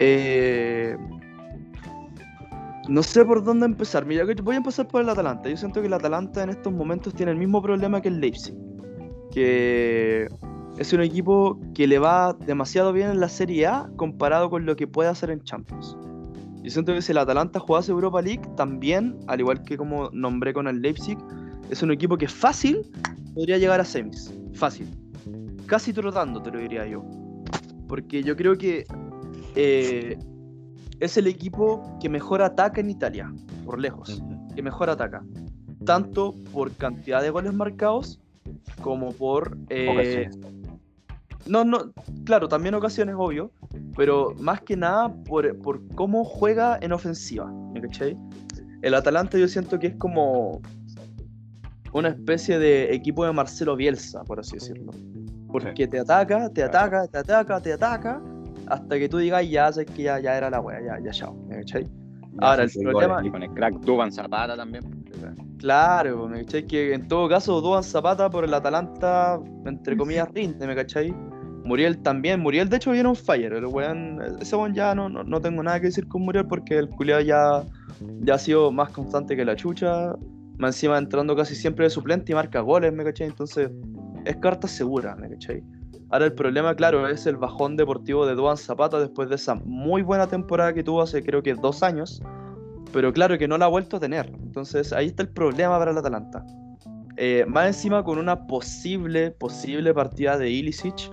Eh, 0.00 0.96
no 2.88 3.02
sé 3.02 3.24
por 3.24 3.42
dónde 3.42 3.66
empezar. 3.66 4.04
Mira, 4.04 4.24
voy 4.42 4.54
a 4.54 4.58
empezar 4.58 4.88
por 4.88 5.02
el 5.02 5.08
Atalanta. 5.08 5.48
Yo 5.48 5.56
siento 5.56 5.80
que 5.80 5.86
el 5.86 5.92
Atalanta 5.94 6.42
en 6.42 6.50
estos 6.50 6.72
momentos 6.72 7.14
tiene 7.14 7.32
el 7.32 7.38
mismo 7.38 7.62
problema 7.62 8.02
que 8.02 8.08
el 8.08 8.20
Leipzig. 8.20 8.54
Que 9.30 10.28
es 10.78 10.92
un 10.92 11.02
equipo 11.02 11.60
que 11.74 11.86
le 11.86 11.98
va 11.98 12.32
demasiado 12.32 12.92
bien 12.92 13.10
en 13.10 13.20
la 13.20 13.28
Serie 13.28 13.66
A 13.66 13.90
comparado 13.96 14.50
con 14.50 14.66
lo 14.66 14.74
que 14.76 14.86
puede 14.86 15.08
hacer 15.08 15.30
en 15.30 15.42
Champions. 15.42 15.96
Yo 16.62 16.70
siento 16.70 16.92
que 16.94 17.02
si 17.02 17.12
el 17.12 17.18
Atalanta 17.18 17.60
jugase 17.60 17.92
Europa 17.92 18.22
League, 18.22 18.42
también, 18.56 19.18
al 19.26 19.40
igual 19.40 19.62
que 19.62 19.76
como 19.76 20.10
nombré 20.10 20.52
con 20.52 20.66
el 20.66 20.80
Leipzig, 20.80 21.18
es 21.70 21.82
un 21.82 21.92
equipo 21.92 22.16
que 22.16 22.26
fácil 22.26 22.90
podría 23.34 23.58
llegar 23.58 23.80
a 23.80 23.84
semis. 23.84 24.32
Fácil. 24.54 24.88
Casi 25.66 25.92
trotando, 25.92 26.42
te 26.42 26.50
lo 26.50 26.58
diría 26.58 26.86
yo. 26.86 27.04
Porque 27.86 28.22
yo 28.22 28.34
creo 28.34 28.56
que 28.56 28.84
eh, 29.54 30.18
es 31.00 31.16
el 31.16 31.26
equipo 31.26 31.98
que 32.00 32.08
mejor 32.08 32.42
ataca 32.42 32.80
en 32.80 32.90
Italia. 32.90 33.32
por 33.64 33.78
lejos, 33.78 34.22
que 34.54 34.62
mejor 34.62 34.90
ataca. 34.90 35.22
Tanto 35.84 36.34
por 36.52 36.72
cantidad 36.72 37.22
de 37.22 37.30
goles 37.30 37.52
marcados 37.52 38.20
como 38.80 39.12
por... 39.12 39.56
eh. 39.68 40.30
No, 41.46 41.64
no, 41.64 41.92
claro, 42.24 42.48
también 42.48 42.74
ocasiones, 42.74 43.14
obvio, 43.18 43.50
pero 43.96 44.34
más 44.38 44.62
que 44.62 44.76
nada 44.76 45.12
por, 45.24 45.56
por 45.58 45.86
cómo 45.94 46.24
juega 46.24 46.78
en 46.80 46.92
ofensiva, 46.92 47.50
¿me 47.72 47.80
cachai? 47.80 48.16
El 48.82 48.94
Atalanta 48.94 49.38
yo 49.38 49.48
siento 49.48 49.78
que 49.78 49.88
es 49.88 49.96
como 49.96 50.60
una 51.92 52.08
especie 52.08 52.58
de 52.58 52.92
equipo 52.94 53.24
de 53.24 53.32
Marcelo 53.32 53.76
Bielsa, 53.76 54.22
por 54.24 54.40
así 54.40 54.54
decirlo. 54.54 54.92
Porque 55.50 55.86
te 55.86 56.00
ataca, 56.00 56.50
te 56.50 56.62
ataca, 56.62 57.06
te 57.06 57.18
ataca, 57.18 57.60
te 57.60 57.72
ataca, 57.72 58.22
hasta 58.66 58.98
que 58.98 59.08
tú 59.08 59.18
digas, 59.18 59.48
ya, 59.48 59.72
sabes 59.72 59.90
que 59.90 60.02
ya, 60.02 60.18
ya 60.18 60.36
era 60.36 60.50
la 60.50 60.60
wea, 60.60 60.80
ya, 60.80 60.98
ya, 61.04 61.10
chao, 61.12 61.34
¿me 61.48 61.56
cachai? 61.56 61.86
Ahora, 62.38 62.64
el 62.64 62.70
problema-. 62.70 63.24
Y 63.24 63.30
con 63.30 63.42
el 63.42 63.50
crack 63.50 63.74
Duban 63.80 64.10
Zapata 64.10 64.56
también. 64.56 64.82
Claro, 65.58 66.28
¿me 66.28 66.44
cachai? 66.44 66.66
Que 66.66 66.94
en 66.94 67.08
todo 67.08 67.28
caso, 67.28 67.60
Duan 67.60 67.82
Zapata 67.82 68.28
por 68.28 68.44
el 68.44 68.52
Atalanta, 68.52 69.40
entre 69.64 69.96
comillas, 69.96 70.28
rinde, 70.34 70.66
¿me 70.66 70.74
cachai? 70.74 71.14
Muriel 71.64 71.98
también, 71.98 72.40
Muriel 72.40 72.68
de 72.68 72.76
hecho 72.76 72.92
viene 72.92 73.08
un 73.08 73.16
fire, 73.16 73.54
el 73.54 73.66
weón, 73.66 74.20
ese 74.40 74.54
weón 74.54 74.74
ya 74.74 74.94
no, 74.94 75.08
no, 75.08 75.24
no 75.24 75.40
tengo 75.40 75.62
nada 75.62 75.80
que 75.80 75.86
decir 75.86 76.06
con 76.06 76.22
Muriel 76.22 76.46
porque 76.46 76.76
el 76.76 76.90
culiado 76.90 77.22
ya, 77.22 77.64
ya 78.20 78.34
ha 78.34 78.38
sido 78.38 78.70
más 78.70 78.90
constante 78.90 79.34
que 79.34 79.44
la 79.46 79.56
chucha, 79.56 80.14
más 80.58 80.76
encima 80.76 80.98
entrando 80.98 81.34
casi 81.34 81.54
siempre 81.54 81.86
de 81.86 81.90
suplente 81.90 82.32
y 82.32 82.34
marca 82.34 82.60
goles, 82.60 82.92
¿me 82.92 83.02
cachai? 83.02 83.28
Entonces 83.28 83.70
es 84.26 84.36
carta 84.36 84.68
segura, 84.68 85.16
¿me 85.16 85.30
cachai? 85.30 85.62
Ahora 86.10 86.26
el 86.26 86.34
problema, 86.34 86.74
claro, 86.74 87.08
es 87.08 87.26
el 87.26 87.36
bajón 87.36 87.76
deportivo 87.76 88.26
de 88.26 88.34
Duan 88.34 88.58
Zapata 88.58 89.00
después 89.00 89.30
de 89.30 89.36
esa 89.36 89.54
muy 89.54 90.02
buena 90.02 90.26
temporada 90.26 90.74
que 90.74 90.84
tuvo 90.84 91.00
hace 91.00 91.22
creo 91.22 91.42
que 91.42 91.54
dos 91.54 91.82
años, 91.82 92.22
pero 92.92 93.12
claro 93.12 93.38
que 93.38 93.48
no 93.48 93.56
la 93.56 93.64
ha 93.64 93.68
vuelto 93.68 93.96
a 93.96 94.00
tener. 94.00 94.30
Entonces 94.42 94.92
ahí 94.92 95.06
está 95.06 95.22
el 95.22 95.30
problema 95.30 95.78
para 95.78 95.92
el 95.92 95.98
Atalanta. 95.98 96.44
Eh, 97.16 97.44
más 97.48 97.66
encima 97.68 98.04
con 98.04 98.18
una 98.18 98.46
posible, 98.46 99.30
posible 99.30 99.94
partida 99.94 100.36
de 100.36 100.50
Ilicic, 100.50 101.10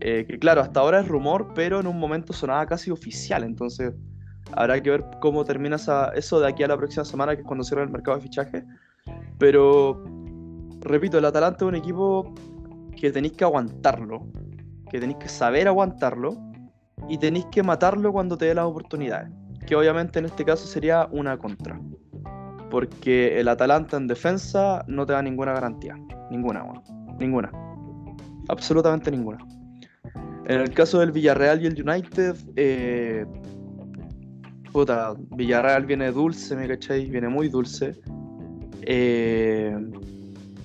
eh, 0.00 0.26
que 0.28 0.38
claro, 0.38 0.60
hasta 0.60 0.80
ahora 0.80 1.00
es 1.00 1.08
rumor, 1.08 1.52
pero 1.54 1.80
en 1.80 1.86
un 1.86 1.98
momento 1.98 2.32
sonaba 2.32 2.66
casi 2.66 2.90
oficial, 2.90 3.44
entonces 3.44 3.92
habrá 4.52 4.80
que 4.82 4.90
ver 4.90 5.04
cómo 5.20 5.44
termina 5.44 5.76
eso 6.14 6.40
de 6.40 6.48
aquí 6.48 6.62
a 6.62 6.68
la 6.68 6.76
próxima 6.76 7.04
semana, 7.04 7.34
que 7.34 7.42
es 7.42 7.46
cuando 7.46 7.64
cierra 7.64 7.82
el 7.82 7.90
mercado 7.90 8.16
de 8.18 8.22
fichaje. 8.22 8.64
Pero, 9.38 10.04
repito, 10.80 11.18
el 11.18 11.24
Atalanta 11.24 11.64
es 11.64 11.68
un 11.68 11.74
equipo 11.74 12.34
que 12.96 13.10
tenéis 13.10 13.34
que 13.34 13.44
aguantarlo, 13.44 14.26
que 14.90 15.00
tenéis 15.00 15.18
que 15.18 15.28
saber 15.28 15.68
aguantarlo 15.68 16.36
y 17.08 17.18
tenéis 17.18 17.46
que 17.46 17.62
matarlo 17.62 18.12
cuando 18.12 18.38
te 18.38 18.46
dé 18.46 18.54
las 18.54 18.64
oportunidades, 18.64 19.30
que 19.66 19.74
obviamente 19.74 20.18
en 20.18 20.26
este 20.26 20.44
caso 20.44 20.66
sería 20.66 21.08
una 21.10 21.36
contra. 21.36 21.80
Porque 22.70 23.38
el 23.38 23.48
Atalanta 23.48 23.96
en 23.96 24.06
defensa 24.06 24.84
no 24.88 25.06
te 25.06 25.12
da 25.12 25.22
ninguna 25.22 25.52
garantía. 25.52 25.96
Ninguna. 26.30 26.64
Ninguna. 27.18 27.52
Absolutamente 28.48 29.10
ninguna. 29.10 29.38
En 30.46 30.60
el 30.60 30.70
caso 30.70 31.00
del 31.00 31.12
Villarreal 31.12 31.62
y 31.62 31.66
el 31.66 31.88
United, 31.88 32.36
eh, 32.56 33.24
puta, 34.72 35.14
Villarreal 35.30 35.86
viene 35.86 36.10
dulce, 36.12 36.54
¿me 36.56 36.68
cachai? 36.68 37.06
Viene 37.10 37.28
muy 37.28 37.48
dulce. 37.48 37.92
Eh, 38.82 39.74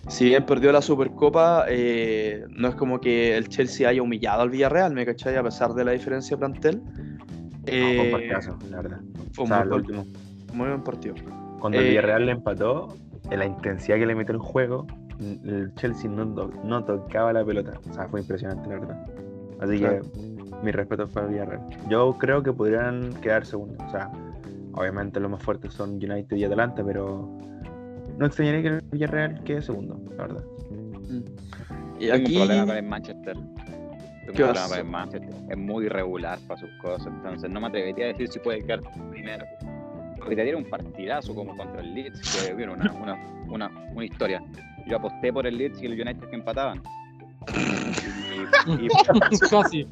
si 0.09 0.25
bien 0.25 0.45
perdió 0.45 0.71
la 0.71 0.81
Supercopa, 0.81 1.65
eh, 1.69 2.43
no 2.49 2.67
es 2.67 2.75
como 2.75 2.99
que 2.99 3.37
el 3.37 3.47
Chelsea 3.47 3.87
haya 3.87 4.01
humillado 4.01 4.41
al 4.41 4.49
Villarreal, 4.49 4.93
¿me 4.93 5.05
cachai? 5.05 5.35
A 5.37 5.43
pesar 5.43 5.73
de 5.73 5.85
la 5.85 5.91
diferencia 5.91 6.35
de 6.35 6.39
plantel. 6.39 6.81
No, 6.83 7.29
Eh, 7.65 7.93
fue 7.95 8.05
un 8.05 8.11
partidazo, 8.11 8.57
la 8.71 8.81
verdad. 8.81 8.99
fue 9.33 9.43
O 9.45 9.47
sea, 9.47 9.63
muy 9.63 9.77
último. 9.77 10.05
muy 10.53 10.67
buen 10.67 10.83
partido. 10.83 11.15
Cuando 11.59 11.77
Eh, 11.77 11.81
el 11.83 11.87
Villarreal 11.89 12.25
le 12.25 12.31
empató, 12.33 12.97
en 13.29 13.39
la 13.39 13.45
intensidad 13.45 13.97
que 13.97 14.05
le 14.07 14.15
metió 14.15 14.33
el 14.33 14.39
juego, 14.41 14.87
el 15.19 15.71
Chelsea 15.75 16.09
no, 16.09 16.25
no 16.25 16.83
tocaba 16.83 17.31
la 17.31 17.45
pelota. 17.45 17.73
O 17.89 17.93
sea, 17.93 18.07
fue 18.07 18.21
impresionante, 18.21 18.67
la 18.69 18.79
verdad. 18.79 19.05
Así 19.59 19.77
Claro. 19.77 20.01
que 20.01 20.09
mi 20.63 20.71
respeto 20.71 21.07
para 21.07 21.27
el 21.27 21.33
Villarreal. 21.33 21.61
Yo 21.89 22.13
creo 22.17 22.41
que 22.43 22.51
podrían 22.53 23.13
quedar 23.21 23.45
segundos. 23.45 23.77
O 23.87 23.91
sea, 23.91 24.11
obviamente 24.73 25.19
los 25.19 25.31
más 25.31 25.41
fuertes 25.43 25.73
son 25.73 25.91
United 25.95 26.35
y 26.35 26.43
Atalanta, 26.43 26.83
pero 26.83 27.29
no 28.17 28.25
extrañaría 28.25 28.61
que 28.61 28.67
el 28.69 28.81
Villarreal 28.91 29.43
quede 29.43 29.61
segundo, 29.61 29.99
la 30.17 30.27
verdad. 30.27 30.43
Y 31.99 32.07
Tengo 32.07 32.13
aquí, 32.15 32.35
un 32.37 32.45
problema 32.45 32.65
con 32.67 32.77
el 32.77 32.83
Manchester. 32.83 33.33
Tengo 33.33 33.47
un 34.27 34.33
¿Qué 34.33 34.43
problema 34.43 34.67
con 34.69 34.77
el 34.77 34.85
Manchester. 34.85 35.35
Es 35.49 35.57
muy 35.57 35.85
irregular 35.85 36.39
para 36.47 36.59
sus 36.59 36.69
cosas. 36.81 37.07
Entonces 37.07 37.49
no 37.49 37.59
me 37.59 37.67
atrevería 37.67 38.05
a 38.05 38.07
decir 38.09 38.27
si 38.29 38.39
puede 38.39 38.61
quedar 38.63 38.81
primero. 39.11 39.45
Porque 40.17 40.35
te 40.35 40.43
dieron 40.43 40.63
un 40.63 40.69
partidazo 40.69 41.33
como 41.33 41.55
contra 41.55 41.81
el 41.81 41.93
Leeds, 41.93 42.45
que 42.47 42.53
vieron 42.53 42.79
una, 42.79 42.91
una, 42.93 43.17
una, 43.47 43.71
una 43.93 44.05
historia. 44.05 44.41
Yo 44.87 44.97
aposté 44.97 45.31
por 45.33 45.47
el 45.47 45.57
Leeds 45.57 45.81
y 45.81 45.85
el 45.87 45.93
United 45.93 46.29
que 46.29 46.35
empataban. 46.35 46.81
Y, 48.67 48.85
y- 48.85 48.89
Casi. 49.49 49.87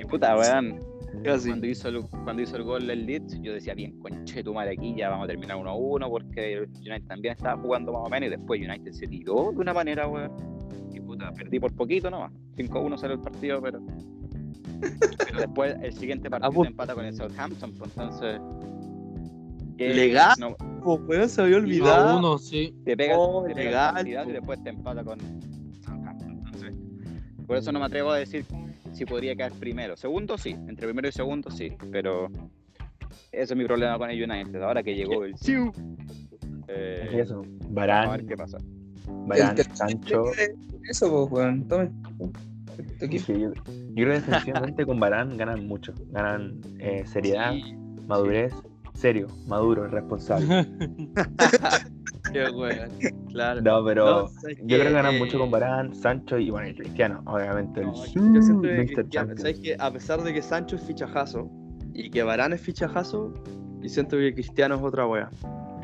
y 0.00 0.04
puta, 0.06 0.36
weón. 0.36 0.78
casi. 1.24 1.48
Cuando 1.48 1.66
hizo, 1.66 1.88
el, 1.88 2.02
cuando 2.24 2.42
hizo 2.42 2.56
el 2.56 2.62
gol 2.64 2.86
del 2.86 3.06
Leeds, 3.06 3.40
yo 3.42 3.52
decía, 3.52 3.74
bien, 3.74 3.98
conche 4.00 4.42
tu 4.42 4.54
madre 4.54 4.72
aquí, 4.72 4.94
ya 4.96 5.08
vamos 5.10 5.24
a 5.24 5.28
terminar 5.28 5.56
1-1, 5.58 6.08
porque 6.10 6.52
el 6.54 6.68
United 6.78 7.06
también 7.06 7.32
estaba 7.32 7.60
jugando 7.60 7.92
más 7.92 8.02
o 8.06 8.08
menos, 8.10 8.28
y 8.28 8.30
después 8.30 8.60
United 8.60 8.92
se 8.92 9.06
tiró 9.06 9.50
de 9.52 9.58
una 9.58 9.72
manera, 9.74 10.06
weón. 10.08 10.30
Y 10.92 11.00
puta, 11.00 11.32
perdí 11.32 11.58
por 11.60 11.72
poquito 11.74 12.10
nomás. 12.10 12.32
5-1 12.56 12.98
salió 12.98 13.16
el 13.16 13.22
partido, 13.22 13.60
pero. 13.62 13.80
pero 15.18 15.38
después 15.38 15.76
el 15.82 15.92
siguiente 15.94 16.28
partido 16.28 16.52
pues. 16.52 16.66
se 16.66 16.70
empata 16.72 16.94
con 16.94 17.04
el 17.06 17.14
Southampton, 17.14 17.72
pues 17.74 17.90
entonces. 17.96 18.40
Legal. 19.78 20.34
No, 20.38 20.54
weón, 20.84 21.28
se 21.28 21.42
había 21.42 21.56
olvidado. 21.56 22.18
uno, 22.18 22.38
sí. 22.38 22.74
te 22.84 22.96
pega, 22.96 23.14
Oh, 23.18 23.42
te 23.44 23.54
pega 23.54 23.94
el 23.98 24.04
legal, 24.04 24.28
y 24.28 24.32
después 24.32 24.62
te 24.62 24.70
empata 24.70 25.02
con 25.02 25.18
por 27.52 27.58
eso 27.58 27.70
no 27.70 27.80
me 27.80 27.84
atrevo 27.84 28.10
a 28.10 28.16
decir 28.16 28.46
si 28.94 29.04
podría 29.04 29.36
quedar 29.36 29.52
primero. 29.52 29.94
Segundo 29.94 30.38
sí, 30.38 30.56
entre 30.68 30.86
primero 30.86 31.06
y 31.06 31.12
segundo 31.12 31.50
sí, 31.50 31.70
pero 31.90 32.28
ese 33.30 33.52
es 33.52 33.56
mi 33.56 33.66
problema 33.66 33.98
con 33.98 34.08
el 34.08 34.22
United. 34.22 34.62
Ahora 34.62 34.82
que 34.82 34.94
llegó 34.94 35.22
el 35.22 35.36
Siu, 35.36 35.70
eh, 36.68 37.10
eso, 37.12 37.42
vamos 37.42 37.52
a 37.52 37.60
ver 37.60 37.70
Barán, 37.70 38.26
qué 38.26 38.36
pasa. 38.38 38.56
Barán, 39.26 39.58
Sancho. 39.74 40.24
Eso, 40.88 41.28
pues, 41.28 41.44
weón. 41.44 41.68
Tome. 41.68 41.90
Sí, 43.00 43.18
yo, 43.26 43.52
yo 43.52 43.52
creo 43.52 44.06
que 44.06 44.12
defensivamente 44.12 44.86
con 44.86 44.98
Barán 44.98 45.36
ganan 45.36 45.66
mucho. 45.66 45.92
Ganan 46.10 46.58
eh, 46.78 47.04
seriedad, 47.04 47.52
Sí, 47.52 47.74
madurez, 48.06 48.54
serio, 48.94 49.26
maduro, 49.46 49.88
responsable. 49.88 50.66
qué 52.32 52.50
weón. 52.54 52.88
Claro. 53.30 53.60
No, 53.62 53.84
pero 53.84 54.04
No, 54.22 54.28
¿sabes 54.28 54.58
yo 54.58 54.64
creo 54.66 54.78
qué? 54.80 54.84
que 54.88 54.92
ganan 54.92 55.18
mucho 55.18 55.36
Eh, 55.36 55.40
con 55.40 55.50
Barán, 55.50 55.94
Sancho 55.94 56.38
y 56.38 56.50
bueno, 56.50 56.68
y 56.68 56.74
Cristiano, 56.74 57.22
obviamente. 57.26 57.80
el 57.80 57.86
yo 57.86 58.42
siento 58.42 58.62
que. 58.62 58.86
Cristiano. 58.94 59.34
¿sabes 59.36 59.60
qué? 59.60 59.76
A 59.78 59.90
pesar 59.92 60.22
de 60.22 60.32
que 60.34 60.42
Sancho 60.42 60.76
es 60.76 60.82
fichajazo 60.82 61.50
y 61.94 62.10
que 62.10 62.22
Varane 62.22 62.54
es 62.56 62.60
fichajazo, 62.62 63.32
yo 63.80 63.88
siento 63.88 64.16
que 64.16 64.32
Cristiano 64.34 64.74
es 64.76 64.82
otra 64.82 65.06
wea. 65.06 65.30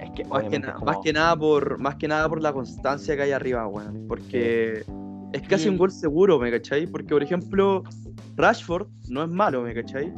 Es 0.03 0.11
que, 0.13 0.25
Más 0.25 0.41
que, 0.43 0.47
obviamente 0.49 0.69
na- 0.69 0.75
es 0.79 0.83
más 0.85 0.97
que 1.03 1.13
nada 1.13 1.37
por 1.37 1.79
más 1.81 1.97
que 1.97 2.09
nada 2.09 2.29
por 2.29 2.41
la 2.43 2.53
constancia 2.53 3.17
que 3.17 3.23
hay 3.23 3.33
arriba, 3.33 3.67
weón. 3.67 4.07
Porque 4.09 4.85
es 5.33 5.43
casi 5.49 5.65
Sí. 5.65 5.69
un 5.69 5.77
gol 5.79 5.91
seguro, 5.91 6.39
¿me 6.39 6.51
cachai? 6.51 6.87
Porque, 6.87 7.09
por 7.09 7.23
ejemplo, 7.23 7.83
Rashford 8.37 8.87
no 9.09 9.25
es 9.25 9.29
malo, 9.31 9.63
¿me 9.63 9.75
cachai? 9.75 10.13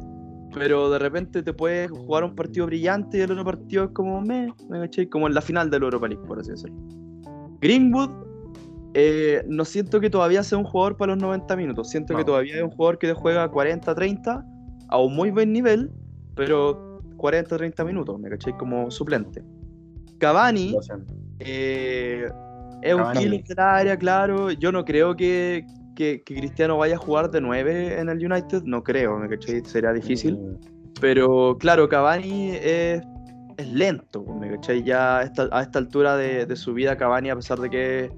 Pero 0.55 0.91
de 0.91 0.99
repente 0.99 1.43
te 1.43 1.53
puedes 1.53 1.91
jugar 1.91 2.25
un 2.25 2.35
partido 2.35 2.67
brillante 2.67 3.19
y 3.19 3.21
el 3.21 3.31
otro 3.31 3.45
partido 3.45 3.85
es 3.85 3.91
como 3.91 4.21
me, 4.21 4.53
¿me 4.69 4.81
cachai? 4.81 5.07
Como 5.07 5.27
en 5.29 5.35
la 5.35 5.41
final 5.41 5.71
del 5.71 5.85
Europa 5.85 6.09
League, 6.09 6.27
por 6.27 6.41
así 6.41 6.51
decirlo. 6.51 6.77
Greenwood, 7.61 8.11
eh, 8.95 9.45
no 9.47 9.65
siento 9.65 10.01
que 10.01 10.11
todavía 10.11 10.43
sea 10.43 10.59
un 10.59 10.65
jugador 10.65 10.97
para 10.97 11.15
los 11.15 11.23
90 11.23 11.57
minutos. 11.57 11.91
Siento 11.91 12.17
que 12.17 12.25
todavía 12.25 12.57
es 12.57 12.63
un 12.63 12.71
jugador 12.71 12.99
que 12.99 13.07
te 13.07 13.15
juega 13.15 13.51
40-30 13.51 14.45
a 14.89 14.99
un 14.99 15.15
muy 15.15 15.31
buen 15.31 15.53
nivel, 15.53 15.91
pero 16.35 17.01
40-30 17.17 17.85
minutos, 17.85 18.19
¿me 18.19 18.29
cachai? 18.31 18.57
Como 18.57 18.91
suplente. 18.91 19.43
Cavani, 20.19 20.77
eh, 21.39 22.29
es 22.83 22.95
un 22.95 23.01
Cavani. 23.01 23.21
killer 23.21 23.45
del 23.45 23.59
área, 23.59 23.97
claro. 23.97 24.51
Yo 24.51 24.73
no 24.73 24.85
creo 24.85 25.15
que, 25.15 25.65
que- 26.01 26.23
que 26.23 26.35
Cristiano 26.37 26.79
vaya 26.79 26.95
a 26.95 26.99
jugar 26.99 27.31
de 27.31 27.43
9 27.43 28.01
en 28.01 28.09
el 28.09 28.25
United, 28.25 28.63
no 28.65 28.83
creo, 28.83 29.19
¿me 29.19 29.29
cachai? 29.29 29.63
Sería 29.67 29.93
difícil. 29.93 30.39
Mm, 30.39 30.55
Pero 30.99 31.57
claro, 31.59 31.89
Cavani 31.91 32.53
es, 32.53 33.03
es 33.59 33.69
lento, 33.73 34.25
¿me 34.25 34.51
cachai? 34.51 34.83
Ya 34.83 35.19
a 35.19 35.23
esta, 35.25 35.49
a 35.53 35.61
esta 35.63 35.79
altura 35.79 36.17
de, 36.17 36.47
de 36.47 36.57
su 36.57 36.73
vida, 36.73 36.97
Cavani, 36.97 37.29
a 37.29 37.37
pesar 37.37 37.59
de 37.59 37.69
que 37.69 38.11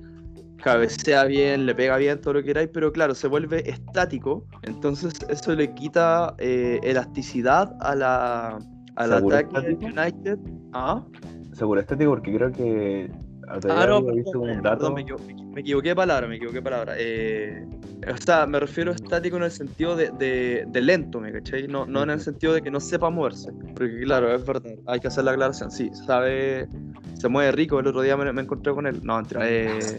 cabecea 0.63 1.25
bien, 1.25 1.67
le 1.67 1.75
pega 1.75 1.97
bien, 1.97 2.21
todo 2.21 2.35
lo 2.35 2.41
que 2.41 2.47
queráis, 2.47 2.71
pero 2.73 2.93
claro, 2.93 3.17
se 3.17 3.27
vuelve 3.27 3.69
estático. 3.69 4.47
Entonces 4.63 5.15
eso 5.29 5.53
le 5.57 5.75
quita 5.75 6.35
eh, 6.39 6.79
elasticidad 6.85 7.75
a 7.81 7.97
la, 7.97 8.59
al 8.95 9.11
¿Seguro 9.11 9.37
ataque 9.37 9.61
del 9.61 9.73
estático? 9.73 10.01
United. 10.01 10.39
¿Ah? 10.73 11.05
Seguro 11.53 11.81
estético 11.81 12.11
porque 12.13 12.33
creo 12.33 12.53
que 12.53 13.11
Ah, 13.53 13.59
día 13.59 13.87
no, 13.87 14.05
perdón, 14.05 14.63
perdón, 14.63 14.95
me, 14.95 15.05
me 15.53 15.61
equivoqué 15.61 15.91
de 15.91 15.97
palabra, 15.97 16.27
me 16.27 16.37
equivoqué 16.37 16.59
de 16.59 16.63
palabra. 16.63 16.95
Eh, 16.97 17.67
o 18.11 18.17
sea, 18.17 18.47
me 18.47 18.59
refiero 18.59 18.93
a 18.93 18.95
estático 18.95 19.37
en 19.37 19.43
el 19.43 19.51
sentido 19.51 19.95
de, 19.95 20.11
de, 20.11 20.65
de 20.67 20.81
lento, 20.81 21.21
¿me 21.21 21.33
cachai? 21.33 21.69
No, 21.69 21.85
no 21.85 22.03
en 22.03 22.11
el 22.11 22.21
sentido 22.21 22.55
de 22.55 22.63
que 22.63 22.71
no 22.71 22.81
sepa 22.81 23.11
moverse. 23.11 23.53
Porque 23.75 24.01
claro, 24.01 24.35
es 24.35 24.45
verdad, 24.45 24.73
hay 24.87 25.01
que 25.01 25.09
hacer 25.09 25.25
la 25.25 25.33
aclaración. 25.33 25.71
Sí, 25.71 25.91
sabe, 26.07 26.67
se 27.15 27.29
mueve 27.29 27.53
rico, 27.53 27.79
el 27.79 27.87
otro 27.87 28.01
día 28.01 28.17
me, 28.17 28.33
me 28.33 28.43
encontré 28.43 28.73
con 28.73 28.87
él. 28.87 29.01
No, 29.03 29.17
mentira, 29.17 29.43
eh, 29.49 29.99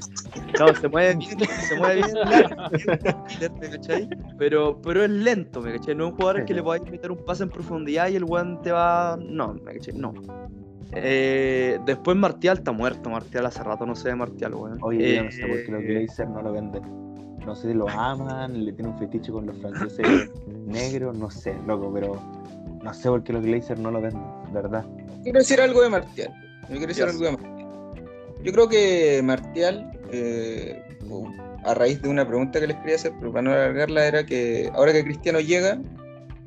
no, 0.59 0.73
se 0.73 0.87
mueve 0.87 1.15
bien, 1.15 1.39
se 1.69 1.75
mueve 1.77 1.95
bien, 1.95 3.53
¿me 3.61 3.69
cachai? 3.69 4.09
Pero, 4.39 4.81
pero 4.81 5.03
es 5.03 5.11
lento, 5.11 5.61
¿me 5.61 5.73
cachai? 5.73 5.93
No 5.93 6.07
es 6.07 6.11
un 6.11 6.17
jugador 6.17 6.45
que 6.45 6.53
le 6.55 6.63
podáis 6.63 6.83
meter 6.89 7.11
un 7.11 7.23
pase 7.23 7.43
en 7.43 7.49
profundidad 7.49 8.09
y 8.09 8.15
el 8.15 8.23
weón 8.23 8.61
te 8.63 8.71
va... 8.71 9.17
No, 9.21 9.53
¿me 9.53 9.73
cachai? 9.73 9.93
No. 9.93 10.13
Eh, 10.95 11.79
después 11.85 12.15
Martial 12.17 12.57
está 12.59 12.71
muerto, 12.71 13.09
Martial 13.09 13.45
hace 13.45 13.63
rato 13.63 13.85
no 13.85 13.95
sé 13.95 14.09
de 14.09 14.15
Martial, 14.15 14.53
weón. 14.53 14.77
Oye, 14.81 15.17
Eh, 15.19 15.23
no 15.23 15.31
sé 15.31 15.45
por 15.47 15.63
qué 15.65 15.71
los 15.71 15.81
Glazers 15.83 16.29
no 16.29 16.41
lo 16.41 16.51
venden. 16.51 16.83
No 17.45 17.55
sé 17.55 17.69
si 17.69 17.73
lo 17.73 17.89
aman, 17.89 18.65
le 18.65 18.71
tienen 18.73 18.93
un 18.93 18.99
fetiche 18.99 19.31
con 19.31 19.45
los 19.45 19.57
franceses 19.57 20.29
negros, 20.65 21.17
no 21.17 21.29
sé, 21.29 21.55
loco, 21.67 21.91
pero 21.93 22.17
no 22.83 22.93
sé 22.93 23.09
por 23.09 23.23
qué 23.23 23.33
los 23.33 23.43
Glazers 23.43 23.79
no 23.79 23.91
lo 23.91 24.01
venden, 24.01 24.21
de 24.47 24.53
verdad. 24.53 24.85
Quiero 25.23 25.39
decir 25.39 25.59
algo 25.59 25.81
de 25.81 25.89
Martial. 25.89 26.33
Yo 26.63 26.67
quiero 26.69 26.87
decir 26.87 27.05
Yes. 27.05 27.13
algo 27.13 27.25
de 27.25 27.31
Martial. 27.31 28.03
Yo 28.43 28.51
creo 28.51 28.69
que 28.69 29.21
Martial, 29.23 29.91
eh, 30.11 30.81
a 31.65 31.73
raíz 31.73 32.01
de 32.01 32.09
una 32.09 32.27
pregunta 32.27 32.59
que 32.59 32.67
les 32.67 32.77
quería 32.77 32.95
hacer, 32.95 33.13
pero 33.19 33.31
para 33.31 33.41
no 33.41 33.51
alargarla, 33.51 34.05
era 34.05 34.25
que 34.25 34.69
ahora 34.73 34.91
que 34.93 35.03
Cristiano 35.03 35.39
llega 35.39 35.79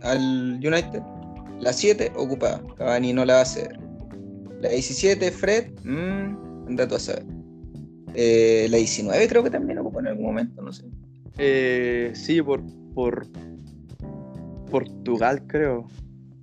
al 0.03 0.61
United, 0.63 1.01
la 1.61 1.73
7 1.73 2.13
ocupada, 2.17 2.61
Cavani 2.77 3.13
no 3.15 3.25
la 3.25 3.35
va 3.35 3.39
a 3.41 3.43
hacer. 3.43 3.79
La 4.61 4.71
17, 4.71 5.31
Fred, 5.33 5.71
mmm, 5.85 6.67
anda 6.69 6.89
tú 6.89 6.95
a 6.95 6.99
saber. 6.99 7.25
Eh, 8.15 8.67
la 8.71 8.79
19 8.79 9.29
creo 9.29 9.43
que 9.43 9.51
también 9.51 9.79
ocupó 9.79 10.01
en 10.01 10.09
algún 10.09 10.25
momento, 10.27 10.63
no 10.63 10.73
sé. 10.73 10.85
eh, 11.39 12.13
sí, 12.15 12.41
por, 12.41 12.63
por 12.95 13.27
Portugal, 14.71 15.43
creo. 15.47 15.87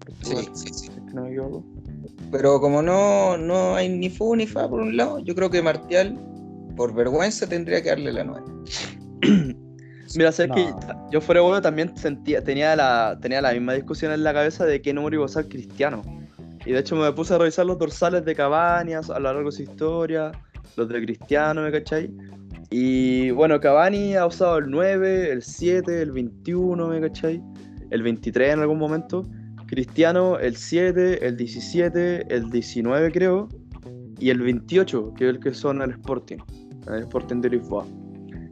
Portugal, 0.06 0.46
Sí, 0.54 0.68
sí, 0.68 0.74
sí. 0.74 0.74
si 0.74 0.88
es 0.90 0.94
que 1.06 1.14
no 1.14 1.24
me 1.24 1.30
equivoco. 1.30 1.64
Pero 2.32 2.60
como 2.62 2.82
no, 2.82 3.38
no 3.38 3.76
hay 3.76 3.90
ni 3.90 4.10
fu 4.10 4.36
ni 4.36 4.48
fa 4.48 4.70
por 4.70 4.82
un 4.82 4.96
lado, 4.98 5.20
yo 5.20 5.36
creo 5.36 5.50
que 5.50 5.62
Martial, 5.62 6.20
por 6.76 6.94
vergüenza, 6.94 7.48
tendría 7.48 7.82
que 7.82 7.90
darle 7.90 8.12
la 8.14 8.24
9. 8.24 8.44
Mira, 10.16 10.32
sabes 10.32 10.50
No. 10.50 10.56
que 10.56 10.66
yo 11.12 11.22
fuera 11.22 11.42
bueno 11.42 11.62
también 11.62 11.96
sentía, 11.98 12.44
tenía 12.44 12.76
la, 12.76 13.18
tenía 13.22 13.42
la 13.42 13.52
misma 13.54 13.74
discusión 13.74 14.12
en 14.12 14.24
la 14.24 14.34
cabeza 14.34 14.66
de 14.66 14.82
qué 14.82 14.94
número 14.94 15.16
iba 15.16 15.24
a 15.24 15.26
usar 15.26 15.48
Cristiano. 15.48 16.02
Y 16.66 16.72
de 16.72 16.80
hecho 16.80 16.96
me 16.96 17.12
puse 17.12 17.34
a 17.34 17.38
revisar 17.38 17.66
los 17.66 17.78
dorsales 17.78 18.24
de 18.26 18.36
a 18.40 18.78
a 18.78 18.84
lo 18.84 19.20
largo 19.20 19.50
de 19.50 19.52
su 19.52 19.64
historia, 19.64 20.32
los 20.76 20.88
de 20.88 21.04
Cristiano, 21.04 21.62
¿me 21.62 21.72
cachai? 21.72 22.10
Y 22.70 23.32
bueno, 23.32 23.60
Cavani 23.60 24.16
ha 24.16 24.26
usado 24.26 24.58
el 24.58 24.70
9, 24.70 25.32
el 25.32 25.44
7, 25.44 26.02
el 26.02 26.12
21, 26.12 26.88
¿me 26.88 27.02
cachai? 27.02 27.42
El 27.92 28.02
23 28.02 28.54
en 28.54 28.60
algún 28.62 28.80
momento. 28.80 29.24
Cristiano 29.68 30.40
el 30.40 30.56
7, 30.56 31.26
el 31.26 31.38
17, 31.38 32.34
el 32.34 32.50
19 32.50 33.12
creo. 33.12 33.50
Y 34.20 34.30
el 34.30 34.42
28, 34.42 35.14
que 35.16 35.26
es 35.26 35.36
el 35.36 35.40
que 35.40 35.54
son 35.54 35.82
el 35.82 35.92
Sporting. 35.92 36.38
El 36.88 37.04
Sporting 37.04 37.42
de 37.42 37.50
Lisboa. 37.52 37.86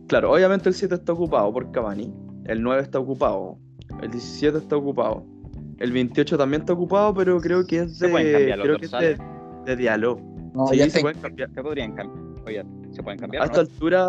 Claro, 0.08 0.34
obviamente 0.34 0.70
el 0.70 0.76
7 0.76 0.96
está 0.96 1.14
ocupado 1.14 1.52
por 1.54 1.72
Cavani. 1.72 2.14
El 2.46 2.62
9 2.62 2.82
está 2.82 3.00
ocupado. 3.00 3.58
El 4.02 4.12
17 4.12 4.58
está 4.58 4.76
ocupado. 4.76 5.26
El 5.82 5.91
28 5.91 6.38
también 6.38 6.62
está 6.62 6.74
ocupado, 6.74 7.14
pero 7.14 7.40
creo 7.41 7.66
que 7.66 7.80
es 7.80 7.98
¿Se 7.98 8.06
de. 8.06 8.12
pueden 8.12 8.32
cambiar 8.34 8.58
los 8.60 8.66
creo 8.66 8.78
que 8.78 8.86
es 8.86 8.91
de, 8.91 9.18
de 9.66 9.76
Diallo. 9.76 10.20
No, 10.53 10.68
sí, 10.68 10.78
ya 10.78 10.90
se 10.90 10.99
pueden 11.02 11.20
cambiar. 11.22 11.49
Se 11.53 11.62
podrían 11.64 11.94
cambiar. 11.95 12.20
Oye, 12.45 12.64
¿se 12.91 13.02
pueden 13.03 13.20
cambiar? 13.20 13.44
A 13.44 13.45
esta 13.45 13.58
no? 13.64 13.70
altura. 13.70 14.08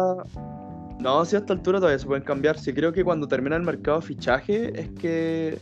No, 1.00 1.24
sí, 1.24 1.36
a 1.36 1.38
esta 1.40 1.52
altura 1.52 1.78
todavía 1.78 1.98
se 1.98 2.06
pueden 2.06 2.24
cambiar. 2.24 2.58
Sí, 2.58 2.72
creo 2.72 2.92
que 2.92 3.02
cuando 3.04 3.26
termina 3.26 3.56
el 3.56 3.62
mercado 3.62 4.00
de 4.00 4.06
fichaje 4.06 4.80
es 4.80 4.90
que. 4.92 5.58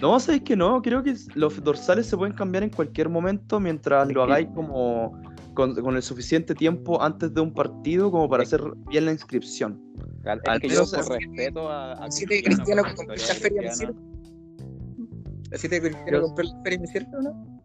No, 0.00 0.18
sabéis 0.20 0.42
que 0.44 0.56
no. 0.56 0.80
Creo 0.82 1.02
que 1.02 1.14
los 1.34 1.62
dorsales 1.62 2.06
se 2.06 2.16
pueden 2.16 2.34
cambiar 2.34 2.62
en 2.62 2.70
cualquier 2.70 3.08
momento 3.08 3.60
mientras 3.60 4.10
lo 4.12 4.22
hagáis 4.22 4.48
como. 4.54 5.20
Con, 5.52 5.74
con 5.74 5.96
el 5.96 6.02
suficiente 6.02 6.54
tiempo 6.54 7.02
antes 7.02 7.34
de 7.34 7.40
un 7.40 7.52
partido 7.52 8.10
como 8.12 8.28
para 8.28 8.44
hacer 8.44 8.62
bien 8.88 9.04
la 9.04 9.10
inscripción. 9.12 9.82
Al 10.24 10.40
Es 10.44 10.60
que 10.60 10.68
yo 10.68 10.78
por 10.78 10.86
se- 10.86 11.18
respeto 11.18 11.68
a, 11.68 11.94
a 11.94 12.00
La 12.02 12.10
7 12.10 12.34
de 12.36 12.42
Cristiano 12.44 12.82
por 12.84 12.94
con 12.94 13.06
Cristiano, 13.08 13.92
La 15.50 15.58
7 15.58 15.80
de 15.80 15.90
Cristiano 15.90 16.18
Yo- 16.18 16.22
compró 16.22 16.44
la 16.44 16.62
feria 16.62 16.78
me 16.80 16.86
sirve 16.86 17.16
o 17.16 17.22
no? 17.22 17.60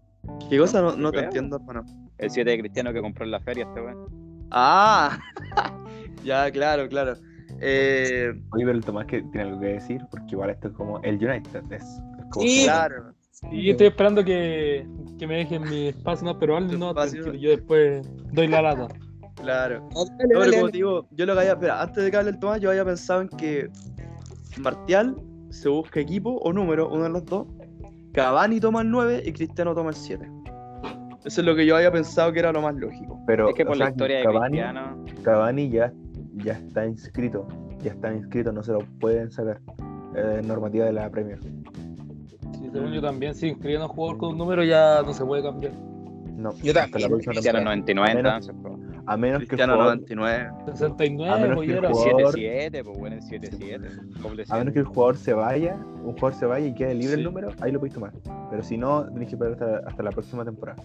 ¿Qué 0.49 0.57
cosa? 0.57 0.81
No, 0.81 0.95
no 0.95 1.11
te 1.11 1.19
entiendo, 1.19 1.57
hermano. 1.57 1.85
El 2.17 2.29
7 2.31 2.49
de 2.49 2.59
Cristiano 2.59 2.91
que 2.93 3.01
compró 3.01 3.25
en 3.25 3.31
la 3.31 3.39
feria 3.39 3.65
este 3.65 3.81
weón. 3.81 4.47
Ah, 4.51 5.17
ya, 6.23 6.49
claro, 6.51 6.87
claro. 6.87 7.15
Eh, 7.61 8.31
Oye, 8.51 8.65
pero 8.65 8.77
el 8.77 8.83
Tomás 8.83 9.05
que 9.05 9.21
tiene 9.21 9.49
algo 9.49 9.59
que 9.59 9.67
decir, 9.67 10.01
porque 10.09 10.27
igual 10.31 10.49
esto 10.49 10.69
es 10.69 10.73
como 10.73 10.99
el 11.03 11.15
United, 11.15 11.63
es, 11.71 11.83
es 11.83 12.25
como 12.31 12.45
Sí, 12.45 12.63
claro. 12.63 13.13
Y 13.51 13.69
estoy 13.69 13.87
esperando 13.87 14.23
que, 14.23 14.87
que 15.19 15.27
me 15.27 15.37
dejen 15.37 15.61
mi 15.63 15.89
espacio, 15.89 16.25
no, 16.25 16.39
pero 16.39 16.57
Alden 16.57 16.79
no, 16.79 16.93
yo 17.33 17.49
después 17.49 18.05
doy 18.31 18.47
la 18.47 18.61
lata. 18.61 18.87
Claro. 19.35 19.87
No, 19.93 20.05
dale, 20.05 20.15
pero 20.17 20.39
como 20.39 20.51
dale. 20.51 20.71
te 20.71 20.77
digo, 20.77 21.07
yo 21.11 21.25
lo 21.25 21.33
que 21.33 21.39
había, 21.41 21.51
espera, 21.53 21.81
antes 21.81 22.03
de 22.03 22.11
que 22.11 22.17
hable 22.17 22.29
el 22.31 22.39
Tomás, 22.39 22.61
yo 22.61 22.69
había 22.69 22.85
pensado 22.85 23.21
en 23.21 23.29
que 23.29 23.69
Martial 24.57 25.15
se 25.49 25.69
busca 25.69 25.99
equipo 25.99 26.37
o 26.37 26.51
número, 26.53 26.89
uno 26.89 27.03
de 27.03 27.09
los 27.09 27.25
dos. 27.25 27.47
Cavani 28.15 28.59
toma 28.59 28.81
el 28.81 28.89
9 28.91 29.23
y 29.25 29.31
Cristiano 29.33 29.75
toma 29.75 29.89
el 29.89 29.95
7. 29.95 30.25
Eso 31.25 31.41
es 31.41 31.45
lo 31.45 31.55
que 31.55 31.65
yo 31.65 31.75
había 31.75 31.91
pensado 31.91 32.31
que 32.31 32.39
era 32.39 32.51
lo 32.51 32.61
más 32.61 32.75
lógico. 32.75 33.19
Pero, 33.27 33.49
Es 33.49 33.55
que 33.55 33.65
por 33.65 33.75
la 33.77 33.85
sea, 33.85 33.91
historia 33.91 34.17
de 34.19 34.23
Cavani, 34.23 34.57
Cristiano. 34.57 35.05
Cavani 35.23 35.69
ya, 35.69 35.91
ya 36.35 36.53
está 36.53 36.85
inscrito, 36.85 37.47
ya 37.83 37.91
está 37.91 38.13
inscrito, 38.13 38.51
no 38.51 38.63
se 38.63 38.71
lo 38.73 38.79
pueden 38.99 39.31
sacar. 39.31 39.59
Eh, 40.15 40.41
normativa 40.45 40.85
de 40.85 40.93
la 40.93 41.09
Premier. 41.09 41.39
Sí, 41.41 42.69
según 42.71 42.93
yo 42.93 43.01
también, 43.01 43.35
si 43.35 43.47
inscribieron 43.49 43.83
a 43.83 43.87
un 43.87 43.91
jugador 43.93 44.17
con 44.17 44.29
un 44.29 44.37
número 44.37 44.63
ya 44.63 45.01
no 45.05 45.13
se 45.13 45.25
puede 45.25 45.43
cambiar. 45.43 45.73
No, 45.73 46.51
Yo 46.61 46.71
hasta 46.71 46.81
también, 46.83 47.01
la 47.01 47.07
próxima 47.09 47.31
Cristiano 47.33 47.57
temporada. 47.59 47.75
99 47.75 48.11
A 48.11 48.15
menos- 48.15 48.47
entonces. 48.49 48.55
A 49.07 49.17
menos 49.17 49.43
que 49.47 49.55
jugador, 49.55 49.77
99. 49.77 50.49
A 50.67 50.71
69, 50.71 51.39
menos 51.41 51.55
pues 51.55 51.67
que 51.67 51.73
el 51.73 51.85
jugador- 51.87 52.35
7-7, 52.35 52.83
pues 52.83 52.97
bueno, 52.97 53.15
el 53.17 53.21
7-7. 53.21 54.21
Doble 54.21 54.45
a 54.49 54.57
menos 54.57 54.73
que 54.73 54.79
el 54.79 54.85
jugador 54.85 55.17
se 55.17 55.33
vaya, 55.33 55.75
un 56.03 56.13
jugador 56.13 56.33
se 56.33 56.45
vaya 56.47 56.65
y 56.67 56.73
quede 56.73 56.95
libre 56.95 57.15
el 57.15 57.23
número, 57.23 57.49
ahí 57.61 57.71
lo 57.71 57.79
podéis 57.79 57.93
tomar. 57.93 58.13
Pero 58.49 58.63
si 58.63 58.77
no, 58.77 59.05
tenéis 59.05 59.29
que 59.29 59.35
esperar 59.35 59.53
hasta, 59.53 59.89
hasta 59.89 60.03
la 60.03 60.11
próxima 60.11 60.43
temporada. 60.43 60.81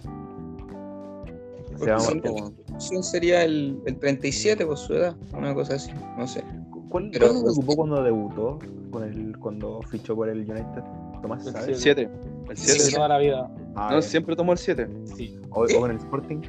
Se 1.77 1.89
va 1.89 1.97
a- 1.97 3.01
sería 3.01 3.43
el, 3.43 3.79
el 3.85 3.97
37 3.97 4.65
por 4.65 4.77
su 4.77 4.93
edad, 4.93 5.15
una 5.35 5.53
cosa 5.55 5.75
así, 5.75 5.91
no 6.17 6.27
sé. 6.27 6.43
¿Cuál, 6.89 7.09
Pero- 7.11 7.33
se 7.33 7.49
ocupó 7.49 7.75
cuando 7.75 8.03
debutó? 8.03 8.59
Con 8.91 9.03
el, 9.03 9.37
cuando 9.39 9.81
fichó 9.83 10.15
por 10.15 10.27
el 10.27 10.39
United. 10.39 10.83
Tomás, 11.21 11.45
El 11.47 11.53
¿sabes? 11.53 11.67
El 11.69 11.75
7. 11.77 12.09
El 12.49 12.57
Sí, 12.57 12.71
7. 12.79 12.95
toda 12.95 13.07
la 13.07 13.17
vida. 13.19 13.49
Ah, 13.75 13.83
No, 13.85 13.89
bien. 13.91 14.03
siempre 14.03 14.35
tomó 14.35 14.51
el 14.51 14.57
7. 14.57 14.89
Sí. 15.15 15.39
o, 15.49 15.63
o 15.63 15.79
con 15.79 15.91
el 15.91 15.97
Sporting. 15.97 16.41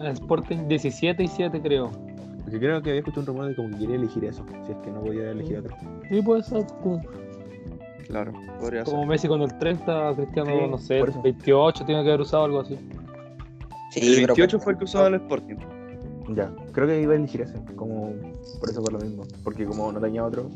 En 0.00 0.06
el 0.06 0.12
Sporting 0.12 0.66
17 0.66 1.22
y 1.22 1.28
7 1.28 1.60
creo. 1.60 1.90
Porque 2.42 2.58
creo 2.58 2.82
que 2.82 2.90
había 2.90 3.00
escuchado 3.00 3.20
un 3.20 3.26
rumor 3.26 3.46
de 3.48 3.54
como 3.54 3.68
que 3.70 3.78
quería 3.78 3.96
elegir 3.96 4.24
eso, 4.24 4.44
si 4.66 4.72
es 4.72 4.78
que 4.78 4.90
no 4.90 5.00
podía 5.02 5.30
elegir 5.30 5.58
otro. 5.58 5.76
Sí, 6.08 6.22
puede 6.22 6.42
ser. 6.42 6.64
Como, 6.82 7.02
Claro, 8.08 8.32
podría 8.58 8.84
ser. 8.84 8.92
como 8.94 9.06
Messi 9.06 9.28
con 9.28 9.42
el 9.42 9.56
30, 9.58 10.14
Cristiano, 10.16 10.50
Sí, 10.50 10.70
no 10.70 10.78
sé, 10.78 10.98
por 11.00 11.10
eso. 11.10 11.22
28 11.22 11.84
tiene 11.84 12.02
que 12.02 12.08
haber 12.08 12.20
usado 12.22 12.44
algo 12.44 12.60
así. 12.60 12.76
Sí, 13.90 14.00
El 14.00 14.14
pero 14.22 14.34
28 14.34 14.56
por- 14.56 14.64
fue 14.64 14.72
el 14.72 14.78
que 14.78 14.84
usaba 14.84 15.06
el 15.08 15.14
Sporting. 15.14 15.56
Ya, 16.34 16.50
creo 16.72 16.86
que 16.86 17.02
iba 17.02 17.12
a 17.12 17.16
elegir 17.16 17.42
ese, 17.42 17.58
como 17.76 18.12
por 18.58 18.70
eso 18.70 18.82
por 18.82 18.92
lo 18.94 18.98
mismo, 19.00 19.24
porque 19.44 19.64
como 19.66 19.92
no 19.92 20.00
tenía 20.00 20.24
otro, 20.24 20.48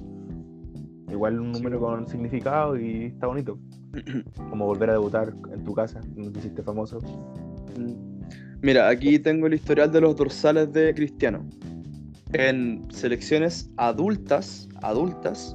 igual 1.10 1.38
un 1.38 1.52
número 1.52 1.78
con 1.80 2.08
significado 2.08 2.76
y 2.78 3.04
está 3.06 3.26
bonito. 3.26 3.58
Como 4.50 4.66
volver 4.66 4.90
a 4.90 4.94
debutar 4.94 5.32
en 5.52 5.64
tu 5.64 5.72
casa, 5.74 6.00
no 6.16 6.30
te 6.32 6.40
hiciste 6.40 6.62
famoso. 6.64 6.98
Mira, 8.64 8.88
aquí 8.88 9.18
tengo 9.18 9.46
el 9.46 9.52
historial 9.52 9.92
de 9.92 10.00
los 10.00 10.16
dorsales 10.16 10.72
de 10.72 10.94
Cristiano. 10.94 11.46
En 12.32 12.82
selecciones 12.90 13.68
adultas, 13.76 14.70
adultas, 14.80 15.54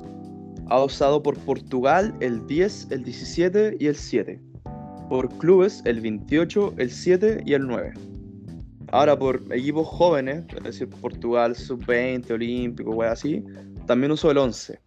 ha 0.67 0.83
usado 0.83 1.23
por 1.23 1.35
Portugal 1.39 2.13
el 2.19 2.45
10, 2.45 2.89
el 2.91 3.03
17 3.03 3.77
y 3.79 3.87
el 3.87 3.95
7. 3.95 4.39
Por 5.09 5.27
clubes 5.39 5.81
el 5.85 6.01
28, 6.01 6.75
el 6.77 6.91
7 6.91 7.41
y 7.47 7.53
el 7.55 7.65
9. 7.65 7.93
Ahora 8.91 9.17
por 9.17 9.41
equipos 9.53 9.87
jóvenes, 9.87 10.45
es 10.57 10.63
decir, 10.63 10.87
Portugal 11.01 11.55
sub-20, 11.55 12.29
olímpico, 12.29 12.91
wey 12.91 13.09
así, 13.09 13.43
también 13.87 14.11
usó 14.11 14.29
el 14.29 14.37
11. 14.37 14.79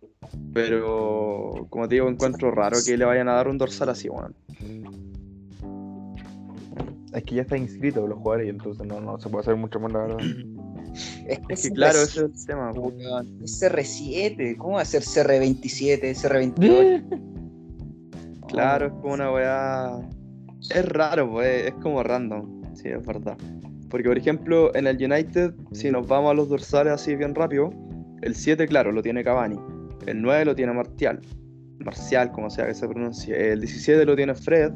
Pero, 0.54 1.66
como 1.70 1.88
te 1.88 1.96
digo, 1.96 2.08
encuentro 2.08 2.52
raro 2.52 2.78
que 2.86 2.96
le 2.96 3.04
vayan 3.04 3.28
a 3.28 3.32
dar 3.32 3.48
un 3.48 3.58
dorsal 3.58 3.88
así, 3.88 4.08
weón. 4.08 4.32
Es 7.12 7.24
que 7.24 7.34
ya 7.34 7.42
está 7.42 7.56
inscrito 7.56 8.06
los 8.06 8.18
jugadores 8.18 8.46
y 8.46 8.50
entonces 8.50 8.86
no, 8.86 9.00
no 9.00 9.18
se 9.18 9.28
puede 9.28 9.42
hacer 9.42 9.56
mucho 9.56 9.78
más 9.80 9.92
la 9.92 10.00
verdad. 10.00 10.18
Es 11.26 11.38
que, 11.38 11.54
Es 11.54 11.62
que 11.62 11.68
es 11.68 11.74
claro, 11.74 11.98
CR7, 11.98 12.02
ese 12.02 12.20
es 12.20 12.24
el 12.24 12.46
tema. 12.46 12.72
weón. 12.72 13.42
es 13.42 13.62
CR7, 13.62 14.56
¿cómo 14.58 14.74
va 14.74 14.82
a 14.82 14.84
ser 14.84 15.02
CR27, 15.02 16.00
CR28? 16.00 17.32
Claro, 18.48 18.86
es 18.86 18.92
como 18.92 19.14
una 19.14 19.32
weá. 19.32 20.00
Es 20.70 20.86
raro, 20.90 21.30
pues, 21.30 21.68
es 21.68 21.74
como 21.74 22.02
random. 22.02 22.62
Sí, 22.74 22.88
es 22.88 23.04
verdad. 23.04 23.36
Porque, 23.88 24.08
por 24.08 24.18
ejemplo, 24.18 24.74
en 24.74 24.86
el 24.86 24.96
United, 24.96 25.54
si 25.72 25.90
nos 25.90 26.06
vamos 26.06 26.32
a 26.32 26.34
los 26.34 26.48
dorsales 26.48 26.92
así 26.92 27.16
bien 27.16 27.34
rápido, 27.34 27.72
el 28.22 28.34
7, 28.34 28.66
claro, 28.66 28.92
lo 28.92 29.02
tiene 29.02 29.24
Cavani. 29.24 29.58
El 30.06 30.20
9 30.20 30.44
lo 30.44 30.54
tiene 30.54 30.72
Martial. 30.72 31.20
Marcial, 31.78 32.30
como 32.32 32.50
sea 32.50 32.66
que 32.66 32.74
se 32.74 32.86
pronuncie. 32.86 33.52
El 33.52 33.60
17 33.60 34.04
lo 34.04 34.14
tiene 34.14 34.34
Fred. 34.34 34.72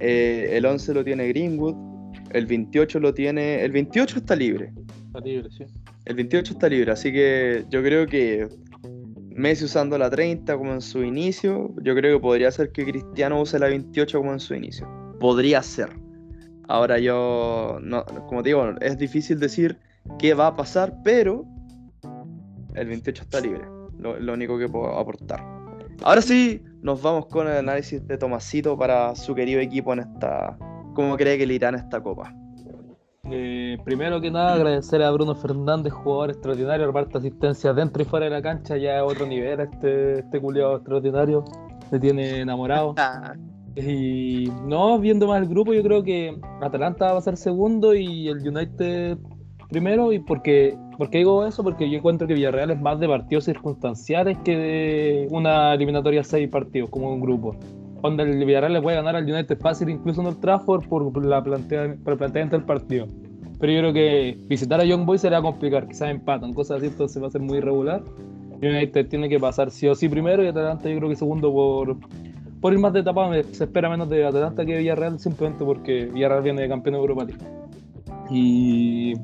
Eh, 0.00 0.50
el 0.52 0.66
11 0.66 0.94
lo 0.94 1.04
tiene 1.04 1.28
Greenwood. 1.28 1.76
El 2.30 2.46
28 2.46 3.00
lo 3.00 3.14
tiene. 3.14 3.62
El 3.62 3.72
28 3.72 4.18
está 4.18 4.36
libre. 4.36 4.72
Está 5.06 5.20
libre, 5.20 5.48
sí. 5.50 5.64
El 6.04 6.16
28 6.16 6.52
está 6.52 6.68
libre, 6.68 6.92
así 6.92 7.12
que 7.12 7.64
yo 7.70 7.82
creo 7.82 8.06
que 8.06 8.46
Messi 9.30 9.64
usando 9.64 9.96
la 9.96 10.10
30 10.10 10.56
como 10.56 10.72
en 10.72 10.82
su 10.82 11.02
inicio, 11.02 11.74
yo 11.82 11.94
creo 11.94 12.18
que 12.18 12.22
podría 12.22 12.50
ser 12.50 12.72
que 12.72 12.84
Cristiano 12.84 13.40
use 13.40 13.58
la 13.58 13.68
28 13.68 14.18
como 14.18 14.32
en 14.32 14.40
su 14.40 14.54
inicio. 14.54 14.86
Podría 15.18 15.62
ser. 15.62 15.88
Ahora 16.68 16.98
yo, 16.98 17.78
no, 17.82 18.04
como 18.04 18.42
te 18.42 18.50
digo, 18.50 18.74
es 18.80 18.98
difícil 18.98 19.40
decir 19.40 19.78
qué 20.18 20.34
va 20.34 20.48
a 20.48 20.56
pasar, 20.56 20.94
pero 21.02 21.46
el 22.74 22.86
28 22.86 23.22
está 23.22 23.40
libre. 23.40 23.62
Lo, 23.98 24.18
lo 24.20 24.34
único 24.34 24.58
que 24.58 24.68
puedo 24.68 24.98
aportar. 24.98 25.42
Ahora 26.02 26.20
sí, 26.20 26.62
nos 26.84 27.00
vamos 27.00 27.26
con 27.26 27.48
el 27.48 27.56
análisis 27.56 28.06
de 28.06 28.18
Tomasito 28.18 28.76
para 28.76 29.16
su 29.16 29.34
querido 29.34 29.58
equipo 29.58 29.94
en 29.94 30.00
esta. 30.00 30.58
¿Cómo 30.94 31.16
cree 31.16 31.38
que 31.38 31.46
le 31.46 31.54
irá 31.54 31.70
en 31.70 31.76
esta 31.76 32.02
copa? 32.02 32.32
Eh, 33.30 33.78
primero 33.86 34.20
que 34.20 34.30
nada, 34.30 34.52
agradecer 34.52 35.02
a 35.02 35.10
Bruno 35.10 35.34
Fernández, 35.34 35.94
jugador 35.94 36.32
extraordinario, 36.32 36.86
reparto 36.86 37.16
asistencia 37.16 37.72
dentro 37.72 38.02
y 38.02 38.04
fuera 38.04 38.26
de 38.26 38.32
la 38.32 38.42
cancha, 38.42 38.76
ya 38.76 38.98
a 38.98 39.04
otro 39.04 39.26
nivel 39.26 39.60
este, 39.60 40.18
este 40.18 40.38
culiado 40.38 40.76
extraordinario, 40.76 41.42
me 41.90 41.98
tiene 41.98 42.40
enamorado. 42.40 42.94
Y 43.74 44.52
no, 44.66 44.98
viendo 44.98 45.26
más 45.26 45.40
el 45.40 45.48
grupo, 45.48 45.72
yo 45.72 45.82
creo 45.82 46.02
que 46.02 46.38
Atalanta 46.60 47.14
va 47.14 47.18
a 47.18 47.22
ser 47.22 47.38
segundo 47.38 47.94
y 47.94 48.28
el 48.28 48.46
United 48.46 49.16
primero. 49.74 50.12
¿Y 50.12 50.20
por 50.20 50.40
qué, 50.40 50.76
por 50.96 51.10
qué 51.10 51.18
digo 51.18 51.44
eso? 51.44 51.64
Porque 51.64 51.90
yo 51.90 51.98
encuentro 51.98 52.28
que 52.28 52.34
Villarreal 52.34 52.70
es 52.70 52.80
más 52.80 53.00
de 53.00 53.08
partidos 53.08 53.44
circunstanciales 53.44 54.38
que 54.44 54.56
de 54.56 55.26
una 55.30 55.74
eliminatoria 55.74 56.20
a 56.20 56.24
seis 56.24 56.48
partidos, 56.48 56.90
como 56.90 57.12
un 57.12 57.20
grupo. 57.20 57.56
Donde 58.02 58.22
el 58.22 58.44
Villarreal 58.44 58.72
le 58.72 58.82
puede 58.82 58.96
ganar 58.96 59.16
al 59.16 59.24
United 59.24 59.58
fácil, 59.58 59.88
incluso 59.88 60.20
en 60.20 60.28
el 60.28 60.36
Trafford, 60.36 60.86
por, 60.86 61.26
la 61.26 61.42
plantea, 61.42 61.96
por 62.04 62.12
el 62.12 62.18
planteamiento 62.18 62.56
del 62.56 62.64
partido. 62.64 63.06
Pero 63.58 63.72
yo 63.72 63.80
creo 63.80 63.92
que 63.92 64.38
visitar 64.46 64.80
a 64.80 64.84
Young 64.84 65.06
Boys 65.06 65.22
será 65.22 65.42
complicar, 65.42 65.88
quizás 65.88 66.10
empatan, 66.10 66.52
cosas 66.52 66.78
así, 66.78 66.86
entonces 66.86 67.20
va 67.20 67.26
a 67.26 67.30
ser 67.30 67.40
muy 67.40 67.58
irregular. 67.58 68.02
United 68.62 69.08
tiene 69.08 69.28
que 69.28 69.40
pasar 69.40 69.70
sí 69.70 69.88
o 69.88 69.94
sí 69.94 70.08
primero 70.08 70.44
y 70.44 70.46
Atalanta 70.46 70.88
yo 70.88 70.96
creo 70.96 71.08
que 71.08 71.16
segundo 71.16 71.52
por, 71.52 71.96
por 72.60 72.72
ir 72.72 72.78
más 72.78 72.92
de 72.92 73.00
etapa. 73.00 73.28
Se 73.50 73.64
espera 73.64 73.88
menos 73.88 74.08
de 74.08 74.24
Atalanta 74.24 74.64
que 74.64 74.76
Villarreal 74.78 75.18
simplemente 75.18 75.64
porque 75.64 76.06
Villarreal 76.06 76.42
viene 76.42 76.62
de 76.62 76.68
campeón 76.68 76.94
de 76.94 77.00
Europa 77.00 77.24
League. 77.24 77.44
Y 78.30 79.14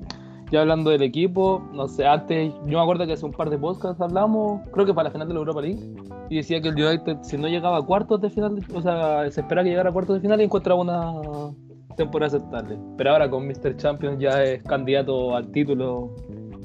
ya 0.51 0.63
hablando 0.63 0.91
del 0.91 1.03
equipo, 1.03 1.63
no 1.73 1.87
sé, 1.87 2.07
antes 2.07 2.53
yo 2.67 2.79
me 2.79 2.81
acuerdo 2.81 3.07
que 3.07 3.13
hace 3.13 3.25
un 3.25 3.33
par 3.33 3.51
de 3.51 3.59
podcasts 3.59 4.01
hablamos, 4.01 4.61
creo 4.73 4.85
que 4.85 4.93
para 4.93 5.09
la 5.09 5.13
final 5.13 5.29
de 5.29 5.35
la 5.35 5.41
Europa 5.41 5.61
League, 5.61 5.81
y 6.29 6.37
decía 6.37 6.61
que 6.61 6.69
el 6.69 6.75
United 6.75 7.19
si 7.23 7.37
no 7.37 7.49
llegaba 7.49 7.79
a 7.79 7.83
cuartos 7.83 8.21
de 8.21 8.31
final, 8.31 8.59
o 8.75 8.83
sea, 8.83 9.31
se 9.31 9.41
espera 9.41 9.63
que 9.63 9.71
llegara 9.71 9.91
a 9.91 9.93
cuartos 9.93 10.17
de 10.17 10.21
final 10.21 10.41
y 10.41 10.45
encontraba 10.45 10.81
una 10.81 11.53
temporada 11.97 12.37
aceptable. 12.37 12.79
Pero 12.97 13.11
ahora 13.11 13.31
con 13.31 13.47
Mr. 13.47 13.77
Champions 13.77 14.19
ya 14.21 14.43
es 14.43 14.63
candidato 14.65 15.37
al 15.37 15.51
título, 15.53 16.15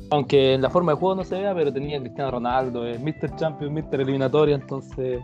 aunque 0.09 0.53
en 0.53 0.61
la 0.61 0.69
forma 0.69 0.93
de 0.93 0.97
juego 0.97 1.15
no 1.15 1.23
se 1.23 1.39
vea, 1.39 1.53
pero 1.53 1.71
tenía 1.71 1.99
Cristiano 1.99 2.31
Ronaldo, 2.31 2.87
es 2.87 2.99
Mr. 2.99 3.35
Champions, 3.35 3.73
Mr. 3.73 4.01
Eliminatoria, 4.01 4.55
entonces 4.55 5.19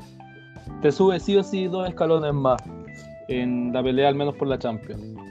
te 0.81 0.91
sube 0.91 1.19
sí 1.19 1.35
o 1.37 1.43
sí 1.43 1.67
dos 1.67 1.87
escalones 1.87 2.33
más 2.33 2.61
en 3.27 3.71
la 3.73 3.81
pelea, 3.81 4.09
al 4.09 4.15
menos 4.15 4.35
por 4.35 4.47
la 4.47 4.59
Champions. 4.59 5.30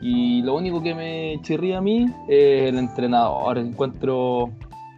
Y 0.00 0.42
lo 0.42 0.54
único 0.54 0.82
que 0.82 0.94
me 0.94 1.40
chirría 1.42 1.78
a 1.78 1.80
mí 1.80 2.06
es 2.28 2.68
el 2.68 2.78
entrenador. 2.78 3.58
Encuentro 3.58 4.50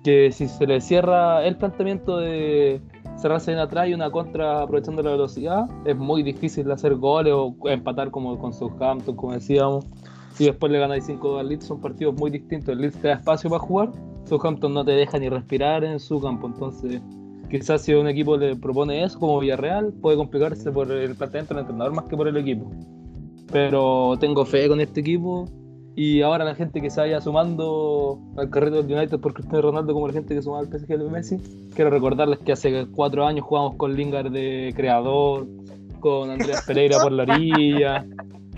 que 0.05 0.31
si 0.33 0.49
se 0.49 0.67
le 0.67 0.81
cierra 0.81 1.45
el 1.45 1.57
planteamiento 1.57 2.19
de 2.19 2.81
cerrarse 3.17 3.53
en 3.53 3.59
atrás 3.59 3.89
y 3.89 3.95
una 3.95 4.11
contra 4.11 4.63
aprovechando 4.63 5.03
la 5.03 5.11
velocidad, 5.11 5.67
es 5.85 5.97
muy 5.97 6.23
difícil 6.23 6.71
hacer 6.71 6.95
goles 6.97 7.35
o 7.35 7.55
empatar 7.69 8.11
como 8.11 8.39
con 8.39 8.53
Southampton, 8.53 9.17
como 9.17 9.33
decíamos. 9.33 9.87
Y 10.39 10.45
después 10.45 10.73
le 10.73 10.79
ganáis 10.79 11.05
5 11.05 11.39
al 11.39 11.49
Leeds, 11.49 11.67
son 11.67 11.81
partidos 11.81 12.15
muy 12.15 12.31
distintos. 12.31 12.71
El 12.71 12.81
Leeds 12.81 12.97
te 12.99 13.09
da 13.09 13.15
espacio 13.15 13.51
para 13.51 13.61
jugar, 13.61 13.93
Southampton 14.25 14.73
no 14.73 14.85
te 14.85 14.93
deja 14.93 15.19
ni 15.19 15.29
respirar 15.29 15.85
en 15.85 16.01
su 16.01 16.21
campo. 16.21 16.47
Entonces, 16.47 17.03
quizás 17.51 17.83
si 17.83 17.93
un 17.93 18.09
equipo 18.09 18.37
le 18.37 18.57
propone 18.57 19.05
eso, 19.05 19.19
como 19.19 19.39
Villarreal, 19.41 19.93
puede 19.93 20.17
complicarse 20.17 20.71
por 20.73 20.91
el 20.91 21.15
planteamiento 21.15 21.55
del 21.55 21.63
entrenador 21.63 21.95
más 21.95 22.05
que 22.07 22.17
por 22.17 22.29
el 22.29 22.37
equipo. 22.37 22.71
Pero 23.53 24.17
tengo 24.19 24.45
fe 24.45 24.69
con 24.69 24.81
este 24.81 25.01
equipo. 25.01 25.47
Y 25.97 26.23
ahora 26.23 26.45
la 26.45 26.55
gente 26.55 26.81
que 26.81 26.89
se 26.89 27.01
vaya 27.01 27.21
sumando 27.21 28.19
al 28.37 28.49
carrito 28.49 28.83
del 28.83 28.97
United 28.97 29.19
por 29.19 29.35
Cristiano 29.35 29.63
Ronaldo, 29.63 29.93
como 29.93 30.07
la 30.07 30.13
gente 30.13 30.35
que 30.35 30.41
suma 30.41 30.61
al 30.61 30.69
PSG 30.69 30.87
de 30.87 31.11
Messi, 31.11 31.37
quiero 31.75 31.91
recordarles 31.91 32.39
que 32.39 32.53
hace 32.53 32.87
cuatro 32.95 33.27
años 33.27 33.45
jugamos 33.45 33.75
con 33.75 33.95
Lingard 33.95 34.31
de 34.31 34.73
creador, 34.75 35.47
con 35.99 36.31
Andrés 36.31 36.63
Pereira 36.67 36.99
por 37.03 37.13
la 37.13 37.25
orilla, 37.25 38.07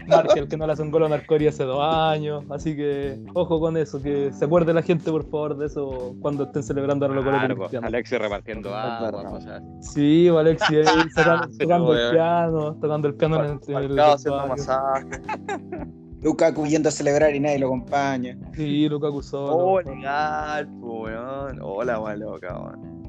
Markel 0.06 0.48
que 0.48 0.56
no 0.56 0.66
le 0.66 0.72
hace 0.72 0.82
un 0.82 0.90
gol 0.90 1.04
a 1.04 1.08
Narcori 1.08 1.46
hace 1.46 1.64
dos 1.64 1.82
años. 1.82 2.44
Así 2.50 2.76
que 2.76 3.18
ojo 3.34 3.60
con 3.60 3.76
eso, 3.76 4.02
que 4.02 4.32
se 4.32 4.44
acuerde 4.44 4.72
la 4.72 4.82
gente 4.82 5.10
por 5.10 5.24
favor 5.24 5.56
de 5.56 5.66
eso 5.66 6.14
cuando 6.20 6.44
estén 6.44 6.62
celebrando 6.62 7.06
ahora 7.06 7.16
los 7.16 7.24
goles 7.24 7.40
de 7.40 7.46
Claro, 7.46 7.56
pues, 7.56 7.68
Cristiano. 7.68 7.86
Alexis 7.88 8.18
repartiendo 8.18 8.74
agua, 8.74 9.30
cosas. 9.30 9.62
Sí, 9.80 10.28
o 10.28 10.38
Alexi 10.38 10.76
ahí 10.76 10.84
tocando, 11.16 11.48
tocando 11.58 11.94
el 11.94 12.10
piano, 12.12 12.74
tocando 12.80 13.08
el 13.08 13.14
piano 13.14 13.44
en 13.44 13.60
el, 13.76 13.90
el 13.92 14.00
haciendo 14.00 14.46
masaje. 14.46 15.06
Lukaku 16.22 16.66
yendo 16.66 16.88
a 16.88 16.92
celebrar 16.92 17.34
y 17.34 17.40
nadie 17.40 17.58
lo 17.58 17.66
acompaña. 17.66 18.38
Sí, 18.54 18.88
Lukaku 18.88 19.22
solo. 19.22 19.56
Oh, 19.56 19.80
legal, 19.80 20.68
po, 20.80 21.02
weón. 21.02 21.58
Hola, 21.60 21.98
weón, 21.98 22.20
loca, 22.20 22.58
weón. 22.58 23.02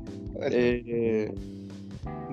Eh, 0.51 1.31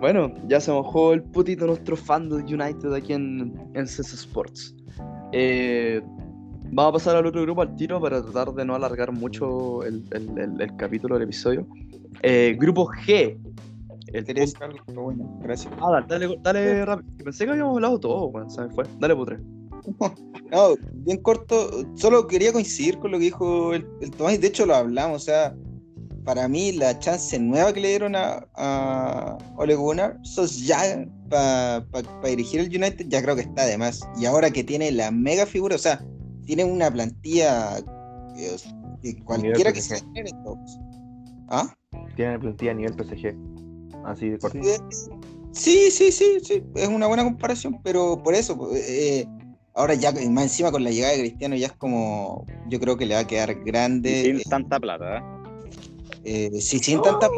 bueno, 0.00 0.32
ya 0.48 0.60
se 0.60 0.72
mojó 0.72 1.12
el 1.12 1.22
putito 1.22 1.66
nuestro 1.66 1.96
fan 1.96 2.28
del 2.28 2.42
United 2.44 2.92
aquí 2.94 3.12
en, 3.12 3.52
en 3.74 3.84
CS 3.86 4.14
Sports. 4.14 4.74
Eh, 5.32 6.00
vamos 6.72 6.90
a 6.90 6.92
pasar 6.94 7.16
al 7.16 7.26
otro 7.26 7.42
grupo 7.42 7.62
al 7.62 7.76
tiro 7.76 8.00
para 8.00 8.22
tratar 8.22 8.52
de 8.54 8.64
no 8.64 8.74
alargar 8.74 9.12
mucho 9.12 9.82
el, 9.84 10.02
el- 10.12 10.38
el- 10.38 10.60
el 10.60 10.76
capítulo 10.76 11.14
del 11.16 11.24
episodio. 11.24 11.66
Eh, 12.22 12.56
grupo 12.58 12.86
G. 13.06 13.38
El 14.12 14.24
pero 14.24 15.02
bueno, 15.02 15.38
gracias. 15.42 15.72
Ah, 15.80 16.04
dale, 16.08 16.26
dale, 16.26 16.38
dale 16.42 16.84
rápido. 16.84 17.08
Pensé 17.22 17.44
que 17.44 17.50
habíamos 17.52 17.76
hablado 17.76 18.00
todo, 18.00 18.32
se 18.48 18.62
me 18.62 18.68
fue. 18.70 18.84
Dale, 18.98 19.14
putre. 19.14 19.38
No, 20.50 20.74
bien 20.94 21.18
corto, 21.22 21.70
solo 21.94 22.26
quería 22.26 22.52
coincidir 22.52 22.98
con 22.98 23.12
lo 23.12 23.18
que 23.18 23.26
dijo 23.26 23.72
el, 23.72 23.86
el 24.00 24.10
Tomás, 24.10 24.40
de 24.40 24.48
hecho 24.48 24.66
lo 24.66 24.74
hablamos, 24.74 25.22
o 25.22 25.24
sea, 25.24 25.54
para 26.24 26.48
mí 26.48 26.72
la 26.72 26.98
chance 26.98 27.38
nueva 27.38 27.72
que 27.72 27.80
le 27.80 27.88
dieron 27.88 28.14
a, 28.16 28.46
a 28.56 29.38
Ole 29.56 29.74
Gunnar, 29.74 30.18
Solskjaer, 30.22 31.08
para 31.28 31.84
dirigir 32.24 32.60
el 32.60 32.68
United, 32.68 33.06
ya 33.08 33.22
creo 33.22 33.36
que 33.36 33.42
está 33.42 33.64
de 33.66 33.78
más. 33.78 34.00
Y 34.18 34.26
ahora 34.26 34.50
que 34.50 34.64
tiene 34.64 34.90
la 34.92 35.10
mega 35.10 35.46
figura, 35.46 35.76
o 35.76 35.78
sea, 35.78 36.04
tiene 36.44 36.64
una 36.64 36.90
plantilla 36.90 37.78
eh, 38.36 38.56
que 39.02 39.22
cualquiera 39.24 39.72
que 39.72 39.80
se 39.80 39.96
genere 40.00 40.30
en 40.30 40.44
todos. 40.44 40.78
¿Ah? 41.48 41.74
Tiene 42.16 42.38
plantilla 42.38 42.72
a 42.72 42.74
nivel 42.74 42.94
PSG. 42.94 43.34
Así 44.04 44.30
de 44.30 44.38
corto. 44.38 44.58
Eh, 44.58 44.78
Sí, 45.52 45.90
sí, 45.90 46.12
sí, 46.12 46.38
sí, 46.42 46.62
es 46.76 46.88
una 46.88 47.08
buena 47.08 47.24
comparación, 47.24 47.80
pero 47.82 48.22
por 48.22 48.34
eso, 48.34 48.56
pues, 48.56 48.88
eh, 48.88 49.26
ahora 49.74 49.94
ya 49.94 50.12
más 50.30 50.44
encima 50.44 50.70
con 50.70 50.84
la 50.84 50.90
llegada 50.90 51.14
de 51.14 51.20
Cristiano 51.20 51.56
ya 51.56 51.66
es 51.66 51.72
como, 51.72 52.46
yo 52.68 52.78
creo 52.78 52.96
que 52.96 53.06
le 53.06 53.14
va 53.14 53.22
a 53.22 53.26
quedar 53.26 53.54
grande, 53.64 54.22
Sin 54.22 54.36
eh, 54.36 54.42
tanta 54.48 54.78
plata, 54.78 55.18
¿eh? 55.18 55.39
Eh, 56.24 56.50
sí, 56.60 56.78
sin 56.78 57.00
tanta... 57.02 57.28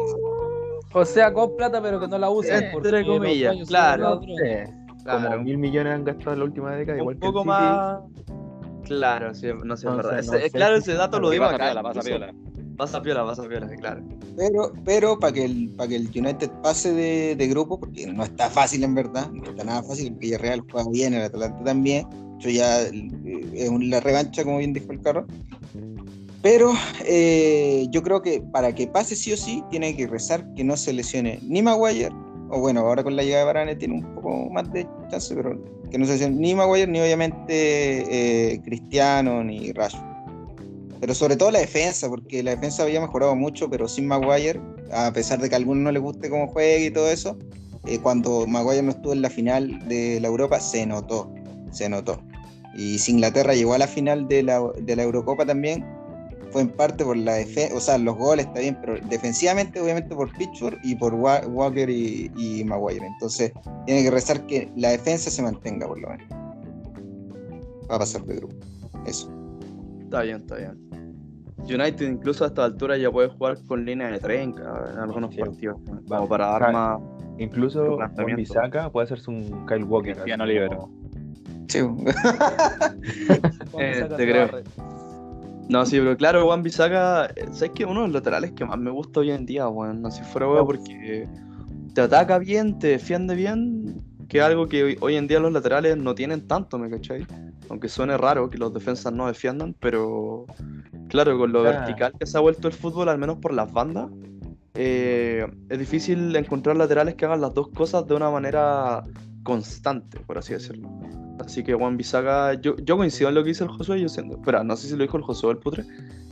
O 0.95 1.05
sea, 1.05 1.33
con 1.33 1.55
plata, 1.55 1.81
pero 1.81 1.99
que 1.99 2.07
no 2.07 2.17
la 2.19 2.29
usen. 2.29 2.65
Entre 2.65 3.05
comillas, 3.05 3.55
claro. 3.67 4.03
ladrones. 4.15 4.69
Claro. 5.03 5.29
Como 5.31 5.43
mil 5.43 5.57
millones 5.57 5.93
han 5.93 6.03
gastado 6.05 6.33
en 6.33 6.39
la 6.39 6.45
última 6.45 6.75
década, 6.75 6.97
igual 6.99 7.15
un 7.15 7.19
que 7.19 7.25
el 7.27 7.31
poco 7.33 7.39
City. 7.41 7.49
más. 7.49 8.01
Claro, 8.85 9.33
sí, 9.33 9.47
no 9.63 9.75
sé, 9.75 9.87
es 9.87 9.91
No 9.91 9.97
verdad. 9.97 10.19
Ese- 10.19 10.31
no 10.31 10.37
sé 10.39 10.51
claro, 10.51 10.75
si- 10.75 10.81
ese 10.83 10.93
dato 10.93 11.19
lo 11.19 11.29
dimos 11.29 11.47
pasa 11.51 11.55
acá. 11.55 11.65
piola, 11.65 11.83
pasa 11.83 12.01
piola. 12.01 12.33
Pasa 12.77 13.01
piola, 13.01 13.25
pasa 13.25 13.47
piola, 13.47 13.67
claro. 13.75 14.01
Pero, 14.37 14.71
pero 14.85 15.19
para 15.19 15.33
que 15.33 15.45
el, 15.45 15.69
para 15.75 15.89
que 15.89 15.95
el 15.95 16.09
United 16.13 16.49
pase 16.61 16.93
de, 16.93 17.35
de 17.35 17.47
grupo, 17.47 17.79
porque 17.79 18.05
no 18.07 18.23
está 18.23 18.49
fácil 18.49 18.83
en 18.83 18.93
verdad, 18.95 19.29
no 19.31 19.49
está 19.49 19.63
nada 19.63 19.83
fácil, 19.83 20.07
el 20.07 20.13
Villarreal 20.15 20.61
juega 20.71 20.89
bien, 20.89 21.13
el 21.13 21.23
Atalanta 21.23 21.63
también, 21.63 22.07
yo 22.39 22.49
ya 22.49 22.81
eh, 22.83 22.91
es 23.53 23.71
la 23.71 23.99
revancha, 23.99 24.43
como 24.43 24.57
bien 24.59 24.73
dijo 24.73 24.91
el 24.91 25.01
carro. 25.01 25.25
Pero 26.43 26.73
eh, 27.05 27.87
yo 27.89 28.03
creo 28.03 28.21
que 28.21 28.41
para 28.41 28.75
que 28.75 28.85
pase 28.85 29.15
sí 29.15 29.31
o 29.31 29.37
sí, 29.37 29.63
tiene 29.71 29.95
que 29.95 30.07
rezar 30.07 30.45
que 30.55 30.63
no 30.65 30.75
se 30.75 30.91
lesione 30.91 31.39
ni 31.41 31.61
Maguire, 31.61 32.09
o 32.49 32.59
bueno, 32.59 32.81
ahora 32.81 33.01
con 33.01 33.15
la 33.15 33.23
llegada 33.23 33.43
de 33.43 33.45
Varane 33.45 33.75
tiene 33.77 33.95
un 33.95 34.15
poco 34.15 34.49
más 34.49 34.71
de 34.73 34.85
chance, 35.09 35.33
pero 35.33 35.57
que 35.89 35.97
no 35.97 36.05
se 36.05 36.11
lesione 36.11 36.35
ni 36.35 36.53
Maguire, 36.53 36.91
ni 36.91 36.99
obviamente 36.99 38.51
eh, 38.51 38.61
Cristiano, 38.61 39.41
ni 39.41 39.71
Rashford. 39.71 40.05
Pero 40.99 41.15
sobre 41.15 41.37
todo 41.37 41.49
la 41.49 41.59
defensa, 41.59 42.09
porque 42.09 42.43
la 42.43 42.51
defensa 42.51 42.83
había 42.83 42.99
mejorado 42.99 43.37
mucho, 43.37 43.69
pero 43.69 43.87
sin 43.87 44.05
Maguire, 44.05 44.59
a 44.91 45.13
pesar 45.13 45.39
de 45.39 45.47
que 45.47 45.55
a 45.55 45.59
algunos 45.59 45.83
no 45.83 45.91
les 45.93 46.01
guste 46.01 46.29
cómo 46.29 46.47
juega 46.49 46.85
y 46.85 46.91
todo 46.91 47.09
eso, 47.09 47.37
eh, 47.85 47.99
cuando 47.99 48.45
Maguire 48.47 48.83
no 48.83 48.91
estuvo 48.91 49.13
en 49.13 49.21
la 49.21 49.29
final 49.29 49.87
de 49.87 50.19
la 50.19 50.27
Europa, 50.27 50.59
se 50.59 50.85
notó, 50.85 51.33
se 51.71 51.87
notó. 51.87 52.21
Y 52.75 52.99
si 52.99 53.13
Inglaterra 53.13 53.53
llegó 53.53 53.75
a 53.75 53.77
la 53.77 53.87
final 53.87 54.27
de 54.27 54.43
la, 54.43 54.61
de 54.81 54.95
la 54.97 55.03
Eurocopa 55.03 55.45
también, 55.45 55.85
fue 56.53 56.61
en 56.61 56.69
parte 56.69 57.03
por 57.03 57.17
la 57.17 57.33
defensa, 57.33 57.75
o 57.75 57.79
sea, 57.81 57.97
los 57.97 58.15
goles 58.15 58.45
está 58.45 58.59
bien, 58.61 58.77
pero 58.79 58.95
defensivamente 59.09 59.81
obviamente 59.81 60.15
por 60.15 60.31
Pitchford 60.37 60.75
y 60.83 60.95
por 60.95 61.13
Wa- 61.15 61.45
Walker 61.47 61.89
y, 61.89 62.31
y 62.37 62.63
Maguire. 62.63 63.05
Entonces 63.05 63.51
tiene 63.85 64.03
que 64.03 64.11
rezar 64.11 64.45
que 64.45 64.71
la 64.77 64.89
defensa 64.91 65.29
se 65.29 65.41
mantenga 65.41 65.87
por 65.87 65.99
lo 65.99 66.09
menos. 66.09 66.27
Va 67.91 67.95
a 67.95 67.99
pasar 67.99 68.23
de 68.23 68.35
grupo. 68.37 68.55
Eso. 69.05 69.29
Está 70.03 70.21
bien, 70.21 70.37
está 70.37 70.55
bien. 70.55 70.79
United 71.65 72.07
incluso 72.09 72.43
a 72.43 72.47
esta 72.47 72.63
altura 72.65 72.97
ya 72.97 73.09
puede 73.11 73.29
jugar 73.29 73.57
con 73.67 73.83
línea 73.85 74.07
de 74.09 74.19
trenca 74.19 74.63
en 74.93 74.99
algunos 74.99 75.33
Sí. 75.33 75.41
partidos. 75.41 75.77
Como 75.85 76.01
Va. 76.23 76.27
para 76.27 76.45
dar 76.47 76.63
sea, 76.63 76.71
más. 76.71 77.01
Incluso 77.39 77.97
planteamiento. 77.97 78.39
Bisaca 78.41 78.89
puede 78.91 79.05
hacerse 79.05 79.31
un 79.31 79.65
Kyle 79.65 79.83
Walker. 79.85 80.13
Cristiano 80.13 80.43
así 80.43 80.53
Libero. 80.53 80.77
como- 80.77 81.03
Sí. 81.67 81.79
Eh, 83.79 83.93
te 84.03 84.09
la 84.09 84.15
creo. 84.17 84.49
No, 85.69 85.85
sí, 85.85 85.97
pero 85.97 86.15
claro, 86.17 86.45
Juan 86.45 86.61
Bisaca, 86.61 87.25
eh, 87.35 87.45
¿sabes 87.51 87.71
que 87.71 87.85
Uno 87.85 88.01
de 88.01 88.07
los 88.07 88.13
laterales 88.15 88.51
que 88.51 88.65
más 88.65 88.77
me 88.77 88.91
gusta 88.91 89.21
hoy 89.21 89.31
en 89.31 89.45
día, 89.45 89.67
weón. 89.67 90.01
No 90.01 90.11
sé 90.11 90.23
si 90.23 90.29
fuera 90.31 90.47
weón, 90.47 90.65
porque 90.65 91.27
te 91.93 92.01
ataca 92.01 92.37
bien, 92.37 92.77
te 92.79 92.87
defiende 92.87 93.35
bien, 93.35 94.01
que 94.27 94.39
es 94.39 94.43
algo 94.43 94.67
que 94.67 94.83
hoy, 94.83 94.97
hoy 94.99 95.15
en 95.15 95.27
día 95.27 95.39
los 95.39 95.51
laterales 95.51 95.97
no 95.97 96.13
tienen 96.15 96.47
tanto, 96.47 96.77
¿me 96.77 96.89
cachai? 96.89 97.25
Aunque 97.69 97.87
suene 97.87 98.17
raro 98.17 98.49
que 98.49 98.57
los 98.57 98.73
defensas 98.73 99.13
no 99.13 99.27
defiendan, 99.27 99.75
pero 99.79 100.45
claro, 101.09 101.37
con 101.37 101.51
lo 101.51 101.59
Ah. 101.61 101.71
vertical 101.71 102.13
que 102.19 102.25
se 102.25 102.37
ha 102.37 102.41
vuelto 102.41 102.67
el 102.67 102.73
fútbol, 102.73 103.09
al 103.09 103.17
menos 103.17 103.37
por 103.37 103.53
las 103.53 103.71
bandas, 103.71 104.09
eh, 104.75 105.45
es 105.69 105.79
difícil 105.79 106.35
encontrar 106.35 106.75
laterales 106.75 107.15
que 107.15 107.25
hagan 107.25 107.41
las 107.41 107.53
dos 107.53 107.69
cosas 107.69 108.05
de 108.07 108.15
una 108.15 108.29
manera 108.31 109.03
constante, 109.43 110.19
por 110.19 110.37
así 110.37 110.53
decirlo. 110.53 110.89
Así 111.39 111.63
que 111.63 111.73
Juan 111.73 111.97
Bisaca, 111.97 112.53
yo, 112.53 112.75
yo 112.77 112.97
coincido 112.97 113.29
en 113.29 113.35
lo 113.35 113.43
que 113.43 113.49
dice 113.49 113.63
el 113.63 113.69
Josué, 113.69 113.99
yo 113.99 114.09
siento, 114.09 114.37
espera, 114.37 114.63
no 114.63 114.75
sé 114.75 114.87
si 114.87 114.95
lo 114.95 115.03
dijo 115.03 115.17
el 115.17 115.23
Josué 115.23 115.49
o 115.49 115.51
el 115.51 115.57
Putre, 115.57 115.83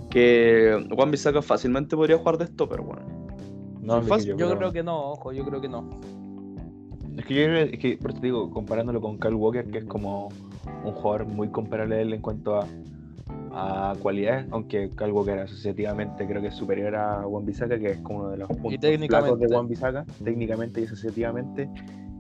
que 0.09 0.87
Juan 0.93 1.11
Bisaca 1.11 1.41
fácilmente 1.41 1.95
podría 1.95 2.17
jugar 2.17 2.37
de 2.37 2.45
esto, 2.45 2.67
pero 2.67 2.83
bueno. 2.83 3.03
No, 3.81 3.99
es 3.99 4.07
fácil. 4.07 4.35
que 4.35 4.41
Yo 4.41 4.57
creo 4.57 4.71
que 4.71 4.83
no, 4.83 5.11
ojo, 5.11 5.31
yo 5.31 5.43
creo 5.45 5.59
que 5.59 5.69
no. 5.69 5.99
Es 7.17 7.25
que 7.25 7.33
yo 7.33 7.43
creo 7.45 7.57
es 7.65 7.79
que, 7.79 7.97
por 7.97 8.11
eso 8.11 8.21
te 8.21 8.27
digo, 8.27 8.49
comparándolo 8.51 9.01
con 9.01 9.19
Kyle 9.19 9.33
Walker, 9.33 9.65
que 9.69 9.79
es 9.79 9.85
como 9.85 10.29
un 10.85 10.91
jugador 10.93 11.25
muy 11.27 11.49
comparable 11.49 11.95
a 11.95 12.01
él 12.01 12.13
en 12.13 12.21
cuanto 12.21 12.57
a, 12.57 12.67
a 13.53 13.95
cualidades, 13.99 14.45
aunque 14.51 14.89
Kyle 14.95 15.11
Walker 15.11 15.39
asociativamente 15.39 16.25
creo 16.25 16.41
que 16.41 16.47
es 16.47 16.55
superior 16.55 16.95
a 16.95 17.23
Juan 17.23 17.45
Bisaca, 17.45 17.77
que 17.77 17.91
es 17.91 17.97
como 17.99 18.19
uno 18.19 18.29
de 18.29 18.37
los 18.37 18.47
puntos 18.47 18.79
técnicamente. 18.79 19.07
flacos 19.07 19.39
de 19.39 19.47
Juan 19.47 19.67
Bisaca, 19.67 20.05
técnicamente 20.23 20.81
y 20.81 20.83
asociativamente, 20.85 21.69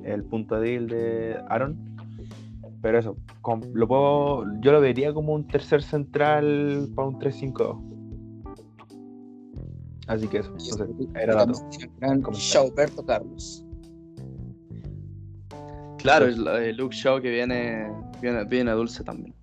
el 0.05 0.23
punto 0.23 0.59
débil 0.59 0.87
de 0.87 1.37
Aaron. 1.49 1.77
Pero 2.81 2.97
eso, 2.99 3.15
com- 3.41 3.61
lo 3.73 3.87
puedo, 3.87 4.45
yo 4.61 4.71
lo 4.71 4.81
vería 4.81 5.13
como 5.13 5.33
un 5.33 5.47
tercer 5.47 5.83
central 5.83 6.89
para 6.95 7.07
un 7.09 7.19
3-5-2. 7.19 7.77
Así 10.07 10.27
que 10.27 10.39
eso, 10.39 10.49
entonces, 10.51 10.87
era 11.15 11.35
dato. 11.35 11.53
Gran 11.99 12.21
Comentario. 12.21 12.69
Roberto 12.71 13.05
Carlos. 13.05 13.63
Claro, 15.99 16.25
el, 16.25 16.47
el 16.47 16.75
Luke 16.77 16.95
Shaw 16.95 17.21
que 17.21 17.29
viene, 17.29 17.87
viene, 18.19 18.43
viene 18.45 18.71
dulce 18.71 19.03
también. 19.03 19.35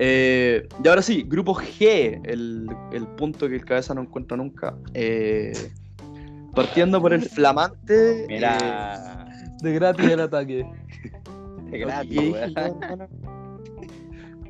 Eh, 0.00 0.66
y 0.82 0.88
ahora 0.88 1.02
sí, 1.02 1.22
grupo 1.22 1.54
G, 1.54 2.20
el, 2.24 2.66
el 2.92 3.06
punto 3.16 3.48
que 3.48 3.54
el 3.54 3.64
cabeza 3.64 3.94
no 3.94 4.02
encuentra 4.02 4.36
nunca. 4.36 4.76
Eh, 4.92 5.52
partiendo 6.52 7.00
por 7.00 7.12
el 7.12 7.22
flamante. 7.22 8.24
eh, 8.24 8.26
Mira. 8.28 9.28
De 9.62 9.72
gratis 9.72 10.10
el 10.10 10.20
ataque. 10.20 10.66
¿qué 11.70 11.78
gratis, 11.78 12.18
weón. 12.18 13.08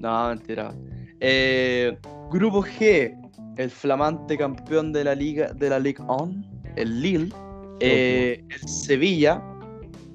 No, 0.01 0.29
mentira. 0.29 0.75
Eh, 1.21 1.97
grupo 2.31 2.63
G, 2.63 3.17
el 3.57 3.71
flamante 3.71 4.37
campeón 4.37 4.93
de 4.93 5.05
la 5.05 5.15
liga 5.15 5.53
de 5.55 5.71
la 5.71 5.79
Ligue 5.79 6.03
1, 6.03 6.45
el 6.77 7.01
Lille, 7.01 7.33
eh, 7.81 8.45
el 8.51 8.69
Sevilla, 8.69 9.43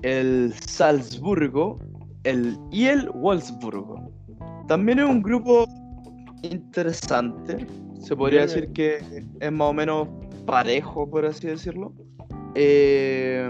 el 0.03 0.53
Salzburgo, 0.53 1.79
el 2.23 2.55
y 2.71 2.85
el 2.85 3.09
Wolfsburgo. 3.09 4.11
También 4.67 4.99
es 4.99 5.05
un 5.05 5.23
grupo 5.23 5.65
interesante. 6.43 7.65
Se 7.99 8.15
podría 8.15 8.41
decir 8.41 8.71
que 8.73 8.99
es 9.39 9.51
más 9.51 9.69
o 9.69 9.73
menos 9.73 10.07
parejo, 10.45 11.09
por 11.09 11.25
así 11.25 11.47
decirlo. 11.47 11.93
Eh, 12.53 13.49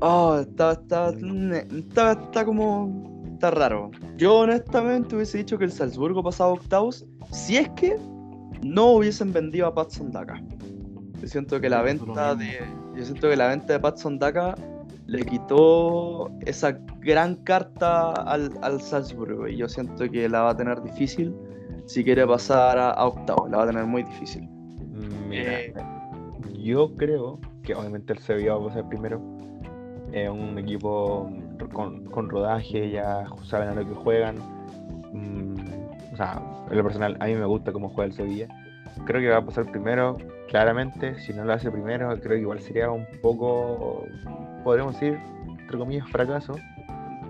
oh, 0.00 0.38
está, 0.40 0.72
está, 0.72 1.10
está, 1.10 2.12
está 2.12 2.44
como. 2.44 3.14
Está 3.34 3.50
raro. 3.50 3.90
Yo 4.16 4.38
honestamente 4.38 5.14
hubiese 5.14 5.38
dicho 5.38 5.58
que 5.58 5.64
el 5.64 5.72
Salzburgo 5.72 6.22
pasaba 6.22 6.50
a 6.50 6.52
octavos 6.54 7.04
si 7.30 7.58
es 7.58 7.68
que 7.70 7.98
no 8.62 8.92
hubiesen 8.92 9.30
vendido 9.32 9.66
a 9.66 9.74
Patson 9.74 10.10
Daka. 10.10 10.42
Yo 11.20 11.28
siento 11.28 11.60
que 11.60 11.68
la 11.68 11.82
venta 11.82 12.34
de. 12.34 12.60
Yo 12.96 13.04
siento 13.04 13.28
que 13.28 13.36
la 13.36 13.48
venta 13.48 13.74
de 13.74 13.80
Patson 13.80 14.18
Daka 14.18 14.54
le 15.06 15.24
quitó 15.24 16.30
esa 16.46 16.72
gran 17.00 17.36
carta 17.36 18.12
al, 18.12 18.50
al 18.62 18.80
Salzburgo. 18.80 19.46
Y 19.48 19.58
yo 19.58 19.68
siento 19.68 20.10
que 20.10 20.28
la 20.30 20.40
va 20.42 20.50
a 20.50 20.56
tener 20.56 20.82
difícil 20.82 21.34
si 21.84 22.02
quiere 22.02 22.26
pasar 22.26 22.78
a, 22.78 22.90
a 22.90 23.06
octavos. 23.06 23.50
La 23.50 23.58
va 23.58 23.64
a 23.64 23.66
tener 23.66 23.84
muy 23.84 24.02
difícil. 24.02 24.48
Mira, 25.28 25.60
Eh, 25.60 25.74
yo 26.64 26.94
creo 26.96 27.38
que 27.62 27.74
obviamente 27.74 28.14
el 28.14 28.18
Sevilla 28.20 28.54
va 28.54 28.64
a 28.64 28.68
pasar 28.68 28.88
primero. 28.88 29.20
Es 30.12 30.30
un 30.30 30.58
equipo 30.58 31.30
con, 31.72 32.04
con 32.06 32.28
rodaje, 32.30 32.90
ya 32.90 33.26
saben 33.44 33.68
a 33.68 33.74
lo 33.74 33.86
que 33.86 33.94
juegan. 33.94 34.36
Mm, 35.12 35.56
o 36.12 36.16
sea, 36.16 36.40
en 36.70 36.76
lo 36.76 36.82
personal, 36.82 37.16
a 37.20 37.26
mí 37.26 37.34
me 37.34 37.44
gusta 37.46 37.72
cómo 37.72 37.88
juega 37.88 38.06
el 38.06 38.12
Sevilla. 38.12 38.48
Creo 39.04 39.20
que 39.20 39.28
va 39.28 39.38
a 39.38 39.44
pasar 39.44 39.70
primero, 39.70 40.16
claramente. 40.48 41.18
Si 41.20 41.32
no 41.32 41.44
lo 41.44 41.52
hace 41.52 41.70
primero, 41.70 42.08
creo 42.20 42.36
que 42.36 42.40
igual 42.40 42.60
sería 42.60 42.90
un 42.90 43.06
poco, 43.22 44.04
podríamos 44.64 44.94
decir, 44.94 45.18
entre 45.58 45.78
comillas, 45.78 46.08
fracaso. 46.10 46.54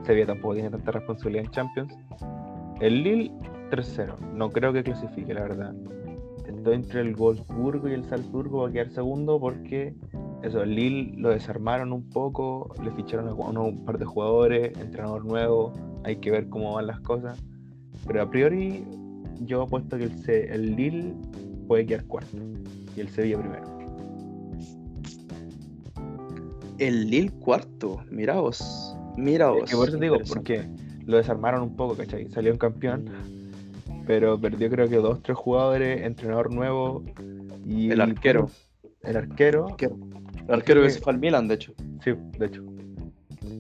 Sevilla 0.05 0.27
tampoco 0.27 0.55
tiene 0.55 0.71
tanta 0.71 0.93
responsabilidad 0.93 1.47
en 1.47 1.51
Champions. 1.51 1.99
El 2.81 3.03
Lille, 3.03 3.33
tercero. 3.71 4.17
No 4.33 4.51
creo 4.51 4.73
que 4.73 4.85
clasifique, 4.85 5.35
la 5.35 5.43
verdad. 5.43 5.75
Estoy 6.47 6.75
entre 6.75 7.01
el 7.01 7.17
Wolfsburgo 7.17 7.89
y 7.89 7.95
el 7.95 8.05
Salzburgo 8.05 8.63
va 8.63 8.69
a 8.69 8.73
quedar 8.73 8.91
segundo 8.91 9.41
porque 9.41 9.95
eso, 10.47 10.63
el 10.63 10.75
Lille 10.75 11.15
lo 11.17 11.31
desarmaron 11.31 11.93
un 11.93 12.09
poco, 12.09 12.75
le 12.83 12.91
ficharon 12.93 13.29
a 13.29 13.61
un 13.61 13.85
par 13.85 13.99
de 13.99 14.05
jugadores, 14.05 14.77
entrenador 14.79 15.25
nuevo, 15.25 15.73
hay 16.05 16.17
que 16.17 16.31
ver 16.31 16.49
cómo 16.49 16.75
van 16.75 16.87
las 16.87 17.01
cosas. 17.01 17.39
Pero 18.07 18.23
a 18.23 18.31
priori 18.31 18.85
yo 19.41 19.63
apuesto 19.63 19.99
que 19.99 20.05
el, 20.05 20.31
el 20.31 20.77
Lille 20.77 21.15
puede 21.67 21.87
quedar 21.87 22.05
cuarto 22.05 22.37
y 22.97 23.01
el 23.01 23.09
Sevilla 23.09 23.39
primero. 23.39 23.77
el 26.79 27.11
Lille 27.11 27.31
cuarto. 27.41 28.03
Mira 28.11 28.35
vos. 28.35 28.97
Mira 29.17 29.51
vos. 29.51 29.65
Es 29.65 29.71
que 29.71 29.77
por 29.77 29.89
eso 29.89 29.99
te 29.99 30.05
digo, 30.05 30.19
porque 30.29 30.65
lo 31.05 31.17
desarmaron 31.17 31.63
un 31.63 31.77
poco, 31.77 31.97
¿cachai? 31.97 32.29
Salió 32.29 32.53
un 32.53 32.59
campeón, 32.59 33.11
pero 34.07 34.39
perdió 34.39 34.71
creo 34.71 34.89
que 34.89 34.97
dos, 34.97 35.23
tres 35.23 35.37
jugadores, 35.37 36.03
entrenador 36.03 36.53
nuevo 36.53 37.05
y 37.65 37.91
El 37.91 38.01
arquero. 38.01 38.51
El 39.03 39.17
arquero, 39.17 39.77
El 40.49 40.55
arquero 40.55 40.83
que 40.83 40.91
se 40.91 41.01
fue 41.01 41.13
al 41.13 41.19
Milan, 41.19 41.49
de 41.49 41.55
hecho. 41.55 41.75
Sí, 42.03 42.13
de 42.39 42.47
hecho. 42.47 42.63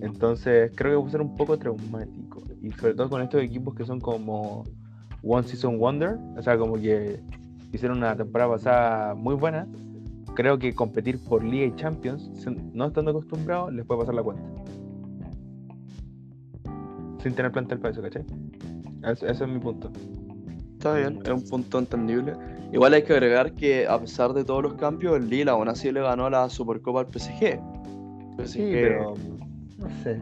Entonces, 0.00 0.72
creo 0.74 0.92
que 0.92 1.02
va 1.02 1.08
a 1.08 1.10
ser 1.10 1.20
un 1.20 1.36
poco 1.36 1.58
traumático. 1.58 2.42
Y 2.62 2.70
sobre 2.72 2.94
todo 2.94 3.08
con 3.10 3.22
estos 3.22 3.42
equipos 3.42 3.74
que 3.74 3.84
son 3.84 4.00
como 4.00 4.64
One 5.22 5.46
Season 5.46 5.78
Wonder. 5.78 6.18
O 6.36 6.42
sea, 6.42 6.56
como 6.58 6.74
que 6.74 7.20
hicieron 7.72 7.98
una 7.98 8.16
temporada 8.16 8.52
pasada 8.52 9.14
muy 9.14 9.34
buena. 9.34 9.66
Creo 10.34 10.58
que 10.58 10.74
competir 10.74 11.18
por 11.24 11.42
Liga 11.42 11.66
y 11.66 11.74
Champions, 11.76 12.30
no 12.74 12.86
estando 12.86 13.10
acostumbrados, 13.10 13.72
les 13.72 13.86
puede 13.86 14.00
pasar 14.00 14.14
la 14.14 14.22
cuenta. 14.22 14.42
Sin 17.22 17.34
tener 17.34 17.50
plantel 17.52 17.78
para 17.78 17.92
eso, 17.92 18.02
¿cachai? 18.02 18.24
Ese 19.02 19.30
es 19.30 19.48
mi 19.48 19.58
punto. 19.58 19.90
Está 20.74 20.94
bien, 20.94 21.20
es 21.24 21.30
un 21.30 21.42
punto 21.42 21.78
entendible. 21.78 22.34
Igual 22.72 22.94
hay 22.94 23.02
que 23.04 23.12
agregar 23.12 23.52
que 23.52 23.86
a 23.86 23.98
pesar 24.00 24.32
de 24.32 24.44
todos 24.44 24.62
los 24.62 24.74
cambios, 24.74 25.16
el 25.16 25.28
Lille 25.28 25.50
aún 25.50 25.68
así 25.68 25.90
le 25.92 26.00
ganó 26.00 26.28
la 26.28 26.48
Supercopa 26.48 27.00
al 27.00 27.06
PSG. 27.06 27.60
PSG, 28.38 28.46
Sí, 28.48 28.68
pero 28.72 29.14
no 29.78 29.88
sé. 30.02 30.20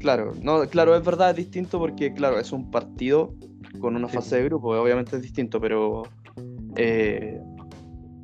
Claro, 0.00 0.32
no, 0.42 0.66
claro, 0.66 0.94
es 0.96 1.04
verdad, 1.04 1.30
es 1.30 1.36
distinto 1.36 1.78
porque, 1.78 2.12
claro, 2.12 2.38
es 2.38 2.52
un 2.52 2.70
partido 2.70 3.32
con 3.80 3.96
una 3.96 4.08
Sí. 4.08 4.16
fase 4.16 4.36
de 4.36 4.44
grupo, 4.44 4.68
obviamente 4.78 5.16
es 5.16 5.22
distinto, 5.22 5.60
pero 5.60 6.02
eh, 6.76 7.40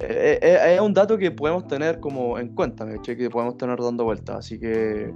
eh, 0.01 0.39
eh, 0.43 0.75
es 0.75 0.81
un 0.81 0.93
dato 0.93 1.17
que 1.17 1.31
podemos 1.31 1.67
tener 1.67 2.01
como 2.01 2.39
en 2.39 2.49
cuenta, 2.55 2.85
¿me 2.85 2.97
cachai? 2.97 3.17
Que 3.17 3.31
podemos 3.31 3.57
tener 3.57 3.79
dando 3.79 4.05
vueltas, 4.05 4.37
así 4.37 4.59
que 4.59 5.13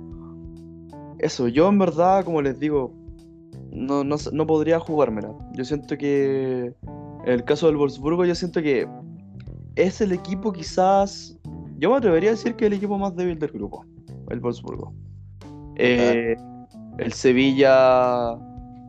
eso, 1.18 1.48
yo 1.48 1.68
en 1.68 1.78
verdad, 1.78 2.24
como 2.24 2.40
les 2.40 2.58
digo, 2.58 2.92
no, 3.72 4.04
no, 4.04 4.16
no 4.32 4.46
podría 4.46 4.78
jugármela. 4.78 5.32
Yo 5.54 5.64
siento 5.64 5.96
que 5.98 6.72
en 7.26 7.32
el 7.32 7.44
caso 7.44 7.66
del 7.66 7.76
Wolfsburgo, 7.76 8.24
yo 8.24 8.34
siento 8.34 8.60
que 8.62 8.86
es 9.76 10.00
el 10.00 10.12
equipo 10.12 10.52
quizás, 10.52 11.36
yo 11.78 11.90
me 11.90 11.96
atrevería 11.96 12.30
a 12.30 12.32
decir 12.32 12.54
que 12.54 12.64
es 12.66 12.70
el 12.72 12.76
equipo 12.78 12.96
más 12.98 13.14
débil 13.16 13.38
del 13.38 13.50
grupo, 13.50 13.84
el 14.30 14.40
Wolfsburgo. 14.40 14.92
Eh, 15.76 16.36
el 16.98 17.12
Sevilla 17.12 18.34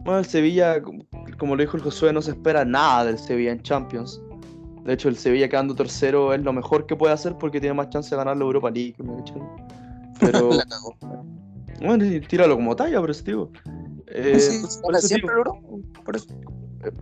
Bueno, 0.03 0.19
el 0.19 0.25
Sevilla, 0.25 0.81
como- 0.83 1.55
lo 1.55 1.61
dijo 1.63 1.77
el 1.77 1.83
Josué, 1.83 2.13
no 2.13 2.21
se 2.21 2.31
espera 2.31 2.63
nada 2.63 3.05
del 3.05 3.17
Sevilla 3.17 3.51
en 3.51 3.61
Champions. 3.63 4.21
De 4.83 4.93
hecho, 4.93 5.09
el 5.09 5.15
Sevilla 5.17 5.49
quedando 5.49 5.73
tercero 5.73 6.31
es 6.31 6.41
lo 6.43 6.53
mejor 6.53 6.85
que 6.85 6.95
puede 6.95 7.11
hacer 7.11 7.35
porque 7.39 7.59
tiene 7.59 7.73
más 7.73 7.89
chance 7.89 8.11
de 8.11 8.17
ganar 8.17 8.37
la 8.37 8.43
Europa 8.43 8.69
League. 8.69 8.95
Pero, 10.19 10.49
La 10.51 10.63
cagó. 10.65 10.95
bueno, 11.81 12.05
tíralo 12.27 12.55
como 12.55 12.75
talla, 12.75 12.99
por 13.01 13.09
eso 13.09 13.23
digo. 13.23 13.49
Eh, 14.05 14.39
Sí, 14.39 14.61
por 14.83 14.95
eso 14.95 15.07
siempre 15.07 15.31
digo. 15.35 15.43
logró. 15.43 15.81
Por 16.03 16.15
eso. 16.15 16.27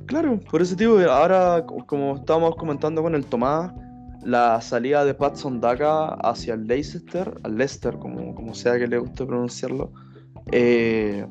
Claro, 0.05 0.39
por 0.49 0.61
eso 0.61 0.75
digo, 0.75 0.99
ahora, 1.09 1.65
co- 1.65 1.85
como 1.85 2.15
estábamos 2.15 2.55
comentando 2.55 3.01
con 3.01 3.15
el 3.15 3.25
Tomás, 3.25 3.71
la 4.23 4.61
salida 4.61 5.03
de 5.03 5.13
Patson 5.13 5.59
Daka 5.59 6.13
hacia 6.15 6.53
el 6.53 6.65
Leicester, 6.67 7.33
al 7.43 7.57
Leicester, 7.57 7.97
como, 7.97 8.33
como 8.35 8.53
sea 8.53 8.77
que 8.77 8.87
le 8.87 8.97
guste 8.97 9.25
pronunciarlo, 9.25 9.91
eh, 10.51 11.25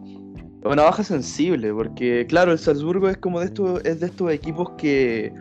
una 0.64 0.82
baja 0.82 1.02
sensible, 1.02 1.72
porque 1.72 2.26
claro, 2.28 2.52
el 2.52 2.58
Salzburgo 2.58 3.08
es 3.08 3.16
como 3.16 3.40
de 3.40 3.46
estos, 3.46 3.82
es 3.84 4.00
de 4.00 4.06
estos 4.06 4.30
equipos 4.30 4.70
que, 4.76 5.32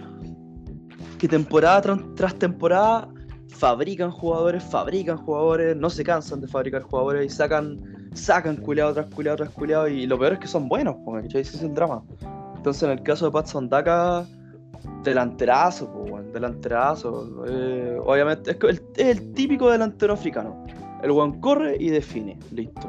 que 1.20 1.28
temporada 1.28 1.82
tras, 2.16 2.36
temporada 2.36 3.08
fabrican 3.50 4.12
jugadores, 4.12 4.64
fabrican 4.64 5.18
jugadores, 5.18 5.76
no 5.76 5.90
se 5.90 6.04
cansan 6.04 6.42
de 6.42 6.48
fabricar 6.48 6.82
jugadores 6.84 7.26
y 7.26 7.30
sacan, 7.30 7.80
sacan 8.14 8.56
culeado 8.58 8.94
tras 8.94 9.08
culeado 9.08 9.38
tras 9.38 9.50
culeado, 9.50 9.88
y 9.88 10.08
lo 10.08 10.18
peor 10.18 10.34
es 10.34 10.40
que 10.40 10.48
son 10.48 10.68
buenos, 10.70 10.96
¿cachai? 11.06 11.42
Ese 11.42 11.58
es 11.58 11.64
el 11.64 11.74
drama. 11.74 12.02
Entonces, 12.62 12.84
en 12.84 12.92
el 12.92 13.02
caso 13.02 13.26
de 13.26 13.32
Patson 13.32 13.70
Daka, 13.70 14.24
delanterazo, 15.04 15.92
pues, 15.92 16.12
weón, 16.12 16.32
delanterazo. 16.32 17.44
Eh, 17.48 17.98
obviamente, 18.06 18.52
es, 18.52 18.58
el, 18.62 18.82
es 18.98 19.06
el 19.18 19.34
típico 19.34 19.72
delantero 19.72 20.14
africano. 20.14 20.64
El 21.02 21.10
weón 21.10 21.42
corre 21.42 21.76
y 21.80 21.90
define, 21.90 22.38
listo. 22.52 22.88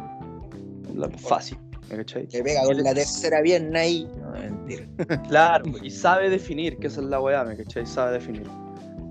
La- 0.95 1.09
fácil, 1.09 1.57
¿me 1.89 1.97
cachai? 1.97 2.29
Le 2.31 2.43
pega 2.43 2.65
con 2.65 2.83
la 2.83 2.93
tercera 2.93 3.41
pierna 3.41 3.81
ahí. 3.81 4.07
No, 4.21 4.31
mentira. 4.33 4.85
Claro, 5.29 5.65
y 5.83 5.89
sabe 5.91 6.29
definir, 6.29 6.77
que 6.77 6.89
esa 6.89 7.01
es 7.01 7.07
la 7.07 7.19
weá, 7.19 7.43
¿me 7.43 7.57
cachai? 7.57 7.87
Sabe 7.87 8.13
definir. 8.13 8.47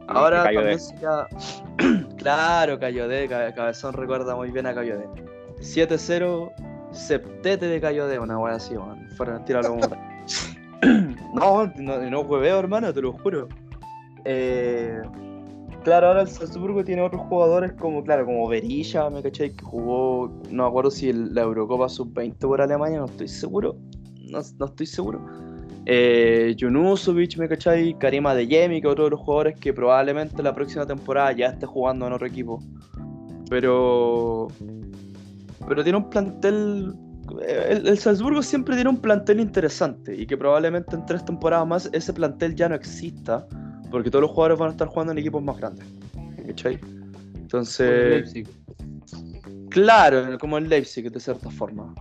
Ahora 0.07 0.43
Cayo 0.43 0.59
también 0.59 0.77
de- 0.77 0.83
sería- 0.83 2.07
claro, 2.17 2.79
Cayodé, 2.79 3.27
Ca- 3.27 3.51
Cabezón 3.55 3.93
recuerda 3.93 4.35
muy 4.35 4.51
bien 4.51 4.67
a 4.67 4.75
Cayodé. 4.75 5.07
7-0, 5.59 6.51
septete 6.91 7.65
de 7.67 7.81
Cayodé, 7.81 8.19
una 8.19 8.37
weá 8.37 8.53
así, 8.57 8.75
weón. 8.75 9.09
Fuera, 9.17 9.43
tíralo 9.43 9.69
como. 9.69 9.81
no, 11.33 11.71
no, 11.77 12.09
no 12.09 12.43
hermano, 12.43 12.93
te 12.93 13.01
lo 13.01 13.13
juro. 13.13 13.47
Eh, 14.25 15.01
claro, 15.83 16.07
ahora 16.07 16.21
el 16.21 16.27
Salzburgo 16.27 16.83
tiene 16.83 17.01
otros 17.01 17.21
jugadores 17.23 17.73
como, 17.73 18.03
claro, 18.03 18.25
como 18.25 18.47
Berilla, 18.47 19.09
¿me 19.09 19.21
cachai? 19.21 19.51
Que 19.51 19.63
jugó, 19.63 20.31
no 20.49 20.63
me 20.63 20.69
acuerdo 20.69 20.91
si 20.91 21.11
la 21.13 21.41
Eurocopa 21.41 21.89
Sub-20 21.89 22.39
por 22.39 22.61
Alemania, 22.61 22.99
no 22.99 23.05
estoy 23.05 23.27
seguro. 23.27 23.75
No, 24.29 24.39
estoy 24.39 24.85
seguro. 24.85 25.21
Eh, 25.85 26.55
Junusovic, 26.59 27.37
¿me 27.37 27.49
cachai? 27.49 27.97
Karima 27.97 28.35
de 28.35 28.47
Yemi, 28.47 28.81
que 28.81 28.87
otro 28.87 29.05
de 29.05 29.09
los 29.11 29.19
jugadores 29.19 29.59
que 29.59 29.73
probablemente 29.73 30.41
la 30.43 30.53
próxima 30.53 30.85
temporada 30.85 31.31
ya 31.31 31.47
esté 31.47 31.65
jugando 31.65 32.07
en 32.07 32.13
otro 32.13 32.27
equipo. 32.27 32.61
Pero. 33.49 34.47
Pero 35.67 35.83
tiene 35.83 35.97
un 35.97 36.09
plantel. 36.09 36.93
El, 37.39 37.87
el 37.87 37.97
Salzburgo 37.97 38.41
siempre 38.41 38.75
tiene 38.75 38.89
un 38.89 38.97
plantel 38.97 39.39
interesante 39.39 40.15
y 40.15 40.25
que 40.25 40.37
probablemente 40.37 40.95
en 40.95 41.05
tres 41.05 41.23
temporadas 41.23 41.67
más 41.67 41.89
ese 41.93 42.13
plantel 42.13 42.55
ya 42.55 42.69
no 42.69 42.75
exista 42.75 43.47
porque 43.91 44.09
todos 44.09 44.23
los 44.23 44.31
jugadores 44.31 44.57
van 44.57 44.69
a 44.69 44.71
estar 44.71 44.87
jugando 44.87 45.11
en 45.11 45.19
equipos 45.19 45.43
más 45.43 45.57
grandes. 45.57 45.85
¿me 46.15 46.45
¿Cachai? 46.47 46.79
Entonces. 47.35 48.33
Leipzig. 48.33 48.47
Claro, 49.69 50.37
como 50.39 50.57
el 50.57 50.67
Leipzig, 50.67 51.11
de 51.11 51.19
cierta 51.19 51.49
forma. 51.51 51.93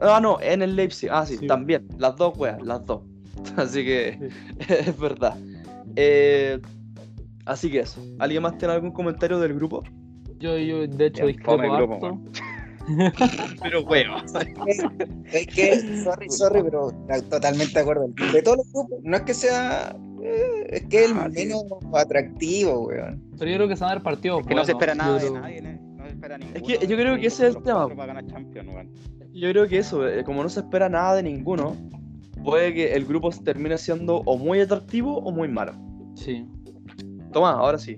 Ah, 0.00 0.18
no, 0.20 0.38
en 0.40 0.62
el 0.62 0.74
Leipzig. 0.74 1.08
Ah, 1.12 1.24
sí, 1.24 1.36
Sí. 1.36 1.46
también. 1.46 1.86
Las 1.98 2.16
dos, 2.16 2.36
weas, 2.36 2.60
las 2.62 2.84
dos. 2.84 3.02
Así 3.56 3.84
que 3.84 4.30
es 4.68 4.98
verdad. 4.98 5.36
Eh, 5.94 6.60
así 7.44 7.70
que 7.70 7.80
eso. 7.80 8.02
¿Alguien 8.18 8.42
más 8.42 8.58
tiene 8.58 8.74
algún 8.74 8.90
comentario 8.90 9.38
del 9.38 9.54
grupo? 9.54 9.82
Yo, 10.38 10.58
yo, 10.58 10.86
de 10.86 11.06
hecho, 11.06 11.26
discrepo 11.26 11.62
el 11.62 11.70
grupo, 11.70 11.94
harto. 11.94 12.20
Pero, 13.62 13.82
weón. 13.84 14.24
Es 15.32 15.46
que, 15.48 16.02
sorry, 16.04 16.28
sorry, 16.30 16.62
pero 16.62 16.92
totalmente 17.30 17.74
de 17.74 17.80
acuerdo. 17.80 18.08
De 18.32 18.42
todos 18.42 18.58
los 18.58 18.72
grupos, 18.72 18.98
no 19.02 19.16
es 19.16 19.22
que 19.22 19.34
sea. 19.34 19.96
eh, 20.22 20.66
es 20.70 20.82
que 20.86 21.04
es 21.04 21.10
el 21.10 21.16
Ah, 21.18 21.28
sí. 21.32 21.44
menos 21.46 21.64
atractivo, 21.92 22.86
weón. 22.86 23.22
Pero 23.38 23.50
yo 23.50 23.56
creo 23.56 23.68
que 23.68 23.76
se 23.76 23.80
van 23.84 23.90
a 23.90 23.94
dar 23.96 24.02
partidos 24.02 24.46
Que 24.46 24.54
no 24.54 24.64
se 24.64 24.72
espera 24.72 24.94
nada 24.94 25.18
de 25.18 25.30
nadie, 25.30 25.62
¿no? 25.62 25.96
No 25.96 26.04
se 26.04 26.10
espera 26.10 26.38
ninguno. 26.38 26.66
que 26.66 26.86
yo 26.86 26.96
creo 26.96 27.16
que 27.16 27.26
ese 27.26 27.48
es 27.48 27.56
el 27.56 27.62
tema. 27.62 27.88
Yo 29.32 29.50
creo 29.50 29.68
que 29.68 29.78
eso, 29.78 30.06
eh, 30.08 30.24
como 30.24 30.42
no 30.42 30.48
se 30.48 30.60
espera 30.60 30.88
nada 30.88 31.16
de 31.16 31.22
ninguno, 31.24 31.76
puede 32.44 32.72
que 32.72 32.94
el 32.94 33.04
grupo 33.04 33.30
termine 33.30 33.76
siendo 33.78 34.18
o 34.24 34.38
muy 34.38 34.60
atractivo 34.60 35.18
o 35.18 35.30
muy 35.32 35.48
malo. 35.48 35.72
Sí. 36.14 36.46
Toma, 37.32 37.50
ahora 37.52 37.76
sí. 37.78 37.96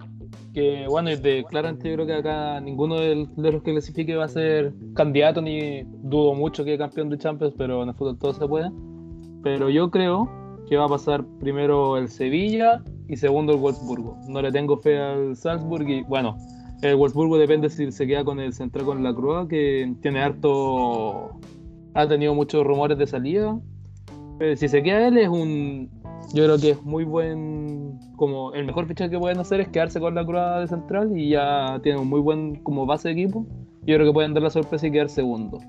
Que 0.58 0.88
bueno, 0.88 1.08
de, 1.10 1.44
claramente 1.48 1.88
yo 1.88 1.94
creo 1.94 2.06
que 2.08 2.14
acá 2.14 2.60
ninguno 2.60 2.98
de 2.98 3.28
los 3.36 3.62
que 3.62 3.70
clasifique 3.70 4.16
va 4.16 4.24
a 4.24 4.28
ser 4.28 4.72
candidato, 4.92 5.40
ni 5.40 5.84
dudo 5.84 6.34
mucho 6.34 6.64
que 6.64 6.76
campeón 6.76 7.10
de 7.10 7.16
Champions, 7.16 7.54
pero 7.56 7.84
en 7.84 7.90
el 7.90 7.94
fútbol 7.94 8.18
todo 8.18 8.34
se 8.34 8.44
puede. 8.48 8.68
Pero 9.44 9.70
yo 9.70 9.88
creo 9.92 10.28
que 10.68 10.76
va 10.76 10.86
a 10.86 10.88
pasar 10.88 11.24
primero 11.38 11.96
el 11.96 12.08
Sevilla 12.08 12.82
y 13.06 13.16
segundo 13.18 13.52
el 13.52 13.60
Wolfsburgo. 13.60 14.18
No 14.26 14.42
le 14.42 14.50
tengo 14.50 14.78
fe 14.78 14.98
al 14.98 15.36
Salzburg 15.36 15.88
y 15.88 16.02
bueno, 16.02 16.36
el 16.82 16.96
Wolfsburgo 16.96 17.38
depende 17.38 17.70
si 17.70 17.92
se 17.92 18.08
queda 18.08 18.24
con 18.24 18.40
el 18.40 18.52
central 18.52 18.84
con 18.84 19.04
la 19.04 19.14
Cruz, 19.14 19.46
que 19.46 19.94
tiene 20.02 20.22
harto. 20.22 21.38
ha 21.94 22.08
tenido 22.08 22.34
muchos 22.34 22.66
rumores 22.66 22.98
de 22.98 23.06
salida. 23.06 23.56
Pero 24.40 24.56
si 24.56 24.66
se 24.66 24.82
queda 24.82 25.06
él 25.06 25.18
es 25.18 25.28
un. 25.28 25.88
Yo 26.34 26.42
creo 26.46 26.58
que 26.58 26.70
es 26.70 26.82
muy 26.82 27.04
buen. 27.04 27.97
Como 28.18 28.52
el 28.52 28.66
mejor 28.66 28.86
fichaje 28.86 29.10
que 29.10 29.18
pueden 29.18 29.38
hacer 29.38 29.60
es 29.60 29.68
quedarse 29.68 30.00
con 30.00 30.14
la 30.16 30.26
Cruz 30.26 30.40
de 30.58 30.66
central 30.66 31.16
y 31.16 31.30
ya 31.30 31.78
tienen 31.84 32.02
un 32.02 32.08
muy 32.08 32.20
buen 32.20 32.56
como 32.56 32.84
base 32.84 33.08
de 33.08 33.14
equipo. 33.14 33.46
Yo 33.86 33.94
creo 33.94 34.06
que 34.06 34.12
pueden 34.12 34.34
dar 34.34 34.42
la 34.42 34.50
sorpresa 34.50 34.88
y 34.88 34.90
quedar 34.90 35.08
segundo. 35.08 35.60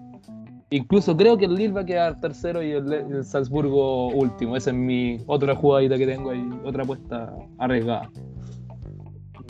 Incluso 0.72 1.16
creo 1.16 1.38
que 1.38 1.46
el 1.46 1.54
Lille 1.54 1.74
va 1.74 1.82
a 1.82 1.86
quedar 1.86 2.20
tercero 2.20 2.64
y 2.64 2.72
el, 2.72 3.24
Salzburgo 3.24 4.08
último. 4.10 4.56
Esa 4.56 4.72
es 4.72 4.76
mi 4.76 5.20
otra 5.28 5.56
jugadita 5.56 5.96
que 5.98 6.08
tengo 6.08 6.32
ahí, 6.32 6.44
otra 6.66 6.84
apuesta 6.84 7.32
arriesgada. 7.60 8.10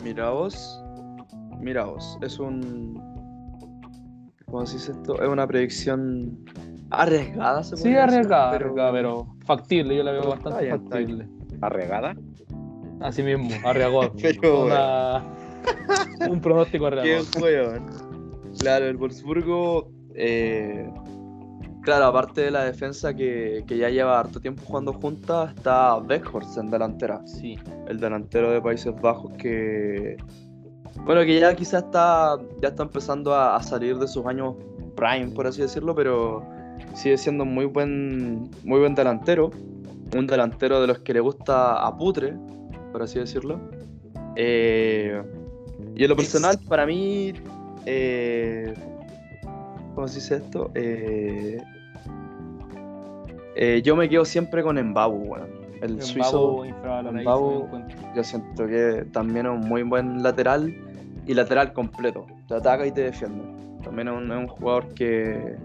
Mira 0.04 0.30
vos. 0.30 0.82
Mira 1.58 1.84
vos. 1.86 2.18
Es 2.20 2.38
un. 2.38 3.00
¿Cómo 4.44 4.66
se 4.66 4.74
dice 4.76 4.92
esto? 4.92 5.22
Es 5.22 5.28
una 5.28 5.46
predicción 5.46 6.38
arriesgada, 6.90 7.62
se 7.62 7.76
Sí, 7.76 7.82
podría 7.84 8.00
decir, 8.02 8.14
arriesgada, 8.16 8.50
arriesgada, 8.50 8.92
pero 8.92 9.26
factible, 9.46 9.96
yo 9.96 10.02
la 10.02 10.10
veo 10.12 10.20
Pero 10.22 10.32
bastante 10.32 10.68
está 10.68 10.76
bien, 10.76 10.84
está 10.84 10.98
bien. 10.98 11.28
factible. 11.28 11.58
¿Arregada? 11.62 12.16
Así 13.00 13.22
mismo, 13.22 13.48
arriesgado. 13.64 14.12
Pero, 14.22 14.64
Una- 14.66 15.24
un 16.28 16.40
pronóstico 16.40 16.88
Qué 16.90 17.00
arriesgado. 17.00 17.44
weón. 17.44 17.86
Claro, 18.58 18.86
el 18.86 18.96
Wolfsburgo. 18.96 19.90
eh, 20.14 20.88
claro, 21.82 22.06
aparte 22.06 22.42
de 22.42 22.50
la 22.50 22.64
defensa 22.64 23.14
que, 23.14 23.64
que 23.66 23.76
ya 23.78 23.88
lleva 23.88 24.18
harto 24.20 24.40
tiempo 24.40 24.62
jugando 24.66 24.92
juntas, 24.92 25.54
está 25.56 25.98
Beckhorst 26.00 26.58
en 26.58 26.70
delantera. 26.70 27.26
Sí. 27.26 27.58
El 27.88 27.98
delantero 28.00 28.50
de 28.50 28.60
Países 28.60 28.92
Bajos 29.00 29.32
que. 29.38 30.16
Bueno, 31.04 31.22
que 31.22 31.38
ya 31.40 31.54
quizás 31.54 31.84
está, 31.84 32.36
ya 32.60 32.68
está 32.68 32.82
empezando 32.82 33.32
a, 33.34 33.56
a 33.56 33.62
salir 33.62 33.96
de 33.98 34.06
sus 34.08 34.26
años 34.26 34.56
prime, 34.96 35.28
por 35.28 35.46
así 35.46 35.62
decirlo, 35.62 35.94
pero 35.94 36.44
sigue 36.94 37.16
siendo 37.16 37.44
un 37.44 37.54
muy 37.54 37.64
buen, 37.66 38.50
muy 38.64 38.80
buen 38.80 38.94
delantero. 38.94 39.50
Un 40.14 40.26
delantero 40.26 40.80
de 40.80 40.88
los 40.88 40.98
que 40.98 41.14
le 41.14 41.20
gusta 41.20 41.86
a 41.86 41.96
putre, 41.96 42.34
por 42.92 43.02
así 43.02 43.18
decirlo. 43.18 43.60
Eh, 44.36 45.22
y 45.96 46.04
en 46.04 46.08
lo 46.08 46.16
personal, 46.16 46.58
para 46.68 46.86
mí, 46.86 47.32
eh, 47.86 48.74
¿cómo 49.94 50.08
se 50.08 50.16
dice 50.16 50.36
esto? 50.36 50.70
Eh, 50.74 51.58
eh, 53.56 53.82
yo 53.82 53.96
me 53.96 54.08
quedo 54.08 54.24
siempre 54.24 54.62
con 54.62 54.80
Mbabu, 54.80 55.16
weón. 55.16 55.60
El 55.82 55.96
El 55.96 56.02
suizo, 56.02 56.62
me 57.12 57.22
encuentro. 57.22 57.86
yo 58.14 58.22
siento 58.22 58.66
que 58.66 59.06
también 59.12 59.46
es 59.46 59.52
un 59.52 59.60
muy 59.60 59.82
buen 59.82 60.22
lateral 60.22 60.74
y 61.26 61.34
lateral 61.34 61.72
completo. 61.72 62.26
Te 62.48 62.54
ataca 62.54 62.86
y 62.86 62.92
te 62.92 63.02
defiende. 63.02 63.42
También 63.82 64.08
es 64.08 64.14
un, 64.14 64.30
es 64.30 64.38
un 64.38 64.48
jugador 64.48 64.88
que, 64.94 65.56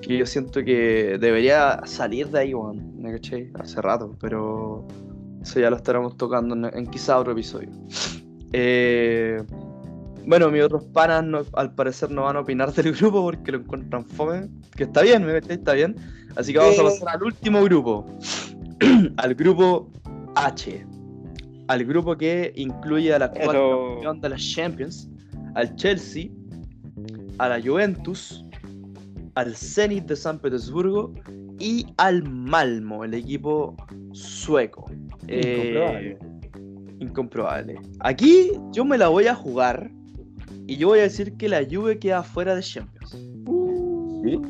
que 0.00 0.18
yo 0.18 0.26
siento 0.26 0.62
que 0.64 1.18
debería 1.20 1.80
salir 1.84 2.28
de 2.28 2.40
ahí, 2.40 2.54
weón. 2.54 3.00
¿Me 3.00 3.12
cachai? 3.12 3.50
Hace 3.58 3.82
rato, 3.82 4.14
pero 4.20 4.86
eso 5.42 5.60
ya 5.60 5.70
lo 5.70 5.76
estaremos 5.76 6.16
tocando 6.16 6.54
en, 6.54 6.64
en 6.76 6.86
quizá 6.86 7.18
otro 7.18 7.32
episodio. 7.32 7.68
Eh, 8.52 9.42
bueno, 10.26 10.50
mis 10.50 10.62
otros 10.62 10.84
panas 10.86 11.24
no- 11.24 11.42
al 11.54 11.74
parecer 11.74 12.10
no 12.10 12.22
van 12.24 12.36
a 12.36 12.40
opinar 12.40 12.72
del 12.72 12.92
grupo 12.96 13.22
porque 13.22 13.52
lo 13.52 13.58
encuentran 13.58 14.04
fome. 14.04 14.48
Que 14.76 14.84
está 14.84 15.02
bien, 15.02 15.24
¿me? 15.24 15.38
Está 15.38 15.72
bien. 15.72 15.96
Así 16.36 16.52
que 16.52 16.58
vamos 16.58 16.78
a 16.78 16.82
pasar 16.84 17.08
al 17.16 17.22
último 17.22 17.62
grupo. 17.64 18.06
al 19.16 19.34
grupo 19.34 19.90
H. 20.36 20.86
Al 21.68 21.84
grupo 21.84 22.16
que 22.16 22.52
incluye 22.56 23.14
al 23.14 23.22
actual 23.22 23.56
Eso. 23.56 23.90
campeón 23.94 24.20
de 24.20 24.28
la 24.28 24.36
Champions, 24.36 25.08
al 25.54 25.74
Chelsea, 25.76 26.28
a 27.38 27.48
la 27.48 27.60
Juventus, 27.62 28.44
al 29.36 29.54
Zenit 29.54 30.04
de 30.06 30.16
San 30.16 30.38
Petersburgo 30.40 31.14
y 31.60 31.86
al 31.98 32.22
Malmo, 32.28 33.04
el 33.04 33.14
equipo 33.14 33.76
sueco. 34.12 34.90
Eh, 35.28 36.16
Incomprobable. 36.18 36.18
incomprobable. 37.00 37.74
Aquí 38.00 38.50
yo 38.72 38.84
me 38.84 38.98
la 38.98 39.08
voy 39.08 39.26
a 39.26 39.34
jugar 39.34 39.90
y 40.66 40.76
yo 40.76 40.88
voy 40.88 40.98
a 41.00 41.02
decir 41.02 41.34
que 41.36 41.48
la 41.48 41.62
Juve 41.70 41.98
queda 41.98 42.22
fuera 42.22 42.54
de 42.54 42.62
Champions. 42.62 43.10
¿Sí? 44.22 44.40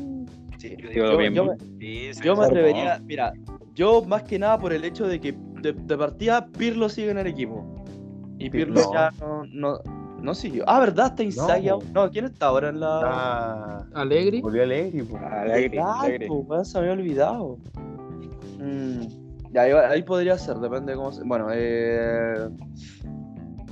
Sí, 0.57 0.75
Yo 0.79 0.89
digo 0.89 1.05
yo- 1.05 1.11
lo 1.13 1.17
mismo. 1.19 1.35
yo 1.35 1.45
me- 1.45 1.57
Sí, 1.79 2.13
sí, 2.13 2.21
Yo 2.23 2.35
me 2.35 2.43
sí. 2.43 2.49
atrevería, 2.49 2.99
mira, 3.05 3.33
yo 3.73 4.03
más 4.03 4.23
que 4.23 4.37
nada 4.37 4.57
por 4.59 4.73
el 4.73 4.83
hecho 4.83 5.07
de 5.07 5.19
que 5.19 5.33
de, 5.61 5.73
de 5.73 5.97
partida 5.97 6.47
Pirlo 6.47 6.89
sigue 6.89 7.11
en 7.11 7.17
el 7.19 7.27
equipo. 7.27 7.83
Y 8.37 8.49
Pirlo 8.49 8.75
Pirlo. 8.75 8.93
ya 8.93 9.11
no, 9.19 9.43
no, 9.51 9.79
no 10.21 10.33
siguió. 10.35 10.63
Ah, 10.67 10.79
¿verdad? 10.79 11.07
Está 11.07 11.23
Inzaghi 11.23 11.69
No. 11.93 12.09
¿quién 12.11 12.25
está 12.25 12.47
ahora 12.47 12.69
en 12.69 12.79
la...? 12.79 13.01
Ah, 13.03 13.85
Alegri. 13.93 14.41
volvió 14.41 14.63
Alegri, 14.63 15.03
pues. 15.03 15.21
Alegre, 15.23 15.79
alegre. 15.79 16.25
Exacto, 16.25 16.33
weón, 16.35 16.65
se 16.65 16.77
había 16.77 16.91
olvidado. 16.93 17.57
Mm, 18.59 19.01
ya, 19.51 19.61
ahí, 19.63 19.71
ahí 19.71 20.03
podría 20.03 20.37
ser, 20.37 20.57
depende 20.57 20.91
de 20.91 20.97
cómo 20.97 21.11
se... 21.11 21.23
Bueno, 21.23 21.47
eh... 21.51 22.47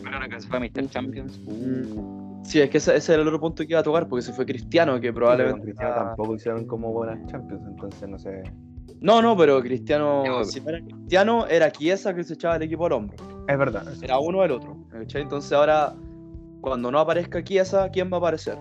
Bueno, 0.02 0.20
que 0.30 0.40
se 0.42 0.48
fue 0.48 0.60
Mr. 0.60 0.90
Champions. 0.90 1.40
mm, 1.46 2.44
Sí, 2.44 2.62
es 2.62 2.70
que 2.70 2.78
ese, 2.78 2.96
ese 2.96 3.14
era 3.14 3.22
el 3.22 3.28
otro 3.28 3.40
punto 3.40 3.64
que 3.64 3.70
iba 3.74 3.80
a 3.82 3.84
tocar, 3.84 4.08
porque 4.08 4.24
se 4.24 4.34
fue 4.34 4.46
Cristiano, 4.46 5.00
que 5.00 5.14
probablemente... 5.14 5.62
Cristiano 5.62 5.94
tampoco 5.94 6.36
hicieron 6.36 6.66
como 6.66 6.92
buenas 6.92 7.24
Champions, 7.28 7.62
entonces 7.68 8.10
no 8.10 8.18
sé. 8.18 8.42
No, 9.02 9.22
no, 9.22 9.38
pero 9.38 9.62
Cristiano... 9.62 10.24
No, 10.26 10.44
Si 10.44 10.60
no 10.60 10.70
era 10.70 10.82
Cristiano, 10.84 11.46
era 11.48 11.72
Chiesa 11.72 12.16
que 12.16 12.24
se 12.24 12.34
echaba 12.34 12.56
el 12.56 12.64
equipo 12.64 12.88
al 12.88 12.94
hombro. 12.94 13.18
Es 13.48 13.58
verdad. 13.58 13.88
eso. 13.92 14.04
Era 14.04 14.18
uno 14.20 14.40
o 14.40 14.44
el 14.44 14.52
otro. 14.52 14.78
Entonces 15.14 15.52
ahora, 15.54 15.94
cuando 16.62 16.92
no 16.92 17.00
aparezca 17.00 17.44
Chiesa, 17.44 17.90
¿quién 17.90 18.12
va 18.12 18.18
a 18.18 18.20
aparecer? 18.20 18.58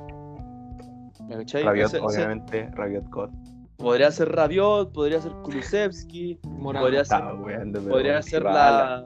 ¿Me? 1.28 1.36
Rabiot, 1.36 1.86
Ese- 1.86 1.96
ese- 1.98 2.00
obviamente, 2.00 2.70
Rabiot 2.74 3.08
God. 3.10 3.30
podría 3.76 4.10
ser 4.10 4.32
Rabiot, 4.34 4.92
podría 4.92 5.20
ser 5.20 5.32
Kulusevski, 5.42 6.38
podría 6.62 7.04
ser, 7.04 7.18
pero 7.20 7.36
podría 7.90 8.12
bueno. 8.12 8.22
ser 8.22 8.42
la 8.42 9.04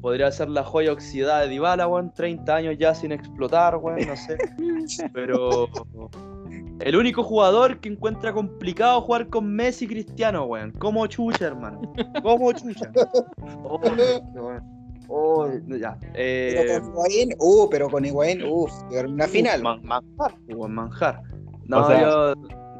podría 0.00 0.30
ser 0.30 0.50
la 0.50 0.62
joya 0.62 0.92
oxidada 0.92 1.40
de 1.40 1.48
Dybala, 1.48 1.88
weón, 1.88 2.12
30 2.12 2.56
años 2.56 2.76
ya 2.78 2.94
sin 2.94 3.10
explotar, 3.10 3.76
weón, 3.76 4.06
no 4.06 4.14
sé. 4.16 4.36
Pero 5.14 5.66
el 6.80 6.94
único 6.96 7.22
jugador 7.22 7.80
que 7.80 7.88
encuentra 7.88 8.34
complicado 8.34 9.00
jugar 9.00 9.28
con 9.28 9.46
Messi 9.50 9.86
y 9.86 9.88
Cristiano, 9.88 10.44
weón. 10.44 10.72
Como 10.72 11.06
chucha, 11.06 11.46
hermano. 11.46 11.80
Como 12.22 12.52
chucha. 12.52 12.92
Oh, 13.64 13.80
qué 13.80 14.40
bueno. 14.40 14.73
Oh, 15.08 15.48
ya. 15.78 15.98
Eh, 16.14 16.54
Pero 16.66 16.82
con 16.82 17.10
Higuaín, 17.10 17.34
uh, 17.38 17.68
pero 17.70 17.88
con 17.90 18.04
Higuaín, 18.04 18.42
uff, 18.44 18.72
una 19.06 19.26
final. 19.26 19.62
Man- 19.62 19.80
manjar, 19.84 20.34
manjar. 20.68 21.22
No, 21.66 21.80
O 21.80 21.86
sea- 21.86 22.00
yo. 22.02 22.34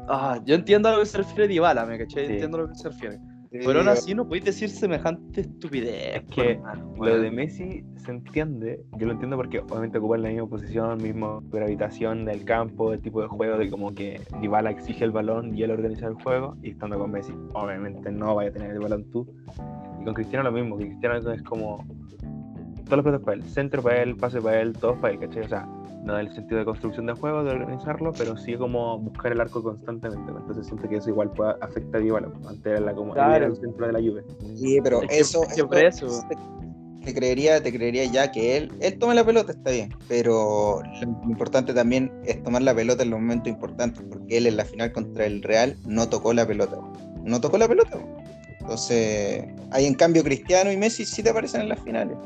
Ah, 0.07 0.39
yo 0.45 0.53
entiendo 0.55 0.89
a 0.89 0.93
lo 0.93 0.99
que 0.99 1.05
se 1.07 1.17
refiere 1.17 1.47
Dybala, 1.47 1.85
¿me 1.85 1.97
caché? 1.97 2.27
Sí. 2.27 2.33
Entiendo 2.33 2.57
a 2.57 2.61
lo 2.61 2.69
que 2.69 2.75
se 2.75 2.89
refiere. 2.89 3.17
Sí, 3.51 3.61
Pero 3.65 3.79
aún 3.79 3.87
así 3.87 4.13
no 4.13 4.27
podéis 4.27 4.43
decir 4.45 4.69
semejante 4.69 5.41
estupidez. 5.41 6.17
Es 6.17 6.23
que 6.25 6.59
Lo 6.99 7.19
de 7.19 7.31
Messi 7.31 7.85
se 7.95 8.11
entiende, 8.11 8.83
yo 8.97 9.05
lo 9.07 9.13
entiendo 9.13 9.37
porque 9.37 9.59
obviamente 9.59 9.97
ocupan 9.97 10.23
la 10.23 10.29
misma 10.29 10.47
posición, 10.47 11.01
misma 11.01 11.39
gravitación 11.51 12.25
del 12.25 12.43
campo, 12.43 12.91
el 12.91 13.01
tipo 13.01 13.21
de 13.21 13.27
juego, 13.29 13.57
de 13.57 13.69
como 13.69 13.95
que 13.95 14.19
Dybala 14.41 14.71
exige 14.71 15.05
el 15.05 15.11
balón 15.11 15.57
y 15.57 15.63
él 15.63 15.71
organiza 15.71 16.07
el 16.07 16.15
juego, 16.15 16.57
y 16.63 16.71
estando 16.71 16.99
con 16.99 17.11
Messi, 17.11 17.33
obviamente 17.53 18.11
no 18.11 18.35
vaya 18.35 18.49
a 18.49 18.53
tener 18.53 18.71
el 18.71 18.79
balón 18.79 19.05
tú. 19.09 19.25
Con 20.05 20.13
Cristiano 20.13 20.43
lo 20.49 20.51
mismo, 20.51 20.77
que 20.77 20.85
Cristiano 20.87 21.31
es 21.33 21.43
como 21.43 21.83
todos 22.85 22.97
los 22.97 23.03
pelotas 23.03 23.21
para 23.21 23.37
él, 23.37 23.43
centro 23.43 23.81
para 23.81 24.01
él, 24.03 24.15
pase 24.15 24.39
para 24.39 24.61
él, 24.61 24.73
todos 24.73 24.97
para 24.99 25.13
él, 25.13 25.19
¿cachai? 25.19 25.43
O 25.43 25.47
sea, 25.49 25.67
no 26.03 26.13
del 26.15 26.31
sentido 26.31 26.59
de 26.59 26.65
construcción 26.65 27.07
del 27.07 27.15
juego, 27.15 27.43
de 27.43 27.49
organizarlo, 27.51 28.11
pero 28.15 28.37
sí 28.37 28.55
como 28.55 28.99
buscar 28.99 29.31
el 29.31 29.41
arco 29.41 29.63
constantemente. 29.63 30.31
¿no? 30.31 30.37
Entonces 30.39 30.67
siento 30.67 30.87
que 30.87 30.97
eso 30.97 31.09
igual 31.09 31.31
puede 31.31 31.55
afectar 31.61 31.99
a 31.99 32.03
Dybala, 32.03 32.29
antes 32.47 32.79
era 32.79 32.93
como 32.93 33.13
él 33.13 33.19
era 33.19 33.27
Claro. 33.37 33.45
el 33.47 33.55
centro 33.55 33.87
de 33.87 33.93
la 33.93 33.99
lluvia. 33.99 34.23
Sí, 34.55 34.79
pero 34.83 35.01
Es 35.09 35.33
eso, 35.33 35.41
por 35.67 35.77
eso. 35.77 36.07
Te, 36.29 36.35
te 37.05 37.13
creería, 37.15 37.61
te 37.63 37.73
creería 37.73 38.05
ya 38.05 38.31
que 38.31 38.55
él, 38.57 38.71
él 38.81 38.99
tome 38.99 39.15
la 39.15 39.23
pelota, 39.23 39.51
está 39.53 39.71
bien, 39.71 39.93
pero 40.07 40.81
lo 41.01 41.29
importante 41.29 41.73
también 41.73 42.11
es 42.23 42.41
tomar 42.43 42.61
la 42.61 42.75
pelota 42.75 43.01
en 43.01 43.09
los 43.09 43.19
momentos 43.19 43.47
importantes, 43.47 44.03
porque 44.07 44.37
él 44.37 44.45
en 44.45 44.57
la 44.57 44.65
final 44.65 44.91
contra 44.91 45.25
el 45.25 45.41
Real 45.41 45.75
no 45.87 46.07
tocó 46.07 46.33
la 46.33 46.45
pelota, 46.45 46.77
no 47.23 47.41
tocó 47.41 47.57
la 47.57 47.67
pelota. 47.67 47.97
Entonces, 48.65 49.45
ahí 49.69 49.85
en 49.85 49.93
cambio 49.93 50.23
Cristiano 50.23 50.71
y 50.71 50.77
Messi 50.77 51.05
sí 51.05 51.21
te 51.21 51.29
aparecen 51.29 51.61
en 51.61 51.69
las 51.69 51.79
finales. 51.81 52.17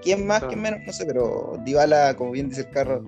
¿Quién 0.00 0.24
más, 0.28 0.38
Claro. 0.38 0.52
quién 0.52 0.62
menos? 0.62 0.80
No 0.86 0.92
sé, 0.92 1.04
pero 1.04 1.58
Dybala, 1.64 2.14
como 2.16 2.30
bien 2.30 2.48
dice 2.48 2.60
el 2.60 2.70
carro, 2.70 3.04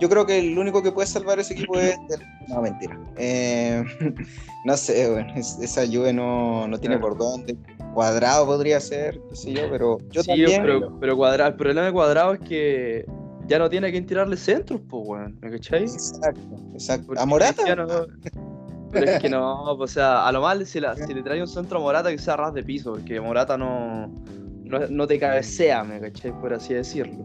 yo 0.00 0.08
creo 0.08 0.26
que 0.26 0.40
el 0.40 0.58
único 0.58 0.82
que 0.82 0.90
puede 0.90 1.06
salvar 1.06 1.38
ese 1.38 1.54
equipo 1.54 1.78
es... 1.78 1.96
No, 2.48 2.60
mentira. 2.60 2.98
Eh, 3.16 3.84
no 4.64 4.76
sé, 4.76 5.08
bueno, 5.08 5.32
es- 5.36 5.58
esa 5.62 5.86
Juve 5.86 6.12
no, 6.12 6.66
no 6.66 6.76
tiene 6.80 6.96
Claro. 6.98 7.10
por 7.16 7.18
dónde. 7.18 7.56
Cuadrado 7.94 8.46
podría 8.46 8.80
ser, 8.80 9.20
qué 9.30 9.36
sé 9.36 9.52
yo, 9.52 9.70
pero 9.70 9.98
yo 10.10 10.22
Sí, 10.22 10.28
también... 10.28 10.62
pero, 10.62 10.98
pero 10.98 11.16
cuadrado, 11.16 11.50
el 11.50 11.56
problema 11.56 11.86
de 11.86 11.92
cuadrado 11.92 12.34
es 12.34 12.40
que 12.40 13.06
ya 13.46 13.60
no 13.60 13.70
tiene 13.70 13.92
quien 13.92 14.06
tirarle 14.06 14.36
centros, 14.36 14.80
pues, 14.90 15.02
weón. 15.06 15.38
¿Me 15.40 15.52
cachai? 15.52 15.84
Exacto, 15.84 16.40
exacto. 16.74 17.06
Porque 17.06 17.22
¿A 17.22 17.26
Morata? 17.26 17.54
Cristiano- 17.54 18.06
Pero 18.92 19.10
es 19.10 19.20
que 19.22 19.28
no, 19.30 19.72
o 19.72 19.86
sea, 19.86 20.26
a 20.26 20.32
lo 20.32 20.40
mal 20.42 20.64
si, 20.66 20.78
la- 20.80 20.94
si 20.96 21.12
le 21.14 21.22
trae 21.22 21.40
un 21.40 21.48
centro 21.48 21.78
a 21.78 21.80
Morata 21.80 22.10
que 22.10 22.18
sea 22.18 22.36
ras 22.36 22.54
de 22.54 22.62
piso, 22.62 22.92
porque 22.92 23.20
Morata 23.20 23.56
no, 23.56 24.06
no, 24.64 24.80
no 24.88 25.06
te 25.06 25.18
cabecea, 25.18 25.82
me 25.82 26.00
cachai, 26.00 26.32
por 26.40 26.52
así 26.52 26.74
decirlo. 26.74 27.24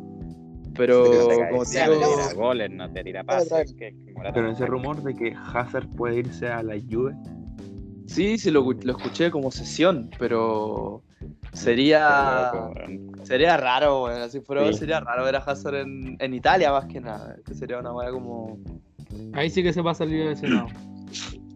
Pero, 0.76 1.03
Sí, 1.06 1.18
no 1.18 1.27
te 1.27 1.49
como 1.49 1.65
te 1.65 1.91
digo, 1.91 2.10
tira 2.10 2.34
goles, 2.34 2.69
no 2.72 2.91
te 2.91 3.03
tira 3.03 3.23
pases. 3.23 3.73
que- 3.73 3.94
que 4.06 4.11
Morata 4.14 4.34
Pero 4.35 4.52
ese 4.52 4.65
rumor 4.65 5.02
de 5.03 5.15
que 5.15 5.35
Hazard 5.53 5.88
puede 5.89 6.18
irse 6.19 6.48
a 6.48 6.61
la 6.64 6.76
Juve, 6.89 7.15
sí, 8.06 8.38
sí, 8.38 8.52
lo, 8.52 8.61
lo 8.61 8.91
escuché 8.91 9.30
como 9.31 9.52
sesión, 9.52 10.10
pero 10.19 11.03
sería 11.53 12.52
sería 13.23 13.57
raro, 13.57 14.03
weón, 14.06 14.22
así 14.22 14.39
fuera, 14.39 14.72
Sí. 14.72 14.80
sería 14.80 14.99
raro 14.99 15.23
ver 15.26 15.35
a 15.35 15.39
Hazard 15.39 15.76
en, 15.76 16.15
en 16.19 16.34
Italia 16.34 16.72
más 16.72 16.85
que 16.85 17.02
nada, 17.02 17.35
que 17.45 17.53
sería 17.56 17.80
una 17.80 17.91
weá 17.94 18.11
como, 18.11 18.57
Ahí 19.34 19.49
sí 19.49 19.64
que 19.64 19.73
se 19.73 19.81
va 19.81 19.91
a 19.91 19.95
salir 19.95 20.26
lesionado. 20.26 20.68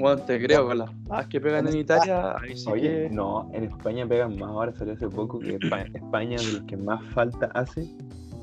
bueno, 0.00 0.22
te 0.22 0.42
creo, 0.42 0.66
con 0.66 0.78
las 0.78 0.90
más 1.08 1.26
que 1.28 1.40
pegan 1.40 1.66
en 1.68 1.76
Italia, 1.76 2.36
ahí 2.40 2.56
sí 2.56 2.70
Oye, 2.70 3.08
que... 3.08 3.10
no, 3.10 3.50
en 3.52 3.64
España 3.64 4.06
pegan 4.06 4.36
más. 4.38 4.50
Ahora 4.50 4.72
salió 4.72 4.94
hace 4.94 5.08
poco 5.08 5.38
que 5.38 5.58
Espa- 5.58 5.88
España 5.94 6.36
es 6.36 6.46
de 6.46 6.52
los 6.58 6.62
que 6.64 6.76
más 6.76 7.02
falta 7.12 7.50
hace 7.54 7.86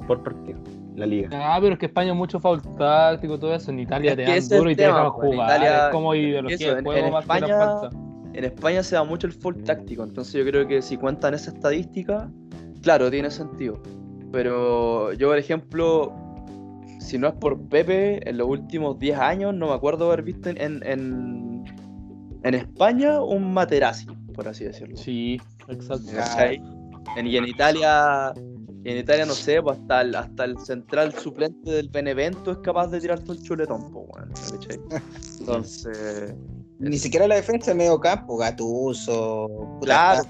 por 0.07 0.23
partido. 0.23 0.59
La 0.95 1.05
liga. 1.05 1.29
Ah, 1.31 1.57
pero 1.61 1.73
es 1.73 1.79
que 1.79 1.85
España 1.85 2.11
es 2.11 2.17
mucho 2.17 2.39
foul 2.39 2.61
táctico, 2.77 3.39
todo 3.39 3.55
eso. 3.55 3.71
En 3.71 3.79
Italia 3.79 4.11
Es 4.11 4.17
te 4.17 4.23
dan 4.23 4.59
duro 4.59 4.69
y 4.69 4.73
el 4.73 4.77
te 4.77 4.83
dejan 4.83 5.11
pues, 5.13 5.23
en 5.25 5.31
jugar. 5.31 5.49
Italia- 5.49 5.85
es 5.87 5.91
como 5.93 6.15
ideología 6.15 6.55
eso, 6.67 6.77
en- 6.77 6.83
juego 6.85 7.05
en 7.07 7.13
más 7.13 7.25
que 7.25 7.33
España- 7.33 7.57
falta. 7.57 7.89
En 8.33 8.43
España 8.45 8.83
se 8.83 8.95
da 8.95 9.03
mucho 9.03 9.27
el 9.27 9.33
full 9.33 9.55
táctico, 9.63 10.03
entonces 10.03 10.33
yo 10.33 10.45
creo 10.49 10.67
que 10.67 10.81
si 10.81 10.97
cuentan 10.97 11.33
esa 11.33 11.51
estadística, 11.51 12.29
claro, 12.81 13.09
tiene 13.11 13.29
sentido. 13.29 13.81
Pero 14.31 15.11
yo, 15.13 15.27
por 15.29 15.37
ejemplo, 15.37 16.13
si 17.01 17.17
no 17.17 17.27
es 17.29 17.33
por 17.33 17.59
Pepe, 17.67 18.27
en 18.29 18.37
los 18.37 18.47
últimos 18.47 18.99
10 18.99 19.17
años 19.17 19.53
no 19.53 19.67
me 19.67 19.73
acuerdo 19.73 20.07
haber 20.07 20.21
visto 20.23 20.49
en, 20.49 20.61
en, 20.61 21.63
en, 22.43 22.53
España 22.53 23.21
un 23.21 23.53
Materazzi, 23.53 24.05
por 24.33 24.47
así 24.47 24.65
decirlo. 24.65 24.95
Sí, 24.95 25.41
exacto. 25.67 26.11
En- 27.17 27.27
y 27.27 27.35
en 27.35 27.47
Italia, 27.47 28.31
en 28.83 28.97
Italia 28.97 29.25
no 29.25 29.33
sé, 29.33 29.61
pues 29.61 29.79
hasta 29.79 30.01
el, 30.01 30.15
hasta 30.15 30.45
el 30.45 30.57
central 30.59 31.13
suplente 31.13 31.71
del 31.71 31.89
Benevento 31.89 32.51
es 32.51 32.57
capaz 32.59 32.87
de 32.87 33.01
tirarte 33.01 33.31
un 33.31 33.41
chuletón, 33.41 33.91
pues, 33.91 34.05
bueno, 34.07 34.33
¿cachai? 34.51 34.79
Entonces, 35.39 36.35
Ni 36.79 36.97
siquiera 36.97 37.27
la 37.27 37.35
defensa, 37.35 37.71
el 37.71 37.77
medio 37.77 37.99
campo, 37.99 38.37
Gatuso, 38.37 39.47
puta, 39.79 39.85
claro, 39.85 40.23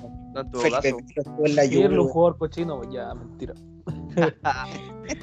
en 1.46 1.56
la 1.56 1.62
Pirlo, 1.64 2.08
jugador 2.08 2.38
cochino, 2.38 2.78
pues 2.78 2.90
ya, 2.92 3.14
mentira. 3.14 3.54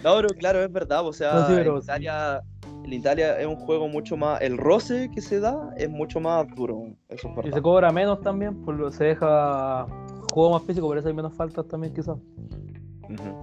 No, 0.05 0.17
pero 0.17 0.29
claro, 0.31 0.63
es 0.63 0.73
verdad, 0.73 1.07
o 1.07 1.13
sea, 1.13 1.35
No, 1.35 1.47
sí, 1.47 1.53
pero 1.57 1.77
en. 1.77 1.83
Italia, 1.83 2.43
en 2.85 2.93
Italia 2.93 3.39
es 3.39 3.47
un 3.47 3.57
juego 3.57 3.89
mucho 3.89 4.17
más, 4.17 4.41
el 4.41 4.59
roce 4.59 5.11
que 5.11 5.21
se 5.21 5.41
da 5.41 5.73
es 5.77 5.89
mucho 5.89 6.21
más 6.21 6.47
duro, 6.55 6.89
eso 7.09 7.29
es 7.41 7.47
Y 7.47 7.53
se 7.53 7.63
cobra 7.63 7.91
menos 7.93 8.21
también, 8.21 8.55
por 8.65 8.75
lo- 8.75 8.91
se 8.91 9.05
deja 9.05 9.87
juego 10.31 10.53
más 10.53 10.63
físico, 10.65 10.87
por 10.87 10.99
eso 10.99 11.09
hay 11.09 11.15
menos 11.15 11.35
faltas 11.35 11.67
también 11.69 11.95
quizás. 11.95 12.17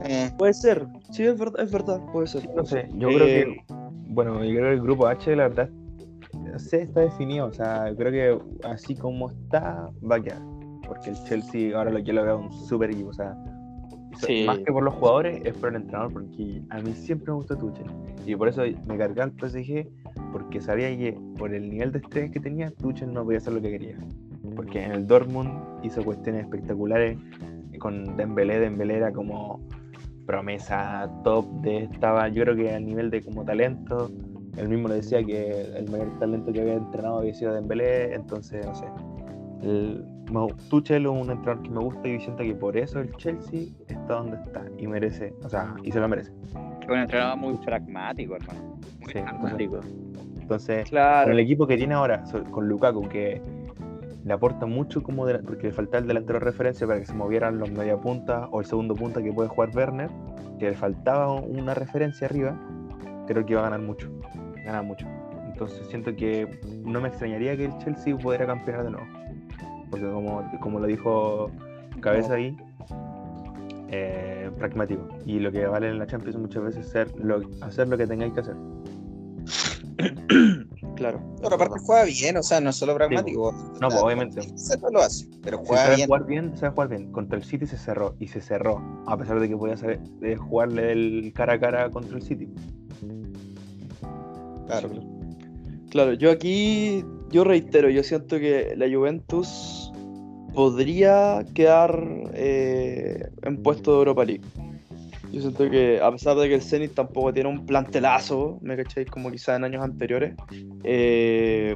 Eh, 0.03 0.29
Puede 0.37 0.53
ser, 0.53 0.87
sí, 1.11 1.23
es 1.25 1.37
verdad, 1.37 1.61
es 1.61 1.71
verdad, 1.71 2.01
puede 2.11 2.27
ser. 2.27 2.41
Sí, 2.41 2.49
no 2.55 2.65
sé, 2.65 2.87
yo 2.93 3.09
Eh, 3.09 3.15
creo 3.15 3.27
que. 3.27 3.65
Bueno, 4.07 4.43
yo 4.43 4.51
creo 4.51 4.65
que 4.69 4.73
el 4.73 4.81
grupo 4.81 5.07
H, 5.07 5.35
la 5.35 5.47
verdad, 5.47 5.69
no 6.33 6.59
sé, 6.59 6.83
está 6.83 7.01
definido. 7.01 7.47
O 7.47 7.51
sea, 7.51 7.89
yo 7.89 7.95
creo 7.97 8.11
que 8.11 8.67
así 8.67 8.95
como 8.95 9.29
está, 9.29 9.89
va 10.09 10.17
a 10.17 10.21
quedar. 10.21 10.41
Porque 10.87 11.11
el 11.11 11.15
Chelsea 11.23 11.77
ahora 11.77 11.91
lo 11.91 11.99
yo 11.99 12.13
lo 12.13 12.23
veo 12.23 12.37
un 12.37 12.51
super 12.51 12.89
equipo. 12.91 13.09
O 13.09 13.13
sea, 13.13 13.35
Sí. 14.19 14.45
más 14.47 14.59
que 14.59 14.71
por 14.71 14.81
los 14.83 14.93
jugadores, 14.93 15.41
es 15.43 15.53
por 15.55 15.69
el 15.69 15.75
entrenador. 15.75 16.13
Porque 16.13 16.61
a 16.69 16.79
mí 16.81 16.93
siempre 16.93 17.31
me 17.31 17.37
gustó 17.37 17.57
Tuchel. 17.57 17.87
Y 18.25 18.35
por 18.35 18.47
eso 18.47 18.63
me 18.87 18.97
cargué 18.97 19.21
al 19.21 19.31
PSG. 19.31 19.87
Porque 20.31 20.61
sabía 20.61 20.89
que 20.95 21.17
por 21.37 21.53
el 21.53 21.69
nivel 21.69 21.91
de 21.91 21.99
estrés 21.99 22.31
que 22.31 22.39
tenía, 22.39 22.71
Tuchel 22.71 23.13
no 23.13 23.23
podía 23.23 23.39
hacer 23.39 23.53
lo 23.53 23.61
que 23.61 23.71
quería. 23.71 23.97
Porque 24.55 24.83
en 24.83 24.91
el 24.91 25.07
Dortmund 25.07 25.51
hizo 25.83 26.03
cuestiones 26.03 26.43
espectaculares 26.43 27.17
con 27.79 28.15
Dembélé. 28.15 28.59
Dembélé 28.59 28.97
era 28.97 29.11
como 29.11 29.59
promesa 30.25 31.11
top 31.23 31.45
de 31.61 31.83
estaba 31.83 32.27
yo 32.29 32.43
creo 32.43 32.55
que 32.55 32.73
al 32.73 32.83
nivel 32.83 33.11
de 33.11 33.21
como 33.21 33.45
talento 33.45 34.09
él 34.57 34.69
mismo 34.69 34.87
le 34.87 34.95
decía 34.95 35.23
que 35.23 35.51
el 35.77 35.89
mayor 35.91 36.17
talento 36.19 36.51
que 36.51 36.61
había 36.61 36.75
entrenado 36.75 37.19
había 37.19 37.33
sido 37.33 37.53
Dembélé, 37.53 38.15
entonces, 38.15 38.65
no 38.65 38.73
sé. 38.73 38.85
El, 39.61 40.05
me- 40.41 40.53
Tuchel 40.69 41.05
es 41.05 41.11
un 41.11 41.29
entrenador 41.29 41.61
que 41.63 41.69
me 41.69 41.79
gusta 41.79 42.07
y 42.07 42.19
siento 42.19 42.43
que 42.43 42.53
por 42.55 42.75
eso 42.77 42.99
el 42.99 43.11
Chelsea 43.17 43.61
está 43.87 44.13
donde 44.15 44.37
está 44.37 44.63
y 44.77 44.87
merece, 44.87 45.33
o 45.43 45.49
sea, 45.49 45.75
y 45.83 45.91
se 45.91 45.99
lo 45.99 46.07
merece. 46.07 46.31
Es 46.81 46.89
un 46.89 46.97
entrenador 46.99 47.37
muy 47.37 47.55
pragmático, 47.57 48.35
hermano. 48.35 48.59
Muy 49.01 49.11
Sí, 49.13 49.19
pragmático. 49.19 49.79
Entonces, 50.41 50.89
Claro. 50.89 51.25
con 51.25 51.33
el 51.33 51.39
equipo 51.39 51.65
que 51.65 51.77
tiene 51.77 51.95
ahora, 51.95 52.23
con 52.51 52.67
Lukaku, 52.67 53.07
que 53.09 53.41
le 54.23 54.33
aporta 54.33 54.65
mucho 54.65 55.01
como 55.03 55.25
de- 55.25 55.39
porque 55.39 55.67
le 55.67 55.73
faltaba 55.73 55.99
el 56.01 56.07
delantero 56.07 56.39
de 56.39 56.45
referencia 56.45 56.85
para 56.85 56.99
que 56.99 57.05
se 57.05 57.13
movieran 57.13 57.57
los 57.59 57.71
media 57.71 57.97
punta 57.97 58.47
o 58.51 58.59
el 58.59 58.65
segundo 58.65 58.93
punta 58.95 59.21
que 59.23 59.31
puede 59.33 59.49
jugar 59.49 59.69
Werner, 59.75 60.09
que 60.59 60.69
le 60.69 60.73
faltaba 60.75 61.31
una 61.33 61.73
referencia 61.73 62.27
arriba, 62.27 62.55
creo 63.27 63.45
que 63.45 63.55
va 63.55 63.61
a 63.61 63.63
ganar 63.65 63.81
mucho. 63.81 64.09
Ganar 64.63 64.83
mucho. 64.83 65.07
Entonces 65.47 65.87
siento 65.87 66.15
que 66.15 66.59
no 66.83 67.01
me 67.01 67.07
extrañaría 67.07 67.55
que 67.55 67.65
el 67.65 67.77
Chelsea 67.77 68.15
pudiera 68.17 68.45
campeonar 68.45 68.83
de 68.85 68.91
nuevo. 68.91 69.07
Porque 69.95 70.11
como, 70.11 70.51
como 70.59 70.79
lo 70.79 70.87
dijo 70.87 71.49
Cabeza 72.01 72.33
ahí, 72.33 72.57
eh, 73.89 74.51
pragmático. 74.57 75.07
Y 75.25 75.39
lo 75.39 75.53
que 75.53 75.65
vale 75.67 75.89
en 75.89 75.99
la 75.99 76.05
Champions 76.05 76.37
muchas 76.37 76.63
veces 76.63 76.85
es 76.85 76.91
ser 76.91 77.17
lo, 77.17 77.39
hacer 77.61 77.87
lo 77.87 77.97
que 77.97 78.05
tengáis 78.05 78.33
que 78.33 78.41
hacer. 78.41 78.55
Claro. 80.95 81.19
Pero 81.41 81.55
aparte 81.55 81.77
juega 81.81 82.05
bien, 82.05 82.37
o 82.37 82.43
sea, 82.43 82.61
no 82.61 82.69
es 82.69 82.77
solo 82.77 82.95
pragmático. 82.95 83.51
No, 83.81 83.89
pues, 83.89 84.01
obviamente. 84.01 84.41
Se 84.57 84.79
lo 84.79 85.01
hace, 85.01 85.27
pero 85.43 85.57
Si 85.57 85.65
juega 85.65 85.83
sabe 85.83 85.95
bien. 85.97 86.07
jugar 86.07 86.25
bien, 86.25 86.55
sabe 86.55 86.71
jugar 86.71 86.87
bien. 86.87 87.11
Contra 87.11 87.37
el 87.37 87.43
City 87.43 87.67
se 87.67 87.77
cerró 87.77 88.15
y 88.17 88.29
se 88.29 88.39
cerró, 88.39 88.81
a 89.05 89.17
pesar 89.17 89.41
de 89.41 89.49
que 89.49 89.57
podía 89.57 89.75
saber, 89.75 89.99
de 89.99 90.37
jugarle 90.37 90.93
el 90.93 91.33
cara 91.35 91.55
a 91.55 91.59
cara 91.59 91.89
contra 91.89 92.15
el 92.15 92.23
City. 92.23 92.47
Claro. 94.67 94.89
Claro, 95.89 96.13
yo 96.13 96.31
aquí, 96.31 97.03
yo 97.29 97.43
reitero, 97.43 97.89
yo 97.89 98.01
siento 98.01 98.39
que 98.39 98.73
la 98.77 98.87
Juventus 98.87 99.84
podría 100.55 101.45
quedar 101.53 102.01
eh, 102.33 103.29
en 103.43 103.61
puesto 103.61 103.91
de 103.91 103.97
Europa 103.99 104.25
League. 104.25 104.41
Yo 105.31 105.41
siento 105.41 105.69
que, 105.69 105.99
a 106.01 106.09
pesar 106.11 106.37
de 106.37 106.47
que 106.47 106.55
el 106.55 106.61
Zenit 106.61 106.93
tampoco 106.93 107.33
tiene 107.33 107.49
un 107.49 107.65
plantelazo, 107.65 108.57
¿me 108.61 108.77
cacháis? 108.77 109.09
Como 109.11 109.29
quizás 109.29 109.57
en 109.57 109.65
años 109.65 109.83
anteriores, 109.83 110.33
eh, 110.83 111.75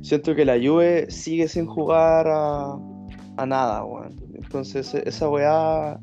siento 0.00 0.34
que 0.36 0.44
la 0.44 0.56
Juve 0.56 1.10
sigue 1.10 1.48
sin 1.48 1.66
jugar 1.66 2.26
a, 2.28 3.46
nada, 3.46 3.84
weón. 3.84 4.14
Entonces, 4.34 4.94
e- 4.94 5.02
esa 5.06 5.28
weá 5.28 5.98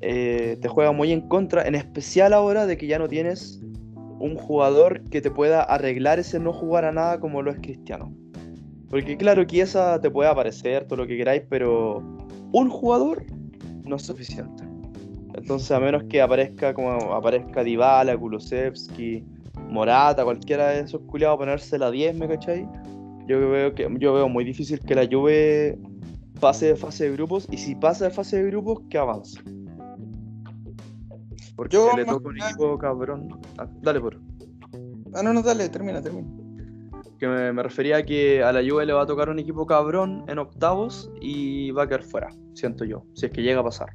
eh, 0.00 0.58
te 0.60 0.68
juega 0.68 0.92
muy 0.92 1.10
en 1.10 1.22
contra, 1.22 1.66
en 1.66 1.74
especial 1.74 2.34
ahora 2.34 2.66
de 2.66 2.76
que 2.76 2.86
ya 2.86 3.00
no 3.00 3.08
tienes 3.08 3.60
un 4.20 4.36
jugador 4.36 5.02
que 5.10 5.20
te 5.20 5.30
pueda 5.30 5.62
arreglar 5.62 6.20
ese 6.20 6.38
no 6.38 6.52
jugar 6.52 6.84
a 6.84 6.92
nada 6.92 7.18
como 7.18 7.42
lo 7.42 7.50
es 7.50 7.58
Cristiano. 7.58 8.14
Porque 8.90 9.16
claro, 9.16 9.46
que 9.46 9.60
esa 9.60 10.00
te 10.00 10.10
puede 10.10 10.30
aparecer, 10.30 10.86
todo 10.86 10.98
lo 10.98 11.06
que 11.06 11.16
queráis, 11.16 11.42
pero 11.48 11.98
un 12.52 12.70
jugador 12.70 13.24
no 13.84 13.96
es 13.96 14.02
suficiente. 14.02 14.64
Entonces, 15.34 15.70
a 15.70 15.80
menos 15.80 16.04
que 16.04 16.22
aparezca 16.22 16.72
como 16.72 17.12
aparezca 17.12 17.62
Dybala, 17.62 18.16
Kulusevski, 18.16 19.24
Morata, 19.68 20.24
cualquiera 20.24 20.68
de 20.68 20.80
esos 20.80 21.02
culiados 21.02 21.38
ponerse 21.38 21.78
la 21.78 21.90
10, 21.90 22.16
¿me 22.16 22.28
cachai? 22.28 22.66
Yo 23.26 23.50
veo 23.50 23.74
que 23.74 23.88
yo 23.98 24.14
veo 24.14 24.28
muy 24.28 24.44
difícil 24.44 24.80
que 24.80 24.94
la 24.94 25.06
Juve 25.10 25.78
pase 26.40 26.66
de 26.66 26.76
fase 26.76 27.04
de 27.04 27.12
grupos 27.12 27.46
y 27.50 27.58
si 27.58 27.74
pasa 27.74 28.04
de 28.04 28.10
fase 28.10 28.42
de 28.42 28.50
grupos, 28.50 28.82
que 28.88 28.98
avance. 28.98 29.40
Porque 31.56 31.76
Yo 31.76 31.96
le 31.96 32.04
toca 32.04 32.28
un 32.28 32.36
equipo 32.36 32.78
cabrón. 32.78 33.28
Ah, 33.58 33.66
dale, 33.82 34.00
por. 34.00 34.20
Ah, 35.14 35.22
no, 35.22 35.32
no, 35.32 35.42
dale, 35.42 35.68
termina, 35.68 36.00
termina. 36.00 36.28
Que 37.18 37.26
me, 37.26 37.52
me 37.52 37.62
refería 37.62 37.98
a 37.98 38.02
que 38.04 38.42
a 38.42 38.52
la 38.52 38.60
Juve 38.60 38.84
le 38.84 38.92
va 38.92 39.02
a 39.02 39.06
tocar 39.06 39.28
un 39.28 39.38
equipo 39.38 39.66
cabrón 39.66 40.24
en 40.28 40.38
octavos 40.38 41.10
y 41.20 41.70
va 41.70 41.84
a 41.84 41.86
quedar 41.86 42.02
fuera, 42.02 42.28
siento 42.54 42.84
yo, 42.84 43.04
si 43.14 43.26
es 43.26 43.32
que 43.32 43.42
llega 43.42 43.60
a 43.60 43.64
pasar. 43.64 43.88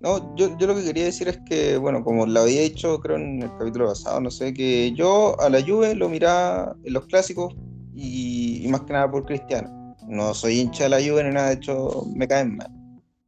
No, 0.00 0.34
yo, 0.34 0.58
yo 0.58 0.66
lo 0.66 0.74
que 0.74 0.82
quería 0.82 1.04
decir 1.04 1.28
es 1.28 1.38
que, 1.46 1.76
bueno, 1.76 2.02
como 2.02 2.26
lo 2.26 2.40
había 2.40 2.62
dicho, 2.62 2.98
creo 2.98 3.16
en 3.16 3.42
el 3.42 3.50
capítulo 3.56 3.86
pasado, 3.86 4.20
no 4.20 4.30
sé, 4.32 4.52
que 4.52 4.92
yo 4.92 5.40
a 5.40 5.48
la 5.48 5.62
Juve 5.62 5.94
lo 5.94 6.08
miraba 6.08 6.74
en 6.82 6.92
los 6.92 7.06
clásicos 7.06 7.54
y, 7.94 8.66
y 8.66 8.68
más 8.68 8.80
que 8.80 8.92
nada 8.94 9.08
por 9.08 9.24
Cristiano. 9.24 9.96
No 10.08 10.34
soy 10.34 10.58
hincha 10.58 10.84
de 10.84 10.90
la 10.90 10.96
Juve 10.96 11.22
ni 11.22 11.30
nada, 11.30 11.48
de 11.48 11.54
hecho 11.54 12.04
me 12.16 12.26
caen 12.26 12.56
mal. 12.56 12.68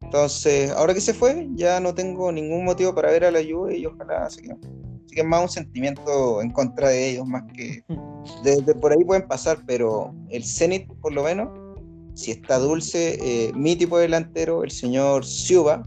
Entonces, 0.03 0.71
ahora 0.73 0.95
que 0.95 1.01
se 1.01 1.15
fue, 1.15 1.49
ya 1.55 1.79
no 1.79 1.95
tengo 1.95 2.31
ningún 2.33 2.65
motivo 2.65 2.95
para 2.95 3.11
ver 3.11 3.25
a 3.25 3.31
la 3.31 3.41
Juve 3.41 3.79
y 3.79 3.87
ojalá 3.87 4.29
se 4.29 4.43
quede. 4.43 4.57
Así 5.15 5.21
que 5.21 5.21
es 5.21 5.29
más 5.29 5.43
un 5.43 5.49
sentimiento 5.49 6.43
en 6.43 6.51
contra 6.51 6.89
de 6.89 7.11
ellos, 7.11 7.25
más 7.25 7.45
que... 7.53 7.85
Desde 8.43 8.75
por 8.75 8.91
ahí 8.91 9.05
pueden 9.05 9.29
pasar, 9.29 9.59
pero 9.65 10.13
el 10.31 10.43
Zenit, 10.43 10.89
por 11.01 11.13
lo 11.13 11.23
menos, 11.23 11.49
si 12.15 12.33
está 12.33 12.59
dulce, 12.59 13.17
eh, 13.21 13.53
mi 13.55 13.77
tipo 13.77 13.97
de 13.97 14.03
delantero, 14.03 14.65
el 14.65 14.73
señor 14.73 15.25
Siuba, 15.25 15.87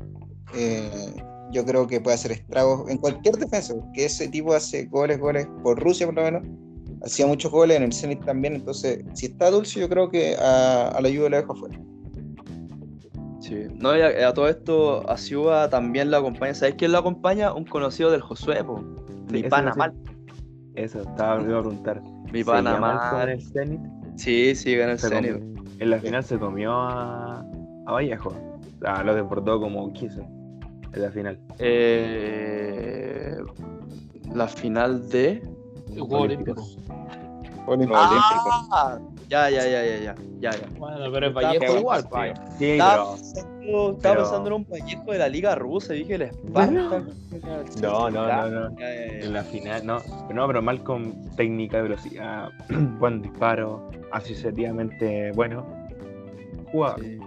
eh, 0.56 1.14
yo 1.52 1.66
creo 1.66 1.88
que 1.88 2.00
puede 2.00 2.16
hacer 2.16 2.32
estragos 2.32 2.90
en 2.90 3.00
cualquier 3.00 3.36
defensa, 3.36 3.76
porque 3.76 4.06
ese 4.06 4.30
tipo 4.30 4.54
hace 4.54 4.86
goles, 4.86 5.20
goles 5.20 5.46
por 5.62 5.78
Rusia 5.78 6.06
por 6.06 6.16
lo 6.16 6.22
menos, 6.22 6.44
hacía 7.04 7.28
muchos 7.28 7.52
goles 7.52 7.76
en 7.76 7.84
el 7.84 7.92
Zenit 7.92 8.24
también, 8.24 8.56
entonces 8.56 9.04
si 9.14 9.26
está 9.26 9.52
dulce 9.52 9.82
yo 9.82 9.90
creo 9.90 10.10
que 10.10 10.38
a, 10.38 10.88
a 10.88 11.02
la 11.02 11.10
Juve 11.10 11.32
la 11.32 11.42
dejo 11.42 11.54
fuera. 11.54 11.78
Sí. 13.42 13.66
No, 13.76 13.98
y 13.98 14.02
a, 14.02 14.30
a 14.30 14.34
todo 14.34 14.48
esto, 14.48 15.10
a 15.10 15.18
Ciuba 15.18 15.70
también 15.70 16.12
lo 16.12 16.18
acompaña. 16.18 16.54
¿Sabes 16.54 16.76
quién 16.78 16.94
lo 16.94 17.00
acompaña? 17.00 17.54
Un 17.54 17.66
conocido 17.66 18.10
del 18.12 18.22
Josué, 18.22 18.64
po. 18.64 18.82
Mi 19.32 19.40
eso 19.40 19.50
pana 19.50 19.64
iba 19.64 19.72
a 19.74 19.76
mal. 19.76 19.94
Eso, 20.76 21.02
estaba 21.02 21.42
iba 21.42 21.60
a 21.60 21.62
preguntar. 21.62 22.02
Mi 22.32 22.40
¿Se 22.40 22.46
pana 22.46 22.74
llama 22.74 22.92
el 22.92 22.98
con 23.10 23.20
mal. 23.20 23.30
el 23.30 23.42
Zenit? 23.42 23.82
Sí, 24.16 24.56
sí, 24.56 24.76
gana 24.76 24.94
el 24.94 25.00
Se 25.00 25.10
Zenit. 25.10 25.36
En 25.80 25.90
la 25.90 26.00
final 26.00 26.24
se 26.24 26.38
comió 26.40 26.74
a, 26.74 27.40
a 27.86 27.92
Vallejo. 27.92 28.34
Sea, 28.82 29.04
lo 29.04 29.16
deportó 29.16 29.60
como 29.60 29.92
quiso. 29.94 30.22
En 30.94 31.02
la 31.02 31.12
final. 31.12 31.40
Eh, 31.60 33.38
la 34.34 34.48
final 34.48 35.10
de. 35.10 35.42
Juegos 35.90 36.22
Olímpicos. 36.22 36.80
Ah, 37.92 38.98
ya, 39.30 39.50
ya, 39.50 39.64
ya, 39.68 39.84
ya, 39.84 39.98
ya, 40.00 40.16
ya, 40.40 40.52
ya. 40.52 40.68
Bueno, 40.80 41.12
pero 41.12 41.28
es 41.28 41.34
Vallejo 41.34 41.80
igual, 41.80 42.02
sí. 42.58 42.78
pa. 42.78 43.16
Estaba, 43.68 43.84
pero. 43.84 43.88
pensando, 43.88 43.92
estaba 43.98 44.16
pero- 44.16 44.24
pensando 44.24 44.48
en 44.48 44.54
un 44.54 44.66
Vallejo 44.70 45.12
de 45.12 45.18
la 45.20 45.30
Liga 45.30 45.56
Rusa 45.56 45.94
y 45.96 46.00
dije 46.00 46.16
el 46.16 46.22
Esparta. 46.24 46.72
No, 47.82 48.10
no, 48.10 48.28
no, 48.50 48.70
no. 48.70 48.80
En 48.80 49.34
la 49.34 49.44
final, 49.44 49.86
no. 49.86 50.00
No, 50.34 50.48
pero 50.48 50.62
mal 50.62 50.84
con 50.84 51.30
técnica, 51.36 51.82
velocidad, 51.82 52.50
buen 53.00 53.22
disparo, 53.22 53.90
asociativamente 54.12 55.32
bueno. 55.34 55.66
Jugador. 56.72 57.00
Sí. 57.02 57.18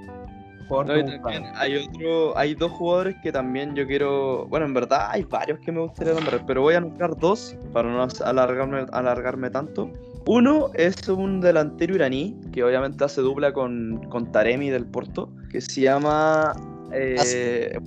jugador 0.69 0.87
No, 0.87 0.97
y 0.99 1.03
como 1.03 1.23
también 1.23 1.43
para- 1.53 1.61
hay 1.61 1.77
otro, 1.77 2.39
hay 2.39 2.55
dos 2.55 2.71
jugadores 2.73 3.17
que 3.23 3.33
también 3.33 3.75
yo 3.75 3.87
quiero, 3.87 4.47
bueno, 4.49 4.67
en 4.67 4.75
verdad 4.75 5.09
hay 5.11 5.23
varios 5.25 5.59
que 5.61 5.73
me 5.73 5.81
gustaría 5.81 6.13
nombrar, 6.15 6.45
pero 6.47 6.63
voy 6.63 6.75
a 6.75 6.81
nombrar 6.81 7.17
dos 7.17 7.57
para 7.73 7.89
no 7.91 8.07
alargarme, 8.25 8.87
alargarme 8.93 9.51
tanto. 9.51 9.91
Uno 10.27 10.71
es 10.75 11.09
un 11.09 11.41
delantero 11.41 11.95
iraní 11.95 12.37
que 12.53 12.63
obviamente 12.63 13.05
hace 13.05 13.21
dupla 13.21 13.53
con, 13.53 14.07
con 14.11 14.31
Taremi 14.31 14.71
del 14.71 14.87
Porto, 14.87 15.33
que 15.51 15.61
se 15.61 15.83
llama 15.83 16.53
eh, 16.93 17.79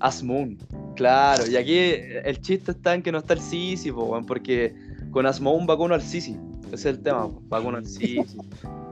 Asmoun. 0.00 0.58
Claro, 0.96 1.44
y 1.46 1.56
aquí 1.56 1.78
el 1.78 2.40
chiste 2.40 2.70
está 2.70 2.94
en 2.94 3.02
que 3.02 3.10
no 3.10 3.18
está 3.18 3.34
el 3.34 3.40
Sisi, 3.40 3.90
porque 4.26 4.74
con 5.10 5.26
Asmoun 5.26 5.66
va 5.68 5.76
con 5.76 5.86
uno 5.86 5.94
al 5.94 6.02
Sisi. 6.02 6.36
Ese 6.66 6.74
es 6.74 6.96
el 6.96 7.02
tema, 7.02 7.28
po, 7.28 7.42
va 7.52 7.58
con 7.58 7.68
uno 7.68 7.78
al 7.78 7.86
Sisi. 7.86 8.24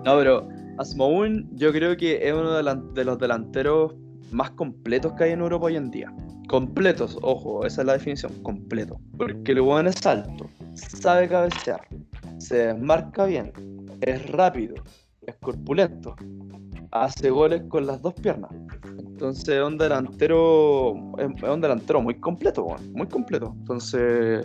No, 0.04 0.16
pero 0.18 0.48
Asmoun 0.78 1.48
yo 1.54 1.70
creo 1.70 1.96
que 1.96 2.26
es 2.26 2.34
uno 2.34 2.54
de 2.54 3.04
los 3.04 3.18
delanteros 3.20 3.94
más 4.32 4.50
completos 4.50 5.12
que 5.12 5.24
hay 5.24 5.30
en 5.30 5.40
Europa 5.40 5.66
hoy 5.66 5.76
en 5.76 5.92
día. 5.92 6.12
Completos, 6.48 7.18
ojo, 7.22 7.64
esa 7.64 7.82
es 7.82 7.86
la 7.86 7.92
definición, 7.92 8.32
completo. 8.42 9.00
Porque 9.16 9.52
el 9.52 9.60
weón 9.60 9.86
es 9.86 10.04
alto, 10.04 10.50
sabe 10.74 11.28
cabecear, 11.28 11.80
se 12.42 12.66
desmarca 12.66 13.24
bien, 13.26 13.52
es 14.00 14.30
rápido, 14.30 14.74
es 15.26 15.36
corpulento, 15.36 16.16
hace 16.90 17.30
goles 17.30 17.62
con 17.68 17.86
las 17.86 18.02
dos 18.02 18.14
piernas. 18.14 18.50
Entonces 18.98 19.48
es 19.48 19.62
un 19.62 19.78
delantero, 19.78 20.94
es, 21.18 21.42
un 21.42 21.60
delantero 21.60 22.02
muy 22.02 22.14
completo, 22.18 22.76
muy 22.92 23.06
completo. 23.06 23.54
Entonces, 23.60 24.44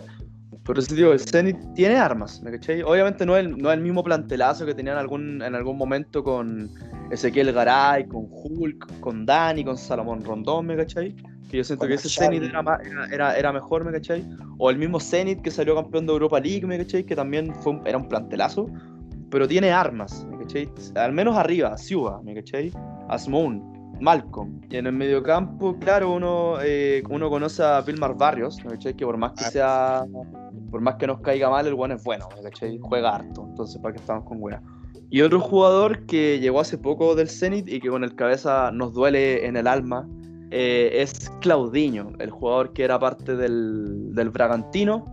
por 0.64 0.78
eso 0.78 0.94
digo, 0.94 1.12
el 1.12 1.20
Zenit 1.20 1.56
tiene 1.74 1.96
armas, 1.96 2.40
¿me 2.42 2.52
cachai? 2.52 2.82
Obviamente 2.82 3.26
no 3.26 3.36
es, 3.36 3.44
el, 3.44 3.58
no 3.58 3.70
es 3.70 3.76
el 3.76 3.82
mismo 3.82 4.04
plantelazo 4.04 4.64
que 4.64 4.74
tenían 4.74 4.96
algún, 4.96 5.42
en 5.42 5.54
algún 5.54 5.76
momento 5.76 6.22
con 6.22 6.70
Ezequiel 7.10 7.52
Garay, 7.52 8.06
con 8.06 8.28
Hulk, 8.30 9.00
con 9.00 9.26
Dani, 9.26 9.64
con 9.64 9.76
Salomón 9.76 10.22
Rondón, 10.24 10.66
¿me 10.66 10.76
cachai? 10.76 11.16
Que 11.48 11.56
yo 11.58 11.64
siento 11.64 11.86
que 11.86 11.94
ese. 11.94 12.08
Zenit 12.08 12.42
era, 12.42 12.62
más- 12.62 12.80
era, 13.10 13.36
era, 13.36 13.52
mejor, 13.52 13.84
¿me 13.84 13.92
cachai? 13.92 14.24
O 14.58 14.70
el 14.70 14.76
mismo 14.78 15.00
Zenit 15.00 15.40
que 15.40 15.50
salió 15.50 15.74
campeón 15.74 16.06
de 16.06 16.12
Europa 16.12 16.38
League, 16.40 16.66
¿me 16.66 16.76
cachai? 16.78 17.04
Que 17.04 17.16
también 17.16 17.54
fue 17.56 17.72
un- 17.72 17.86
era 17.86 17.96
un 17.98 18.08
plantelazo, 18.08 18.66
pero 19.30 19.48
tiene 19.48 19.70
armas, 19.70 20.26
¿me 20.30 20.38
cachai? 20.38 20.68
Al 20.96 21.12
menos 21.12 21.36
arriba, 21.36 21.76
Ciuba, 21.78 22.20
¿me 22.22 22.34
cachai? 22.34 22.70
Asmoun. 23.08 23.76
Malcolm. 24.00 24.60
Y 24.70 24.76
en 24.76 24.86
el 24.86 24.92
mediocampo, 24.92 25.76
claro, 25.80 26.12
uno, 26.12 26.58
eh, 26.62 27.02
uno 27.10 27.28
conoce 27.28 27.64
a 27.64 27.80
Vilmar 27.80 28.14
Barrios, 28.16 28.62
¿no 28.62 28.70
cachai? 28.70 28.94
Que 28.94 29.04
por 29.04 29.16
más 29.16 29.32
que 29.32 29.44
Ah. 29.44 29.50
sea, 29.50 30.04
por 30.70 30.80
más 30.80 30.94
que 30.96 31.06
nos 31.08 31.20
caiga 31.20 31.50
mal, 31.50 31.66
el 31.66 31.74
bueno 31.74 31.96
es 31.96 32.04
bueno, 32.04 32.28
¿no 32.36 32.40
cachai? 32.42 32.78
Juega 32.80 33.16
harto, 33.16 33.46
entonces 33.48 33.80
para 33.82 33.94
que 33.94 34.00
estamos 34.00 34.24
con 34.24 34.38
buena. 34.38 34.62
Y 35.10 35.22
otro 35.22 35.40
jugador 35.40 36.06
que 36.06 36.38
llegó 36.38 36.60
hace 36.60 36.78
poco 36.78 37.16
del 37.16 37.28
Zenit 37.28 37.68
y 37.68 37.80
que 37.80 37.88
con 37.88 38.04
el 38.04 38.14
cabeza 38.14 38.70
nos 38.72 38.92
duele 38.94 39.46
en 39.46 39.56
el 39.56 39.66
alma 39.66 40.06
eh, 40.50 40.90
es 40.94 41.30
Claudinho, 41.40 42.12
el 42.18 42.30
jugador 42.30 42.72
que 42.72 42.84
era 42.84 42.98
parte 42.98 43.36
del, 43.36 44.14
del 44.14 44.30
Bragantino, 44.30 45.04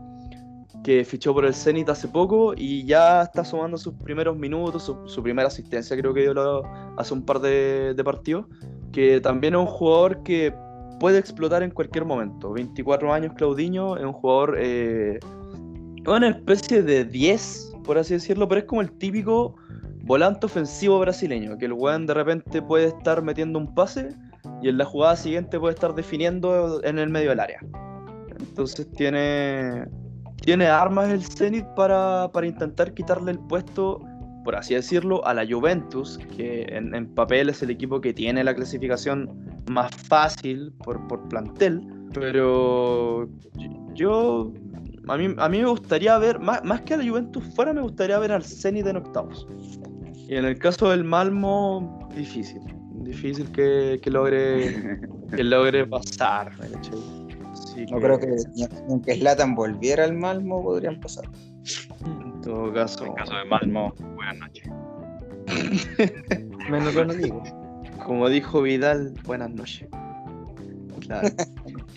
que 0.84 1.04
fichó 1.04 1.34
por 1.34 1.46
el 1.46 1.54
Zenit 1.56 1.90
hace 1.90 2.08
poco 2.08 2.54
y 2.56 2.86
ya 2.86 3.24
está 3.24 3.44
sumando 3.44 3.76
sus 3.76 3.96
primeros 3.96 4.38
minutos, 4.38 4.84
su, 5.06 5.24
primera 5.24 5.48
asistencia 5.48 5.98
creo 5.98 6.14
que 6.14 6.22
dio 6.22 6.64
hace 6.98 7.14
un 7.14 7.24
par 7.24 7.40
de, 7.40 7.96
de 7.96 8.04
partidos, 8.04 8.46
que 8.92 9.20
también 9.20 9.56
es 9.56 9.62
un 9.62 9.66
jugador 9.66 10.22
que 10.22 10.54
puede 11.00 11.18
explotar 11.18 11.64
en 11.64 11.72
cualquier 11.72 12.06
momento. 12.06 12.54
24 12.54 13.12
años 13.12 13.34
Claudinho, 13.36 13.98
es 13.98 14.06
un 14.06 14.14
jugador, 14.14 14.58
eh, 14.60 15.20
una 16.06 16.30
especie 16.30 16.84
de 16.84 17.04
10, 17.04 17.74
por 17.84 17.98
así 17.98 18.14
decirlo, 18.14 18.48
pero 18.48 18.62
es 18.62 18.68
como 18.68 18.82
el 18.82 18.92
típico 18.92 19.56
volante 20.04 20.46
ofensivo 20.46 21.00
brasileño, 21.00 21.58
que 21.58 21.66
el 21.66 21.74
weón 21.74 22.06
de 22.06 22.14
repente 22.14 22.62
puede 22.62 22.90
estar 22.90 23.24
metiendo 23.24 23.58
un 23.58 23.74
pase 23.74 24.10
y 24.66 24.70
en 24.70 24.80
la 24.80 24.86
jugada 24.86 25.16
siguiente 25.16 25.60
puede 25.60 25.76
estar 25.76 25.94
definiendo 25.94 26.84
en 26.84 26.98
el 26.98 27.08
medio 27.08 27.30
del 27.30 27.40
área. 27.40 27.60
Entonces 28.40 28.90
tiene, 28.94 29.86
tiene 30.38 30.66
armas 30.66 31.10
el 31.10 31.24
Zenit 31.24 31.68
para, 31.76 32.32
para 32.34 32.48
intentar 32.48 32.92
quitarle 32.96 33.34
el 33.34 33.40
puesto, 33.40 34.02
por 34.44 34.56
así 34.56 34.74
decirlo, 34.74 35.24
a 35.28 35.36
la 35.36 35.46
Juventus, 35.48 36.18
que 36.36 36.64
en, 36.64 37.14
papel 37.14 37.50
es 37.50 37.62
el 37.62 37.70
equipo 37.70 38.02
que 38.02 38.12
tiene 38.12 38.44
la 38.44 38.56
clasificación 38.56 39.30
más 39.70 39.92
fácil 39.96 40.74
por, 40.84 41.06
por 41.08 41.28
plantel, 41.28 41.88
pero 42.12 43.30
yo, 43.94 44.52
a 45.08 45.16
mí, 45.16 45.28
a 45.38 45.48
mí 45.48 45.60
me 45.60 45.70
gustaría 45.70 46.18
ver, 46.18 46.40
más, 46.40 46.64
más 46.64 46.82
que 46.82 46.96
a 46.96 46.98
la 46.98 47.08
Juventus 47.08 47.44
fuera, 47.54 47.72
me 47.72 47.82
gustaría 47.82 48.18
ver 48.18 48.32
al 48.32 48.44
Zenit 48.44 48.88
en 48.88 48.98
octavos. 48.98 49.48
Y 50.28 50.34
en 50.34 50.46
el 50.46 50.58
caso 50.58 50.90
del 50.90 51.04
Malmo, 51.04 52.10
difícil. 52.16 52.75
Difícil 53.06 53.52
que, 53.52 54.00
que 54.02 54.10
logre 54.10 55.00
que 55.36 55.44
logre 55.44 55.86
pasar. 55.86 56.52
No 57.92 58.00
creo 58.00 58.20
que 58.20 58.36
aunque 58.90 59.16
Slatan 59.16 59.54
volviera 59.54 60.04
al 60.04 60.14
Malmo 60.14 60.64
podrían 60.64 61.00
pasar. 61.00 61.26
En 62.04 62.42
todo 62.42 62.74
caso. 62.74 63.06
En 63.06 63.14
caso 63.14 63.36
de 63.36 63.46
Malmo, 63.46 63.94
buenas 64.16 64.38
noches. 64.38 64.68
Menos 66.70 66.94
con 66.96 67.12
amigos. 67.12 67.48
Como 68.04 68.28
dijo 68.28 68.64
Vidal, 68.64 69.14
buenas 69.24 69.52
noches. 69.52 69.88
Claro. 71.02 71.30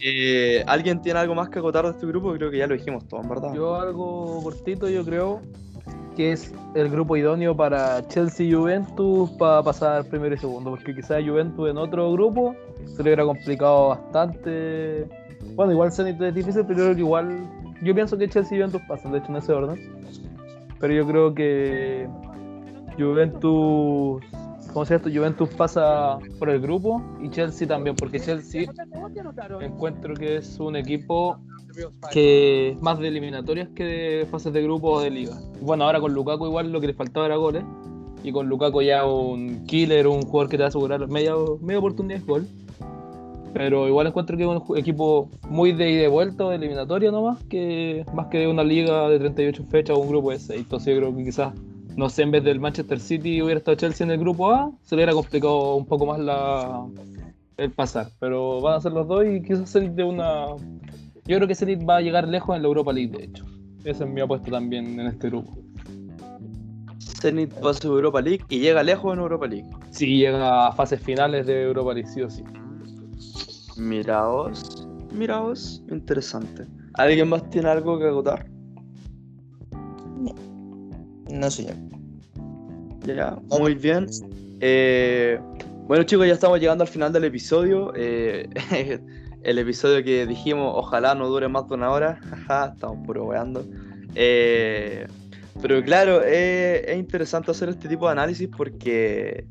Eh, 0.01 0.63
¿Alguien 0.69 1.03
tiene 1.03 1.19
algo 1.19 1.35
más 1.35 1.49
que 1.49 1.59
acotar 1.59 1.85
de 1.85 1.91
este 1.91 2.07
grupo? 2.07 2.33
Creo 2.35 2.53
que 2.53 2.59
ya 2.59 2.69
lo 2.69 2.75
dijimos 2.75 3.09
todo, 3.09 3.21
en 3.21 3.29
verdad. 3.29 3.53
Yo 3.53 3.75
algo 3.75 4.41
cortito, 4.45 4.89
yo 4.89 5.05
creo 5.05 5.43
que 6.19 6.33
es 6.33 6.53
el 6.75 6.91
grupo 6.91 7.17
idóneo 7.17 7.57
para 7.57 8.05
Chelsea 8.09 8.45
y 8.45 8.53
Juventus 8.53 9.31
para 9.39 9.63
pasar 9.63 10.05
primero 10.07 10.35
y 10.35 10.39
segundo, 10.39 10.71
porque 10.71 10.93
quizás 10.93 11.23
Juventus 11.25 11.71
en 11.71 11.79
otro 11.79 12.11
grupo 12.11 12.57
se 12.87 12.97
le 12.97 13.11
hubiera 13.11 13.25
complicado 13.25 13.91
bastante. 13.91 15.07
Bueno, 15.55 15.71
igual 15.71 15.93
Zenit 15.93 16.21
es 16.21 16.35
difícil, 16.35 16.65
pero 16.67 16.91
igual 16.91 17.49
yo 17.85 17.95
pienso 17.95 18.19
que 18.19 18.29
Chelsea 18.29 18.59
y 18.59 18.61
Juventus 18.61 18.83
pasan, 18.89 19.13
de 19.13 19.19
hecho 19.19 19.29
en 19.29 19.37
ese 19.37 19.53
orden. 19.53 19.93
Pero 20.81 20.93
yo 20.93 21.07
creo 21.07 21.35
que 21.35 22.09
Juventus, 22.99 24.21
¿cómo 24.73 24.85
se 24.85 24.97
esto? 24.97 25.09
Juventus 25.15 25.49
pasa 25.51 26.19
por 26.41 26.51
el 26.51 26.61
grupo 26.61 27.01
y 27.23 27.31
Chelsea 27.31 27.69
también, 27.69 27.95
porque 27.95 28.19
Chelsea 28.19 28.69
encuentro 29.61 30.15
que 30.15 30.39
es 30.39 30.59
un 30.59 30.75
equipo 30.75 31.39
que 32.13 32.77
más 32.81 32.99
de 32.99 33.09
eliminatorias 33.09 33.69
que 33.75 33.85
de 33.85 34.27
fases 34.27 34.53
de 34.53 34.63
grupo 34.63 34.93
o 34.93 35.01
de 35.01 35.11
liga. 35.11 35.37
Bueno, 35.61 35.85
ahora 35.85 36.01
con 36.01 36.13
Lukaku 36.13 36.47
igual 36.47 36.73
lo 36.73 36.81
que 36.81 36.89
le 36.89 36.95
faltaba 36.95 37.27
era 37.27 37.37
goles. 37.37 37.65
Y 38.23 38.33
con 38.33 38.49
Lukaku 38.49 38.83
ya 38.83 39.05
un 39.07 39.65
killer, 39.67 40.07
un 40.07 40.23
jugador 40.23 40.51
que 40.51 40.57
te 40.57 40.63
va 40.63 40.67
a 40.67 40.69
asegurar 40.69 41.07
media, 41.09 41.35
media 41.61 41.79
oportunidad 41.79 42.19
de 42.19 42.25
gol. 42.25 42.49
Pero 43.55 43.89
igual 43.89 44.07
encuentro 44.07 44.37
que 44.37 44.43
es 44.43 44.49
un 44.49 44.77
equipo 44.77 45.31
muy 45.49 45.73
de 45.73 45.91
ida 45.91 46.05
y 46.05 46.09
vuelta 46.09 46.49
de 46.49 46.57
eliminatoria 46.57 47.11
nomás, 47.11 47.43
que 47.45 48.05
más 48.13 48.27
que 48.27 48.39
de 48.39 48.49
una 48.49 48.63
liga 48.63 49.09
de 49.09 49.19
38 49.19 49.65
fechas 49.71 49.97
o 49.97 50.01
un 50.01 50.09
grupo 50.09 50.31
de 50.31 50.39
6. 50.39 50.61
Entonces 50.61 50.95
yo 50.95 51.01
creo 51.01 51.17
que 51.17 51.25
quizás, 51.25 51.55
no 51.97 52.09
sé, 52.09 52.23
en 52.23 52.31
vez 52.31 52.45
del 52.45 52.61
Manchester 52.61 53.01
City 53.01 53.41
hubiera 53.41 53.59
estado 53.59 53.77
Chelsea 53.77 54.05
en 54.05 54.11
el 54.11 54.19
grupo 54.19 54.51
A, 54.51 54.71
se 54.83 54.95
le 54.95 55.01
hubiera 55.01 55.13
complicado 55.13 55.77
un 55.77 55.87
poco 55.87 56.07
más 56.07 56.19
la, 56.19 56.87
el 57.57 57.71
pasar. 57.73 58.11
Pero 58.19 58.61
van 58.61 58.75
a 58.75 58.81
ser 58.81 58.93
los 58.93 59.07
dos 59.07 59.25
y 59.27 59.43
quizás 59.43 59.71
Zenit 59.71 59.93
de 59.93 60.05
una... 60.05 60.47
Yo 61.29 61.37
creo 61.37 61.47
que 61.47 61.55
Zenit 61.55 61.87
va 61.87 61.99
a 61.99 62.01
llegar 62.01 62.27
lejos 62.27 62.57
en 62.57 62.63
la 62.63 62.69
Europa 62.69 62.91
League, 62.91 63.15
de 63.15 63.25
hecho. 63.25 63.45
Esa 63.85 64.05
es 64.05 64.11
mi 64.11 64.23
apuesta 64.23 64.51
también 64.51 64.99
en 64.99 65.07
este 65.09 65.29
grupo. 65.29 65.59
Zenit 67.21 67.53
pasa 67.53 67.87
a 67.87 67.91
Europa 67.91 68.23
League 68.23 68.45
y 68.49 68.61
llega 68.61 68.83
lejos 68.83 69.13
en 69.13 69.21
Europa 69.21 69.47
League. 69.47 69.69
Si 69.91 70.07
llega 70.07 70.69
a 70.69 70.73
fases 70.73 71.03
finales 71.03 71.47
de 71.47 71.65
Europa 71.65 71.93
League, 71.93 72.09
sí 72.09 72.23
o 72.23 72.31
sí. 72.31 72.43
Miraos, 73.77 74.89
miraos, 75.13 75.85
interesante. 75.91 76.65
¿Alguien 76.95 77.29
más 77.29 77.49
tiene 77.51 77.69
algo 77.69 77.99
que 77.99 78.07
acotar? 78.07 78.47
No, 81.31 81.51
señor. 81.51 81.75
Ya, 83.05 83.39
muy 83.61 83.75
bien. 83.75 84.07
Eh, 84.61 85.39
bueno 85.87 86.05
chicos, 86.05 86.27
ya 86.27 86.33
estamos 86.33 86.59
llegando 86.59 86.85
al 86.85 86.89
final 86.89 87.13
del 87.13 87.25
episodio. 87.25 87.93
Eh, 87.95 88.49
el 89.49 89.59
episodio 89.59 90.05
que 90.05 90.27
dijimos, 90.27 90.75
ojalá 90.77 91.15
no 91.15 91.27
dure 91.27 91.49
más 91.49 91.67
de 91.69 91.75
una 91.75 91.91
hora. 91.91 92.21
Jaja, 92.47 92.73
estamos 92.75 93.07
puro 93.07 93.25
weando. 93.25 93.65
Eh, 94.15 95.07
pero 95.63 95.83
claro, 95.83 96.21
eh, 96.23 96.85
es 96.87 96.99
interesante 96.99 97.51
hacer 97.51 97.71
este 97.71 97.89
tipo 97.89 98.07
de 98.07 98.13
análisis 98.13 98.47
porque 98.55 99.47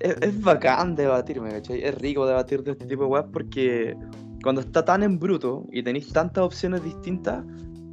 es, 0.00 0.16
es 0.20 0.42
bacán 0.42 0.94
debatir, 0.94 1.40
¿me 1.40 1.50
cachai? 1.50 1.82
Es 1.82 1.94
rico 1.96 2.26
debatir 2.26 2.62
de 2.62 2.72
este 2.72 2.84
tipo 2.84 3.04
de 3.04 3.08
weas 3.08 3.24
porque 3.32 3.96
cuando 4.42 4.60
está 4.60 4.84
tan 4.84 5.02
en 5.02 5.18
bruto 5.18 5.64
y 5.72 5.82
tenéis 5.82 6.12
tantas 6.12 6.44
opciones 6.44 6.84
distintas, 6.84 7.42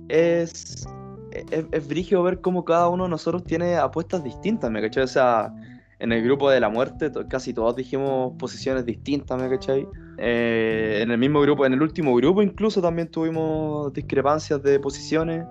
es, 0.09 0.85
es, 1.31 1.65
es 1.71 1.87
ver 1.87 2.41
cómo 2.41 2.65
cada 2.65 2.89
uno 2.89 3.05
de 3.05 3.11
nosotros 3.11 3.45
tiene 3.45 3.77
apuestas 3.77 4.25
distintas, 4.25 4.69
¿me 4.69 4.81
cachai? 4.81 5.03
O 5.03 5.07
sea, 5.07 5.53
en 5.99 6.11
el 6.11 6.23
grupo 6.23 6.49
de 6.49 6.59
la 6.59 6.69
muerte 6.69 7.11
casi 7.29 7.53
todos 7.53 7.75
dijimos 7.75 8.33
posiciones 8.37 8.85
distintas, 8.85 9.41
¿me 9.41 9.49
cachai? 9.49 9.87
Eh, 10.17 10.99
en 11.01 11.11
el 11.11 11.17
mismo 11.17 11.41
grupo, 11.41 11.65
en 11.65 11.73
el 11.73 11.81
último 11.81 12.15
grupo 12.15 12.41
incluso 12.41 12.81
también 12.81 13.09
tuvimos 13.09 13.93
discrepancias 13.93 14.61
de 14.63 14.79
posiciones. 14.79 15.45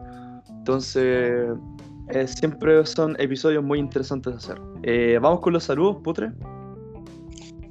Entonces, 0.49 1.49
eh, 2.09 2.27
siempre 2.27 2.85
son 2.87 3.17
episodios 3.19 3.63
muy 3.63 3.79
interesantes 3.79 4.33
de 4.33 4.37
hacer. 4.39 4.61
Eh, 4.83 5.19
Vamos 5.21 5.41
con 5.41 5.53
los 5.53 5.65
saludos, 5.65 5.97
Putre. 6.03 6.33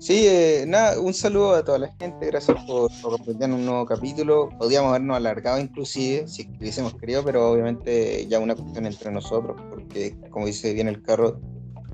Sí, 0.04 0.26
eh, 0.28 0.66
nada, 0.68 1.00
un 1.00 1.14
saludo 1.14 1.56
a 1.56 1.64
toda 1.64 1.80
la 1.80 1.88
gente, 1.98 2.26
gracias 2.26 2.62
por, 2.66 2.92
por 3.02 3.22
un 3.22 3.66
nuevo 3.66 3.86
capítulo. 3.86 4.50
Podríamos 4.58 4.90
habernos 4.90 5.16
alargado 5.16 5.62
inclusive, 5.62 6.28
si 6.28 6.50
hubiésemos 6.60 6.94
querido, 6.96 7.24
pero 7.24 7.50
obviamente 7.50 8.28
ya 8.28 8.40
una 8.40 8.54
cuestión 8.54 8.86
entre 8.86 9.12
nosotros, 9.12 9.56
porque 9.70 10.18
como 10.30 10.46
dice 10.46 10.74
bien 10.74 10.90
el 10.90 11.02
carro, 11.02 11.40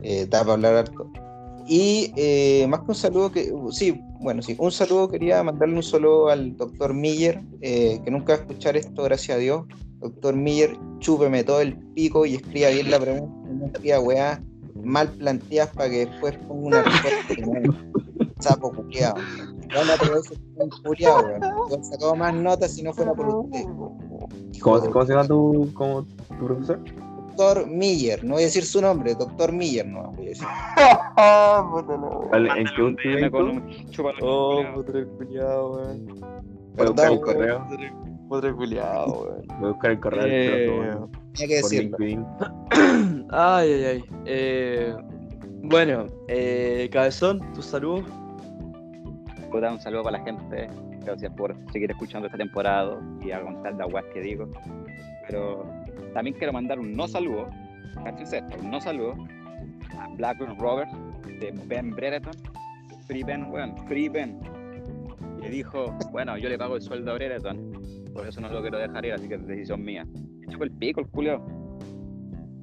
eh, 0.04 0.26
da 0.30 0.42
para 0.42 0.54
hablar 0.54 0.76
harto. 0.76 1.12
Y 1.68 2.12
eh, 2.16 2.66
más 2.68 2.80
que 2.82 2.86
un 2.88 2.96
saludo, 2.96 3.32
que 3.32 3.54
sí, 3.72 4.02
bueno, 4.22 4.42
sí, 4.42 4.56
un 4.58 4.72
saludo 4.72 5.08
quería 5.08 5.44
mandarle 5.44 5.76
un 5.76 5.84
saludo 5.84 6.30
al 6.30 6.58
doctor 6.58 6.94
Miller, 6.94 7.42
eh, 7.62 8.02
que 8.04 8.10
nunca 8.10 8.34
va 8.34 8.40
a 8.40 8.42
escuchar 8.42 8.76
esto, 8.76 9.04
gracias 9.04 9.38
a 9.38 9.40
Dios. 9.40 9.66
Doctor 10.00 10.36
Miller, 10.36 10.78
chúpeme 11.00 11.44
todo 11.44 11.62
el 11.62 11.78
pico 11.94 12.26
y 12.26 12.36
escriba 12.36 12.70
bien 12.70 12.90
la 12.90 13.00
pregunta, 13.00 13.50
no 13.52 13.66
escriba 13.68 14.00
weá 14.00 14.44
mal 14.84 15.10
planteadas 15.10 15.76
para 15.76 15.90
que 15.90 16.06
después 16.06 16.38
ponga 16.48 16.68
una 16.68 16.82
respuesta 16.84 17.36
como 17.44 17.62
sapo 18.40 18.72
culiado. 18.72 19.16
Eso 19.70 20.18
es 20.18 20.32
un 20.56 20.70
culiado, 20.84 21.28
weón. 21.28 21.84
Sacado 21.84 22.16
más 22.16 22.34
notas 22.34 22.72
si 22.72 22.82
no 22.82 22.94
fuera 22.94 23.14
por 23.14 23.28
usted. 23.28 23.64
¿Cómo, 24.62 24.80
cómo 24.80 25.06
se 25.06 25.14
llama 25.14 25.28
tu, 25.28 25.70
como, 25.74 26.04
tu 26.04 26.46
profesor? 26.46 26.80
Doctor 27.40 27.68
Miller, 27.68 28.22
no 28.22 28.34
voy 28.34 28.42
a 28.44 28.46
decir 28.48 28.66
su 28.66 28.82
nombre, 28.82 29.16
doctor 29.16 29.54
Miller, 29.54 29.88
no 29.88 30.12
voy 30.12 30.26
a 30.26 30.30
decir. 30.30 30.46
¿Cuál- 31.16 32.50
¿En 32.58 32.66
qué 32.76 32.82
un 32.82 32.98
Oh, 34.22 34.62
putre 34.76 35.06
culiado, 35.06 35.72
weón. 35.72 36.06
Voy 36.76 36.86
a 36.86 36.90
buscar 36.90 37.12
el 37.14 37.22
correo. 37.22 37.66
Putre 38.28 38.54
culiado, 38.54 39.06
weón. 39.24 39.48
Voy 39.58 39.70
a 39.70 39.72
buscar 39.72 39.92
el 39.92 40.00
correo. 40.02 40.26
Eh, 40.28 40.66
lo 40.68 40.94
subo 40.94 41.10
Tenía 41.34 41.48
que 41.48 41.56
decirlo. 41.56 41.98
Ay, 43.32 43.72
ay, 43.72 43.84
ay. 43.86 44.04
Eh, 44.26 44.96
bueno, 45.64 46.08
eh, 46.28 46.90
Cabezón, 46.92 47.40
tus 47.54 47.68
saludos. 47.68 48.04
Un 49.54 49.80
saludo 49.80 50.04
para 50.04 50.18
la 50.18 50.26
gente. 50.26 50.70
Gracias 51.06 51.32
por 51.38 51.56
seguir 51.72 51.90
escuchando 51.90 52.26
esta 52.28 52.38
temporada 52.38 53.00
y 53.22 53.32
aguantar 53.32 53.76
la 53.76 53.86
guas 53.86 54.04
que 54.14 54.20
digo. 54.20 54.52
Pero 55.28 55.79
también 56.14 56.36
quiero 56.38 56.54
mandar 56.54 56.80
un 56.80 56.94
no 56.94 57.08
saludo. 57.08 57.50
Un 58.62 58.72
no 58.72 58.80
saludo 58.80 59.16
a 59.98 60.08
Blackburn 60.16 60.58
Rovers 60.58 60.92
de 61.40 61.52
Ben 61.68 61.92
Brereton, 61.92 62.34
free 63.08 63.24
pen, 63.24 63.46
weón, 63.52 63.76
free 63.88 64.10
pen. 64.10 64.40
Y 65.44 65.50
dijo, 65.50 65.98
bueno, 66.12 66.38
yo 66.38 66.50
le 66.50 66.58
pago 66.58 66.76
el 66.76 66.82
sueldo 66.82 67.12
a 67.12 67.14
Brereton, 67.16 67.72
por 68.14 68.28
eso 68.28 68.42
no 68.42 68.50
lo 68.50 68.62
quiero 68.62 68.78
dejar 68.78 69.06
ir, 69.06 69.14
así 69.14 69.28
que 69.28 69.36
es 69.36 69.48
decisión 69.48 69.84
mía. 69.84 70.06
Y 70.42 70.52
chocó 70.52 70.64
el 70.66 70.72
pico, 70.72 71.02
el 71.02 71.08
culio. 71.08 71.46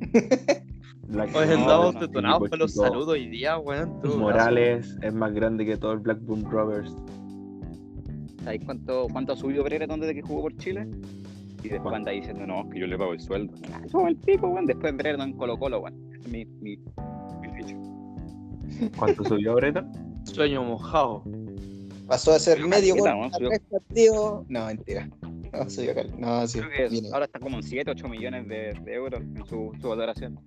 La 1.09 1.25
Oye, 1.25 1.55
no, 1.55 1.63
andamos 1.63 1.95
no, 1.95 2.01
detonados 2.01 2.51
con 2.51 2.59
los 2.59 2.75
saludos 2.75 3.09
hoy 3.09 3.29
día, 3.29 3.59
weón. 3.59 4.01
tú, 4.01 4.19
Morales 4.19 4.99
es 5.03 5.15
más 5.15 5.33
grande 5.33 5.65
que 5.65 5.77
todo 5.77 5.93
el 5.93 6.01
Blackburn 6.01 6.51
Rovers. 6.51 6.93
¿Sabéis 8.43 8.63
cuánto, 8.65 9.07
cuánto 9.13 9.33
ha 9.33 9.37
subido 9.37 9.63
Brereton 9.63 10.01
desde 10.01 10.15
que 10.17 10.23
jugó 10.23 10.43
por 10.43 10.57
Chile? 10.57 10.89
Y 11.63 11.69
después 11.69 11.95
anda 11.95 12.13
diciendo, 12.13 12.47
no, 12.47 12.69
que 12.71 12.81
yo 12.81 12.87
le 12.87 12.97
pago 12.99 13.13
el 13.13 13.21
sueldo. 13.21 13.53
Ah, 13.73 13.81
Eso 13.85 14.01
es 14.03 14.07
el 14.09 14.17
pico, 14.17 14.49
weón. 14.49 14.67
Después 14.67 14.97
Brereton 14.97 15.31
en 15.31 15.37
Colo 15.37 15.59
Colo, 15.59 15.81
weón. 15.81 15.95
Ese 16.13 16.21
es 16.21 16.29
mi, 16.29 16.45
mi, 16.45 16.77
mi 17.41 17.49
ficha. 17.57 17.77
¿Cuánto 18.99 19.25
subió 19.25 19.55
Breton? 19.55 19.91
Sueño 20.25 20.63
mojado. 20.65 21.23
Pasó 22.07 22.33
a 22.33 22.39
ser 22.39 22.65
medio 22.67 22.95
gol 22.97 23.11
¿no? 23.11 23.25
a 23.25 23.31
Subió- 23.31 23.49
tres 23.49 23.61
partidos. 23.71 24.45
No, 24.49 24.67
mentira. 24.67 25.09
No, 25.53 25.71
subió 25.71 25.95
cal- 25.95 26.15
No, 26.19 26.47
sí. 26.47 26.59
Creo 26.61 26.71
que 26.71 26.89
viene. 26.89 27.09
ahora 27.13 27.25
está 27.25 27.39
como 27.41 27.57
en 27.57 27.63
7, 27.63 27.91
8 27.91 28.09
millones 28.09 28.47
de, 28.49 28.73
de 28.85 28.95
euros 28.95 29.21
en 29.21 29.45
su, 29.47 29.73
su 29.81 29.89
valoración. 29.89 30.39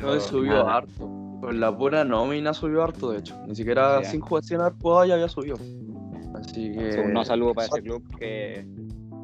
No, 0.00 0.12
él 0.14 0.20
subió 0.20 0.52
nada. 0.54 0.76
harto. 0.78 1.10
Con 1.40 1.60
la 1.60 1.76
pura 1.76 2.04
nómina 2.04 2.54
subió 2.54 2.82
harto, 2.82 3.10
de 3.12 3.18
hecho. 3.18 3.36
Ni 3.46 3.54
siquiera 3.54 4.02
sin 4.04 4.20
jugar 4.20 4.42
sin 4.44 4.60
haber 4.60 4.72
jugado 4.80 5.04
ya 5.06 5.14
había 5.14 5.28
subido. 5.28 5.56
Así 6.34 6.72
que. 6.72 7.02
Un 7.04 7.12
no 7.12 7.24
saludo 7.24 7.54
para 7.54 7.66
ese 7.68 7.82
club 7.82 8.02
que. 8.18 8.66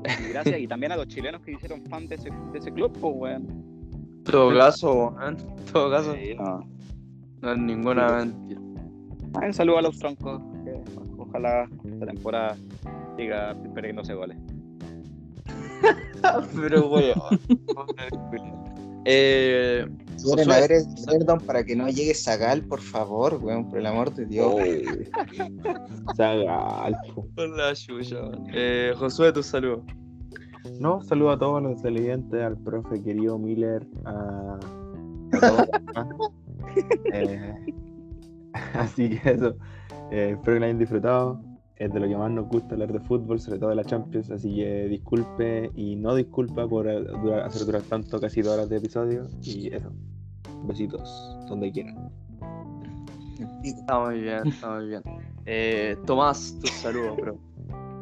Y 0.04 0.32
gracias, 0.32 0.60
y 0.60 0.66
también 0.66 0.92
a 0.92 0.96
los 0.96 1.06
chilenos 1.08 1.40
que 1.42 1.52
hicieron 1.52 1.82
fan 1.86 2.06
de 2.08 2.14
ese, 2.16 2.30
de 2.52 2.58
ese 2.58 2.72
club, 2.72 2.92
pues, 3.00 3.14
weón. 3.16 4.22
Todo 4.24 4.56
caso, 4.56 5.08
weón, 5.16 5.36
todo 5.72 5.90
caso, 5.90 6.14
Sí, 6.14 6.34
no. 6.34 6.66
no 7.42 7.52
es 7.52 7.58
ninguna 7.58 8.12
mentira. 8.12 8.60
Ah, 9.34 9.46
Un 9.46 9.52
saludo 9.54 9.78
a 9.78 9.82
los 9.82 9.98
troncos. 9.98 10.40
que 10.64 10.74
ojalá 11.18 11.68
esta 11.84 12.06
temporada 12.06 12.56
siga 13.16 13.56
perdiéndose 13.74 14.14
goles. 14.14 14.36
Pero, 16.60 16.88
weón. 16.88 17.40
eh. 19.04 19.86
Quieren 20.22 20.44
Josué, 20.44 20.54
a 20.54 20.60
ver 20.60 20.72
el 20.72 20.84
perdón 21.06 21.40
para 21.40 21.64
que 21.64 21.74
no 21.74 21.88
llegue 21.88 22.14
Zagal, 22.14 22.62
por 22.62 22.80
favor, 22.80 23.40
weón, 23.42 23.68
por 23.68 23.78
el 23.78 23.86
amor 23.86 24.14
de 24.14 24.26
Dios. 24.26 24.54
Zagalpo. 26.16 27.26
Con 27.34 27.56
la 27.56 27.74
chucha. 27.74 28.16
Eh, 28.52 28.92
Josué, 28.98 29.32
tu 29.32 29.42
saludo. 29.42 29.82
No, 30.78 31.02
saludo 31.02 31.30
a 31.30 31.38
todos 31.38 31.62
los 31.62 31.80
televidentes, 31.80 32.42
al 32.42 32.58
profe 32.58 33.02
querido 33.02 33.38
Miller, 33.38 33.86
a, 34.04 34.58
a 35.32 35.40
todos. 35.40 36.30
Eh, 37.12 37.54
así 38.74 39.18
que 39.18 39.30
eso, 39.30 39.56
eh, 40.10 40.34
espero 40.36 40.56
que 40.56 40.60
lo 40.60 40.64
hayan 40.66 40.78
disfrutado. 40.78 41.40
Es 41.80 41.90
de 41.94 41.98
lo 41.98 42.06
que 42.06 42.14
más 42.14 42.30
nos 42.30 42.46
gusta 42.46 42.74
hablar 42.74 42.92
de 42.92 43.00
fútbol, 43.00 43.40
sobre 43.40 43.58
todo 43.58 43.70
de 43.70 43.76
la 43.76 43.84
Champions, 43.84 44.30
así 44.30 44.54
que 44.54 44.86
disculpe 44.88 45.70
y 45.74 45.96
no 45.96 46.14
disculpa 46.14 46.68
por 46.68 46.86
eh, 46.86 47.00
durar- 47.22 47.46
hacer 47.46 47.64
durar 47.64 47.80
tanto, 47.80 48.20
casi 48.20 48.42
dos 48.42 48.52
horas 48.52 48.68
de 48.68 48.76
episodio. 48.76 49.26
Y 49.42 49.74
eso, 49.74 49.90
besitos, 50.64 51.08
donde 51.48 51.72
quieran. 51.72 52.10
Está 53.64 53.98
muy 53.98 54.20
bien, 54.20 54.46
está 54.46 54.74
muy 54.76 54.88
bien. 54.88 55.02
Eh, 55.46 55.96
Tomás, 56.04 56.54
tu 56.60 56.66
saludo, 56.66 57.16
bro. 57.16 57.38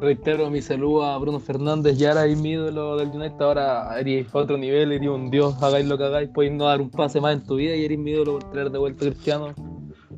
Reitero 0.01 0.49
mi 0.49 0.61
saludo 0.61 1.05
a 1.05 1.17
Bruno 1.17 1.39
Fernández, 1.39 1.97
ya 1.97 2.11
era 2.11 2.21
ahí 2.23 2.35
mi 2.35 2.51
ídolo 2.51 2.97
del 2.97 3.09
United, 3.11 3.41
ahora 3.41 3.97
eres 3.97 4.27
a 4.35 4.39
otro 4.39 4.57
nivel, 4.57 4.91
eres 4.91 5.07
un 5.07 5.31
dios, 5.31 5.55
hagáis 5.63 5.85
lo 5.87 5.97
que 5.97 6.03
hagáis, 6.03 6.29
podéis 6.29 6.51
no 6.53 6.65
dar 6.65 6.81
un 6.81 6.89
pase 6.89 7.21
más 7.21 7.33
en 7.33 7.45
tu 7.45 7.55
vida 7.55 7.77
y 7.77 7.85
eres 7.85 7.97
mi 7.97 8.11
ídolo 8.11 8.39
por 8.39 8.51
traer 8.51 8.71
de 8.71 8.77
vuelta 8.77 9.05
a 9.05 9.09
Cristiano. 9.09 9.53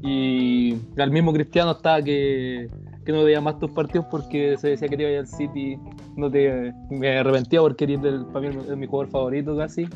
Y 0.02 0.76
al 0.98 1.12
mismo 1.12 1.32
Cristiano 1.32 1.72
estaba 1.72 2.02
que, 2.02 2.68
que 3.06 3.12
no 3.12 3.24
veía 3.24 3.42
más 3.42 3.60
tus 3.60 3.72
partidos 3.72 4.06
porque 4.10 4.58
se 4.58 4.70
decía 4.70 4.88
que 4.88 4.98
te 4.98 5.04
iba 5.04 5.10
a 5.10 5.14
ir 5.14 5.20
al 5.20 5.28
City, 5.28 5.78
no 6.16 6.30
te, 6.30 6.74
me 6.90 7.18
arrepentía 7.18 7.62
porque 7.62 7.86
eres 7.86 8.02
del, 8.02 8.26
para 8.28 8.50
mí 8.50 8.58
es 8.70 8.78
mi 8.78 8.88
jugador 8.88 9.12
favorito 9.12 9.58
casi. 9.58 9.88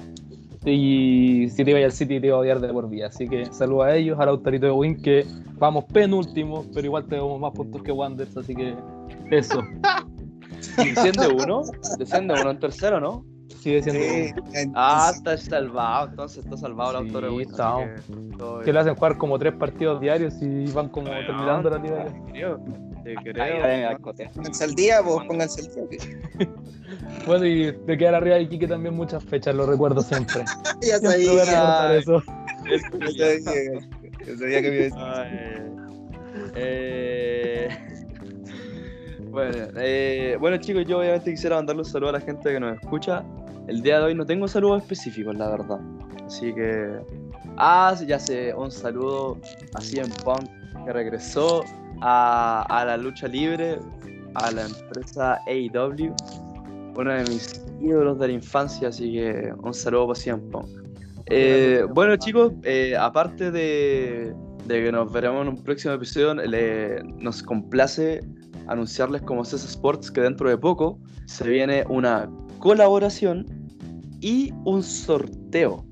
Y 0.66 1.48
si 1.50 1.64
te 1.64 1.70
iba 1.70 1.78
a 1.78 1.82
ir 1.82 1.86
al 1.86 1.92
City 1.92 2.20
te 2.20 2.28
iba 2.28 2.38
a 2.38 2.40
odiar 2.40 2.60
de 2.60 2.70
por 2.70 2.90
vida. 2.90 3.08
Así 3.08 3.28
que 3.28 3.46
saludo 3.48 3.84
a 3.84 3.96
ellos, 3.96 4.20
a 4.20 4.26
Lautarito 4.26 4.66
de 4.66 4.72
Win, 4.72 5.02
que 5.02 5.26
vamos 5.54 5.86
penúltimos, 5.86 6.66
pero 6.74 6.86
igual 6.86 7.06
tenemos 7.06 7.40
más 7.40 7.54
puntos 7.54 7.84
que 7.84 7.92
Wanderers, 7.92 8.36
así 8.38 8.56
que 8.56 8.76
eso. 9.32 9.62
Desciende 10.78 11.28
uno, 11.28 11.62
desciende 12.00 12.34
uno 12.42 12.52
en 12.52 12.60
tercero, 12.60 13.00
¿no? 13.00 13.24
Sigue 13.66 13.82
siendo. 13.82 14.00
Sí, 14.54 14.70
Ah, 14.76 15.12
está 15.12 15.36
salvado, 15.38 16.10
entonces 16.10 16.46
está 16.46 16.56
salvado 16.56 16.92
el 16.92 16.98
Sí, 16.98 17.08
autor 17.16 17.24
de 17.24 17.36
Win. 17.36 17.50
está. 17.50 17.76
así 17.78 18.64
que 18.64 18.72
le 18.74 18.80
hacen 18.80 18.94
jugar 18.96 19.18
como 19.18 19.40
tres 19.40 19.54
partidos 19.56 20.00
diarios 20.00 20.36
y 20.40 20.72
van 20.72 20.88
como 20.90 21.08
Bueno, 21.08 21.26
terminando 21.26 21.72
la 21.72 21.78
liga. 21.80 22.06
Te 23.04 23.16
creo, 23.16 23.34
creo. 23.34 23.98
Pónganse 24.36 24.64
al 24.66 24.76
día, 24.76 25.02
vos, 25.02 25.24
pónganse 25.26 25.62
al 25.62 25.90
día. 25.90 26.00
Bueno, 27.26 27.44
y 27.48 27.72
de 27.72 27.98
quedar 27.98 28.14
arriba 28.14 28.36
de 28.36 28.44
Iquique 28.44 28.68
también 28.68 28.94
muchas 28.94 29.24
fechas, 29.24 29.56
lo 29.56 29.66
recuerdo 29.66 30.02
siempre. 30.04 30.44
Ya 30.82 31.00
Siempre 31.00 31.28
voy 31.28 31.40
a 31.40 31.46
sabía, 31.46 31.98
eso. 31.98 32.24
ya 32.68 33.26
sabía, 33.42 33.80
ya 34.28 34.38
sabía 34.38 34.62
que 34.62 34.70
me 34.70 34.88
iba 34.88 35.20
a 35.20 35.24
decir. 35.24 35.72
Eh, 36.56 37.70
bueno, 39.36 39.68
eh, 39.76 40.38
bueno, 40.40 40.56
chicos, 40.58 40.86
yo 40.88 41.00
obviamente 41.00 41.30
quisiera 41.30 41.58
mandarle 41.58 41.82
un 41.82 41.86
saludo 41.86 42.12
a 42.12 42.14
la 42.14 42.22
gente 42.22 42.54
que 42.54 42.58
nos 42.58 42.82
escucha. 42.82 43.22
El 43.68 43.82
día 43.82 44.00
de 44.00 44.06
hoy 44.06 44.16
no 44.16 44.26
tengo 44.26 44.48
saludos 44.48 44.84
específicos, 44.84 45.36
la 45.36 45.50
verdad. 45.50 45.80
Así 46.26 46.54
que. 46.54 46.90
Ah, 47.58 47.94
ya 48.08 48.18
sé, 48.18 48.54
un 48.54 48.72
saludo 48.72 49.38
a 49.74 49.82
CM 49.82 50.10
Punk 50.24 50.50
que 50.86 50.94
regresó 50.94 51.66
a, 52.02 52.84
la 52.88 52.96
lucha 52.96 53.28
libre, 53.28 53.78
a 54.36 54.52
la 54.52 54.68
empresa 54.68 55.38
AEW, 55.48 56.16
uno 56.98 57.14
de 57.14 57.24
mis 57.24 57.62
ídolos 57.82 58.18
de 58.20 58.28
la 58.28 58.34
infancia, 58.34 58.88
así 58.88 59.14
que 59.14 59.54
un 59.62 59.74
saludo 59.74 60.08
para 60.08 60.20
CM 60.20 60.42
Punk. 60.50 60.68
Eh, 61.26 61.84
bueno 61.94 62.16
chicos, 62.16 62.54
eh, 62.64 62.96
aparte 62.98 63.52
de, 63.52 64.34
que 64.66 64.92
nos 64.94 65.12
veremos 65.12 65.42
en 65.42 65.50
un 65.50 65.62
próximo 65.62 65.94
episodio, 65.94 66.36
nos 67.20 67.44
complace 67.44 68.22
anunciarles 68.68 69.22
como 69.22 69.44
CES 69.46 69.64
Sports 69.66 70.12
que 70.12 70.22
dentro 70.22 70.50
de 70.50 70.58
poco 70.58 71.00
se 71.26 71.48
viene 71.48 71.84
una 71.90 72.30
colaboración 72.60 73.46
y 74.22 74.54
un 74.64 74.82
sorteo 74.84 75.86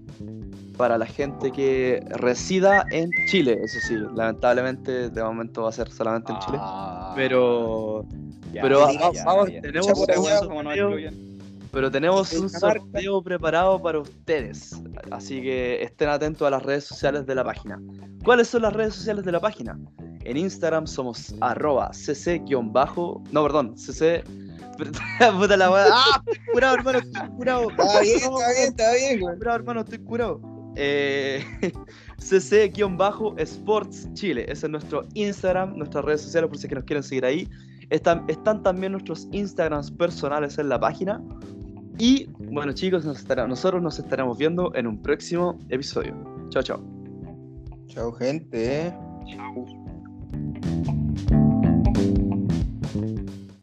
para 0.77 0.97
la 0.97 1.05
gente 1.05 1.51
que 1.51 2.03
resida 2.09 2.85
en 2.91 3.11
Chile, 3.27 3.59
eso 3.63 3.79
sí, 3.79 3.95
lamentablemente 4.15 5.09
de 5.09 5.23
momento 5.23 5.61
va 5.63 5.69
a 5.69 5.71
ser 5.71 5.89
solamente 5.91 6.31
en 6.33 6.39
Chile, 6.39 6.57
Ah, 6.59 7.13
pero, 7.15 8.05
ya, 8.51 8.61
pero 8.63 8.79
ya, 8.79 8.85
va- 8.99 9.13
ya, 9.13 9.25
vamos, 9.25 9.51
ya. 9.51 9.61
tenemos 9.61 9.87
un 9.91 9.99
weón, 10.25 10.47
¿Cómo 10.47 10.63
nos 10.63 10.73
sorteo- 10.73 10.87
excluyen? 10.97 11.32
Pero 11.73 11.89
tenemos 11.89 12.31
un 12.33 12.49
sorteo 12.51 13.21
preparado 13.23 13.81
para 13.81 13.99
ustedes. 13.99 14.79
Así 15.09 15.41
que 15.41 15.81
estén 15.81 16.07
atentos 16.07 16.45
a 16.47 16.51
las 16.51 16.61
redes 16.61 16.83
sociales 16.83 17.25
de 17.25 17.33
la 17.33 17.43
página. 17.43 17.81
¿Cuáles 18.23 18.47
son 18.47 18.61
las 18.61 18.73
redes 18.73 18.93
sociales 18.93 19.25
de 19.25 19.31
la 19.31 19.39
página? 19.39 19.77
En 20.23 20.37
Instagram 20.37 20.85
somos 20.85 21.33
arroba 21.41 21.89
cc-bajo. 21.91 23.23
No, 23.31 23.43
perdón, 23.43 23.75
cc. 23.75 24.23
Puta 25.39 25.57
la. 25.57 25.67
¡Ah! 25.91 26.21
Estoy 26.27 26.45
curado, 26.53 26.75
hermano, 26.75 26.99
estoy 26.99 27.29
curado. 27.29 27.69
Está 27.71 28.01
bien, 28.01 28.15
está 28.17 28.29
bien, 28.29 28.67
está 28.69 28.93
bien, 28.93 29.19
güey. 29.19 29.33
Estoy 29.33 29.37
curado, 29.39 29.57
hermano, 29.57 29.79
estoy 29.81 29.97
curado. 29.97 30.41
Eh, 30.75 31.43
cc-sports 32.19 34.13
chile. 34.13 34.45
Ese 34.47 34.67
es 34.67 34.71
nuestro 34.71 35.07
Instagram, 35.15 35.75
nuestras 35.75 36.05
redes 36.05 36.21
sociales, 36.21 36.49
por 36.49 36.57
si 36.59 36.67
es 36.67 36.69
que 36.69 36.75
nos 36.75 36.83
quieren 36.83 37.01
seguir 37.01 37.25
ahí. 37.25 37.49
Están, 37.89 38.25
están 38.27 38.61
también 38.61 38.91
nuestros 38.91 39.27
Instagrams 39.31 39.89
personales 39.91 40.59
en 40.59 40.69
la 40.69 40.79
página. 40.79 41.19
Y 41.99 42.27
bueno, 42.39 42.73
chicos, 42.73 43.05
nosotros 43.05 43.81
nos 43.81 43.99
estaremos 43.99 44.37
viendo 44.37 44.73
en 44.75 44.87
un 44.87 45.01
próximo 45.01 45.59
episodio. 45.69 46.15
Chao, 46.49 46.63
chao. 46.63 46.83
Chao, 47.87 48.11
gente. 48.13 48.93
Chao. 49.27 50.92